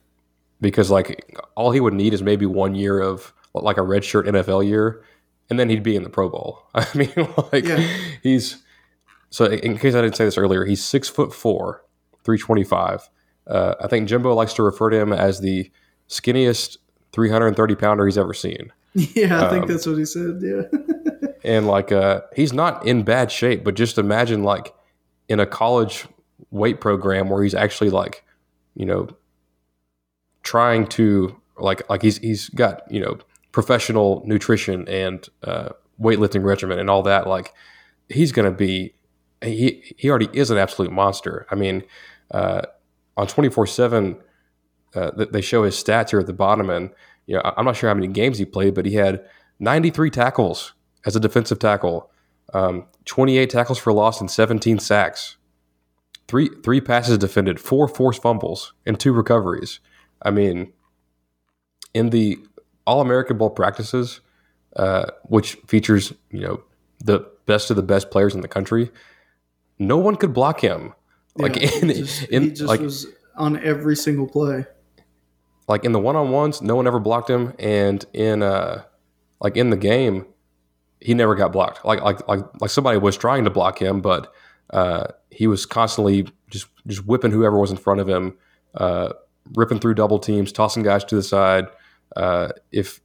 because 0.61 0.91
like 0.91 1.37
all 1.57 1.73
he 1.73 1.81
would 1.81 1.95
need 1.95 2.15
is 2.15 2.23
maybe 2.23 2.47
one 2.47 2.75
year 2.75 3.01
of 3.01 3.33
like 3.55 3.77
a 3.79 3.81
redshirt 3.81 4.27
NFL 4.29 4.65
year, 4.67 5.05
and 5.49 5.59
then 5.59 5.69
he'd 5.69 5.83
be 5.83 5.97
in 5.97 6.05
the 6.05 6.11
Pro 6.11 6.29
Bowl. 6.29 6.63
I 6.75 6.87
mean, 6.95 7.13
like 7.53 7.65
Yeah. 7.65 7.85
he's 8.23 8.63
so 9.31 9.47
in 9.47 9.79
case 9.79 9.95
I 9.95 10.01
didn't 10.03 10.17
say 10.17 10.25
this 10.25 10.39
earlier, 10.39 10.65
he's 10.65 10.83
six 10.85 11.09
foot 11.09 11.33
four, 11.35 11.85
three 12.25 12.39
twenty 12.39 12.65
five. 12.65 13.09
Uh, 13.47 13.75
I 13.81 13.89
think 13.89 14.09
Jimbo 14.09 14.33
likes 14.35 14.55
to 14.55 14.63
refer 14.63 14.91
to 14.91 14.97
him 15.01 15.13
as 15.13 15.41
the 15.41 15.71
skinniest 16.09 16.77
three 17.13 17.31
hundred 17.31 17.49
and 17.49 17.57
thirty 17.57 17.75
pounder 17.75 18.07
he's 18.07 18.19
ever 18.19 18.35
seen. 18.35 18.73
Yeah, 19.15 19.47
I 19.47 19.51
think 19.51 19.63
um, 19.63 19.69
that's 19.69 19.87
what 19.87 19.99
he 19.99 20.05
said. 20.05 20.41
Yeah, 20.43 20.63
and 21.45 21.67
like 21.67 21.93
uh 21.93 22.23
he's 22.37 22.53
not 22.53 22.87
in 22.87 23.03
bad 23.03 23.31
shape 23.33 23.65
but 23.65 23.75
just 23.75 23.99
imagine 23.99 24.43
like 24.43 24.75
in 25.29 25.41
a 25.41 25.47
college 25.47 26.07
weight 26.51 26.81
program 26.81 27.29
where 27.29 27.43
he's 27.43 27.55
actually 27.55 27.91
like 27.91 28.25
you 28.75 28.85
know 28.87 29.09
trying 30.43 30.87
to 30.87 31.37
like 31.59 31.89
like 31.89 32.03
he's 32.03 32.19
he's 32.19 32.49
got 32.51 32.83
you 32.91 33.01
know 33.01 33.19
professional 33.53 34.23
nutrition 34.27 34.87
and 34.89 35.29
uh 35.45 35.71
weightlifting 36.01 36.45
regimen 36.45 36.79
and 36.79 36.89
all 36.89 37.03
that 37.03 37.27
like 37.27 37.53
he's 38.09 38.33
gonna 38.33 38.51
be 38.51 38.95
he 39.43 39.95
he 39.97 40.09
already 40.09 40.29
is 40.33 40.51
an 40.51 40.59
absolute 40.59 40.93
monster 40.93 41.47
i 41.51 41.55
mean 41.55 41.83
uh 42.33 42.63
on 43.17 43.27
24 43.27 43.67
7 43.67 44.17
uh, 44.93 45.11
they 45.13 45.41
show 45.41 45.63
his 45.63 45.77
stats 45.77 46.11
here 46.11 46.19
at 46.19 46.27
the 46.27 46.33
bottom 46.33 46.69
and 46.69 46.91
you 47.31 47.37
know 47.37 47.55
i'm 47.57 47.65
not 47.65 47.77
sure 47.77 47.89
how 47.89 47.95
many 47.95 48.09
games 48.09 48.39
he 48.39 48.45
played 48.45 48.75
but 48.75 48.85
he 48.85 48.95
had 48.95 49.25
93 49.61 50.11
tackles 50.11 50.73
as 51.05 51.15
a 51.15 51.21
defensive 51.21 51.59
tackle, 51.59 52.11
um, 52.53 52.87
28 53.05 53.49
tackles 53.49 53.79
for 53.79 53.93
loss 53.93 54.21
and 54.21 54.31
17 54.31 54.79
sacks, 54.79 55.37
three 56.27 56.51
three 56.65 56.81
passes 56.81 57.19
defended, 57.19 57.61
four 57.61 57.87
forced 57.87 58.23
fumbles, 58.23 58.73
and 58.87 58.99
two 58.99 59.13
recoveries. 59.13 59.81
I 60.23 60.31
mean, 60.31 60.73
in 61.95 62.11
the 62.11 62.39
All 62.87 63.01
American 63.01 63.39
Bowl 63.39 63.51
practices, 63.51 64.21
uh, 64.77 65.07
which 65.25 65.55
features 65.67 66.13
you 66.31 66.41
know 66.41 66.63
the 67.05 67.27
best 67.47 67.71
of 67.71 67.77
the 67.77 67.83
best 67.83 68.11
players 68.11 68.35
in 68.35 68.41
the 68.41 68.49
country, 68.49 68.91
no 69.79 69.99
one 69.99 70.17
could 70.17 70.33
block 70.33 70.61
him. 70.61 70.95
Like 71.37 71.57
Yeah, 71.61 71.71
in, 71.83 71.89
he 71.89 71.95
just, 71.95 72.23
in 72.25 72.43
he 72.43 72.51
just 72.51 72.63
like 72.63 72.81
was 72.81 73.07
on 73.37 73.63
every 73.63 73.97
single 73.97 74.27
play. 74.27 74.67
Like 75.71 75.85
in 75.85 75.93
the 75.93 76.01
one 76.01 76.17
on 76.17 76.31
ones, 76.31 76.61
no 76.61 76.75
one 76.75 76.89
ever 76.89 76.99
blocked 76.99 77.31
him, 77.31 77.55
and 77.61 78.05
in 78.13 78.43
uh, 78.43 78.83
like 79.41 79.57
in 79.57 79.71
the 79.71 79.77
game, 79.77 80.27
he 80.99 81.15
never 81.15 81.37
got 81.37 81.53
blocked. 81.53 81.85
Like 81.85 82.03
like 82.03 82.27
like 82.27 82.41
like 82.61 82.71
somebody 82.71 82.99
was 82.99 83.17
trying 83.17 83.45
to 83.45 83.51
block 83.51 83.81
him, 83.81 84.01
but 84.01 84.33
uh, 84.71 85.05
he 85.31 85.47
was 85.47 85.67
constantly 85.67 86.27
just 86.51 86.67
just 86.89 87.07
whipping 87.07 87.31
whoever 87.31 87.57
was 87.57 87.71
in 87.71 87.77
front 87.77 88.01
of 88.01 88.09
him, 88.09 88.37
uh, 88.75 89.13
ripping 89.55 89.79
through 89.79 89.95
double 89.95 90.19
teams, 90.19 90.51
tossing 90.51 90.83
guys 90.83 91.05
to 91.05 91.15
the 91.15 91.23
side. 91.23 91.67
Uh, 92.17 92.49
if 92.73 93.01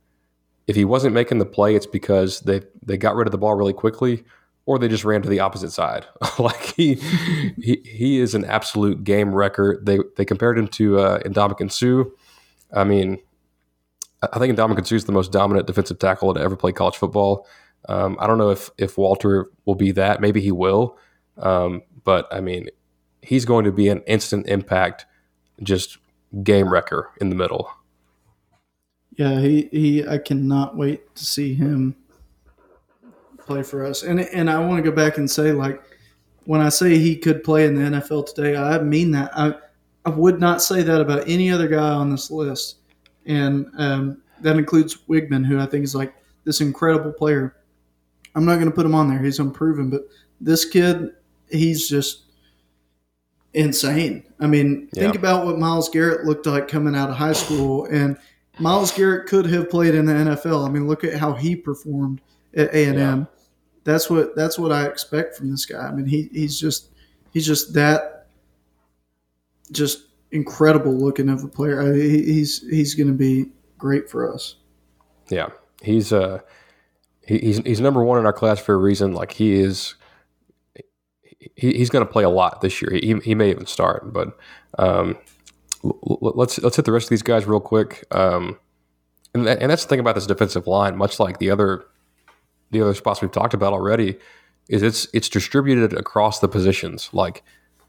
if 0.66 0.76
he 0.76 0.86
wasn't 0.86 1.14
making 1.14 1.38
the 1.38 1.46
play, 1.46 1.76
it's 1.76 1.86
because 1.86 2.40
they 2.42 2.62
they 2.84 2.98
got 2.98 3.16
rid 3.16 3.28
of 3.28 3.32
the 3.32 3.38
ball 3.38 3.54
really 3.54 3.74
quickly, 3.74 4.24
or 4.66 4.80
they 4.80 4.88
just 4.88 5.06
ran 5.06 5.22
to 5.22 5.30
the 5.30 5.40
opposite 5.40 5.72
side. 5.72 6.08
like 6.40 6.74
he 6.76 6.96
he 7.62 7.84
he 7.86 8.20
is 8.20 8.34
an 8.34 8.44
absolute 8.44 9.04
game 9.04 9.36
wrecker. 9.36 9.80
They 9.84 10.00
they 10.18 10.26
compared 10.26 10.58
him 10.58 10.68
to 10.70 10.98
uh, 10.98 11.20
Ndamukong 11.20 11.72
Suh. 11.72 12.10
I 12.76 12.84
mean, 12.84 13.20
I 14.22 14.40
think 14.40 14.58
Suh 14.58 14.96
is 14.96 15.06
the 15.06 15.12
most 15.12 15.32
dominant 15.32 15.68
defensive 15.68 16.00
tackle 16.00 16.34
to 16.34 16.40
ever 16.40 16.56
play 16.56 16.72
college 16.72 16.98
football. 16.98 17.48
Um, 17.88 18.18
I 18.20 18.28
don't 18.28 18.38
know 18.38 18.50
if 18.50 18.70
if 18.78 18.98
Walter 18.98 19.48
will 19.66 19.76
be 19.76 19.92
that. 19.92 20.22
Maybe 20.22 20.42
he 20.42 20.52
will. 20.52 20.98
Um, 21.38 21.84
but 22.04 22.28
I 22.32 22.42
mean, 22.42 22.70
he's 23.22 23.46
going 23.46 23.66
to 23.66 23.72
be 23.72 23.90
an 23.90 24.02
instant 24.08 24.48
impact, 24.48 25.06
just 25.64 25.98
game 26.44 26.72
wrecker 26.72 27.12
in 27.22 27.30
the 27.30 27.36
middle. 27.36 27.70
Yeah, 29.18 29.40
he, 29.40 29.70
he 29.72 30.08
I 30.08 30.18
cannot 30.18 30.76
wait 30.76 31.16
to 31.16 31.26
see 31.26 31.54
him 31.54 31.96
play 33.38 33.64
for 33.64 33.86
us. 33.86 34.04
And 34.04 34.20
and 34.20 34.50
I 34.50 34.60
want 34.60 34.84
to 34.84 34.90
go 34.90 34.96
back 34.96 35.18
and 35.18 35.30
say 35.30 35.52
like 35.52 35.82
when 36.46 36.62
I 36.62 36.70
say 36.70 36.98
he 36.98 37.16
could 37.16 37.44
play 37.44 37.66
in 37.66 37.76
the 37.76 38.00
NFL 38.00 38.34
today, 38.34 38.58
I 38.58 38.80
mean 38.80 39.12
that. 39.12 39.32
I 39.38 39.56
I 40.06 40.10
would 40.10 40.40
not 40.40 40.62
say 40.62 40.84
that 40.84 41.02
about 41.02 41.28
any 41.28 41.50
other 41.52 41.68
guy 41.68 41.90
on 41.90 42.10
this 42.10 42.30
list. 42.30 42.78
And 43.26 43.68
um, 43.78 44.22
that 44.42 44.58
includes 44.58 44.98
Weigman, 45.10 45.46
who 45.46 45.60
I 45.60 45.66
think 45.66 45.84
is 45.84 45.96
like 45.96 46.14
this 46.44 46.62
incredible 46.62 47.12
player. 47.12 47.56
I'm 48.36 48.46
not 48.46 48.56
going 48.56 48.68
to 48.68 48.76
put 48.76 48.86
him 48.86 48.94
on 48.94 49.10
there. 49.10 49.20
He's 49.24 49.40
unproven, 49.40 49.90
but 49.90 50.02
this 50.40 50.66
kid, 50.66 51.12
he's 51.50 51.88
just 51.90 52.24
insane. 53.54 54.24
I 54.40 54.48
mean, 54.48 54.90
Yeah. 54.94 55.04
think 55.04 55.16
about 55.16 55.46
what 55.46 55.58
Myles 55.58 55.90
Garrett 55.90 56.26
looked 56.26 56.46
like 56.46 56.68
coming 56.68 56.96
out 56.96 57.10
of 57.10 57.16
high 57.16 57.34
school, 57.34 57.86
and 57.86 58.18
Myles 58.60 58.92
Garrett 58.92 59.28
could 59.28 59.46
have 59.48 59.70
played 59.70 59.96
in 59.96 60.06
the 60.06 60.14
NFL. 60.14 60.68
I 60.68 60.70
mean, 60.70 60.88
look 60.88 61.04
at 61.04 61.14
how 61.14 61.34
he 61.34 61.56
performed 61.56 62.22
at 62.56 62.74
A 62.74 62.86
and 62.86 63.00
M. 63.00 63.28
That's 63.86 64.10
what 64.10 64.36
that's 64.36 64.58
what 64.58 64.72
I 64.72 64.86
expect 64.86 65.36
from 65.36 65.52
this 65.52 65.66
guy. 65.66 65.80
I 65.88 65.92
mean, 65.92 66.06
he 66.06 66.30
he's 66.32 66.60
just 66.60 66.90
he's 67.32 67.46
just 67.46 67.74
that 67.74 68.15
just 69.72 70.06
incredible 70.32 70.94
looking 70.94 71.30
of 71.30 71.44
a 71.44 71.48
player. 71.48 71.82
I, 71.82 71.96
he's 71.96 72.62
he's 72.70 72.96
going 72.96 73.08
to 73.08 73.14
be 73.14 73.52
great 73.78 74.10
for 74.10 74.34
us. 74.34 74.56
Yeah, 75.30 75.50
he's 75.82 76.14
uh 76.14 76.40
he, 77.26 77.40
he's 77.40 77.58
he's 77.60 77.82
number 77.82 78.04
one 78.04 78.20
in 78.20 78.26
our 78.26 78.34
class 78.34 78.60
for 78.60 78.74
a 78.74 78.78
reason. 78.78 79.14
Like 79.14 79.32
he 79.32 79.54
is, 79.54 79.96
he, 81.56 81.74
he's 81.74 81.90
going 81.90 82.06
to 82.06 82.12
play 82.12 82.24
a 82.24 82.30
lot 82.30 82.62
this 82.62 82.82
year. 82.82 82.92
He, 82.94 83.16
he 83.24 83.36
may 83.36 83.50
even 83.50 83.66
start, 83.66 84.14
but 84.14 84.38
um, 84.78 85.18
let's 85.84 86.60
let's 86.60 86.76
hit 86.76 86.86
the 86.86 86.92
rest 86.92 87.06
of 87.06 87.10
these 87.10 87.24
guys 87.24 87.46
real 87.46 87.60
quick. 87.60 88.06
Um, 88.12 88.60
and 89.34 89.48
and 89.48 89.72
that's 89.72 89.84
the 89.84 89.90
thing 89.90 90.00
about 90.00 90.16
this 90.16 90.28
defensive 90.28 90.68
line, 90.68 90.98
much 90.98 91.20
like 91.20 91.40
the 91.40 91.50
other 91.50 91.86
the 92.72 92.82
other 92.82 92.94
spots 92.94 93.22
we've 93.22 93.32
talked 93.32 93.54
about 93.54 93.74
already, 93.74 94.18
is 94.70 94.82
it's 94.82 95.08
it's 95.14 95.30
distributed 95.30 95.94
across 95.94 96.40
the 96.40 96.48
positions. 96.48 97.10
Like 97.12 97.44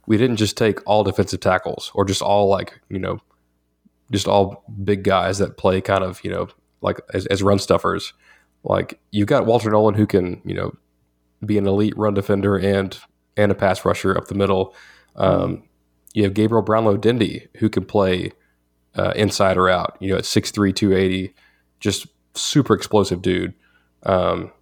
we 0.06 0.16
didn't 0.16 0.36
just 0.36 0.56
take 0.56 0.78
all 0.86 1.04
defensive 1.04 1.40
tackles 1.40 1.90
or 1.94 2.04
just 2.04 2.22
all 2.22 2.48
like 2.48 2.80
you 2.88 2.98
know 2.98 3.20
just 4.10 4.28
all 4.28 4.64
big 4.84 5.02
guys 5.02 5.38
that 5.38 5.56
play 5.56 5.80
kind 5.80 6.04
of 6.04 6.22
you 6.24 6.30
know 6.30 6.48
like 6.80 7.00
as, 7.12 7.26
as 7.26 7.42
run 7.42 7.58
stuffers. 7.58 8.12
Like 8.64 8.98
you've 9.10 9.28
got 9.28 9.46
Walter 9.46 9.70
Nolen 9.70 9.94
who 9.94 10.06
can 10.06 10.40
you 10.44 10.54
know 10.54 10.72
be 11.44 11.58
an 11.58 11.66
elite 11.66 11.96
run 11.96 12.14
defender 12.14 12.56
and 12.56 12.98
and 13.36 13.52
a 13.52 13.54
pass 13.54 13.84
rusher 13.84 14.16
up 14.16 14.28
the 14.28 14.34
middle. 14.34 14.74
Um, 15.16 15.64
you 16.14 16.24
have 16.24 16.34
Gabriel 16.34 16.62
Brownlow 16.62 16.96
Dindy 16.96 17.48
who 17.58 17.68
can 17.68 17.84
play 17.84 18.32
uh, 18.94 19.12
inside 19.14 19.56
or 19.56 19.68
out. 19.68 19.96
You 20.00 20.10
know 20.10 20.16
at 20.16 20.24
6'3", 20.24 20.74
280, 20.74 21.34
just 21.80 22.06
super 22.34 22.74
explosive 22.74 23.22
dude. 23.22 23.54
Um, 24.04 24.52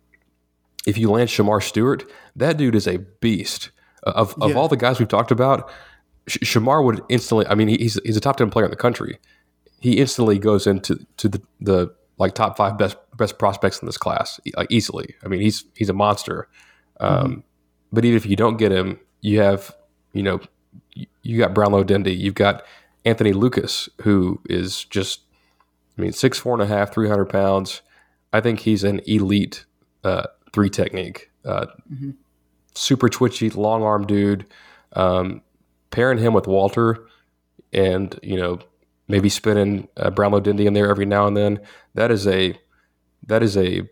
if 0.87 0.99
you 0.99 1.11
land 1.11 1.29
Shemar 1.29 1.63
Stewart, 1.63 2.05
that 2.37 2.57
dude 2.57 2.75
is 2.75 2.87
a 2.87 2.99
beast. 2.99 3.71
Of 4.05 4.35
of 4.41 4.51
Yeah. 4.51 4.57
all 4.57 4.69
the 4.69 4.77
guys 4.77 4.99
we've 4.99 5.09
talked 5.09 5.31
about, 5.31 5.71
Sh- 6.29 6.39
Shemar 6.45 6.85
would 6.85 7.03
instantly. 7.09 7.47
I 7.47 7.55
mean, 7.55 7.69
he's 7.69 7.99
he's 8.05 8.17
a 8.17 8.21
top 8.21 8.37
ten 8.37 8.51
player 8.51 8.65
in 8.67 8.71
the 8.71 8.77
country. 8.77 9.19
He 9.81 9.99
instantly 9.99 10.39
goes 10.39 10.67
into 10.67 11.05
to 11.19 11.29
the, 11.29 11.43
the 11.61 11.95
like 12.19 12.35
top 12.35 12.57
five 12.57 12.79
best 12.79 12.97
best 13.17 13.39
prospects 13.39 13.81
in 13.81 13.87
this 13.87 13.97
class, 13.99 14.39
like 14.57 14.71
easily. 14.71 15.15
I 15.25 15.29
mean, 15.29 15.41
he's 15.41 15.65
he's 15.75 15.89
a 15.89 15.95
monster. 15.95 16.49
Um, 17.01 17.45
But 17.93 18.05
even 18.05 18.17
if 18.17 18.27
you 18.27 18.37
don't 18.37 18.57
get 18.57 18.73
him, 18.73 18.99
you 19.21 19.41
have 19.41 19.75
you 20.13 20.23
know 20.23 20.41
you, 21.23 21.39
got 21.39 21.55
Brownlow 21.55 21.85
Dindy, 21.85 22.15
you've 22.15 22.35
got 22.35 22.63
Anthony 23.05 23.33
Lucas, 23.33 23.89
who 24.03 24.41
is 24.49 24.85
just 24.85 25.21
I 25.99 26.03
mean 26.03 26.13
six 26.13 26.39
four 26.39 26.53
and 26.55 26.63
a 26.63 26.67
half, 26.67 26.93
three 26.93 27.09
hundred 27.09 27.27
pounds. 27.27 27.83
I 28.33 28.41
think 28.41 28.61
he's 28.61 28.85
an 28.85 29.01
elite 29.07 29.65
uh, 30.05 30.25
three 30.53 30.71
technique. 30.71 31.31
Uh, 31.45 31.67
Super 32.75 33.09
twitchy, 33.09 33.51
long 33.51 33.83
arm 33.83 34.07
dude. 34.07 34.47
Um, 34.95 35.43
pairing 35.91 36.19
him 36.19 36.33
with 36.33 36.47
Walter, 36.47 37.07
and 37.73 38.19
you 38.23 38.37
know 38.37 38.59
maybe 39.09 39.29
spinning 39.29 39.89
uh, 39.97 40.11
Brownlow 40.11 40.41
Dindy 40.41 40.67
in 40.67 40.73
there 40.75 40.89
every 40.91 41.07
now 41.07 41.27
and 41.27 41.37
then. 41.37 41.61
That 41.95 42.11
is 42.11 42.27
a 42.27 42.59
that 43.27 43.43
is 43.43 43.57
a 43.57 43.89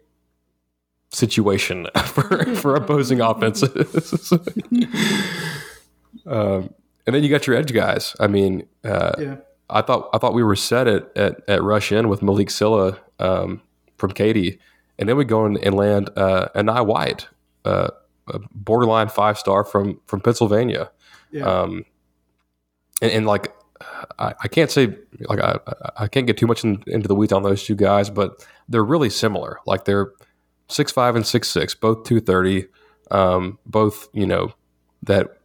situation 1.11 1.87
for 2.07 2.55
for 2.57 2.75
opposing 2.77 3.21
offenses. 3.31 4.33
um, 6.27 6.73
and 7.07 7.15
then 7.15 7.23
you 7.23 7.29
got 7.29 7.47
your 7.47 7.57
edge 7.57 7.73
guys. 7.73 8.15
I 8.21 8.27
mean, 8.27 8.67
uh, 8.85 9.13
Yeah. 9.19 9.37
I 9.71 9.81
thought 9.81 10.09
I 10.13 10.19
thought 10.19 10.35
we 10.35 10.43
were 10.43 10.57
set 10.57 10.87
at 10.87 11.17
at, 11.17 11.41
at 11.49 11.63
rush 11.63 11.93
in 11.93 12.09
with 12.09 12.23
Malik 12.23 12.51
Sylla 12.51 12.99
um, 13.19 13.63
from 13.97 14.11
Katy, 14.13 14.59
and 14.99 15.09
then 15.09 15.17
we 15.17 15.25
go 15.25 15.47
in 15.47 15.57
and 15.59 15.75
land 15.75 16.11
uh, 16.17 16.49
Enai 16.55 16.85
White, 16.85 17.29
uh, 17.65 17.89
a 18.33 18.39
borderline 18.55 19.09
five 19.09 19.39
star 19.39 19.65
from 19.65 20.01
from 20.07 20.21
Pennsylvania. 20.21 20.91
Yeah. 21.31 21.45
Um, 21.45 21.85
and, 23.01 23.11
and 23.13 23.27
like 23.27 23.53
I, 24.19 24.35
I 24.43 24.49
can't 24.49 24.71
say 24.71 24.97
like 25.29 25.41
I, 25.41 25.59
I- 25.97 26.09
can't 26.09 26.27
get 26.27 26.37
too 26.37 26.47
much 26.47 26.65
in, 26.65 26.83
into 26.87 27.09
the 27.09 27.15
weeds 27.15 27.33
on 27.33 27.43
those 27.43 27.65
two 27.65 27.75
guys, 27.75 28.11
but 28.11 28.47
they're 28.69 28.85
really 28.85 29.11
similar. 29.11 29.59
Like 29.67 29.85
they're 29.85 30.13
six 30.69 30.93
five 30.93 31.17
and 31.17 31.27
six 31.27 31.49
six, 31.49 31.75
both 31.75 32.05
two 32.05 32.21
thirty, 32.21 32.67
um, 33.11 33.59
both 33.67 34.09
you 34.13 34.27
know 34.27 34.53
that 35.03 35.39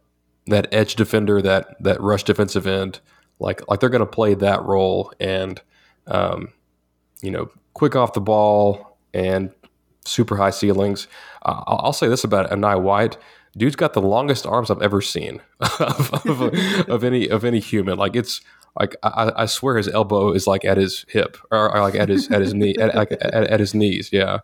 that 0.46 0.68
edge 0.72 0.94
defender, 0.94 1.42
that 1.42 1.82
that 1.82 2.00
rush 2.00 2.22
defensive 2.24 2.66
end. 2.66 3.00
Like 3.38 3.68
like 3.68 3.80
they're 3.80 3.88
going 3.88 4.00
to 4.00 4.06
play 4.06 4.34
that 4.34 4.62
role 4.64 5.12
and 5.20 5.60
um, 6.06 6.48
you 7.22 7.30
know 7.30 7.50
quick 7.74 7.94
off 7.96 8.12
the 8.12 8.20
ball 8.20 8.98
and 9.14 9.50
super 10.08 10.36
high 10.36 10.50
ceilings. 10.50 11.06
Uh, 11.42 11.62
I'll, 11.66 11.80
I'll 11.84 11.92
say 11.92 12.08
this 12.08 12.24
about 12.24 12.50
Enai 12.50 12.80
White. 12.80 13.16
Dude's 13.56 13.76
got 13.76 13.92
the 13.92 14.02
longest 14.02 14.46
arms 14.46 14.70
I've 14.70 14.82
ever 14.82 15.00
seen 15.00 15.40
of, 15.80 16.26
of, 16.26 16.40
of 16.88 17.04
any 17.04 17.28
of 17.28 17.44
any 17.44 17.60
human. 17.60 17.98
Like 17.98 18.14
it's 18.14 18.40
like 18.78 18.94
I, 19.02 19.32
I 19.34 19.46
swear 19.46 19.76
his 19.76 19.88
elbow 19.88 20.32
is 20.32 20.46
like 20.46 20.64
at 20.64 20.76
his 20.76 21.04
hip 21.08 21.36
or, 21.50 21.74
or 21.74 21.80
like 21.80 21.94
at 21.94 22.08
his 22.08 22.30
at 22.30 22.40
his 22.40 22.54
knee 22.54 22.76
at, 22.78 22.94
like 22.94 23.12
at, 23.12 23.22
at 23.34 23.60
his 23.60 23.74
knees. 23.74 24.10
Yeah, 24.12 24.40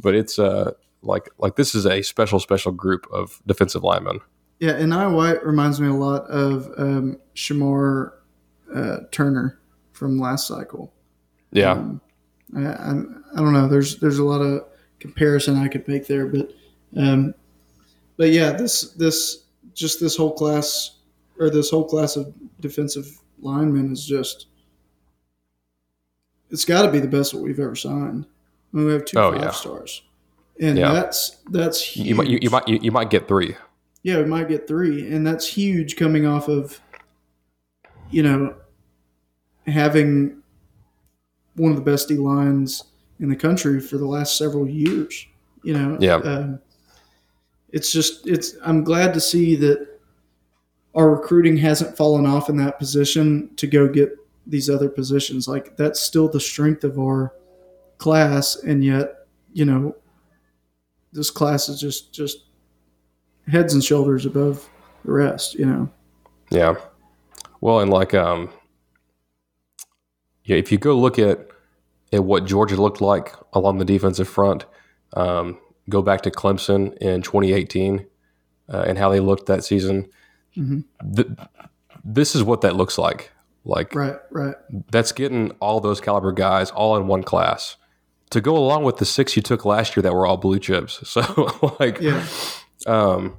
but 0.00 0.14
it's 0.14 0.38
uh 0.38 0.72
like 1.02 1.28
like 1.38 1.56
this 1.56 1.74
is 1.74 1.86
a 1.86 2.02
special 2.02 2.40
special 2.40 2.72
group 2.72 3.06
of 3.12 3.40
defensive 3.46 3.84
linemen. 3.84 4.20
Yeah, 4.58 4.72
and 4.72 4.92
I 4.92 5.06
White 5.06 5.44
reminds 5.44 5.80
me 5.80 5.88
a 5.88 5.92
lot 5.92 6.22
of 6.22 6.68
um, 6.76 7.18
Shemar 7.36 8.12
uh, 8.74 8.96
Turner 9.12 9.60
from 9.92 10.18
last 10.18 10.48
cycle. 10.48 10.92
Yeah, 11.52 11.72
Um, 11.72 12.00
I, 12.56 12.60
I'm, 12.60 13.24
I 13.34 13.38
don't 13.38 13.52
know. 13.52 13.68
There's 13.68 13.98
there's 14.00 14.18
a 14.18 14.24
lot 14.24 14.40
of 14.40 14.64
comparison 15.00 15.56
I 15.56 15.68
could 15.68 15.86
make 15.88 16.06
there, 16.06 16.26
but 16.26 16.52
um, 16.96 17.34
but 18.16 18.30
yeah, 18.30 18.52
this 18.52 18.90
this 18.92 19.44
just 19.74 20.00
this 20.00 20.16
whole 20.16 20.32
class 20.32 20.96
or 21.38 21.50
this 21.50 21.70
whole 21.70 21.84
class 21.84 22.16
of 22.16 22.32
defensive 22.60 23.18
linemen 23.40 23.92
is 23.92 24.04
just 24.04 24.46
it's 26.50 26.64
got 26.64 26.82
to 26.82 26.90
be 26.90 26.98
the 26.98 27.06
best 27.08 27.32
that 27.32 27.38
we've 27.40 27.60
ever 27.60 27.76
signed. 27.76 28.26
I 28.72 28.76
mean, 28.76 28.86
we 28.86 28.92
have 28.92 29.04
two 29.04 29.18
Oh, 29.18 29.32
five 29.32 29.42
yeah. 29.42 29.50
stars, 29.50 30.02
and 30.60 30.78
Yeah. 30.78 30.92
that's 30.92 31.36
that's 31.50 31.80
huge. 31.80 32.06
you, 32.08 32.14
might 32.14 32.26
you, 32.28 32.38
you 32.42 32.50
might 32.50 32.68
you, 32.68 32.78
you 32.82 32.92
might 32.92 33.10
get 33.10 33.28
three. 33.28 33.54
Yeah, 34.02 34.18
we 34.18 34.24
might 34.24 34.48
get 34.48 34.66
three, 34.66 35.10
and 35.12 35.26
that's 35.26 35.46
huge 35.46 35.96
coming 35.96 36.24
off 36.24 36.48
of, 36.48 36.80
you 38.10 38.22
know, 38.22 38.54
having 39.66 40.40
one 41.56 41.72
of 41.72 41.76
the 41.76 41.82
best 41.82 42.08
D 42.08 42.14
lines 42.16 42.84
in 43.20 43.28
the 43.28 43.36
country 43.36 43.80
for 43.80 43.98
the 43.98 44.06
last 44.06 44.36
several 44.38 44.68
years. 44.68 45.26
You 45.62 45.74
know, 45.74 45.98
Yeah. 46.00 46.16
um, 46.16 46.60
it's 47.70 47.92
just 47.92 48.26
it's. 48.26 48.54
I'm 48.64 48.84
glad 48.84 49.12
to 49.14 49.20
see 49.20 49.56
that 49.56 49.98
our 50.94 51.10
recruiting 51.10 51.56
hasn't 51.56 51.96
fallen 51.96 52.26
off 52.26 52.48
in 52.48 52.56
that 52.58 52.78
position 52.78 53.50
to 53.56 53.66
go 53.66 53.88
get 53.88 54.16
these 54.46 54.70
other 54.70 54.88
positions. 54.88 55.46
Like 55.48 55.76
that's 55.76 56.00
still 56.00 56.28
the 56.28 56.40
strength 56.40 56.84
of 56.84 56.98
our 56.98 57.34
class, 57.98 58.56
and 58.56 58.82
yet 58.84 59.26
you 59.52 59.64
know, 59.64 59.96
this 61.12 61.30
class 61.30 61.68
is 61.68 61.80
just 61.80 62.12
just 62.12 62.44
heads 63.48 63.74
and 63.74 63.82
shoulders 63.84 64.24
above 64.26 64.68
the 65.04 65.12
rest. 65.12 65.54
You 65.54 65.66
know. 65.66 65.90
Yeah. 66.50 66.76
Well, 67.60 67.80
and 67.80 67.90
like, 67.90 68.14
um, 68.14 68.48
yeah, 70.44 70.56
if 70.56 70.70
you 70.72 70.78
go 70.78 70.96
look 70.98 71.18
at 71.18 71.47
at 72.12 72.24
what 72.24 72.44
Georgia 72.46 72.76
looked 72.80 73.00
like 73.00 73.34
along 73.52 73.78
the 73.78 73.84
defensive 73.84 74.28
front, 74.28 74.64
um, 75.14 75.58
go 75.88 76.02
back 76.02 76.22
to 76.22 76.30
Clemson 76.30 76.96
in 76.98 77.22
2018 77.22 78.06
uh, 78.72 78.84
and 78.86 78.98
how 78.98 79.10
they 79.10 79.20
looked 79.20 79.46
that 79.46 79.64
season. 79.64 80.08
Th- 80.54 81.28
this 82.04 82.34
is 82.34 82.42
what 82.42 82.62
that 82.62 82.76
looks 82.76 82.98
like. 82.98 83.30
Like 83.64 83.94
Right. 83.94 84.16
Right. 84.30 84.54
that's 84.90 85.12
getting 85.12 85.50
all 85.60 85.80
those 85.80 86.00
caliber 86.00 86.32
guys 86.32 86.70
all 86.70 86.96
in 86.96 87.06
one 87.06 87.22
class 87.22 87.76
to 88.30 88.40
go 88.40 88.56
along 88.56 88.84
with 88.84 88.96
the 88.96 89.04
six 89.04 89.36
you 89.36 89.42
took 89.42 89.64
last 89.64 89.96
year 89.96 90.02
that 90.02 90.12
were 90.14 90.26
all 90.26 90.36
blue 90.36 90.58
chips. 90.58 91.00
So 91.06 91.76
like, 91.78 92.00
Yeah. 92.00 92.24
um, 92.86 93.38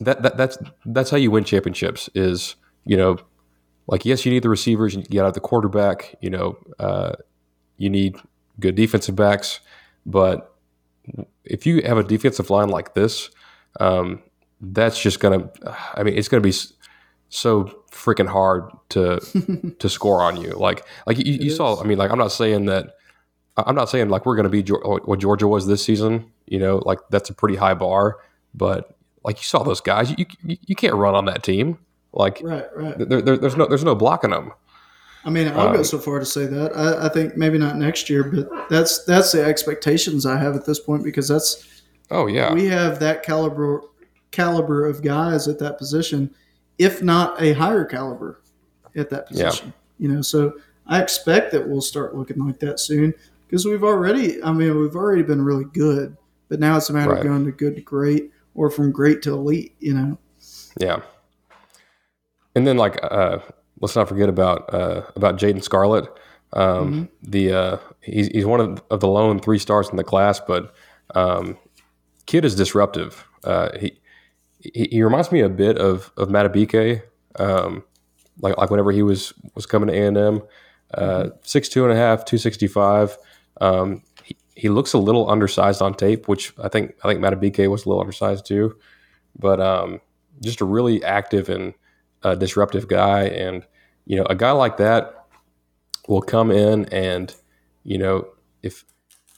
that, 0.00 0.22
that 0.22 0.36
that's 0.36 0.58
that's 0.86 1.10
how 1.10 1.16
you 1.16 1.30
win 1.30 1.44
championships. 1.44 2.10
Is 2.14 2.56
you 2.84 2.96
know, 2.96 3.16
like 3.86 4.04
yes, 4.04 4.26
you 4.26 4.32
need 4.32 4.42
the 4.42 4.48
receivers, 4.48 4.94
you 4.96 5.02
got 5.04 5.34
the 5.34 5.40
quarterback. 5.40 6.16
You 6.20 6.30
know, 6.30 6.58
uh, 6.80 7.12
you 7.84 7.90
need 7.90 8.16
good 8.58 8.74
defensive 8.74 9.14
backs, 9.14 9.60
but 10.06 10.56
if 11.44 11.66
you 11.66 11.82
have 11.82 11.98
a 11.98 12.02
defensive 12.02 12.50
line 12.50 12.68
like 12.68 12.94
this, 12.94 13.30
um, 13.78 14.22
that's 14.60 15.00
just 15.00 15.20
gonna. 15.20 15.50
I 15.94 16.02
mean, 16.02 16.16
it's 16.16 16.28
gonna 16.28 16.40
be 16.40 16.54
so 17.28 17.64
freaking 17.90 18.28
hard 18.28 18.70
to 18.90 19.20
to 19.78 19.88
score 19.88 20.22
on 20.22 20.40
you. 20.40 20.50
Like 20.50 20.86
like 21.06 21.18
you, 21.18 21.32
you 21.34 21.50
saw. 21.50 21.80
I 21.80 21.84
mean, 21.84 21.98
like 21.98 22.10
I'm 22.10 22.18
not 22.18 22.32
saying 22.32 22.66
that. 22.66 22.94
I'm 23.56 23.76
not 23.76 23.88
saying 23.88 24.08
like 24.08 24.26
we're 24.26 24.34
going 24.34 24.50
to 24.50 24.62
be 24.62 24.68
what 25.04 25.20
Georgia 25.20 25.46
was 25.46 25.68
this 25.68 25.84
season. 25.84 26.32
You 26.46 26.58
know, 26.58 26.82
like 26.84 26.98
that's 27.10 27.30
a 27.30 27.34
pretty 27.34 27.54
high 27.56 27.74
bar. 27.74 28.18
But 28.52 28.96
like 29.24 29.38
you 29.38 29.44
saw 29.44 29.62
those 29.62 29.80
guys, 29.80 30.10
you 30.10 30.26
you, 30.42 30.56
you 30.66 30.74
can't 30.74 30.94
run 30.94 31.14
on 31.14 31.26
that 31.26 31.42
team. 31.42 31.78
Like 32.12 32.40
Right. 32.42 32.64
Right. 32.76 32.98
there, 32.98 33.22
there, 33.22 33.36
there's 33.36 33.56
no 33.56 33.66
there's 33.66 33.84
no 33.84 33.94
blocking 33.94 34.30
them. 34.30 34.52
I 35.26 35.30
mean, 35.30 35.48
I'll 35.48 35.72
go 35.72 35.78
Um, 35.78 35.84
so 35.84 35.98
far 35.98 36.18
to 36.18 36.24
say 36.26 36.46
that. 36.46 36.76
I, 36.76 37.06
I 37.06 37.08
think 37.08 37.36
maybe 37.36 37.56
not 37.58 37.76
next 37.76 38.10
year, 38.10 38.24
but 38.24 38.68
that's 38.68 39.04
that's 39.04 39.32
the 39.32 39.42
expectations 39.44 40.26
I 40.26 40.36
have 40.38 40.54
at 40.54 40.66
this 40.66 40.78
point 40.80 41.02
because 41.04 41.28
that's 41.28 41.82
Oh 42.10 42.26
yeah, 42.26 42.52
we 42.52 42.66
have 42.66 42.98
that 43.00 43.22
caliber 43.22 43.80
caliber 44.30 44.84
of 44.86 45.00
guys 45.02 45.48
at 45.48 45.58
that 45.60 45.78
position, 45.78 46.34
if 46.78 47.02
not 47.02 47.40
a 47.40 47.52
higher 47.54 47.84
caliber 47.84 48.42
at 48.96 49.08
that 49.10 49.26
Yeah. 49.30 49.46
position. 49.48 49.72
You 49.98 50.08
know, 50.08 50.22
so 50.22 50.54
I 50.86 51.00
expect 51.00 51.52
that 51.52 51.66
we'll 51.66 51.80
start 51.80 52.14
looking 52.14 52.44
like 52.44 52.58
that 52.60 52.78
soon 52.80 53.14
because 53.46 53.64
we've 53.64 53.84
already. 53.84 54.42
I 54.42 54.52
mean, 54.52 54.78
we've 54.78 54.96
already 54.96 55.22
been 55.22 55.40
really 55.42 55.64
good, 55.72 56.16
but 56.50 56.60
now 56.60 56.76
it's 56.76 56.90
a 56.90 56.92
matter 56.92 57.12
Right. 57.12 57.20
of 57.20 57.24
going 57.24 57.44
to 57.46 57.52
good 57.52 57.76
to 57.76 57.82
great 57.82 58.30
or 58.54 58.68
from 58.70 58.92
great 58.92 59.22
to 59.22 59.32
elite. 59.32 59.74
You 59.80 59.94
know. 59.94 60.18
yeah. 60.78 61.00
And 62.56 62.66
then 62.66 62.76
like 62.76 62.98
uh, 63.02 63.38
let's 63.84 63.96
not 63.96 64.08
forget 64.08 64.28
about 64.28 64.72
uh, 64.72 65.02
about 65.14 65.36
Jaden 65.36 65.62
Scarlett. 65.62 66.06
Um, 66.52 67.08
The 67.22 67.52
uh, 67.52 67.78
he's 68.00 68.28
he's 68.28 68.46
one 68.46 68.60
of, 68.60 68.82
of 68.90 69.00
the 69.00 69.08
lone 69.08 69.40
three 69.40 69.58
stars 69.58 69.88
in 69.90 69.96
the 69.96 70.04
class, 70.04 70.40
but 70.40 70.74
um, 71.14 71.58
kid 72.26 72.44
is 72.44 72.54
disruptive. 72.54 73.26
Uh, 73.44 73.68
he, 73.78 73.98
he 74.58 74.88
he 74.90 75.02
reminds 75.02 75.30
me 75.32 75.40
a 75.40 75.48
bit 75.48 75.78
of 75.78 76.12
of 76.16 76.28
Matabike, 76.28 77.02
um, 77.38 77.84
like 78.40 78.56
like 78.56 78.70
whenever 78.70 78.92
he 78.92 79.02
was 79.02 79.34
was 79.54 79.66
coming 79.66 79.88
to 79.88 79.94
A 79.94 80.06
and 80.06 80.16
M, 80.16 80.42
uh, 80.94 81.28
six 81.42 81.68
two 81.68 81.84
and 81.84 81.92
a 81.92 81.96
half, 81.96 82.24
two 82.24 82.38
sixty 82.38 82.66
five. 82.66 83.18
Um, 83.60 84.02
he, 84.22 84.36
he 84.56 84.68
looks 84.68 84.94
a 84.94 84.98
little 84.98 85.28
undersized 85.30 85.82
on 85.82 85.94
tape, 85.94 86.28
which 86.28 86.54
I 86.62 86.68
think 86.68 86.94
I 87.04 87.08
think 87.08 87.20
Matabike 87.20 87.68
was 87.68 87.84
a 87.84 87.88
little 87.88 88.00
undersized 88.00 88.46
too, 88.46 88.76
but 89.38 89.60
um, 89.60 90.00
just 90.40 90.60
a 90.60 90.64
really 90.64 91.02
active 91.04 91.48
and 91.48 91.74
uh, 92.22 92.34
disruptive 92.36 92.86
guy, 92.86 93.24
and 93.24 93.66
you 94.06 94.16
know 94.16 94.24
a 94.26 94.34
guy 94.34 94.50
like 94.50 94.76
that 94.76 95.26
will 96.08 96.22
come 96.22 96.50
in 96.50 96.84
and 96.86 97.34
you 97.84 97.98
know 97.98 98.26
if 98.62 98.84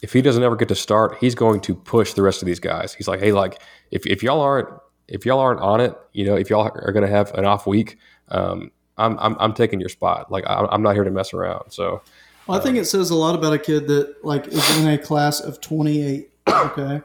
if 0.02 0.12
he 0.12 0.22
doesn't 0.22 0.42
ever 0.42 0.56
get 0.56 0.68
to 0.68 0.74
start, 0.74 1.16
he's 1.18 1.34
going 1.34 1.60
to 1.62 1.74
push 1.74 2.12
the 2.12 2.22
rest 2.22 2.42
of 2.42 2.46
these 2.46 2.60
guys. 2.60 2.94
He's 2.94 3.08
like, 3.08 3.20
hey, 3.20 3.32
like 3.32 3.60
if, 3.90 4.06
if 4.06 4.22
y'all 4.22 4.40
aren't 4.40 4.68
if 5.08 5.24
y'all 5.24 5.38
aren't 5.38 5.60
on 5.60 5.80
it, 5.80 5.96
you 6.12 6.24
know, 6.24 6.36
if 6.36 6.50
y'all 6.50 6.62
are 6.62 6.92
going 6.92 7.04
to 7.04 7.10
have 7.10 7.32
an 7.34 7.44
off 7.44 7.66
week, 7.66 7.98
um, 8.28 8.70
I'm, 8.98 9.18
I'm 9.18 9.36
I'm 9.38 9.52
taking 9.52 9.80
your 9.80 9.88
spot. 9.88 10.30
Like 10.30 10.44
I'm, 10.46 10.66
I'm 10.70 10.82
not 10.82 10.94
here 10.94 11.04
to 11.04 11.10
mess 11.10 11.32
around. 11.32 11.70
So 11.70 12.02
Well, 12.46 12.58
I 12.58 12.62
think 12.62 12.76
it 12.76 12.86
says 12.86 13.10
a 13.10 13.14
lot 13.14 13.34
about 13.34 13.52
a 13.52 13.58
kid 13.58 13.86
that 13.88 14.24
like 14.24 14.46
is 14.48 14.78
in 14.78 14.88
a 14.88 14.98
class 14.98 15.40
of 15.40 15.60
28. 15.60 16.30
Okay, 16.48 17.00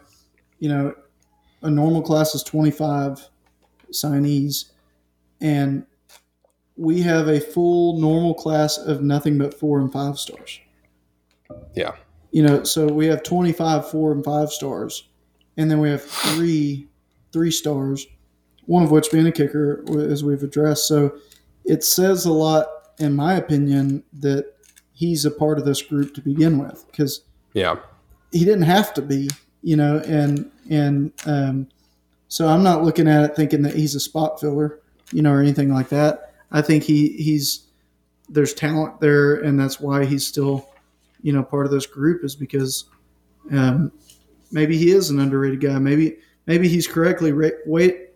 you 0.60 0.70
know, 0.70 0.94
a 1.64 1.70
normal 1.70 2.02
class 2.02 2.36
is 2.36 2.44
25 2.44 3.28
signees, 3.92 4.72
and 5.42 5.86
we 6.77 7.02
have 7.02 7.27
a 7.27 7.39
full 7.39 7.99
normal 7.99 8.34
class 8.34 8.77
of 8.77 9.02
nothing 9.02 9.38
but 9.38 9.53
four 9.53 9.80
and 9.80 9.91
five 9.91 10.18
stars. 10.18 10.60
yeah, 11.76 11.95
You 12.31 12.43
know, 12.43 12.64
so 12.64 12.88
we 12.88 13.07
have 13.07 13.23
25 13.23 13.89
four 13.89 14.11
and 14.11 14.23
five 14.23 14.52
stars, 14.52 15.10
and 15.57 15.69
then 15.69 15.80
we 15.80 15.89
have 15.89 16.03
three 16.03 16.88
three 17.31 17.52
stars, 17.52 18.07
one 18.65 18.84
of 18.84 18.91
which 18.91 19.11
being 19.11 19.27
a 19.27 19.31
kicker, 19.31 19.85
as 19.99 20.23
we've 20.23 20.43
addressed. 20.43 20.88
So 20.88 21.15
it 21.64 21.84
says 21.84 22.26
a 22.26 22.31
lot, 22.31 22.68
in 22.99 23.15
my 23.15 23.35
opinion, 23.35 24.03
that 24.19 24.53
he's 24.93 25.26
a 25.26 25.31
part 25.31 25.57
of 25.57 25.65
this 25.65 25.81
group 25.81 26.14
to 26.15 26.22
begin 26.22 26.57
with 26.57 26.85
because 26.88 27.22
yeah, 27.53 27.77
he 28.31 28.45
didn't 28.45 28.64
have 28.64 28.93
to 28.95 29.02
be, 29.02 29.30
you 29.61 29.76
know, 29.76 30.02
and 30.06 30.52
and 30.69 31.11
um, 31.26 31.68
so 32.27 32.48
I'm 32.48 32.64
not 32.64 32.84
looking 32.84 33.07
at 33.07 33.23
it 33.23 33.35
thinking 33.35 33.61
that 33.64 33.76
he's 33.76 33.95
a 33.95 33.99
spot 33.99 34.39
filler, 34.39 34.80
you 35.11 35.22
know, 35.22 35.31
or 35.31 35.41
anything 35.41 35.73
like 35.73 35.89
that. 35.89 36.31
I 36.52 36.61
think 36.61 36.84
he 36.84 37.10
he's 37.10 37.68
there's 38.30 38.53
talent 38.53 38.99
there, 38.99 39.36
and 39.36 39.60
that's 39.60 39.80
why 39.80 40.06
he's 40.06 40.26
still, 40.26 40.69
you 41.22 41.34
know, 41.34 41.44
part 41.44 41.65
of 41.65 41.72
this 41.72 41.86
group 41.86 42.23
is 42.23 42.36
because 42.36 42.86
um, 43.52 43.91
maybe 44.52 44.78
he 44.78 44.91
is 44.91 45.10
an 45.10 45.19
underrated 45.19 45.61
guy. 45.61 45.78
Maybe 45.80 46.18
maybe 46.45 46.68
he's 46.68 46.88
correctly 46.88 47.32
ra- 47.32 47.49
wait, 47.65 48.10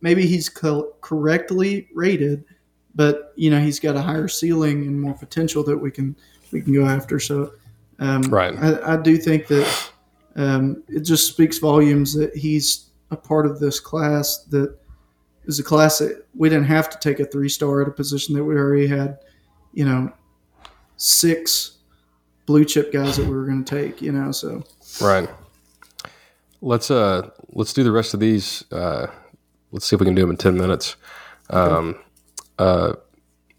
maybe 0.00 0.26
he's 0.26 0.48
co- 0.48 0.94
correctly 1.00 1.88
rated, 1.94 2.44
but 2.94 3.32
you 3.36 3.50
know 3.50 3.60
he's 3.60 3.80
got 3.80 3.96
a 3.96 4.02
higher 4.02 4.28
ceiling 4.28 4.86
and 4.86 5.00
more 5.00 5.14
potential 5.14 5.62
that 5.64 5.76
we 5.76 5.90
can 5.90 6.16
we 6.52 6.60
can 6.60 6.72
go 6.74 6.86
after. 6.86 7.18
So. 7.20 7.52
Um, 8.00 8.22
Right. 8.22 8.54
I, 8.56 8.92
I 8.94 8.96
do 8.96 9.16
think 9.16 9.48
that 9.48 9.90
um, 10.36 10.84
it 10.86 11.00
just 11.00 11.26
speaks 11.26 11.58
volumes 11.58 12.14
that 12.14 12.32
he's 12.36 12.90
a 13.10 13.16
part 13.16 13.44
of 13.44 13.58
this 13.58 13.80
class 13.80 14.44
that 14.50 14.78
is 15.48 15.58
a 15.58 15.64
class 15.64 15.98
that 15.98 16.26
we 16.36 16.48
didn't 16.48 16.66
have 16.66 16.88
to 16.90 16.98
take 16.98 17.18
a 17.18 17.24
three 17.24 17.48
star 17.48 17.82
at 17.82 17.88
a 17.88 17.90
position 17.90 18.34
that 18.36 18.44
we 18.44 18.54
already 18.54 18.86
had, 18.86 19.18
you 19.72 19.84
know, 19.84 20.12
six 20.96 21.78
blue 22.46 22.64
chip 22.64 22.92
guys 22.92 23.16
that 23.16 23.24
we 23.24 23.34
were 23.34 23.46
going 23.46 23.64
to 23.64 23.76
take, 23.76 24.00
you 24.00 24.12
know, 24.12 24.30
so 24.30 24.62
right. 25.00 25.28
Let's 26.60 26.90
uh 26.90 27.30
let's 27.50 27.72
do 27.72 27.82
the 27.82 27.92
rest 27.92 28.14
of 28.14 28.20
these. 28.20 28.64
Uh, 28.70 29.06
let's 29.72 29.86
see 29.86 29.96
if 29.96 30.00
we 30.00 30.06
can 30.06 30.14
do 30.14 30.22
them 30.22 30.30
in 30.30 30.36
ten 30.36 30.56
minutes. 30.56 30.96
Um, 31.50 31.96
uh, 32.58 32.94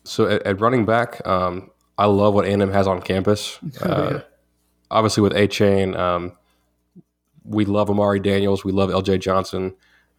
so 0.04 0.28
at, 0.28 0.44
at 0.44 0.60
running 0.60 0.86
back, 0.86 1.26
um, 1.26 1.72
I 1.98 2.06
love 2.06 2.34
what 2.34 2.46
A&M 2.46 2.72
has 2.72 2.88
on 2.88 3.02
campus. 3.02 3.58
Uh, 3.82 4.22
obviously 4.92 5.22
with 5.22 5.34
Achane, 5.34 5.96
um, 5.96 6.34
we 7.44 7.64
love 7.64 7.90
Amari 7.90 8.20
Daniels, 8.20 8.66
we 8.66 8.72
love 8.72 8.90
LJ 8.90 9.22
Johnson. 9.22 9.76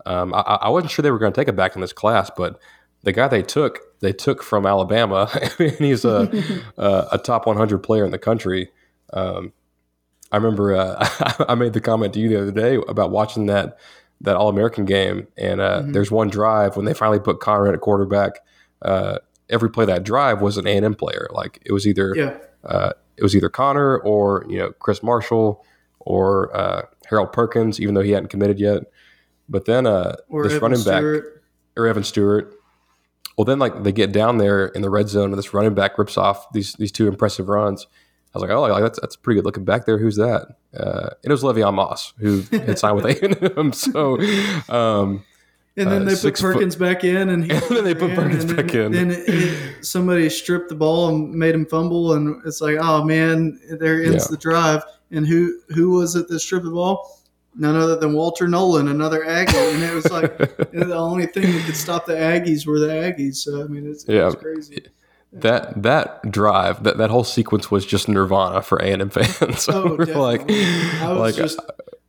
Um, 0.07 0.35
I, 0.35 0.41
I 0.41 0.69
wasn't 0.69 0.91
sure 0.91 1.03
they 1.03 1.11
were 1.11 1.19
going 1.19 1.33
to 1.33 1.41
take 1.41 1.49
it 1.49 1.57
back 1.57 1.75
in 1.75 1.81
this 1.81 1.93
class, 1.93 2.31
but 2.37 2.59
the 3.03 3.13
guy 3.13 3.29
they 3.29 3.43
took, 3.43 3.99
they 4.01 4.13
took 4.13 4.43
from 4.43 4.67
Alabama, 4.67 5.31
and 5.59 5.73
he's 5.73 6.05
a 6.05 6.31
a, 6.77 7.09
a 7.13 7.19
top 7.19 7.47
100 7.47 7.79
player 7.79 8.05
in 8.05 8.11
the 8.11 8.19
country. 8.19 8.71
Um, 9.13 9.53
I 10.33 10.37
remember 10.37 10.77
uh, 10.77 11.45
I 11.49 11.55
made 11.55 11.73
the 11.73 11.81
comment 11.81 12.15
to 12.15 12.21
you 12.21 12.29
the 12.29 12.43
other 12.43 12.53
day 12.53 12.79
about 12.89 13.11
watching 13.11 13.47
that 13.47 13.79
that 14.23 14.37
All 14.37 14.49
American 14.49 14.85
game, 14.85 15.27
and 15.39 15.61
uh, 15.61 15.83
there's 15.87 16.11
one 16.11 16.29
drive 16.29 16.77
when 16.77 16.85
they 16.85 16.93
finally 16.93 17.21
put 17.21 17.41
Conner 17.41 17.67
in 17.69 17.75
at 17.75 17.81
quarterback. 17.81 18.41
Uh, 18.83 19.19
every 19.49 19.71
play 19.71 19.87
that 19.87 20.05
drive 20.05 20.41
was 20.41 20.57
an 20.57 20.67
A 20.67 20.77
and 20.77 20.85
M 20.85 20.95
player. 20.95 21.29
Like 21.33 21.61
it 21.65 21.73
was 21.73 21.87
either 21.87 22.15
yeah. 22.15 22.37
uh, 22.65 22.93
it 23.17 23.23
was 23.23 23.35
either 23.35 23.49
Conner 23.49 23.99
or 23.99 24.45
you 24.49 24.59
know 24.59 24.73
Chris 24.73 25.03
Marshall 25.03 25.65
or 26.01 26.55
uh, 26.57 26.83
Harold 27.07 27.33
Perkins, 27.33 27.81
even 27.81 27.95
though 27.95 28.03
he 28.03 28.13
hadn't 28.13 28.29
committed 28.29 28.59
yet. 28.59 28.83
But 29.51 29.65
then 29.67 29.87
uh, 29.87 30.17
Or 30.29 30.45
this 30.45 30.53
Evan 30.55 30.63
running 30.63 30.85
back 30.85 31.01
Stewart. 31.01 31.43
or 31.77 31.87
Evan 31.89 32.05
Stewart. 32.05 32.55
Well, 33.37 33.45
then 33.45 33.59
like 33.59 33.83
they 33.83 33.93
get 33.93 34.13
down 34.13 34.39
there 34.39 34.67
in 34.69 34.83
the 34.83 34.91
red 34.91 35.09
zone, 35.09 35.31
and 35.31 35.39
this 35.39 35.53
running 35.53 35.75
back 35.75 35.99
rips 35.99 36.17
off 36.17 36.53
these 36.53 36.75
these 36.75 36.93
two 36.93 37.09
impressive 37.09 37.49
runs. 37.49 37.87
I 38.35 38.39
was 38.39 38.43
like, 38.43 38.51
oh, 38.57 38.61
like, 38.63 38.83
that's 38.83 39.01
that's 39.01 39.17
pretty 39.17 39.39
good 39.39 39.45
looking 39.45 39.65
back 39.65 39.87
there. 39.87 39.99
Who's 39.99 40.17
that? 40.17 40.47
Uh, 40.77 41.11
it 41.25 41.31
was 41.31 41.43
Le'Veon 41.43 41.75
Moss 41.75 42.13
who 42.19 42.43
had 42.53 42.79
signed 42.79 42.97
with 42.97 43.07
A 43.07 43.25
and 43.25 43.59
M. 43.59 43.73
So, 43.73 44.21
um, 44.69 45.25
And 45.77 45.91
then 45.91 46.03
uh, 46.03 46.05
they 46.05 46.11
put 46.13 46.19
six 46.19 46.41
foot- 46.41 46.53
Perkins 46.55 46.77
back 46.77 47.03
in, 47.03 47.29
and, 47.31 47.45
he 47.51 47.51
And 47.51 47.63
then 47.71 47.83
they 47.85 47.95
put 47.95 48.15
Perkins 48.15 48.45
and 48.45 48.57
back 48.57 48.73
in. 48.75 48.93
Then 48.93 49.25
somebody 49.83 50.29
stripped 50.31 50.69
the 50.69 50.75
ball 50.77 51.09
and 51.09 51.33
made 51.33 51.55
him 51.57 51.67
fumble, 51.67 52.13
and 52.13 52.41
it's 52.47 52.61
like, 52.61 52.77
oh 52.81 53.03
man, 53.03 53.59
there 53.81 54.01
ends 54.03 54.27
Yeah. 54.27 54.31
the 54.31 54.37
drive. 54.37 54.85
and 55.11 55.27
who 55.27 55.61
who 55.71 55.91
was 55.91 56.15
it 56.15 56.29
that 56.29 56.39
stripped 56.41 56.65
the 56.67 56.71
ball? 56.71 57.19
None 57.57 57.75
other 57.77 57.97
than 57.97 58.13
Walter 58.13 58.47
Nolen, 58.47 58.87
another 58.89 59.25
Aggie, 59.25 59.57
and 59.57 59.83
it 59.83 59.93
was 59.93 60.11
like 60.11 60.39
the 60.73 60.95
only 60.95 61.27
thing 61.27 61.51
that 61.53 61.65
could 61.67 61.77
stop 61.77 62.07
the 62.07 62.13
Aggies 62.15 62.65
were 62.67 62.79
the 62.79 62.87
Aggies. 62.89 63.37
So 63.37 63.63
I 63.63 63.67
mean, 63.67 63.91
it's, 63.91 64.05
Yeah. 64.07 64.29
it's 64.29 64.37
crazy. 64.37 64.87
that 65.33 65.83
that 65.83 66.31
drive, 66.31 66.85
that, 66.85 66.99
that 66.99 67.11
whole 67.11 67.25
sequence 67.25 67.71
was 67.71 67.85
just 67.85 68.09
nirvana 68.09 68.63
for 68.63 68.79
A 68.79 68.93
and 68.93 69.03
M 69.03 69.11
fans. 69.11 69.69
Oh, 69.69 69.97
We're 69.97 70.05
like, 70.17 70.47
definitely. 70.47 71.01
I 71.01 71.09
was 71.13 71.19
like, 71.19 71.35
just 71.35 71.59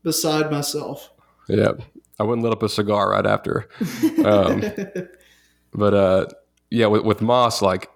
beside 0.03 0.51
myself. 0.51 1.11
yeah, 1.49 1.72
I 2.19 2.23
wouldn't 2.23 2.43
lit 2.43 2.53
up 2.53 2.61
a 2.63 2.69
cigar 2.69 3.09
right 3.11 3.26
after. 3.26 3.68
Um, 4.23 4.63
but 5.73 5.93
uh, 5.93 6.26
yeah, 6.69 6.85
with, 6.88 7.03
with 7.03 7.22
Moss, 7.22 7.61
like 7.61 7.89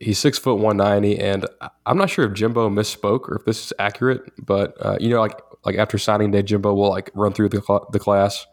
he's 0.00 0.18
six 0.18 0.38
foot 0.38 0.56
one 0.58 0.76
ninety, 0.76 1.18
and 1.18 1.46
I'm 1.86 1.96
not 1.96 2.10
sure 2.10 2.26
if 2.26 2.34
Jimbo 2.34 2.68
misspoke 2.68 3.28
or 3.28 3.36
if 3.36 3.44
this 3.46 3.64
is 3.66 3.72
accurate. 3.78 4.22
But 4.38 4.74
uh, 4.84 4.96
you 5.00 5.08
know, 5.10 5.20
like 5.20 5.40
like 5.64 5.76
after 5.76 5.98
signing 5.98 6.30
day, 6.30 6.42
Jimbo 6.42 6.72
will 6.74 6.90
like 6.90 7.10
run 7.14 7.32
through 7.32 7.50
the 7.50 7.62
cl- 7.62 7.88
the 7.92 7.98
class. 7.98 8.46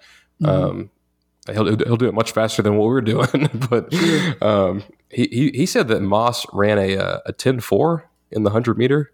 Um, 0.44 0.92
he'll 1.48 1.66
he'll 1.66 1.98
do 1.98 2.08
it 2.08 2.14
much 2.14 2.32
faster 2.32 2.62
than 2.62 2.78
what 2.78 2.86
we 2.86 2.94
were 2.94 3.02
doing. 3.02 3.50
but 3.70 3.94
um, 4.42 4.84
he, 5.10 5.28
he 5.32 5.52
he 5.54 5.66
said 5.66 5.88
that 5.88 6.02
Moss 6.02 6.46
ran 6.54 6.78
a 6.78 6.98
uh, 6.98 7.20
a 7.26 7.34
ten 7.34 7.60
four 7.60 8.10
in 8.32 8.44
the 8.44 8.50
hundred 8.52 8.78
meter, 8.78 9.12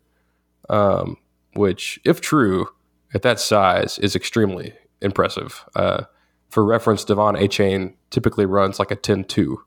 um, 0.70 1.18
which 1.54 2.00
if 2.04 2.22
true 2.22 2.68
at 3.14 3.22
that 3.22 3.40
size 3.40 4.00
is 4.00 4.16
extremely 4.16 4.74
impressive. 5.02 5.66
Uh, 5.76 6.06
for 6.50 6.64
reference, 6.64 7.04
De'Von 7.04 7.40
Achane 7.40 7.94
typically 8.10 8.46
runs 8.46 8.80
like 8.80 8.92
a 8.92 8.96
10 8.96 9.26
2. 9.26 9.62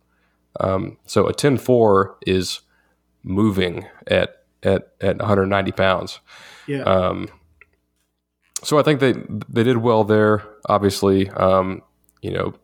Um, 0.60 0.98
so 1.06 1.26
a 1.26 1.32
10 1.32 1.58
4 1.58 2.18
is 2.26 2.60
moving 3.22 3.86
at, 4.06 4.44
at, 4.62 4.92
at 5.00 5.18
190 5.18 5.72
pounds. 5.72 6.20
Yeah. 6.66 6.82
Um, 6.82 7.28
so 8.62 8.78
I 8.78 8.82
think 8.82 9.00
they 9.00 9.12
they 9.48 9.62
did 9.62 9.78
well 9.78 10.04
there. 10.04 10.42
Obviously, 10.68 11.28
um, 11.30 11.82
you 12.22 12.32
know, 12.32 12.54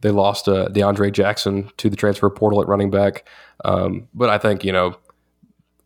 they 0.00 0.10
lost 0.10 0.48
uh, 0.48 0.68
DeAndre 0.68 1.12
Jackson 1.12 1.70
to 1.76 1.90
the 1.90 1.96
transfer 1.96 2.30
portal 2.30 2.62
at 2.62 2.68
running 2.68 2.90
back. 2.90 3.26
Um, 3.64 4.08
but 4.14 4.30
I 4.30 4.38
think 4.38 4.64
you 4.64 4.72
know, 4.72 4.96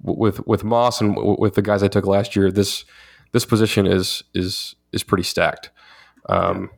with 0.03 0.47
with 0.47 0.65
Moss 0.65 1.01
and 1.01 1.15
w- 1.15 1.37
with 1.39 1.55
the 1.55 1.63
guys 1.63 1.83
I 1.83 1.89
took 1.89 2.07
last 2.07 2.37
year, 2.37 2.51
this 2.51 2.85
this 3.33 3.45
position 3.45 3.87
is 3.87 4.23
is 4.35 4.75
is 4.93 5.03
pretty 5.03 5.25
stacked. 5.25 5.71
Um, 6.29 6.71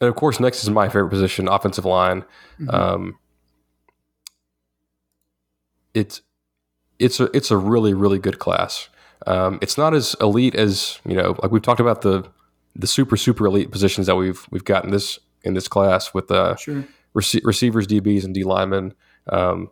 and 0.00 0.08
of 0.08 0.16
course, 0.16 0.40
next 0.40 0.62
is 0.62 0.70
my 0.70 0.88
favorite 0.88 1.10
position, 1.10 1.48
offensive 1.48 1.84
line. 1.84 2.24
Um, 2.68 3.18
it's 5.94 6.22
it's 6.98 7.20
a 7.20 7.36
it's 7.36 7.50
a 7.50 7.56
really 7.56 7.94
really 7.94 8.18
good 8.18 8.38
class. 8.38 8.88
Um, 9.26 9.58
it's 9.60 9.76
not 9.76 9.94
as 9.94 10.14
elite 10.20 10.54
as 10.54 11.00
you 11.06 11.14
know, 11.14 11.36
like 11.42 11.50
we've 11.50 11.62
talked 11.62 11.80
about 11.80 12.02
the 12.02 12.28
the 12.76 12.86
super 12.86 13.16
super 13.16 13.46
elite 13.46 13.70
positions 13.70 14.06
that 14.06 14.16
we've 14.16 14.46
we've 14.50 14.64
gotten 14.64 14.90
this 14.90 15.18
in 15.42 15.54
this 15.54 15.68
class 15.68 16.14
with 16.14 16.30
uh, 16.30 16.56
sure. 16.56 16.84
rece- 17.14 17.44
receivers, 17.44 17.86
DBs, 17.86 18.24
and 18.24 18.34
D 18.34 18.44
linemen. 18.44 18.94
Um, 19.28 19.70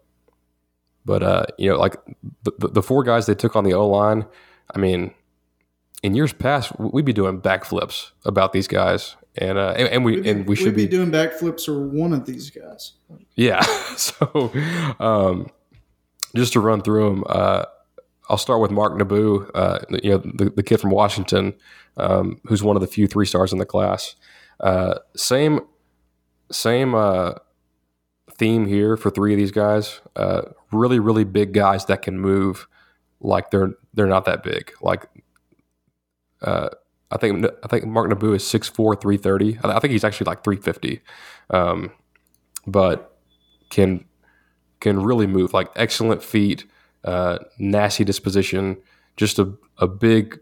but 1.05 1.23
uh, 1.23 1.47
you 1.57 1.71
know, 1.71 1.79
like 1.79 1.97
the, 2.43 2.69
the, 2.69 2.83
four 2.83 3.05
guys 3.05 3.27
they 3.27 3.35
took 3.35 3.55
on 3.55 3.65
the 3.65 3.75
O 3.75 3.89
line. 3.89 4.27
I 4.75 4.79
mean, 4.79 5.15
in 6.03 6.15
years 6.15 6.33
past, 6.33 6.79
we'd 6.79 7.05
be 7.05 7.13
doing 7.13 7.41
backflips 7.41 8.11
about 8.25 8.53
these 8.53 8.67
guys, 8.67 9.17
and 9.37 9.57
uh, 9.57 9.75
and, 9.77 9.89
and 9.89 10.05
we 10.05 10.17
We'd, 10.17 10.27
and 10.27 10.49
we 10.49 10.57
should 10.57 10.75
be, 10.75 10.89
doing 10.89 11.13
backflips 11.13 11.69
or 11.69 11.87
one 11.87 12.13
of 12.13 12.27
these 12.27 12.51
guys. 12.51 12.95
yeah. 13.37 13.61
so, 13.97 14.53
um, 14.99 15.49
just 16.35 16.53
to 16.55 16.61
run 16.61 16.83
through 16.83 17.09
them, 17.09 17.25
uh, 17.29 17.65
I'll 18.29 18.39
start 18.39 18.61
with 18.61 18.71
Mark 18.71 18.95
Nabou, 18.95 19.51
uh, 19.55 19.79
you 20.03 20.11
know, 20.11 20.19
the, 20.19 20.51
the 20.51 20.63
kid 20.63 20.81
from 20.81 20.91
Washington, 20.91 21.55
um, 21.97 22.41
who's 22.47 22.63
one 22.63 22.77
of 22.77 22.81
the 22.81 22.89
few 22.89 23.07
three 23.07 23.27
stars 23.27 23.53
in 23.53 23.59
the 23.59 23.67
class. 23.67 24.17
Uh, 24.61 24.97
same, 25.15 25.61
same 26.51 26.95
uh, 26.95 27.35
theme 28.33 28.67
here 28.67 28.97
for 28.97 29.11
three 29.11 29.33
of 29.33 29.39
these 29.39 29.53
guys. 29.53 30.01
Uh, 30.17 30.43
really, 30.73 30.99
really 30.99 31.25
big 31.25 31.53
guys 31.53 31.85
that 31.87 32.03
can 32.03 32.19
move 32.19 32.67
like 33.21 33.51
they're 33.51 33.75
they're 33.95 34.07
not 34.07 34.25
that 34.27 34.43
big. 34.43 34.73
Like, 34.81 35.07
uh, 36.43 36.69
I 37.11 37.17
think 37.17 37.47
I 37.63 37.69
think 37.69 37.85
Mark 37.87 38.11
Nabou 38.11 38.35
is 38.35 38.43
6'4", 38.43 39.01
330. 39.01 39.59
I 39.63 39.77
I 39.77 39.79
think 39.81 39.93
he's 39.93 40.05
actually 40.05 40.27
like 40.27 40.45
three 40.45 40.57
fifty. 40.57 41.01
Um, 41.51 41.93
but 42.67 43.17
can 43.71 44.05
can 44.81 45.03
really 45.03 45.27
move 45.27 45.55
like 45.55 45.71
excellent 45.77 46.23
feet, 46.23 46.67
uh, 47.07 47.39
nasty 47.59 48.05
disposition, 48.05 48.77
just 49.17 49.39
a, 49.39 49.53
a 49.79 49.87
big 49.87 50.39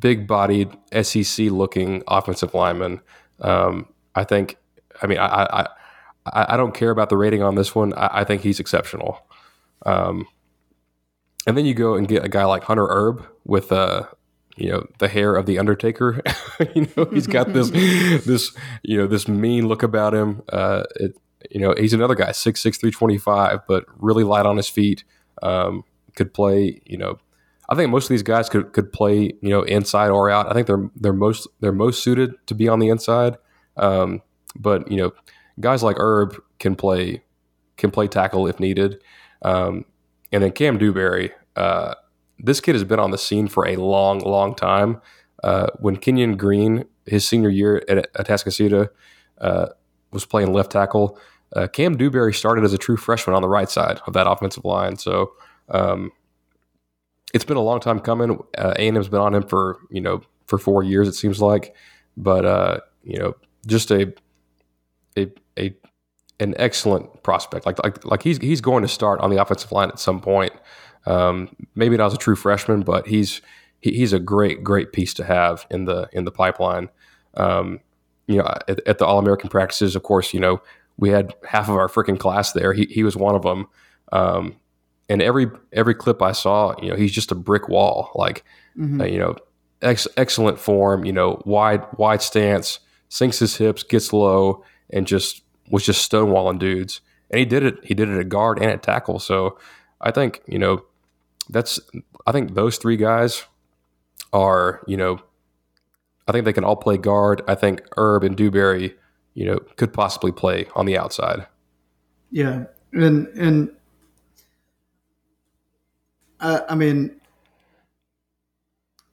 big 0.00 0.26
bodied 0.26 0.70
SEC 1.02 1.50
looking 1.50 2.02
offensive 2.08 2.54
lineman. 2.54 3.00
Um, 3.40 3.86
I 4.14 4.24
think. 4.24 4.56
I 5.00 5.06
mean, 5.06 5.18
I, 5.18 5.26
I 5.26 5.66
I 6.26 6.54
I 6.54 6.56
don't 6.56 6.74
care 6.74 6.90
about 6.90 7.08
the 7.08 7.16
rating 7.16 7.42
on 7.42 7.54
this 7.54 7.74
one. 7.74 7.92
I, 7.94 8.20
I 8.20 8.24
think 8.24 8.42
he's 8.42 8.58
exceptional. 8.58 9.20
Um, 9.86 10.26
and 11.46 11.56
then 11.56 11.64
you 11.64 11.74
go 11.74 11.94
and 11.94 12.08
get 12.08 12.24
a 12.24 12.28
guy 12.28 12.44
like 12.44 12.64
Hunter 12.64 12.86
Herb 12.86 13.26
with 13.44 13.72
uh, 13.72 14.04
you 14.56 14.70
know 14.70 14.86
the 14.98 15.08
hair 15.08 15.36
of 15.36 15.46
the 15.46 15.58
Undertaker. 15.58 16.20
you 16.74 16.88
know 16.96 17.04
he's 17.06 17.26
got 17.26 17.52
this 17.52 17.70
this 18.26 18.54
you 18.82 18.96
know 18.96 19.06
this 19.06 19.28
mean 19.28 19.68
look 19.68 19.82
about 19.82 20.14
him. 20.14 20.42
Uh, 20.48 20.84
it, 20.96 21.16
you 21.50 21.60
know 21.60 21.74
he's 21.78 21.92
another 21.92 22.14
guy 22.14 22.32
six 22.32 22.60
six 22.60 22.78
three 22.78 22.90
twenty 22.90 23.18
five, 23.18 23.60
but 23.66 23.84
really 23.96 24.24
light 24.24 24.46
on 24.46 24.56
his 24.56 24.68
feet. 24.68 25.04
Um, 25.42 25.84
could 26.18 26.34
play. 26.34 26.82
You 26.84 26.98
know, 26.98 27.18
I 27.70 27.74
think 27.74 27.90
most 27.90 28.04
of 28.04 28.10
these 28.10 28.22
guys 28.22 28.50
could 28.50 28.74
could 28.74 28.92
play. 28.92 29.32
You 29.40 29.48
know, 29.48 29.62
inside 29.62 30.10
or 30.10 30.28
out. 30.28 30.50
I 30.50 30.52
think 30.52 30.66
they're 30.66 30.90
they're 30.96 31.14
most 31.14 31.48
they're 31.60 31.72
most 31.72 32.02
suited 32.02 32.34
to 32.48 32.54
be 32.54 32.68
on 32.68 32.80
the 32.80 32.90
inside. 32.90 33.38
Um, 33.78 34.20
but 34.56 34.90
you 34.90 34.98
know, 34.98 35.12
guys 35.60 35.82
like 35.82 35.96
Herb 35.98 36.36
can 36.58 36.74
play 36.74 37.22
can 37.78 37.90
play 37.90 38.08
tackle 38.08 38.46
if 38.46 38.60
needed. 38.60 39.02
Um, 39.42 39.84
and 40.32 40.42
then 40.42 40.52
Cam 40.52 40.76
Dewberry, 40.76 41.32
uh, 41.56 41.94
this 42.38 42.60
kid 42.60 42.74
has 42.74 42.84
been 42.84 42.98
on 42.98 43.12
the 43.12 43.18
scene 43.18 43.48
for 43.48 43.66
a 43.66 43.76
long, 43.76 44.18
long 44.18 44.54
time. 44.54 45.00
Uh, 45.44 45.68
when 45.78 45.96
Kenyon 45.96 46.36
Green, 46.36 46.84
his 47.06 47.26
senior 47.26 47.48
year 47.48 47.82
at 47.88 48.12
Atascocita, 48.14 48.88
uh, 49.40 49.66
was 50.10 50.26
playing 50.26 50.52
left 50.52 50.72
tackle, 50.72 51.18
uh, 51.54 51.68
Cam 51.68 51.96
Dewberry 51.96 52.34
started 52.34 52.64
as 52.64 52.72
a 52.72 52.78
true 52.78 52.96
freshman 52.96 53.34
on 53.34 53.42
the 53.42 53.48
right 53.48 53.70
side 53.70 54.00
of 54.06 54.12
that 54.14 54.28
offensive 54.28 54.64
line. 54.64 54.96
So 54.96 55.32
um, 55.70 56.12
it's 57.34 57.44
been 57.44 57.56
a 57.56 57.62
long 57.62 57.80
time 57.80 58.00
coming. 58.00 58.38
Uh, 58.56 58.74
A&M's 58.76 59.08
been 59.08 59.20
on 59.20 59.34
him 59.34 59.42
for 59.42 59.78
you 59.90 60.00
know 60.00 60.22
for 60.46 60.58
four 60.58 60.82
years 60.82 61.08
it 61.08 61.14
seems 61.14 61.40
like, 61.40 61.74
but 62.16 62.44
uh, 62.44 62.80
you 63.02 63.18
know 63.18 63.34
just 63.66 63.90
a 63.90 64.12
a 65.16 65.30
a 65.58 65.74
an 66.40 66.54
excellent 66.58 67.22
prospect. 67.22 67.66
Like 67.66 67.82
like 67.82 68.04
like 68.04 68.22
he's 68.22 68.38
he's 68.38 68.60
going 68.60 68.82
to 68.82 68.88
start 68.88 69.20
on 69.20 69.30
the 69.30 69.40
offensive 69.40 69.72
line 69.72 69.88
at 69.88 69.98
some 69.98 70.20
point. 70.20 70.52
Um, 71.06 71.54
maybe 71.74 71.96
not 71.96 72.06
as 72.06 72.14
a 72.14 72.18
true 72.18 72.36
freshman, 72.36 72.82
but 72.82 73.06
he's 73.06 73.40
he, 73.80 73.92
he's 73.92 74.12
a 74.12 74.18
great 74.18 74.64
great 74.64 74.92
piece 74.92 75.14
to 75.14 75.24
have 75.24 75.66
in 75.70 75.84
the 75.84 76.08
in 76.12 76.24
the 76.24 76.32
pipeline. 76.32 76.88
Um, 77.34 77.80
you 78.26 78.36
know, 78.36 78.46
at, 78.68 78.86
at 78.86 78.98
the 78.98 79.06
All 79.06 79.18
American 79.18 79.48
practices, 79.48 79.96
of 79.96 80.02
course, 80.02 80.32
you 80.32 80.40
know 80.40 80.60
we 80.96 81.10
had 81.10 81.34
half 81.48 81.68
of 81.68 81.76
our 81.76 81.88
freaking 81.88 82.18
class 82.18 82.52
there. 82.52 82.72
He 82.72 82.84
he 82.86 83.02
was 83.02 83.16
one 83.16 83.34
of 83.34 83.42
them. 83.42 83.66
Um, 84.12 84.56
and 85.08 85.22
every 85.22 85.46
every 85.72 85.94
clip 85.94 86.22
I 86.22 86.32
saw, 86.32 86.74
you 86.82 86.90
know, 86.90 86.96
he's 86.96 87.12
just 87.12 87.32
a 87.32 87.34
brick 87.34 87.68
wall. 87.68 88.10
Like 88.14 88.44
uh, 89.00 89.04
you 89.04 89.18
know, 89.18 89.36
ex- 89.82 90.08
excellent 90.16 90.58
form. 90.58 91.04
You 91.04 91.12
know, 91.12 91.42
wide 91.44 91.84
wide 91.96 92.22
stance, 92.22 92.80
sinks 93.08 93.38
his 93.38 93.56
hips, 93.56 93.82
gets 93.82 94.12
low, 94.12 94.64
and 94.90 95.06
just 95.06 95.42
was 95.70 95.84
just 95.84 96.10
stonewalling 96.10 96.58
dudes. 96.58 97.00
And 97.30 97.38
he 97.38 97.44
did 97.44 97.62
it. 97.62 97.84
He 97.84 97.94
did 97.94 98.08
it 98.08 98.18
at 98.18 98.28
guard 98.28 98.58
and 98.58 98.70
at 98.70 98.82
tackle. 98.82 99.18
So 99.18 99.58
I 100.00 100.10
think 100.10 100.42
you 100.46 100.58
know 100.58 100.84
that's. 101.48 101.80
I 102.26 102.32
think 102.32 102.54
those 102.54 102.78
three 102.78 102.96
guys 102.96 103.44
are 104.32 104.82
you 104.86 104.96
know. 104.96 105.20
I 106.26 106.32
think 106.32 106.44
they 106.44 106.52
can 106.52 106.64
all 106.64 106.76
play 106.76 106.98
guard. 106.98 107.40
I 107.48 107.54
think 107.54 107.80
Herb 107.96 108.22
and 108.22 108.36
Dewberry, 108.36 108.94
you 109.32 109.46
know, 109.46 109.58
could 109.76 109.94
possibly 109.94 110.30
play 110.30 110.66
on 110.76 110.84
the 110.84 110.98
outside. 110.98 111.46
Yeah, 112.30 112.64
and 112.92 113.26
and 113.28 113.70
I, 116.40 116.62
I 116.70 116.74
mean, 116.74 117.20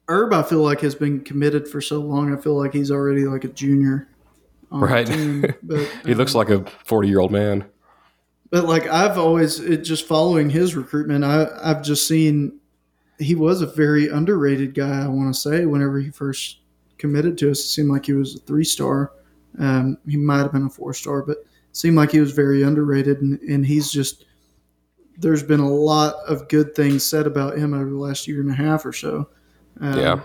Herb, 0.08 0.32
I 0.32 0.42
feel 0.42 0.62
like 0.62 0.80
has 0.80 0.94
been 0.94 1.20
committed 1.20 1.66
for 1.68 1.80
so 1.80 2.00
long. 2.00 2.32
I 2.32 2.40
feel 2.40 2.56
like 2.56 2.72
he's 2.72 2.90
already 2.90 3.26
like 3.26 3.44
a 3.44 3.48
junior, 3.48 4.08
on 4.70 4.80
the 4.80 4.86
Right. 4.86 5.06
team. 5.06 5.44
But 5.62 5.88
He 6.04 6.14
looks 6.14 6.34
like 6.34 6.48
a 6.48 6.64
forty-year-old 6.84 7.32
man. 7.32 7.64
But 8.50 8.66
like 8.66 8.86
I've 8.86 9.18
always 9.18 9.58
it, 9.58 9.78
just 9.78 10.06
following 10.06 10.48
his 10.50 10.76
recruitment, 10.76 11.24
I 11.24 11.48
I've 11.62 11.82
just 11.82 12.06
seen 12.06 12.60
he 13.18 13.34
was 13.34 13.62
a 13.62 13.66
very 13.66 14.08
underrated 14.08 14.74
guy. 14.74 15.04
I 15.04 15.08
want 15.08 15.34
to 15.34 15.40
say 15.40 15.66
whenever 15.66 15.98
he 15.98 16.10
first 16.10 16.58
committed 16.98 17.36
to 17.38 17.50
us, 17.50 17.60
it 17.60 17.68
seemed 17.68 17.90
like 17.90 18.06
he 18.06 18.12
was 18.12 18.36
a 18.36 18.40
three 18.40 18.64
star. 18.64 19.12
Um, 19.58 19.98
he 20.06 20.16
might 20.16 20.38
have 20.38 20.52
been 20.52 20.66
a 20.66 20.70
four 20.70 20.94
star, 20.94 21.22
but 21.22 21.38
seemed 21.72 21.96
like 21.96 22.12
he 22.12 22.20
was 22.20 22.30
very 22.32 22.62
underrated, 22.62 23.20
and, 23.22 23.40
and 23.40 23.66
he's 23.66 23.90
just 23.90 24.26
there's 25.18 25.42
been 25.42 25.60
a 25.60 25.68
lot 25.68 26.14
of 26.26 26.48
good 26.48 26.74
things 26.74 27.04
said 27.04 27.26
about 27.26 27.56
him 27.58 27.72
over 27.74 27.88
the 27.90 27.96
last 27.96 28.26
year 28.28 28.40
and 28.40 28.50
a 28.50 28.54
half 28.54 28.84
or 28.84 28.92
so. 28.92 29.28
Um, 29.80 29.98
Yeah. 29.98 30.20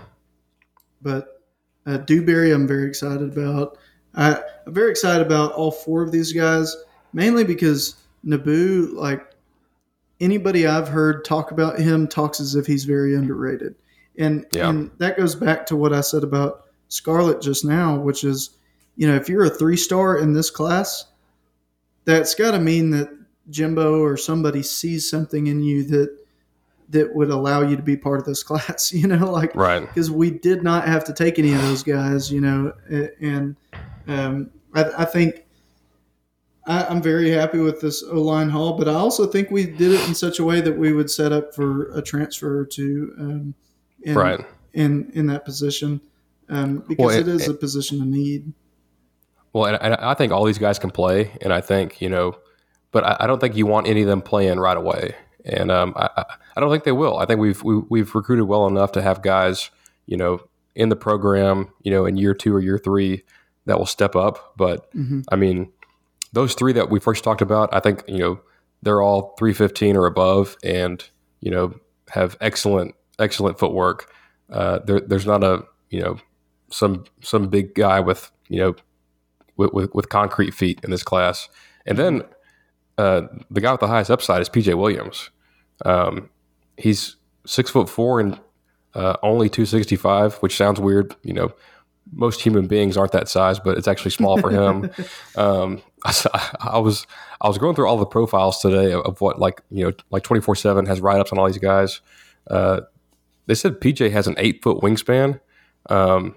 But 1.02 1.42
uh, 1.86 1.98
Dewberry, 1.98 2.52
I'm 2.52 2.68
very 2.68 2.88
excited 2.88 3.32
about. 3.38 3.78
I, 4.14 4.36
I'm 4.66 4.74
very 4.74 4.92
excited 4.92 5.26
about 5.26 5.54
all 5.54 5.72
four 5.72 6.04
of 6.04 6.12
these 6.12 6.32
guys, 6.34 6.76
mainly 7.14 7.44
because 7.44 7.96
Nabou, 8.26 8.94
like 8.94 9.26
anybody 10.20 10.68
I've 10.68 10.88
heard 10.88 11.26
talk 11.26 11.52
about 11.52 11.80
him, 11.80 12.08
talks 12.08 12.40
as 12.40 12.56
if 12.56 12.68
he's 12.68 12.84
very 12.84 13.16
underrated. 13.16 13.76
And, 14.18 14.46
Yeah. 14.52 14.70
and 14.70 14.92
that 14.98 15.18
goes 15.18 15.34
back 15.34 15.66
to 15.68 15.76
what 15.76 15.94
I 15.94 16.02
said 16.02 16.24
about 16.24 16.66
Scarlett 16.90 17.42
just 17.42 17.66
now, 17.66 17.98
which 17.98 18.24
is, 18.24 18.52
you 18.98 19.08
know, 19.08 19.16
if 19.16 19.30
you're 19.30 19.46
a 19.46 19.50
three 19.50 19.78
star 19.78 20.18
in 20.18 20.34
this 20.34 20.52
class, 20.52 21.06
that's 22.06 22.36
got 22.36 22.52
to 22.52 22.60
mean 22.60 22.92
that 22.92 23.10
Jimbo 23.50 24.00
or 24.02 24.18
somebody 24.18 24.64
sees 24.64 25.10
something 25.10 25.48
in 25.48 25.62
you 25.64 25.84
that 25.86 26.18
that 26.90 27.16
would 27.16 27.30
allow 27.30 27.62
you 27.62 27.76
to 27.78 27.82
be 27.84 27.96
part 27.96 28.20
of 28.20 28.26
this 28.26 28.44
class. 28.50 28.92
You 28.94 29.08
know, 29.08 29.32
like 29.32 29.56
Right. 29.56 29.82
because 29.82 30.12
we 30.12 30.30
did 30.32 30.64
not 30.64 30.88
have 30.88 31.04
to 31.06 31.14
take 31.14 31.40
any 31.40 31.54
of 31.54 31.62
those 31.62 31.84
guys. 31.84 32.32
You 32.32 32.42
know, 32.42 32.74
and 33.22 33.56
um, 34.08 34.52
I, 34.74 34.84
I 35.00 35.06
think 35.06 35.46
I, 36.68 36.84
I'm 36.86 37.02
very 37.02 37.30
happy 37.32 37.60
with 37.60 37.82
this 37.82 38.04
O 38.04 38.22
line 38.22 38.50
haul, 38.50 38.78
but 38.78 38.88
I 38.88 38.94
also 38.94 39.26
think 39.26 39.50
we 39.52 39.66
did 39.66 39.92
it 39.94 40.08
in 40.08 40.14
such 40.16 40.40
a 40.40 40.44
way 40.44 40.62
that 40.62 40.78
we 40.78 40.94
would 40.94 41.10
set 41.10 41.32
up 41.32 41.56
for 41.56 41.92
a 41.94 42.02
transfer 42.02 42.66
to. 42.66 43.14
Um, 43.20 43.56
in, 44.04 44.16
Right. 44.16 44.44
in 44.74 45.12
in 45.14 45.28
that 45.28 45.46
position 45.46 46.02
um, 46.50 46.80
because 46.88 47.06
Well, 47.06 47.10
it 47.16 47.28
it- 47.28 47.36
is 47.36 47.48
a 47.48 47.54
position 47.54 48.02
of 48.02 48.08
need. 48.08 48.52
Well, 49.54 49.66
and, 49.66 49.78
and 49.82 49.94
I 49.96 50.14
think 50.16 50.32
all 50.32 50.44
these 50.46 50.58
guys 50.58 50.80
can 50.80 50.90
play, 50.92 51.38
and 51.42 51.54
I 51.54 51.62
think 51.62 52.02
you 52.02 52.10
know, 52.10 52.36
but 52.92 53.04
I, 53.04 53.18
I 53.22 53.28
don't 53.28 53.40
think 53.40 53.56
you 53.56 53.66
want 53.66 53.88
any 53.88 54.02
of 54.02 54.08
them 54.08 54.22
playing 54.22 54.60
right 54.60 54.78
away, 54.78 55.16
and 55.46 55.72
um, 55.72 55.94
I, 55.96 56.10
I- 56.18 56.60
don't 56.60 56.70
think 56.70 56.84
they 56.84 56.92
will. 56.92 57.18
I 57.18 57.26
think 57.26 57.40
we've 57.40 57.64
we, 57.64 57.78
we've 57.90 58.14
recruited 58.14 58.46
well 58.46 58.68
enough 58.68 58.92
to 58.94 59.02
have 59.02 59.22
guys, 59.22 59.72
you 60.06 60.18
know, 60.18 60.42
in 60.76 60.90
the 60.90 60.96
program, 60.96 61.70
you 61.82 61.92
know, 61.92 62.06
in 62.06 62.18
year 62.18 62.34
two 62.34 62.54
or 62.54 62.60
year 62.60 62.78
three 62.78 63.24
that 63.66 63.78
will 63.80 63.86
step 63.86 64.16
up. 64.16 64.54
But 64.58 64.92
Mm-hmm. 64.94 65.22
I 65.32 65.36
mean, 65.38 65.72
those 66.34 66.54
three 66.54 66.74
that 66.74 66.90
we 66.90 67.00
first 67.00 67.24
talked 67.24 67.42
about, 67.42 67.70
I 67.74 67.80
think 67.80 68.04
you 68.08 68.18
know, 68.18 68.42
they're 68.84 69.02
all 69.02 69.34
three 69.40 69.54
fifteen 69.54 69.96
or 69.96 70.06
above, 70.06 70.58
and 70.64 71.04
you 71.40 71.50
know, 71.52 71.74
have 72.10 72.38
excellent 72.42 72.94
excellent 73.18 73.58
footwork. 73.58 74.12
Uh, 74.52 74.80
there, 74.80 75.00
there's 75.00 75.26
not 75.26 75.44
a 75.44 75.64
you 75.90 76.02
know 76.02 76.18
some 76.70 77.06
some 77.22 77.48
big 77.48 77.74
guy 77.76 78.00
with 78.02 78.30
you 78.50 78.60
know 78.60 78.76
with, 79.58 79.72
with, 79.74 79.96
with 79.96 80.10
concrete 80.10 80.54
feet 80.54 80.80
in 80.84 80.92
this 80.92 81.04
class. 81.04 81.48
And 81.86 81.98
then 81.98 82.24
uh, 83.02 83.28
the 83.50 83.62
guy 83.62 83.72
with 83.72 83.82
the 83.82 83.88
highest 83.88 84.12
upside 84.12 84.42
is 84.42 84.50
PJ 84.50 84.78
Williams. 84.78 85.32
Um, 85.84 86.30
he's 86.78 87.16
six 87.48 87.72
foot 87.72 87.90
four 87.90 88.20
and 88.20 88.40
uh, 88.94 89.18
only 89.24 89.50
265, 89.50 90.36
which 90.36 90.56
sounds 90.56 90.80
weird. 90.80 91.16
You 91.24 91.34
know, 91.34 91.52
most 92.12 92.42
human 92.42 92.68
beings 92.68 92.98
aren't 92.98 93.14
that 93.14 93.28
size, 93.28 93.60
but 93.60 93.78
it's 93.78 93.88
actually 93.88 94.12
small 94.12 94.38
for 94.38 94.52
him. 94.52 94.92
um, 95.36 95.82
I, 96.06 96.58
I 96.60 96.78
was 96.78 97.08
I 97.42 97.48
was 97.48 97.58
going 97.58 97.76
through 97.76 97.88
all 97.88 97.98
the 97.98 98.06
profiles 98.06 98.60
today 98.60 98.92
of, 98.92 99.02
of 99.02 99.22
what 99.22 99.40
like 99.40 99.62
you 99.72 99.86
know 99.86 99.94
like 100.12 100.24
24 100.24 100.56
seven 100.56 100.86
has 100.86 101.02
write 101.02 101.20
ups 101.20 101.32
on 101.32 101.40
all 101.40 101.48
these 101.48 101.58
guys. 101.58 102.02
Uh, 102.50 102.82
they 103.48 103.56
said 103.56 103.82
PJ 103.82 104.12
has 104.12 104.28
an 104.28 104.36
eight 104.38 104.62
foot 104.62 104.78
wingspan. 104.82 105.40
Um, 105.90 106.36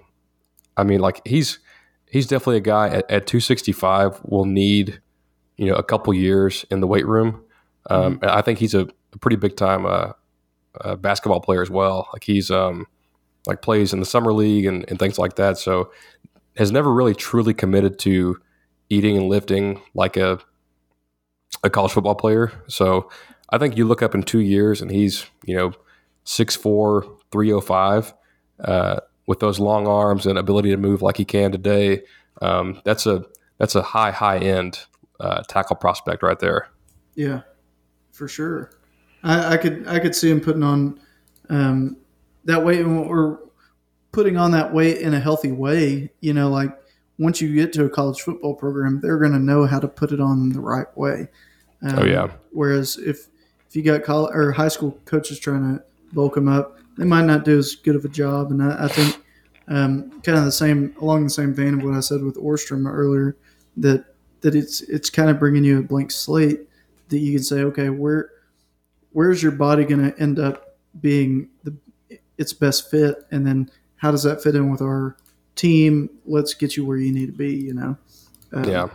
I 0.77 0.83
mean, 0.83 0.99
like 0.99 1.21
he's 1.27 1.59
he's 2.09 2.25
definitely 2.25 2.57
a 2.57 2.61
guy 2.61 2.87
at, 2.87 3.11
at 3.11 3.27
265 3.27 4.21
will 4.23 4.45
need 4.45 4.99
you 5.57 5.67
know 5.67 5.75
a 5.75 5.83
couple 5.83 6.13
years 6.13 6.65
in 6.71 6.79
the 6.81 6.87
weight 6.87 7.05
room. 7.05 7.43
Um, 7.89 8.19
and 8.21 8.31
I 8.31 8.41
think 8.41 8.59
he's 8.59 8.73
a, 8.73 8.87
a 9.13 9.17
pretty 9.19 9.37
big 9.37 9.55
time 9.55 9.85
uh, 9.85 10.13
uh, 10.81 10.95
basketball 10.95 11.41
player 11.41 11.61
as 11.61 11.69
well. 11.69 12.09
Like 12.13 12.23
he's 12.23 12.49
um, 12.51 12.87
like 13.47 13.61
plays 13.61 13.93
in 13.93 13.99
the 13.99 14.05
summer 14.05 14.33
league 14.33 14.65
and, 14.65 14.85
and 14.89 14.99
things 14.99 15.19
like 15.19 15.35
that. 15.35 15.57
So 15.57 15.91
has 16.57 16.71
never 16.71 16.91
really 16.93 17.13
truly 17.15 17.53
committed 17.53 17.99
to 17.99 18.37
eating 18.89 19.17
and 19.17 19.27
lifting 19.29 19.81
like 19.93 20.17
a 20.17 20.39
a 21.63 21.69
college 21.69 21.91
football 21.91 22.15
player. 22.15 22.51
So 22.67 23.09
I 23.49 23.57
think 23.57 23.77
you 23.77 23.85
look 23.85 24.01
up 24.01 24.15
in 24.15 24.23
two 24.23 24.39
years 24.39 24.81
and 24.81 24.91
he's 24.91 25.25
you 25.45 25.55
know 25.55 25.73
six 26.23 26.55
four 26.55 27.05
three 27.31 27.51
oh 27.51 27.61
five. 27.61 28.13
uh, 28.63 28.99
with 29.27 29.39
those 29.39 29.59
long 29.59 29.87
arms 29.87 30.25
and 30.25 30.37
ability 30.37 30.69
to 30.69 30.77
move 30.77 31.01
like 31.01 31.17
he 31.17 31.25
can 31.25 31.51
today. 31.51 32.03
Um, 32.41 32.81
that's 32.85 33.05
a 33.07 33.25
that's 33.57 33.75
a 33.75 33.81
high 33.81 34.11
high 34.11 34.37
end 34.37 34.79
uh, 35.19 35.43
tackle 35.43 35.75
prospect 35.75 36.23
right 36.23 36.39
there. 36.39 36.69
Yeah, 37.15 37.41
for 38.11 38.27
sure. 38.27 38.71
I, 39.23 39.53
I 39.53 39.57
could 39.57 39.87
I 39.87 39.99
could 39.99 40.15
see 40.15 40.29
him 40.29 40.41
putting 40.41 40.63
on 40.63 40.99
um, 41.49 41.97
that 42.45 42.63
weight, 42.63 42.81
and 42.81 43.07
we're 43.09 43.37
putting 44.11 44.37
on 44.37 44.51
that 44.51 44.73
weight 44.73 44.97
in 44.97 45.13
a 45.13 45.19
healthy 45.19 45.51
way. 45.51 46.11
You 46.21 46.33
know, 46.33 46.49
like 46.49 46.71
once 47.17 47.41
you 47.41 47.53
get 47.53 47.73
to 47.73 47.85
a 47.85 47.89
college 47.89 48.21
football 48.21 48.55
program, 48.55 48.99
they're 49.01 49.19
going 49.19 49.31
to 49.31 49.39
know 49.39 49.65
how 49.65 49.79
to 49.79 49.87
put 49.87 50.11
it 50.11 50.19
on 50.19 50.49
the 50.49 50.59
right 50.59 50.95
way. 50.97 51.27
Um, 51.81 51.99
Oh, 51.99 52.05
yeah. 52.05 52.31
Whereas 52.51 52.97
if 52.97 53.27
if 53.67 53.75
you 53.75 53.83
got 53.83 54.03
college 54.03 54.33
or 54.35 54.51
high 54.51 54.67
school 54.67 54.97
coaches 55.05 55.39
trying 55.39 55.77
to 55.77 55.83
bulk 56.13 56.35
them 56.35 56.47
up, 56.47 56.79
they 56.97 57.05
might 57.05 57.25
not 57.25 57.45
do 57.45 57.57
as 57.57 57.75
good 57.75 57.95
of 57.95 58.05
a 58.05 58.09
job. 58.09 58.51
And 58.51 58.61
I, 58.61 58.85
I 58.85 58.87
think 58.87 59.23
um, 59.67 60.21
kind 60.21 60.37
of 60.37 60.45
the 60.45 60.51
same 60.51 60.95
along 61.01 61.23
the 61.23 61.29
same 61.29 61.53
vein 61.53 61.73
of 61.73 61.83
what 61.83 61.93
I 61.93 61.99
said 61.99 62.21
with 62.21 62.35
Ohrstrom 62.35 62.89
earlier 62.89 63.35
that 63.77 64.05
that 64.45 64.53
it's 64.53 64.81
it's 64.81 65.09
kind 65.09 65.27
of 65.27 65.39
bringing 65.39 65.63
you 65.63 65.79
a 65.79 65.81
blank 65.81 66.11
slate 66.11 66.59
that 67.09 67.17
you 67.17 67.33
can 67.33 67.43
say, 67.43 67.61
okay, 67.63 67.89
where 67.89 68.29
where's 69.11 69.41
your 69.41 69.51
body 69.51 69.83
going 69.85 70.11
to 70.11 70.19
end 70.21 70.37
up 70.37 70.77
being 71.01 71.49
the 71.63 71.73
its 72.37 72.53
best 72.53 72.91
fit, 72.91 73.25
and 73.31 73.47
then 73.47 73.71
how 73.95 74.11
does 74.11 74.21
that 74.21 74.43
fit 74.43 74.53
in 74.55 74.69
with 74.69 74.81
our 74.83 75.17
team? 75.55 76.11
Let's 76.27 76.53
get 76.53 76.77
you 76.77 76.85
where 76.85 76.97
you 76.97 77.11
need 77.11 77.25
to 77.25 77.31
be, 77.31 77.55
you 77.55 77.73
know. 77.73 77.97
Um, 78.53 78.63
Yeah. 78.65 78.89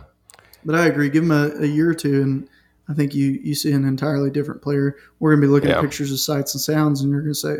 But 0.63 0.75
I 0.75 0.85
agree. 0.85 1.09
Give 1.09 1.23
him 1.23 1.31
a, 1.31 1.49
a 1.59 1.65
year 1.65 1.89
or 1.89 1.93
two, 1.95 2.21
and 2.21 2.47
I 2.87 2.93
think 2.93 3.13
you 3.13 3.31
you 3.43 3.53
see 3.53 3.73
an 3.73 3.83
entirely 3.83 4.29
different 4.31 4.61
player. 4.61 4.95
We're 5.19 5.31
gonna 5.35 5.41
be 5.41 5.51
looking 5.51 5.69
Yeah. 5.69 5.79
at 5.79 5.81
pictures 5.81 6.13
of 6.13 6.19
sights 6.21 6.53
and 6.53 6.61
sounds, 6.61 7.01
and 7.01 7.11
you're 7.11 7.21
gonna 7.21 7.35
say, 7.35 7.57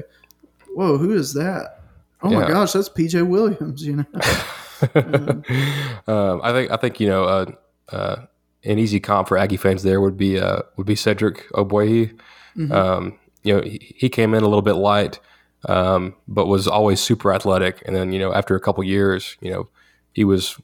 "Whoa, 0.76 0.98
who 0.98 1.12
is 1.14 1.34
that?" 1.34 1.82
Oh 2.24 2.30
my 2.30 2.48
gosh, 2.48 2.72
that's 2.72 2.88
PJ 2.88 3.28
Williams. 3.28 3.84
You 3.86 3.98
know. 3.98 4.06
um, 6.08 6.42
I 6.44 6.52
think 6.54 6.72
I 6.72 6.78
think 6.78 7.00
you 7.00 7.08
know 7.08 7.26
uh, 7.26 7.46
uh, 7.92 8.26
an 8.64 8.80
easy 8.80 9.00
comp 9.00 9.28
for 9.28 9.38
Aggie 9.38 9.58
fans 9.58 9.84
there 9.84 10.02
would 10.02 10.18
be 10.18 10.40
uh, 10.40 10.62
would 10.78 10.88
be 10.88 10.96
Cedric 10.96 11.50
Ogbuehi. 11.54 12.18
Um, 12.72 13.20
you 13.44 13.56
know, 13.56 13.62
he, 13.62 13.96
he 13.98 14.10
came 14.10 14.34
in 14.34 14.44
a 14.44 14.48
little 14.48 14.62
bit 14.62 14.74
light, 14.74 15.20
um, 15.68 16.16
but 16.28 16.48
was 16.48 16.68
always 16.68 17.00
super 17.00 17.34
athletic. 17.34 17.82
And 17.86 17.96
then 17.96 18.12
you 18.12 18.20
know, 18.20 18.34
after 18.34 18.56
a 18.56 18.60
couple 18.60 18.84
years, 18.84 19.38
you 19.42 19.52
know, 19.52 19.70
he 20.14 20.24
was 20.24 20.60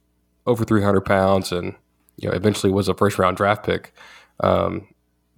over 0.46 0.64
300 0.64 1.02
pounds, 1.02 1.52
and 1.52 1.76
you 2.18 2.30
know, 2.30 2.36
eventually 2.36 2.72
was 2.72 2.88
a 2.88 2.94
first 2.94 3.18
round 3.18 3.38
draft 3.38 3.66
pick. 3.66 3.94
Um, 4.42 4.88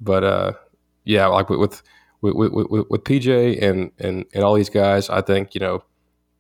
but 0.02 0.24
uh, 0.24 0.54
yeah, 1.06 1.28
like 1.28 1.50
with 1.50 1.60
with, 1.60 1.82
with 2.22 2.52
with 2.52 2.86
with 2.90 3.04
PJ 3.04 3.62
and 3.62 3.92
and 4.00 4.26
and 4.34 4.44
all 4.44 4.56
these 4.56 4.70
guys, 4.70 5.10
I 5.10 5.22
think 5.22 5.56
you 5.56 5.60
know 5.60 5.84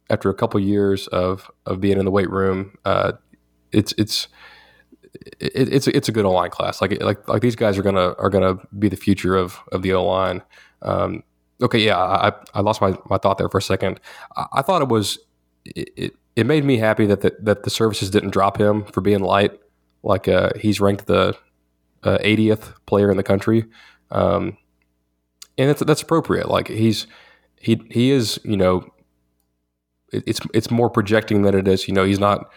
after 0.09 0.29
a 0.29 0.33
couple 0.33 0.59
years 0.59 1.07
of 1.07 1.49
of 1.65 1.79
being 1.79 1.97
in 1.97 2.05
the 2.05 2.11
weight 2.11 2.29
room, 2.29 2.77
uh, 2.85 3.13
it's 3.71 3.93
it's 3.97 4.27
it, 5.39 5.73
it's 5.73 5.87
it's 5.87 6.09
a 6.09 6.11
good 6.11 6.25
O 6.25 6.31
line 6.31 6.49
class. 6.49 6.81
Like 6.81 7.01
like 7.01 7.27
like 7.27 7.41
these 7.41 7.55
guys 7.55 7.77
are 7.77 7.83
gonna 7.83 8.13
are 8.19 8.29
gonna 8.29 8.55
be 8.77 8.89
the 8.89 8.95
future 8.95 9.35
of 9.35 9.59
of 9.71 9.81
the 9.81 9.93
O 9.93 10.05
line. 10.05 10.41
Um, 10.81 11.23
okay, 11.61 11.79
yeah, 11.79 11.97
I 11.97 12.31
I 12.53 12.61
lost 12.61 12.81
my, 12.81 12.97
my 13.09 13.17
thought 13.17 13.37
there 13.37 13.49
for 13.49 13.57
a 13.57 13.61
second. 13.61 13.99
I, 14.35 14.45
I 14.53 14.61
thought 14.61 14.81
it 14.81 14.87
was 14.87 15.19
it, 15.65 15.89
it, 15.95 16.13
it 16.35 16.45
made 16.45 16.63
me 16.63 16.77
happy 16.77 17.05
that 17.05 17.21
the, 17.21 17.35
that 17.41 17.63
the 17.63 17.69
services 17.69 18.09
didn't 18.09 18.31
drop 18.31 18.59
him 18.59 18.85
for 18.85 19.01
being 19.01 19.19
light. 19.19 19.59
Like 20.03 20.27
uh, 20.27 20.51
he's 20.59 20.79
ranked 20.79 21.07
the 21.07 21.35
uh, 22.03 22.17
80th 22.19 22.73
player 22.85 23.11
in 23.11 23.17
the 23.17 23.23
country, 23.23 23.65
um, 24.11 24.57
and 25.57 25.69
that's 25.69 25.83
that's 25.83 26.01
appropriate. 26.01 26.49
Like 26.49 26.67
he's 26.69 27.07
he 27.59 27.81
he 27.89 28.11
is 28.11 28.39
you 28.45 28.55
know 28.55 28.89
it, 30.11 30.23
it's 30.25 30.39
it's 30.53 30.71
more 30.71 30.89
projecting 30.89 31.41
than 31.41 31.55
it 31.55 31.67
is. 31.67 31.87
You 31.87 31.93
know, 31.93 32.05
he's 32.05 32.19
not 32.19 32.49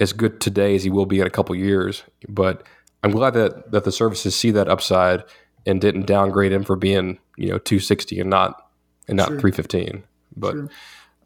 as 0.00 0.12
good 0.12 0.40
today 0.40 0.74
as 0.74 0.84
he 0.84 0.90
will 0.90 1.06
be 1.06 1.20
in 1.20 1.26
a 1.26 1.30
couple 1.30 1.54
years. 1.54 2.02
But 2.28 2.62
I'm 3.02 3.10
glad 3.10 3.34
that 3.34 3.70
that 3.72 3.84
the 3.84 3.92
services 3.92 4.34
see 4.34 4.50
that 4.52 4.68
upside 4.68 5.22
and 5.66 5.80
didn't 5.80 6.06
downgrade 6.06 6.52
him 6.52 6.64
for 6.64 6.76
being 6.76 7.18
you 7.36 7.48
know 7.48 7.58
260 7.58 8.20
and 8.20 8.30
not 8.30 8.68
and 9.08 9.16
not 9.16 9.28
Sure. 9.28 9.40
315. 9.40 10.04
But 10.36 10.52
Sure. 10.52 10.68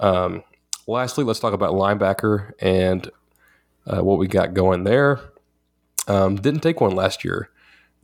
um, 0.01 0.43
lastly, 0.87 1.25
let's 1.25 1.41
talk 1.41 1.53
about 1.55 1.75
linebacker 1.75 2.53
and 2.61 3.11
uh, 3.87 4.03
what 4.03 4.19
we 4.19 4.27
got 4.27 4.55
going 4.55 4.85
there. 4.85 5.21
Um, 6.09 6.37
didn't 6.37 6.61
take 6.61 6.81
one 6.81 6.95
last 6.95 7.23
year, 7.25 7.51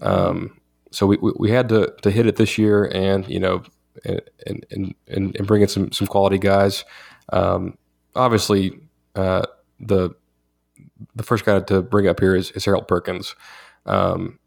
um, 0.01 0.61
so 0.91 1.07
we, 1.07 1.17
we, 1.17 1.33
we 1.39 1.51
had 1.51 1.69
to, 1.71 1.95
to 2.03 2.11
hit 2.11 2.27
it 2.27 2.37
this 2.37 2.59
year, 2.59 2.85
and 2.93 3.27
you 3.29 3.41
know, 3.41 3.63
and 4.05 4.21
and, 4.47 4.95
and, 5.09 5.37
and 5.37 5.47
bring 5.47 5.63
in 5.63 5.69
some 5.69 5.91
some 5.91 6.07
quality 6.07 6.37
guys. 6.39 6.85
Um, 7.33 7.79
obviously, 8.15 8.79
uh, 9.15 9.45
the 9.81 10.11
the 11.15 11.23
first 11.23 11.45
guy 11.45 11.61
to 11.61 11.83
bring 11.83 12.07
up 12.09 12.21
here 12.21 12.35
is, 12.35 12.51
is 12.53 12.65
Harold 12.65 12.89
Perkins. 12.89 13.35
Um, 13.87 14.39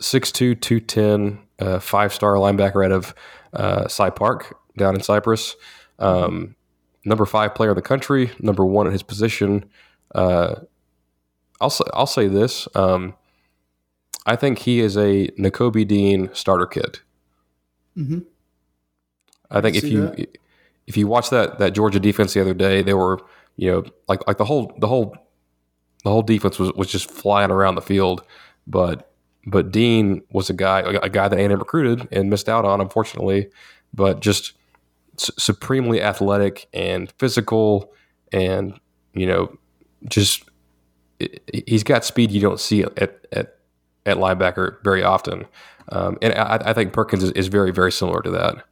6'2", 0.00 0.60
210, 0.60 1.38
uh, 1.58 1.78
five-star 1.78 2.34
linebacker 2.34 2.84
out 2.84 2.92
of 2.92 3.14
uh, 3.52 3.88
Cy 3.88 4.10
Park. 4.10 4.56
down 4.76 4.94
in 4.94 5.02
Cypress. 5.02 5.56
Um, 5.98 6.56
number 7.04 7.26
five 7.26 7.54
player 7.54 7.70
in 7.70 7.76
the 7.76 7.82
country, 7.82 8.30
number 8.38 8.64
one 8.64 8.86
at 8.86 8.92
his 8.92 9.02
position. 9.02 9.68
Uh, 10.14 10.56
I'll 11.60 11.70
say, 11.70 11.84
I'll 11.92 12.06
say 12.06 12.26
this. 12.26 12.66
Um, 12.74 13.14
I 14.26 14.36
think 14.36 14.60
he 14.60 14.80
is 14.80 14.96
a 14.96 15.28
Nakobe 15.38 15.86
Dean 15.86 16.30
starter 16.32 16.66
kit. 16.66 17.02
Mm-hmm. 17.96 18.20
I 19.50 19.60
think 19.60 19.76
I 19.76 19.78
if 19.78 19.84
you 19.84 20.00
that. 20.08 20.38
if 20.86 20.96
you 20.96 21.06
watch 21.06 21.30
that 21.30 21.58
that 21.58 21.72
Georgia 21.72 22.00
defense 22.00 22.34
the 22.34 22.40
other 22.40 22.54
day, 22.54 22.82
they 22.82 22.94
were 22.94 23.20
you 23.60 23.70
know 23.70 23.84
like 24.08 24.26
like 24.26 24.38
the 24.38 24.44
whole 24.46 24.72
the 24.78 24.88
whole 24.88 25.14
the 26.04 26.10
whole 26.10 26.22
defense 26.22 26.58
was, 26.58 26.72
was 26.72 26.88
just 26.88 27.10
flying 27.10 27.50
around 27.50 27.74
the 27.74 27.82
field, 27.82 28.22
but 28.66 29.12
but 29.46 29.70
Dean 29.70 30.22
was 30.32 30.48
a 30.48 30.54
guy 30.54 30.80
a 30.80 31.10
guy 31.10 31.28
that 31.28 31.38
A&M 31.38 31.58
recruited 31.58 32.08
and 32.10 32.30
missed 32.30 32.48
out 32.48 32.64
on 32.64 32.80
unfortunately, 32.80 33.50
but 33.92 34.20
just 34.20 34.54
su- 35.18 35.34
supremely 35.38 36.00
athletic 36.00 36.68
and 36.72 37.12
physical 37.18 37.92
and 38.32 38.80
you 39.12 39.26
know 39.26 39.54
just 40.08 40.44
i- 41.20 41.28
he's 41.66 41.84
got 41.84 42.04
speed 42.04 42.30
you 42.30 42.40
don't 42.40 42.60
see 42.60 42.82
at 42.82 43.26
at 43.32 43.58
at 44.06 44.16
linebacker 44.16 44.82
very 44.82 45.02
often, 45.02 45.44
um, 45.90 46.16
and 46.22 46.32
I, 46.34 46.62
I 46.64 46.72
think 46.72 46.94
Perkins 46.94 47.22
is, 47.24 47.30
is 47.32 47.48
very 47.48 47.72
very 47.72 47.92
similar 47.92 48.22
to 48.22 48.30
that. 48.30 48.64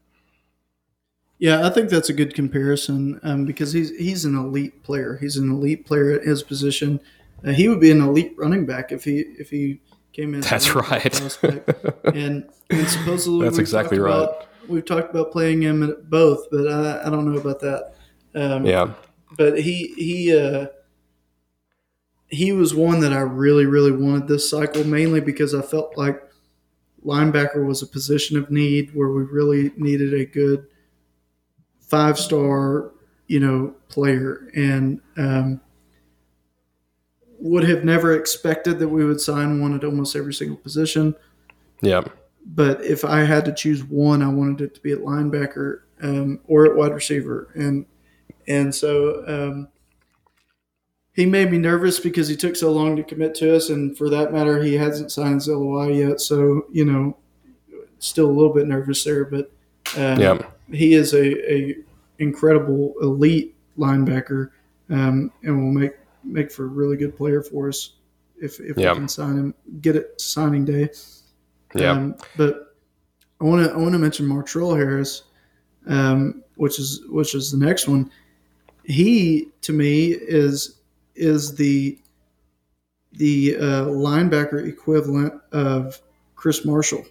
Yeah, 1.39 1.67
I 1.67 1.71
think 1.71 1.89
that's 1.89 2.09
a 2.09 2.13
good 2.13 2.35
comparison 2.35 3.21
um, 3.23 3.45
because 3.45 3.73
he's 3.73 3.97
he's 3.97 4.25
an 4.25 4.37
elite 4.37 4.83
player. 4.83 5.19
He's 5.21 5.37
an 5.37 5.51
elite 5.51 5.87
player 5.87 6.13
at 6.13 6.25
his 6.25 6.43
position. 6.43 7.01
Uh, 7.47 7.53
he 7.53 7.69
would 7.69 7.81
be 7.81 7.93
an 7.93 8.01
elite 8.01 8.35
running 8.37 8.67
back 8.67 8.91
if 8.91 9.05
he 9.05 9.21
if 9.39 9.49
he 9.51 9.81
came 10.13 10.35
in. 10.35 10.41
That's 10.41 10.75
right. 10.75 11.15
and 12.05 12.49
and 12.71 12.89
supposedly 12.89 13.45
That's 13.45 13.59
exactly 13.59 14.01
right. 14.01 14.15
About, 14.15 14.49
we've 14.67 14.85
talked 14.85 15.11
about 15.11 15.31
playing 15.31 15.63
him 15.63 15.85
at 15.85 16.11
both, 16.11 16.47
but 16.51 16.67
I, 16.67 17.07
I 17.07 17.11
don't 17.11 17.33
know 17.33 17.41
about 17.41 17.61
that. 17.61 17.95
Um, 18.35 18.67
Yeah, 18.67 18.95
but 19.37 19.61
he 19.61 19.95
he 19.97 20.37
uh, 20.37 20.67
he 22.27 22.51
was 22.51 22.75
one 22.75 22.99
that 23.01 23.13
I 23.13 23.21
really 23.21 23.67
really 23.67 23.93
wanted 23.93 24.27
this 24.27 24.51
cycle 24.51 24.83
mainly 24.83 25.21
because 25.21 25.55
I 25.55 25.63
felt 25.63 25.97
like 25.97 26.21
linebacker 27.05 27.65
was 27.65 27.83
a 27.83 27.87
position 27.87 28.37
of 28.37 28.51
need 28.51 28.93
where 28.93 29.09
we 29.09 29.23
really 29.23 29.71
needed 29.77 30.13
a 30.15 30.27
good 30.27 30.67
five 31.89 32.19
star 32.19 32.93
you 33.27 33.41
know 33.41 33.75
player 33.89 34.51
and 34.55 35.01
um, 35.17 35.61
would 37.41 37.65
have 37.65 37.85
never 37.85 38.15
expected 38.15 38.79
that 38.79 38.89
we 38.89 39.05
would 39.05 39.21
sign 39.21 39.61
one 39.61 39.75
at 39.75 39.85
almost 39.85 40.17
every 40.17 40.35
single 40.35 40.57
position 40.57 41.15
yeah. 41.81 42.03
but 42.45 42.85
if 42.85 43.05
I 43.05 43.21
had 43.21 43.45
to 43.45 43.53
choose 43.53 43.85
one, 43.85 44.23
I 44.23 44.29
wanted 44.29 44.61
it 44.63 44.75
to 44.75 44.81
be 44.81 44.93
at 44.93 44.99
linebacker 44.99 45.81
um, 46.03 46.41
or 46.47 46.67
at 46.67 46.77
wide 46.77 46.93
receiver, 46.93 47.49
and 47.55 47.87
and 48.47 48.75
so 48.75 49.25
um, 49.27 49.69
he 51.13 51.27
made 51.27 51.51
me 51.51 51.59
nervous 51.59 52.01
because 52.01 52.29
he 52.29 52.37
took 52.37 52.57
so 52.57 52.73
long 52.73 52.97
to 52.97 53.03
commit 53.03 53.35
to 53.37 53.55
us, 53.55 53.69
and 53.69 53.97
for 53.97 54.09
that 54.11 54.33
matter, 54.33 54.63
he 54.63 54.75
hasn't 54.75 55.13
signed 55.13 55.37
his 55.37 55.49
LOI 55.49 55.93
yet. 55.93 56.21
So 56.21 56.67
you 56.73 56.85
know, 56.85 57.17
still 57.99 58.27
a 58.27 58.33
little 58.33 58.53
bit 58.53 58.67
nervous 58.67 59.05
there, 59.05 59.25
but 59.25 59.51
um, 59.97 60.21
Yeah. 60.21 60.39
He 60.73 60.95
is 60.95 61.15
a, 61.15 61.53
a 61.53 61.77
incredible 62.19 62.95
elite 63.01 63.55
linebacker, 63.79 64.51
um, 64.91 65.31
and 65.43 65.57
will 65.57 65.73
make 65.73 65.93
make 66.25 66.51
for 66.51 66.65
a 66.65 66.69
really 66.69 66.97
good 66.97 67.17
player 67.17 67.43
for 67.43 67.69
us 67.69 67.95
if 68.41 68.61
if 68.61 68.77
Yeah. 68.77 68.93
we 68.93 68.99
can 68.99 69.09
sign 69.09 69.37
him, 69.37 69.55
get 69.81 69.97
it 69.97 70.21
signing 70.21 70.65
day. 70.65 70.91
Yeah. 71.75 71.93
Um, 71.93 72.17
but 72.37 72.77
I 73.41 73.45
want 73.45 73.65
to 73.67 73.73
I 73.73 73.77
want 73.77 73.93
to 73.93 73.99
mention 73.99 74.27
Martrell 74.27 74.77
Harris, 74.77 75.25
um, 75.87 76.43
which 76.57 76.79
is 76.79 77.03
which 77.09 77.35
is 77.35 77.51
the 77.53 77.59
next 77.59 77.89
one. 77.89 78.11
He 78.85 79.49
to 79.63 79.73
me 79.73 80.09
is 80.13 80.81
is 81.15 81.55
the 81.55 81.99
the 83.13 83.57
uh, 83.57 83.85
linebacker 83.87 84.67
equivalent 84.69 85.35
of 85.53 86.01
Chris 86.37 86.65
Marshall, 86.65 87.05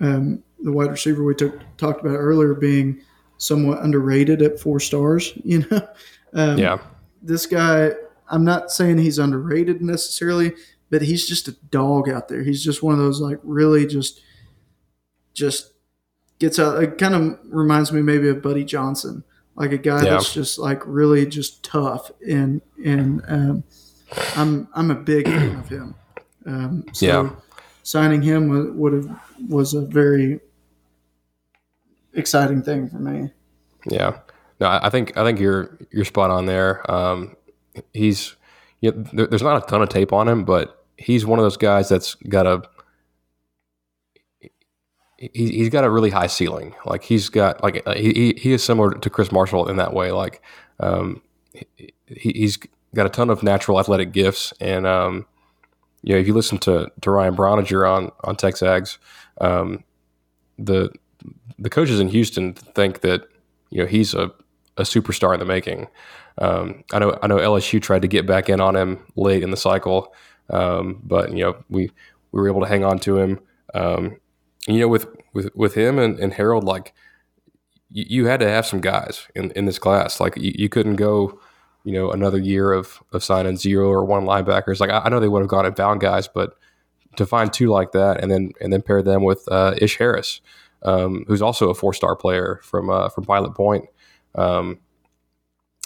um, 0.00 0.42
the 0.62 0.72
wide 0.72 0.90
receiver 0.90 1.24
we 1.24 1.34
took, 1.34 1.58
talked 1.76 2.00
about 2.00 2.16
earlier, 2.16 2.54
being 2.54 3.00
somewhat 3.38 3.82
underrated 3.82 4.40
at 4.42 4.60
four 4.60 4.78
stars. 4.80 5.32
You 5.44 5.66
know, 5.70 5.88
um, 6.34 6.58
yeah. 6.58 6.78
this 7.22 7.44
guy 7.46 7.90
i'm 8.30 8.44
not 8.44 8.70
saying 8.70 8.96
he's 8.98 9.18
underrated 9.18 9.82
necessarily 9.82 10.52
but 10.90 11.02
he's 11.02 11.26
just 11.28 11.48
a 11.48 11.52
dog 11.70 12.08
out 12.08 12.28
there 12.28 12.42
he's 12.42 12.64
just 12.64 12.82
one 12.82 12.94
of 12.94 13.00
those 13.00 13.20
like 13.20 13.38
really 13.42 13.86
just 13.86 14.22
just 15.34 15.72
gets 16.38 16.58
out 16.58 16.82
it 16.82 16.96
kind 16.98 17.14
of 17.14 17.38
reminds 17.44 17.92
me 17.92 18.00
maybe 18.00 18.28
of 18.28 18.40
buddy 18.40 18.64
johnson 18.64 19.22
like 19.56 19.72
a 19.72 19.78
guy 19.78 20.02
Yeah. 20.04 20.10
that's 20.12 20.32
just 20.32 20.58
like 20.58 20.80
really 20.86 21.26
just 21.26 21.62
tough 21.62 22.10
and 22.26 22.62
and 22.82 23.22
um, 23.28 23.64
i'm 24.36 24.68
i'm 24.74 24.90
a 24.90 24.94
big 24.94 25.26
fan 25.26 25.56
of 25.56 25.68
him 25.68 25.94
um, 26.46 26.84
so 26.92 27.06
Yeah. 27.06 27.30
signing 27.82 28.22
him 28.22 28.48
would, 28.48 28.74
would 28.74 28.92
have 28.94 29.20
was 29.48 29.74
a 29.74 29.82
very 29.82 30.40
exciting 32.14 32.62
thing 32.62 32.88
for 32.88 32.98
me 32.98 33.30
Yeah, 33.86 34.18
no, 34.60 34.68
I 34.82 34.90
think 34.90 35.16
I 35.16 35.24
think 35.24 35.40
you're 35.40 35.78
you're 35.90 36.04
spot 36.04 36.30
on 36.30 36.46
there. 36.46 36.88
Um, 36.90 37.36
he's 37.92 38.36
you 38.80 38.92
know, 38.92 39.04
there, 39.12 39.26
there's 39.26 39.42
not 39.42 39.62
a 39.62 39.66
ton 39.66 39.82
of 39.82 39.88
tape 39.88 40.12
on 40.12 40.28
him, 40.28 40.44
but 40.44 40.84
he's 40.96 41.26
one 41.26 41.38
of 41.38 41.44
those 41.44 41.56
guys 41.56 41.88
that's 41.88 42.14
got 42.14 42.46
a 42.46 42.62
he, 45.16 45.28
he's 45.32 45.68
got 45.68 45.84
a 45.84 45.90
really 45.90 46.10
high 46.10 46.26
ceiling. 46.26 46.74
Like 46.84 47.02
he's 47.02 47.28
got 47.28 47.62
like 47.62 47.82
uh, 47.86 47.94
he 47.94 48.34
he- 48.38 48.52
is 48.52 48.62
similar 48.62 48.92
to 48.92 49.10
Chris 49.10 49.32
Marshall 49.32 49.68
in 49.68 49.76
that 49.76 49.92
way. 49.94 50.12
Like 50.12 50.42
um, 50.80 51.22
he, 52.06 52.32
he's 52.34 52.58
got 52.94 53.06
a 53.06 53.10
ton 53.10 53.30
of 53.30 53.42
natural 53.42 53.78
athletic 53.78 54.12
gifts, 54.12 54.52
and 54.60 54.86
um, 54.86 55.26
you 56.02 56.14
know 56.14 56.20
if 56.20 56.26
you 56.26 56.34
listen 56.34 56.58
to 56.58 56.88
to 57.00 57.10
Ryan 57.10 57.36
Brauninger 57.36 57.88
on 57.88 58.10
on 58.24 58.36
TexAgs, 58.36 58.98
um, 59.40 59.84
the 60.58 60.90
the 61.62 61.70
coaches 61.70 62.00
in 62.00 62.08
Houston 62.08 62.52
think 62.54 63.00
that 63.00 63.22
you 63.70 63.78
know 63.78 63.86
he's 63.86 64.14
a, 64.14 64.32
a 64.76 64.82
superstar 64.82 65.32
in 65.32 65.40
the 65.40 65.46
making. 65.46 65.88
Um, 66.38 66.82
I 66.92 66.98
know 66.98 67.18
I 67.22 67.26
know 67.26 67.36
LSU 67.36 67.80
tried 67.80 68.02
to 68.02 68.08
get 68.08 68.26
back 68.26 68.48
in 68.48 68.60
on 68.60 68.76
him 68.76 69.04
late 69.16 69.42
in 69.42 69.50
the 69.50 69.56
cycle, 69.56 70.12
um, 70.50 71.00
but 71.04 71.30
you 71.30 71.44
know 71.44 71.56
we 71.68 71.90
we 72.32 72.40
were 72.40 72.48
able 72.48 72.62
to 72.62 72.68
hang 72.68 72.84
on 72.84 72.98
to 73.00 73.18
him. 73.18 73.40
Um, 73.74 74.18
you 74.66 74.80
know 74.80 74.88
with 74.88 75.06
with 75.32 75.50
with 75.54 75.74
him 75.74 75.98
and, 75.98 76.18
and 76.18 76.34
Harold, 76.34 76.64
like 76.64 76.92
you, 77.90 78.04
you 78.08 78.26
had 78.26 78.40
to 78.40 78.48
have 78.48 78.66
some 78.66 78.80
guys 78.80 79.28
in, 79.34 79.52
in 79.52 79.66
this 79.66 79.78
class. 79.78 80.20
Like 80.20 80.36
you, 80.36 80.52
you 80.54 80.68
couldn't 80.68 80.96
go, 80.96 81.38
you 81.84 81.92
know, 81.92 82.10
another 82.10 82.38
year 82.38 82.72
of 82.72 83.02
of 83.12 83.22
signing 83.22 83.56
zero 83.56 83.88
or 83.88 84.04
one 84.04 84.24
linebackers. 84.24 84.80
Like 84.80 84.90
I, 84.90 85.02
I 85.04 85.08
know 85.08 85.20
they 85.20 85.28
would 85.28 85.42
have 85.42 85.48
gone 85.48 85.66
and 85.66 85.76
found 85.76 86.00
guys, 86.00 86.26
but 86.26 86.56
to 87.16 87.26
find 87.26 87.52
two 87.52 87.68
like 87.68 87.92
that 87.92 88.20
and 88.22 88.30
then 88.32 88.52
and 88.60 88.72
then 88.72 88.82
pair 88.82 89.02
them 89.02 89.22
with 89.22 89.46
uh, 89.50 89.74
Ish 89.78 89.98
Harris, 89.98 90.40
um, 90.82 91.24
who's 91.28 91.42
also 91.42 91.70
a 91.70 91.74
four 91.74 91.94
star 91.94 92.16
player 92.16 92.60
from 92.64 92.90
uh, 92.90 93.08
from 93.08 93.24
Pilot 93.24 93.54
Point. 93.54 93.86
Um, 94.34 94.80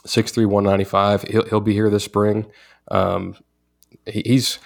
6'3", 0.06 0.46
195. 0.46 1.22
He'll 1.22 1.44
he'll 1.46 1.60
be 1.60 1.72
here 1.72 1.90
this 1.90 2.04
spring. 2.04 2.46
Um, 2.90 3.36
he, 4.06 4.22
he's 4.24 4.58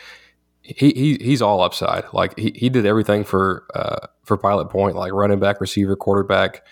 he, 0.63 0.91
he 0.91 1.19
he's 1.21 1.43
all 1.43 1.63
upside. 1.63 2.05
Like 2.13 2.39
he, 2.39 2.53
he 2.55 2.69
did 2.69 2.87
everything 2.87 3.25
for 3.25 3.67
uh, 3.75 4.07
for 4.25 4.37
Pilot 4.37 4.69
Point, 4.71 4.97
like 4.97 5.13
running 5.13 5.41
back, 5.41 5.61
receiver, 5.61 5.97
quarterback, 5.97 6.65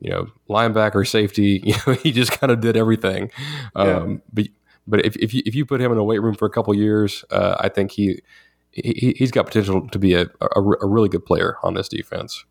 you 0.00 0.10
know, 0.10 0.26
linebacker, 0.48 1.06
safety. 1.06 1.62
You 1.64 1.74
know, 1.86 1.92
he 1.94 2.12
just 2.12 2.32
kind 2.32 2.50
of 2.50 2.60
did 2.60 2.76
everything. 2.76 3.30
Um, 3.76 4.22
But 4.32 4.48
but 4.86 5.04
if 5.04 5.16
if 5.16 5.34
you 5.34 5.42
if 5.46 5.54
you 5.54 5.64
put 5.66 5.80
him 5.80 5.92
in 5.92 5.98
a 5.98 6.04
weight 6.04 6.22
room 6.22 6.34
for 6.34 6.46
a 6.46 6.50
couple 6.50 6.74
years, 6.74 7.24
uh, 7.30 7.56
I 7.60 7.68
think 7.68 7.92
he. 7.92 8.20
He, 8.76 9.14
he's 9.16 9.30
got 9.30 9.46
potential 9.46 9.88
to 9.90 9.98
be 10.00 10.14
a, 10.14 10.22
a, 10.40 10.60
a 10.60 10.88
really 10.88 11.08
good 11.08 11.24
player 11.24 11.58
on 11.62 11.74
this 11.74 11.86
defense. 11.86 12.44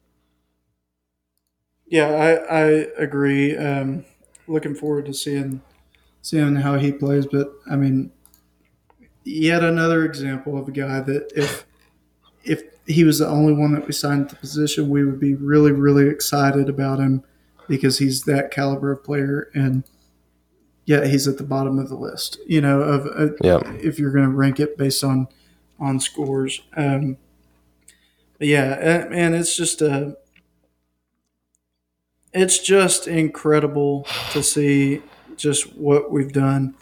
Yeah, 1.93 2.07
I, 2.09 2.61
I 2.61 2.63
agree. 2.97 3.55
Um, 3.55 4.03
looking 4.47 4.73
forward 4.73 5.05
to 5.05 5.13
seeing 5.13 5.61
seeing 6.23 6.55
how 6.55 6.79
he 6.79 6.91
plays. 6.91 7.27
But 7.27 7.53
I 7.69 7.75
mean, 7.75 8.11
yet 9.23 9.63
another 9.63 10.03
example 10.03 10.57
of 10.57 10.67
a 10.67 10.71
guy 10.71 11.01
that 11.01 11.31
if 11.35 11.67
if 12.43 12.63
he 12.87 13.03
was 13.03 13.19
the 13.19 13.27
only 13.27 13.53
one 13.53 13.73
that 13.73 13.85
we 13.85 13.93
signed 13.93 14.27
the 14.31 14.35
position, 14.37 14.89
we 14.89 15.05
would 15.05 15.19
be 15.19 15.35
really 15.35 15.71
really 15.71 16.09
excited 16.09 16.67
about 16.67 16.97
him 16.97 17.23
because 17.67 17.99
he's 17.99 18.23
that 18.23 18.49
caliber 18.49 18.91
of 18.91 19.03
player, 19.03 19.51
and 19.53 19.83
yet 20.85 21.05
he's 21.05 21.27
at 21.27 21.37
the 21.37 21.43
bottom 21.43 21.77
of 21.77 21.89
the 21.89 21.95
list. 21.95 22.39
You 22.47 22.61
know, 22.61 22.81
of 22.81 23.05
uh, 23.05 23.35
Yeah. 23.43 23.59
if 23.75 23.99
you're 23.99 24.09
going 24.09 24.25
to 24.25 24.35
rank 24.35 24.59
it 24.59 24.79
based 24.79 25.03
on 25.03 25.27
on 25.79 25.99
scores. 25.99 26.63
Um, 26.75 27.17
but 28.39 28.47
yeah, 28.47 29.05
uh, 29.05 29.09
man, 29.11 29.35
it's 29.35 29.55
just 29.55 29.79
a 29.83 30.17
it's 32.33 32.59
just 32.59 33.07
incredible 33.07 34.07
to 34.31 34.41
see 34.43 35.01
just 35.35 35.75
what 35.75 36.11
we've 36.11 36.33
done. 36.33 36.75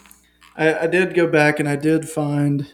I, 0.56 0.80
I 0.80 0.88
did 0.88 1.14
go 1.14 1.28
back 1.28 1.60
and 1.60 1.68
I 1.68 1.76
did 1.76 2.08
find 2.08 2.74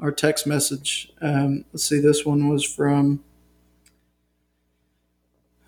our 0.00 0.12
text 0.12 0.46
message. 0.46 1.12
Um, 1.20 1.64
let's 1.72 1.84
see, 1.84 2.00
this 2.00 2.24
one 2.24 2.48
was 2.48 2.64
from 2.64 3.22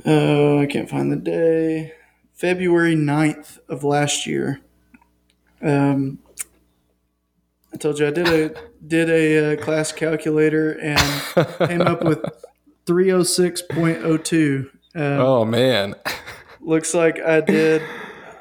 Oh, 0.06 0.60
I 0.60 0.66
can't 0.66 0.90
find 0.90 1.10
the 1.10 1.16
day. 1.16 1.94
February 2.34 2.94
9th 2.94 3.58
of 3.68 3.84
last 3.84 4.26
year. 4.26 4.60
Um, 5.62 6.18
I 7.72 7.78
told 7.78 7.98
you 7.98 8.06
I 8.06 8.10
did 8.10 8.28
a 8.28 8.54
did 8.86 9.08
a 9.08 9.54
uh, 9.54 9.64
class 9.64 9.92
calculator 9.92 10.72
and 10.72 11.00
came 11.68 11.80
up 11.80 12.04
with 12.04 12.22
306.02. 12.86 14.70
Um, 14.94 15.02
Oh 15.20 15.44
man. 15.44 15.94
looks 16.60 16.94
like 16.94 17.20
I 17.20 17.40
did 17.40 17.82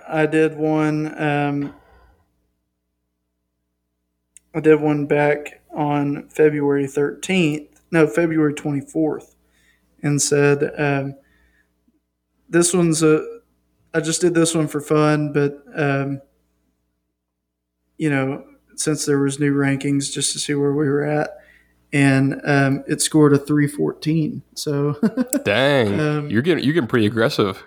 I 0.07 0.25
did 0.25 0.55
one 0.55 1.21
um, 1.21 1.73
I 4.53 4.59
did 4.59 4.80
one 4.81 5.05
back 5.07 5.61
on 5.73 6.30
February 6.30 6.85
13th, 6.85 7.67
no, 7.91 8.05
February 8.07 8.53
24th, 8.53 9.34
and 10.03 10.21
said, 10.21 10.71
um, 10.77 11.15
This 12.47 12.73
one's 12.73 13.01
a, 13.01 13.25
I 13.93 13.99
just 13.99 14.21
did 14.21 14.35
this 14.35 14.53
one 14.53 14.67
for 14.67 14.80
fun, 14.80 15.34
but, 15.34 15.63
um, 15.75 16.21
you 17.97 18.09
know, 18.11 18.45
since 18.75 19.05
there 19.05 19.19
was 19.19 19.39
new 19.39 19.53
rankings, 19.55 20.11
just 20.11 20.34
to 20.34 20.39
see 20.39 20.53
where 20.53 20.73
we 20.73 20.88
were 20.88 21.03
at. 21.03 21.30
And 21.94 22.41
um, 22.44 22.84
it 22.88 23.02
scored 23.02 23.34
a 23.34 23.38
314. 23.38 24.41
So, 24.56 24.94
Dang. 25.45 25.99
Um, 25.99 26.30
you're 26.30 26.41
getting 26.41 26.64
you're 26.64 26.74
getting 26.74 26.88
pretty 26.90 27.06
aggressive. 27.06 27.64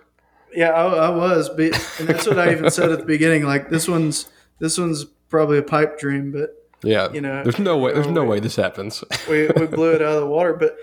yeah, 0.54 0.70
I, 0.70 0.84
I 1.06 1.08
was, 1.10 1.48
but, 1.48 1.72
and 2.00 2.08
that's 2.08 2.26
what 2.26 2.38
I 2.38 2.50
even 2.52 2.68
said 2.70 2.90
at 2.90 2.98
the 2.98 3.04
beginning. 3.04 3.44
Like, 3.44 3.70
this 3.70 3.86
one's, 3.86 4.28
this 4.58 4.78
one's 4.78 5.04
probably 5.28 5.58
a 5.58 5.62
pipe 5.62 5.98
dream, 6.00 6.32
but 6.32 6.50
Yeah. 6.82 7.12
you 7.12 7.20
know, 7.20 7.42
there's 7.44 7.58
no 7.60 7.78
way 7.78 7.92
there's 7.94 8.06
no 8.08 8.22
we- 8.24 8.30
way 8.30 8.40
this 8.40 8.56
happens. 8.56 9.04
we, 9.30 9.46
we 9.56 9.66
blew 9.66 9.92
it 9.92 10.02
out 10.06 10.14
of 10.16 10.20
the 10.22 10.26
water. 10.26 10.54
But 10.54 10.76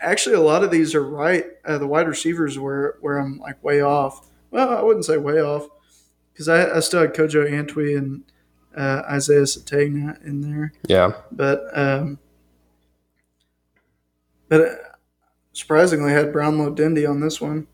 actually, 0.00 0.34
a 0.34 0.40
lot 0.40 0.64
of 0.64 0.70
these 0.72 0.94
are 0.94 1.04
right. 1.08 1.44
Uh, 1.64 1.78
the 1.78 1.86
wide 1.86 2.08
receivers 2.08 2.58
where 2.58 2.96
where 3.00 3.18
I'm 3.18 3.38
like 3.38 3.62
way 3.62 3.80
off. 3.80 4.28
Well, 4.50 4.76
I 4.76 4.82
wouldn't 4.82 5.04
say 5.04 5.18
way 5.18 5.40
off 5.40 5.68
because 6.32 6.48
I, 6.48 6.76
I 6.76 6.80
still 6.80 7.02
had 7.02 7.14
Kojo 7.14 7.48
Antwi 7.48 7.96
and 7.98 8.22
uh, 8.76 9.02
Isaiah 9.10 9.42
Sategna 9.42 10.24
in 10.24 10.40
there, 10.40 10.72
yeah. 10.88 11.12
but 11.30 11.64
um, 11.76 12.18
but 14.48 14.60
uh, 14.60 14.74
surprisingly, 15.52 16.12
had 16.12 16.32
Brownlow 16.32 16.70
Dindy 16.70 17.06
on 17.06 17.20
this 17.20 17.40
one. 17.40 17.66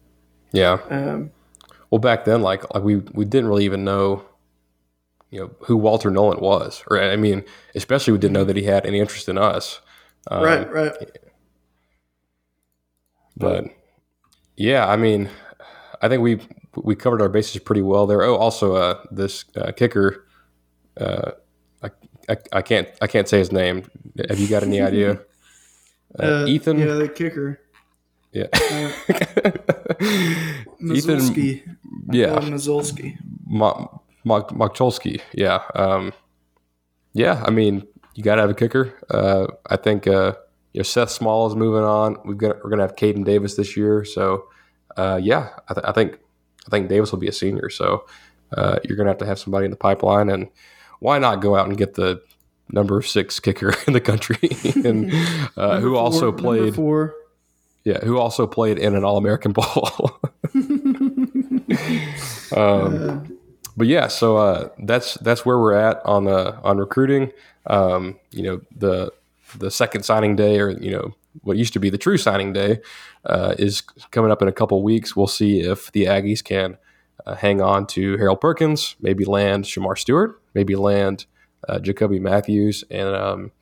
Yeah. 0.53 0.79
Um, 0.91 1.31
Well, 1.91 1.99
back 1.99 2.25
then, 2.25 2.43
like 2.43 2.63
like 2.75 2.83
we 2.85 2.97
we 2.97 3.25
didn't 3.25 3.49
really 3.49 3.65
even 3.65 3.85
know, 3.85 4.25
you 5.31 5.41
know, 5.41 5.51
who 5.61 5.77
Walter 5.77 6.11
Nolen 6.11 6.41
was, 6.41 6.83
or 6.89 7.01
I 7.01 7.17
mean, 7.17 7.45
especially 7.75 8.13
we 8.13 8.19
didn't 8.19 8.35
know 8.35 8.45
that 8.45 8.57
he 8.57 8.65
had 8.65 8.87
any 8.87 9.01
interest 9.01 9.29
in 9.29 9.39
us. 9.39 9.81
Um, 10.31 10.43
right, 10.43 10.73
right. 10.73 10.93
But 13.37 13.65
yeah, 14.57 14.87
I 14.89 14.97
mean, 14.97 15.29
I 16.03 16.09
think 16.09 16.23
we 16.23 16.41
we 16.77 16.95
covered 16.97 17.21
our 17.23 17.29
bases 17.29 17.61
pretty 17.63 17.83
well 17.83 18.07
there. 18.07 18.23
Oh, 18.23 18.37
also, 18.37 18.75
uh, 18.77 19.03
this 19.11 19.45
uh, 19.57 19.73
kicker, 19.73 20.27
uh, 20.97 21.33
I, 21.83 21.91
I 22.29 22.37
I 22.53 22.63
can't 22.63 22.89
I 23.03 23.07
can't 23.07 23.29
say 23.29 23.39
his 23.39 23.53
name. 23.53 23.85
Have 24.29 24.39
you 24.39 24.49
got 24.49 24.63
any 24.63 24.81
idea? 24.81 25.21
Uh, 26.19 26.23
Uh, 26.23 26.47
Ethan. 26.47 26.78
yeah, 26.78 26.95
the 26.95 27.09
kicker, 27.09 27.61
Yeah. 28.32 28.47
Ethan. 30.01 31.19
Mazulski, 31.19 31.62
Yeah. 32.12 32.39
Mazulski. 32.41 33.16
Mo- 33.47 34.01
Mo- 34.24 34.47
Mokcholski, 34.53 35.20
yeah, 35.35 35.61
um, 35.74 36.12
yeah. 37.12 37.43
I 37.47 37.51
mean, 37.51 37.86
you 38.15 38.23
got 38.24 38.36
to 38.36 38.41
have 38.41 38.51
a 38.51 38.55
kicker. 38.55 38.95
Uh, 39.11 39.47
I 39.69 39.77
think 39.77 40.07
uh, 40.07 40.32
you 40.73 40.78
know 40.78 40.82
Seth 40.82 41.11
Small 41.11 41.47
is 41.47 41.55
moving 41.55 41.82
on. 41.85 42.16
We've 42.24 42.39
got 42.39 42.57
we're 42.65 42.70
gonna 42.70 42.82
have 42.85 42.97
Caden 42.97 43.24
Davis 43.24 43.55
this 43.57 43.77
year, 43.77 44.03
so 44.05 44.47
uh, 44.97 45.20
yeah, 45.23 45.51
I, 45.69 45.74
th- 45.74 45.85
I 45.86 45.93
think 45.93 46.19
I 46.66 46.70
think 46.70 46.89
Davis 46.89 47.12
will 47.12 47.19
be 47.19 47.28
a 47.28 47.32
senior. 47.32 47.69
So 47.69 48.07
uh, 48.57 48.78
you're 48.85 48.97
gonna 48.97 49.11
have 49.11 49.19
to 49.19 49.27
have 49.27 49.39
somebody 49.39 49.66
in 49.66 49.70
the 49.70 49.77
pipeline, 49.77 50.31
and 50.31 50.49
why 51.01 51.19
not 51.19 51.43
go 51.43 51.55
out 51.55 51.69
and 51.69 51.77
get 51.77 51.95
the 51.95 52.23
number 52.70 53.03
six 53.03 53.41
kicker 53.41 53.74
in 53.86 53.93
the 53.93 54.01
country, 54.01 54.39
and 54.85 55.12
uh, 55.57 55.81
who 55.81 55.93
Number 55.93 55.97
also 55.97 56.32
played 56.32 56.74
four. 56.74 57.15
yeah, 57.85 57.99
who 58.05 58.19
also 58.19 58.47
played 58.47 58.78
in 58.78 58.95
an 58.95 59.05
All 59.05 59.16
American 59.16 59.53
Bowl. 59.55 60.20
um, 62.57 63.39
but 63.77 63.86
yeah, 63.86 64.07
so 64.09 64.36
uh, 64.36 64.69
that's 64.78 65.15
that's 65.15 65.45
where 65.45 65.59
we're 65.59 65.74
at 65.74 66.01
on 66.05 66.28
uh, 66.28 66.61
on 66.62 66.78
recruiting. 66.78 67.32
Um, 67.66 68.19
you 68.31 68.43
know, 68.43 68.61
the 68.77 69.12
the 69.59 69.70
second 69.70 70.05
signing 70.05 70.36
day, 70.36 70.61
or 70.61 70.70
you 70.70 70.91
know, 70.91 71.15
what 71.43 71.57
used 71.57 71.73
to 71.74 71.81
be 71.81 71.91
the 71.91 71.99
true 71.99 72.16
signing 72.16 72.53
day, 72.53 72.81
uh, 73.24 73.55
is 73.59 73.81
coming 74.11 74.31
up 74.31 74.43
in 74.43 74.49
a 74.49 74.53
couple 74.53 74.82
weeks. 74.82 75.16
We'll 75.16 75.27
see 75.27 75.61
if 75.61 75.91
the 75.93 76.05
Aggies 76.05 76.43
can 76.43 76.77
uh, 77.27 77.35
hang 77.35 77.61
on 77.61 77.86
to 77.89 78.16
Harold 78.16 78.41
Perkins, 78.41 78.97
maybe 79.01 79.24
land 79.24 79.65
Shemar 79.65 79.99
Stewart, 79.99 80.41
maybe 80.55 80.77
land 80.77 81.27
uh, 81.69 81.78
Jacoby 81.78 82.19
Mathews, 82.19 82.85
and 82.91 83.09
um, 83.15 83.53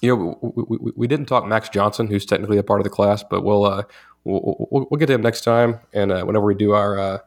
you 0.00 0.14
know, 0.14 0.38
we, 0.42 0.76
we, 0.78 0.92
we 0.96 1.06
didn't 1.06 1.26
talk 1.26 1.46
Max 1.46 1.68
Johnson, 1.68 2.06
who's 2.08 2.26
technically 2.26 2.58
a 2.58 2.62
part 2.62 2.80
of 2.80 2.84
the 2.84 2.90
class, 2.90 3.22
but 3.22 3.42
we'll 3.42 3.64
uh, 3.64 3.82
we'll, 4.24 4.66
we'll, 4.70 4.86
we'll 4.90 4.98
get 4.98 5.06
to 5.06 5.14
him 5.14 5.22
next 5.22 5.42
time. 5.42 5.80
And 5.92 6.12
uh, 6.12 6.24
whenever 6.24 6.44
we 6.44 6.54
do 6.54 6.72
our 6.72 6.98
uh, 6.98 7.18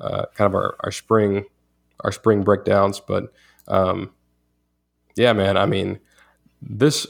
uh, 0.00 0.26
kind 0.34 0.46
of 0.46 0.54
our, 0.54 0.76
our 0.80 0.92
spring 0.92 1.44
our 2.00 2.12
spring 2.12 2.42
breakdowns, 2.42 3.00
but 3.00 3.32
um, 3.66 4.10
yeah, 5.16 5.32
man, 5.32 5.56
I 5.56 5.66
mean, 5.66 5.98
this 6.62 7.06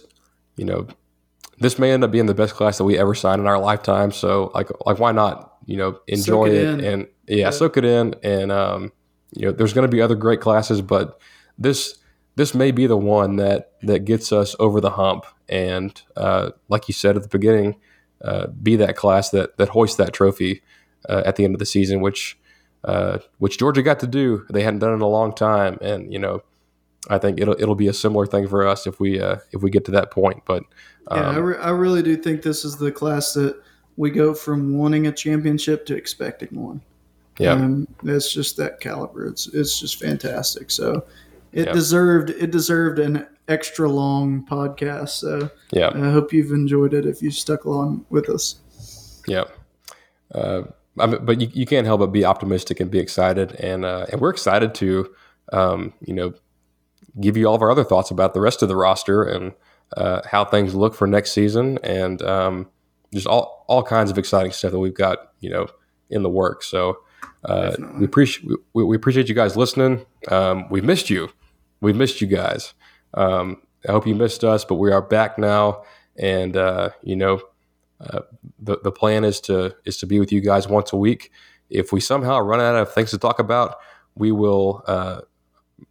you 0.56 0.65
know 0.65 0.86
this 1.59 1.78
may 1.78 1.90
end 1.90 2.05
up 2.05 2.10
being 2.12 2.27
the 2.27 2.35
best 2.35 2.55
class 2.55 2.78
that 2.78 2.85
we 2.85 2.97
ever 2.97 3.15
signed 3.15 3.40
in 3.40 3.47
our 3.48 3.59
lifetime. 3.59 4.12
So 4.12 4.51
like 4.55 4.69
like 4.86 4.98
why 4.98 5.12
not 5.12 5.55
you 5.66 5.77
know 5.77 5.98
enjoy 6.06 6.47
it 6.47 6.81
it, 6.81 6.85
and 6.85 7.06
yeah, 7.27 7.36
Yeah. 7.36 7.51
soak 7.51 7.77
it 7.77 7.85
in 7.85 8.15
and 8.23 8.52
um, 8.52 8.93
you 9.35 9.47
know 9.47 9.52
there's 9.52 9.73
going 9.73 9.86
to 9.86 9.90
be 9.94 10.01
other 10.01 10.15
great 10.15 10.40
classes, 10.40 10.81
but 10.81 11.20
this 11.59 11.98
this 12.39 12.55
may 12.55 12.70
be 12.70 12.86
the 12.86 12.97
one 12.97 13.35
that 13.35 13.73
that 13.82 14.05
gets 14.05 14.31
us 14.31 14.55
over 14.60 14.81
the 14.81 14.90
hump 14.90 15.27
and 15.48 16.02
uh, 16.16 16.51
like 16.69 16.86
you 16.86 16.94
said 16.94 17.16
at 17.16 17.23
the 17.23 17.28
beginning 17.28 17.74
uh, 18.23 18.47
be 18.62 18.77
that 18.77 18.97
class 18.97 19.31
that 19.31 19.59
that 19.59 19.69
hoists 19.70 19.97
that 19.97 20.12
trophy 20.12 20.62
uh, 21.09 21.23
at 21.27 21.35
the 21.35 21.44
end 21.44 21.55
of 21.55 21.59
the 21.59 21.66
season 21.66 22.01
which 22.01 22.39
uh, 22.85 23.19
which 23.39 23.59
Georgia 23.59 23.82
got 23.82 23.98
to 24.01 24.06
do 24.06 24.47
they 24.51 24.62
hadn't 24.62 24.78
done 24.78 24.93
it 24.93 24.94
in 24.94 25.02
a 25.02 25.09
long 25.09 25.35
time 25.35 25.78
and 25.82 26.12
you 26.12 26.19
know 26.19 26.40
I 27.10 27.19
think 27.19 27.40
it'll 27.40 27.60
it'll 27.60 27.74
be 27.74 27.89
a 27.89 27.93
similar 27.93 28.24
thing 28.24 28.47
for 28.47 28.66
us 28.66 28.86
if 28.86 29.01
we 29.01 29.20
uh, 29.20 29.39
if 29.51 29.60
we 29.60 29.70
get 29.70 29.85
to 29.86 29.90
that 29.93 30.12
point 30.12 30.44
but 30.47 30.62
um, 31.09 31.19
Yeah, 31.19 31.31
I, 31.31 31.36
re- 31.39 31.59
I 31.59 31.70
really 31.70 32.02
do 32.02 32.16
think 32.16 32.43
this 32.43 32.65
is 32.65 32.77
the 32.77 32.93
class 32.93 33.35
that 33.35 33.60
we 33.97 34.10
go 34.10 34.32
from 34.32 34.78
wanting 34.78 35.09
a 35.09 35.12
championship 35.12 35.86
to 35.86 35.97
expecting 35.97 36.51
one. 36.52 36.82
yeah 37.39 37.55
Um, 37.55 37.89
it's 38.05 38.32
just 38.32 38.56
that 38.59 38.78
caliber. 38.78 39.27
It's 39.27 39.48
it's 39.48 39.81
just 39.81 39.98
fantastic. 39.98 40.70
So 40.70 41.05
it 41.53 41.66
Yeah. 41.66 41.73
deserved 41.73 42.31
it 42.31 42.51
deserved 42.51 42.99
an 42.99 43.27
extra 43.49 43.89
long 43.89 44.45
podcast. 44.51 45.11
So 45.11 45.51
yeah 45.73 45.91
I 45.95 46.11
hope 46.11 46.33
you've 46.33 46.53
enjoyed 46.53 46.93
it 46.95 47.07
if 47.07 47.23
you 47.23 47.31
stuck 47.31 47.65
along 47.65 48.05
with 48.11 48.29
us. 48.29 48.57
Yeah. 49.27 49.45
Uh, 50.35 50.62
I 50.99 51.07
mean, 51.07 51.25
but 51.25 51.41
you, 51.41 51.49
you 51.53 51.65
can't 51.66 51.87
help 51.87 52.01
but 52.01 52.09
be 52.12 52.25
optimistic 52.25 52.81
and 52.81 52.91
be 52.91 52.99
excited, 52.99 53.53
and 53.57 53.85
uh, 53.85 54.07
and 54.11 54.20
we're 54.20 54.31
excited 54.31 54.75
to, 54.77 55.09
um, 55.53 55.93
you 56.05 56.12
know, 56.12 56.35
give 57.20 57.37
you 57.37 57.47
all 57.47 57.55
of 57.55 57.62
our 57.62 57.70
other 57.70 57.85
thoughts 57.85 58.11
about 58.11 58.35
the 58.35 58.41
rest 58.41 58.62
of 58.62 58.69
the 58.69 58.75
roster 58.77 59.23
and 59.23 59.53
uh, 59.97 60.23
how 60.29 60.45
things 60.45 60.75
look 60.75 60.95
for 60.95 61.07
next 61.07 61.33
season, 61.33 61.79
and 61.85 62.20
um, 62.23 62.66
just 63.15 63.27
all 63.29 63.65
all 63.69 63.83
kinds 63.85 64.11
of 64.11 64.19
exciting 64.19 64.51
stuff 64.51 64.73
that 64.73 64.79
we've 64.81 64.93
got, 64.95 65.33
you 65.41 65.49
know, 65.51 65.66
in 66.11 66.23
the 66.25 66.29
works. 66.31 66.66
So 66.66 66.99
uh, 67.45 67.77
we 67.99 68.05
appreciate 68.05 68.51
we, 68.75 68.83
we 68.85 68.97
appreciate 68.97 69.29
you 69.29 69.35
guys 69.37 69.57
listening. 69.57 70.05
Um, 70.29 70.69
we 70.69 70.81
missed 70.81 71.11
you. 71.11 71.29
We 71.80 71.92
missed 71.92 72.20
you 72.20 72.26
guys. 72.26 72.74
Um, 73.14 73.62
I 73.88 73.92
hope 73.92 74.06
you 74.06 74.14
missed 74.14 74.44
us, 74.44 74.64
but 74.64 74.74
we 74.76 74.90
are 74.92 75.02
back 75.02 75.38
now, 75.38 75.84
and 76.16 76.56
uh, 76.56 76.90
you 77.02 77.16
know 77.16 77.40
the, 78.59 78.78
the 78.82 78.92
plan 78.92 79.24
is 79.24 79.40
to 79.42 79.74
is 79.84 79.96
to 79.98 80.06
be 80.06 80.18
with 80.20 80.32
you 80.32 80.40
guys 80.40 80.68
once 80.68 80.92
a 80.92 80.96
week. 80.96 81.30
If 81.70 81.92
we 81.92 82.00
somehow 82.00 82.40
run 82.40 82.60
out 82.60 82.76
of 82.76 82.92
things 82.92 83.10
to 83.10 83.18
talk 83.18 83.38
about, 83.38 83.76
we 84.14 84.32
will. 84.32 84.82
Uh, 84.86 85.20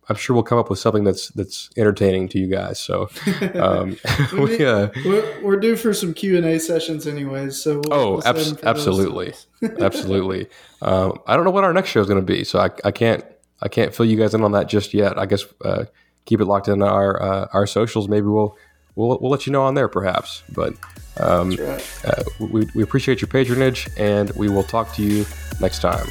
I'm 0.09 0.17
sure 0.17 0.33
we'll 0.33 0.43
come 0.43 0.57
up 0.57 0.69
with 0.69 0.79
something 0.79 1.05
that's 1.05 1.29
that's 1.29 1.69
entertaining 1.77 2.27
to 2.29 2.39
you 2.39 2.47
guys. 2.47 2.79
So, 2.79 3.09
um, 3.55 3.97
we, 4.33 4.65
uh, 4.65 4.89
We're, 5.05 5.41
we're 5.41 5.59
due 5.59 5.77
for 5.77 5.93
some 5.93 6.13
Q 6.13 6.37
and 6.37 6.45
A 6.45 6.59
sessions, 6.59 7.07
anyways. 7.07 7.61
So 7.61 7.81
we'll, 7.85 7.93
oh, 7.93 8.21
abs- 8.25 8.47
them 8.47 8.57
for 8.57 8.65
those 8.65 8.65
absolutely, 8.65 9.33
absolutely. 9.79 10.47
Um, 10.81 11.19
I 11.25 11.35
don't 11.35 11.45
know 11.45 11.51
what 11.51 11.63
our 11.63 11.73
next 11.73 11.89
show 11.89 12.01
is 12.01 12.07
going 12.07 12.19
to 12.19 12.25
be, 12.25 12.43
so 12.43 12.59
I, 12.59 12.69
I 12.83 12.91
can't 12.91 13.23
I 13.61 13.67
can't 13.67 13.93
fill 13.93 14.05
you 14.05 14.17
guys 14.17 14.33
in 14.33 14.43
on 14.43 14.51
that 14.51 14.67
just 14.67 14.93
yet. 14.93 15.17
I 15.17 15.25
guess 15.25 15.45
uh, 15.63 15.85
keep 16.25 16.41
it 16.41 16.45
locked 16.45 16.67
in 16.67 16.81
our 16.81 17.21
uh, 17.21 17.47
our 17.53 17.67
socials. 17.67 18.07
Maybe 18.07 18.27
we'll 18.27 18.57
we'll 18.95 19.17
we'll 19.19 19.31
let 19.31 19.47
you 19.47 19.53
know 19.53 19.63
on 19.63 19.73
there, 19.73 19.87
perhaps. 19.87 20.43
But 20.53 20.73
um, 21.19 21.51
right. 21.51 22.05
uh, 22.05 22.23
we, 22.39 22.67
we 22.75 22.83
appreciate 22.83 23.21
your 23.21 23.29
patronage, 23.29 23.89
and 23.97 24.29
we 24.31 24.49
will 24.49 24.63
talk 24.63 24.93
to 24.95 25.03
you 25.03 25.25
next 25.59 25.79
time. 25.79 26.07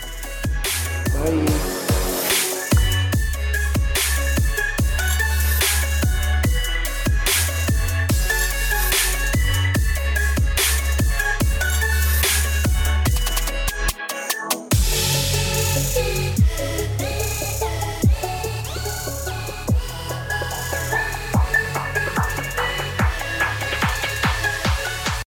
Bye. 1.13 1.86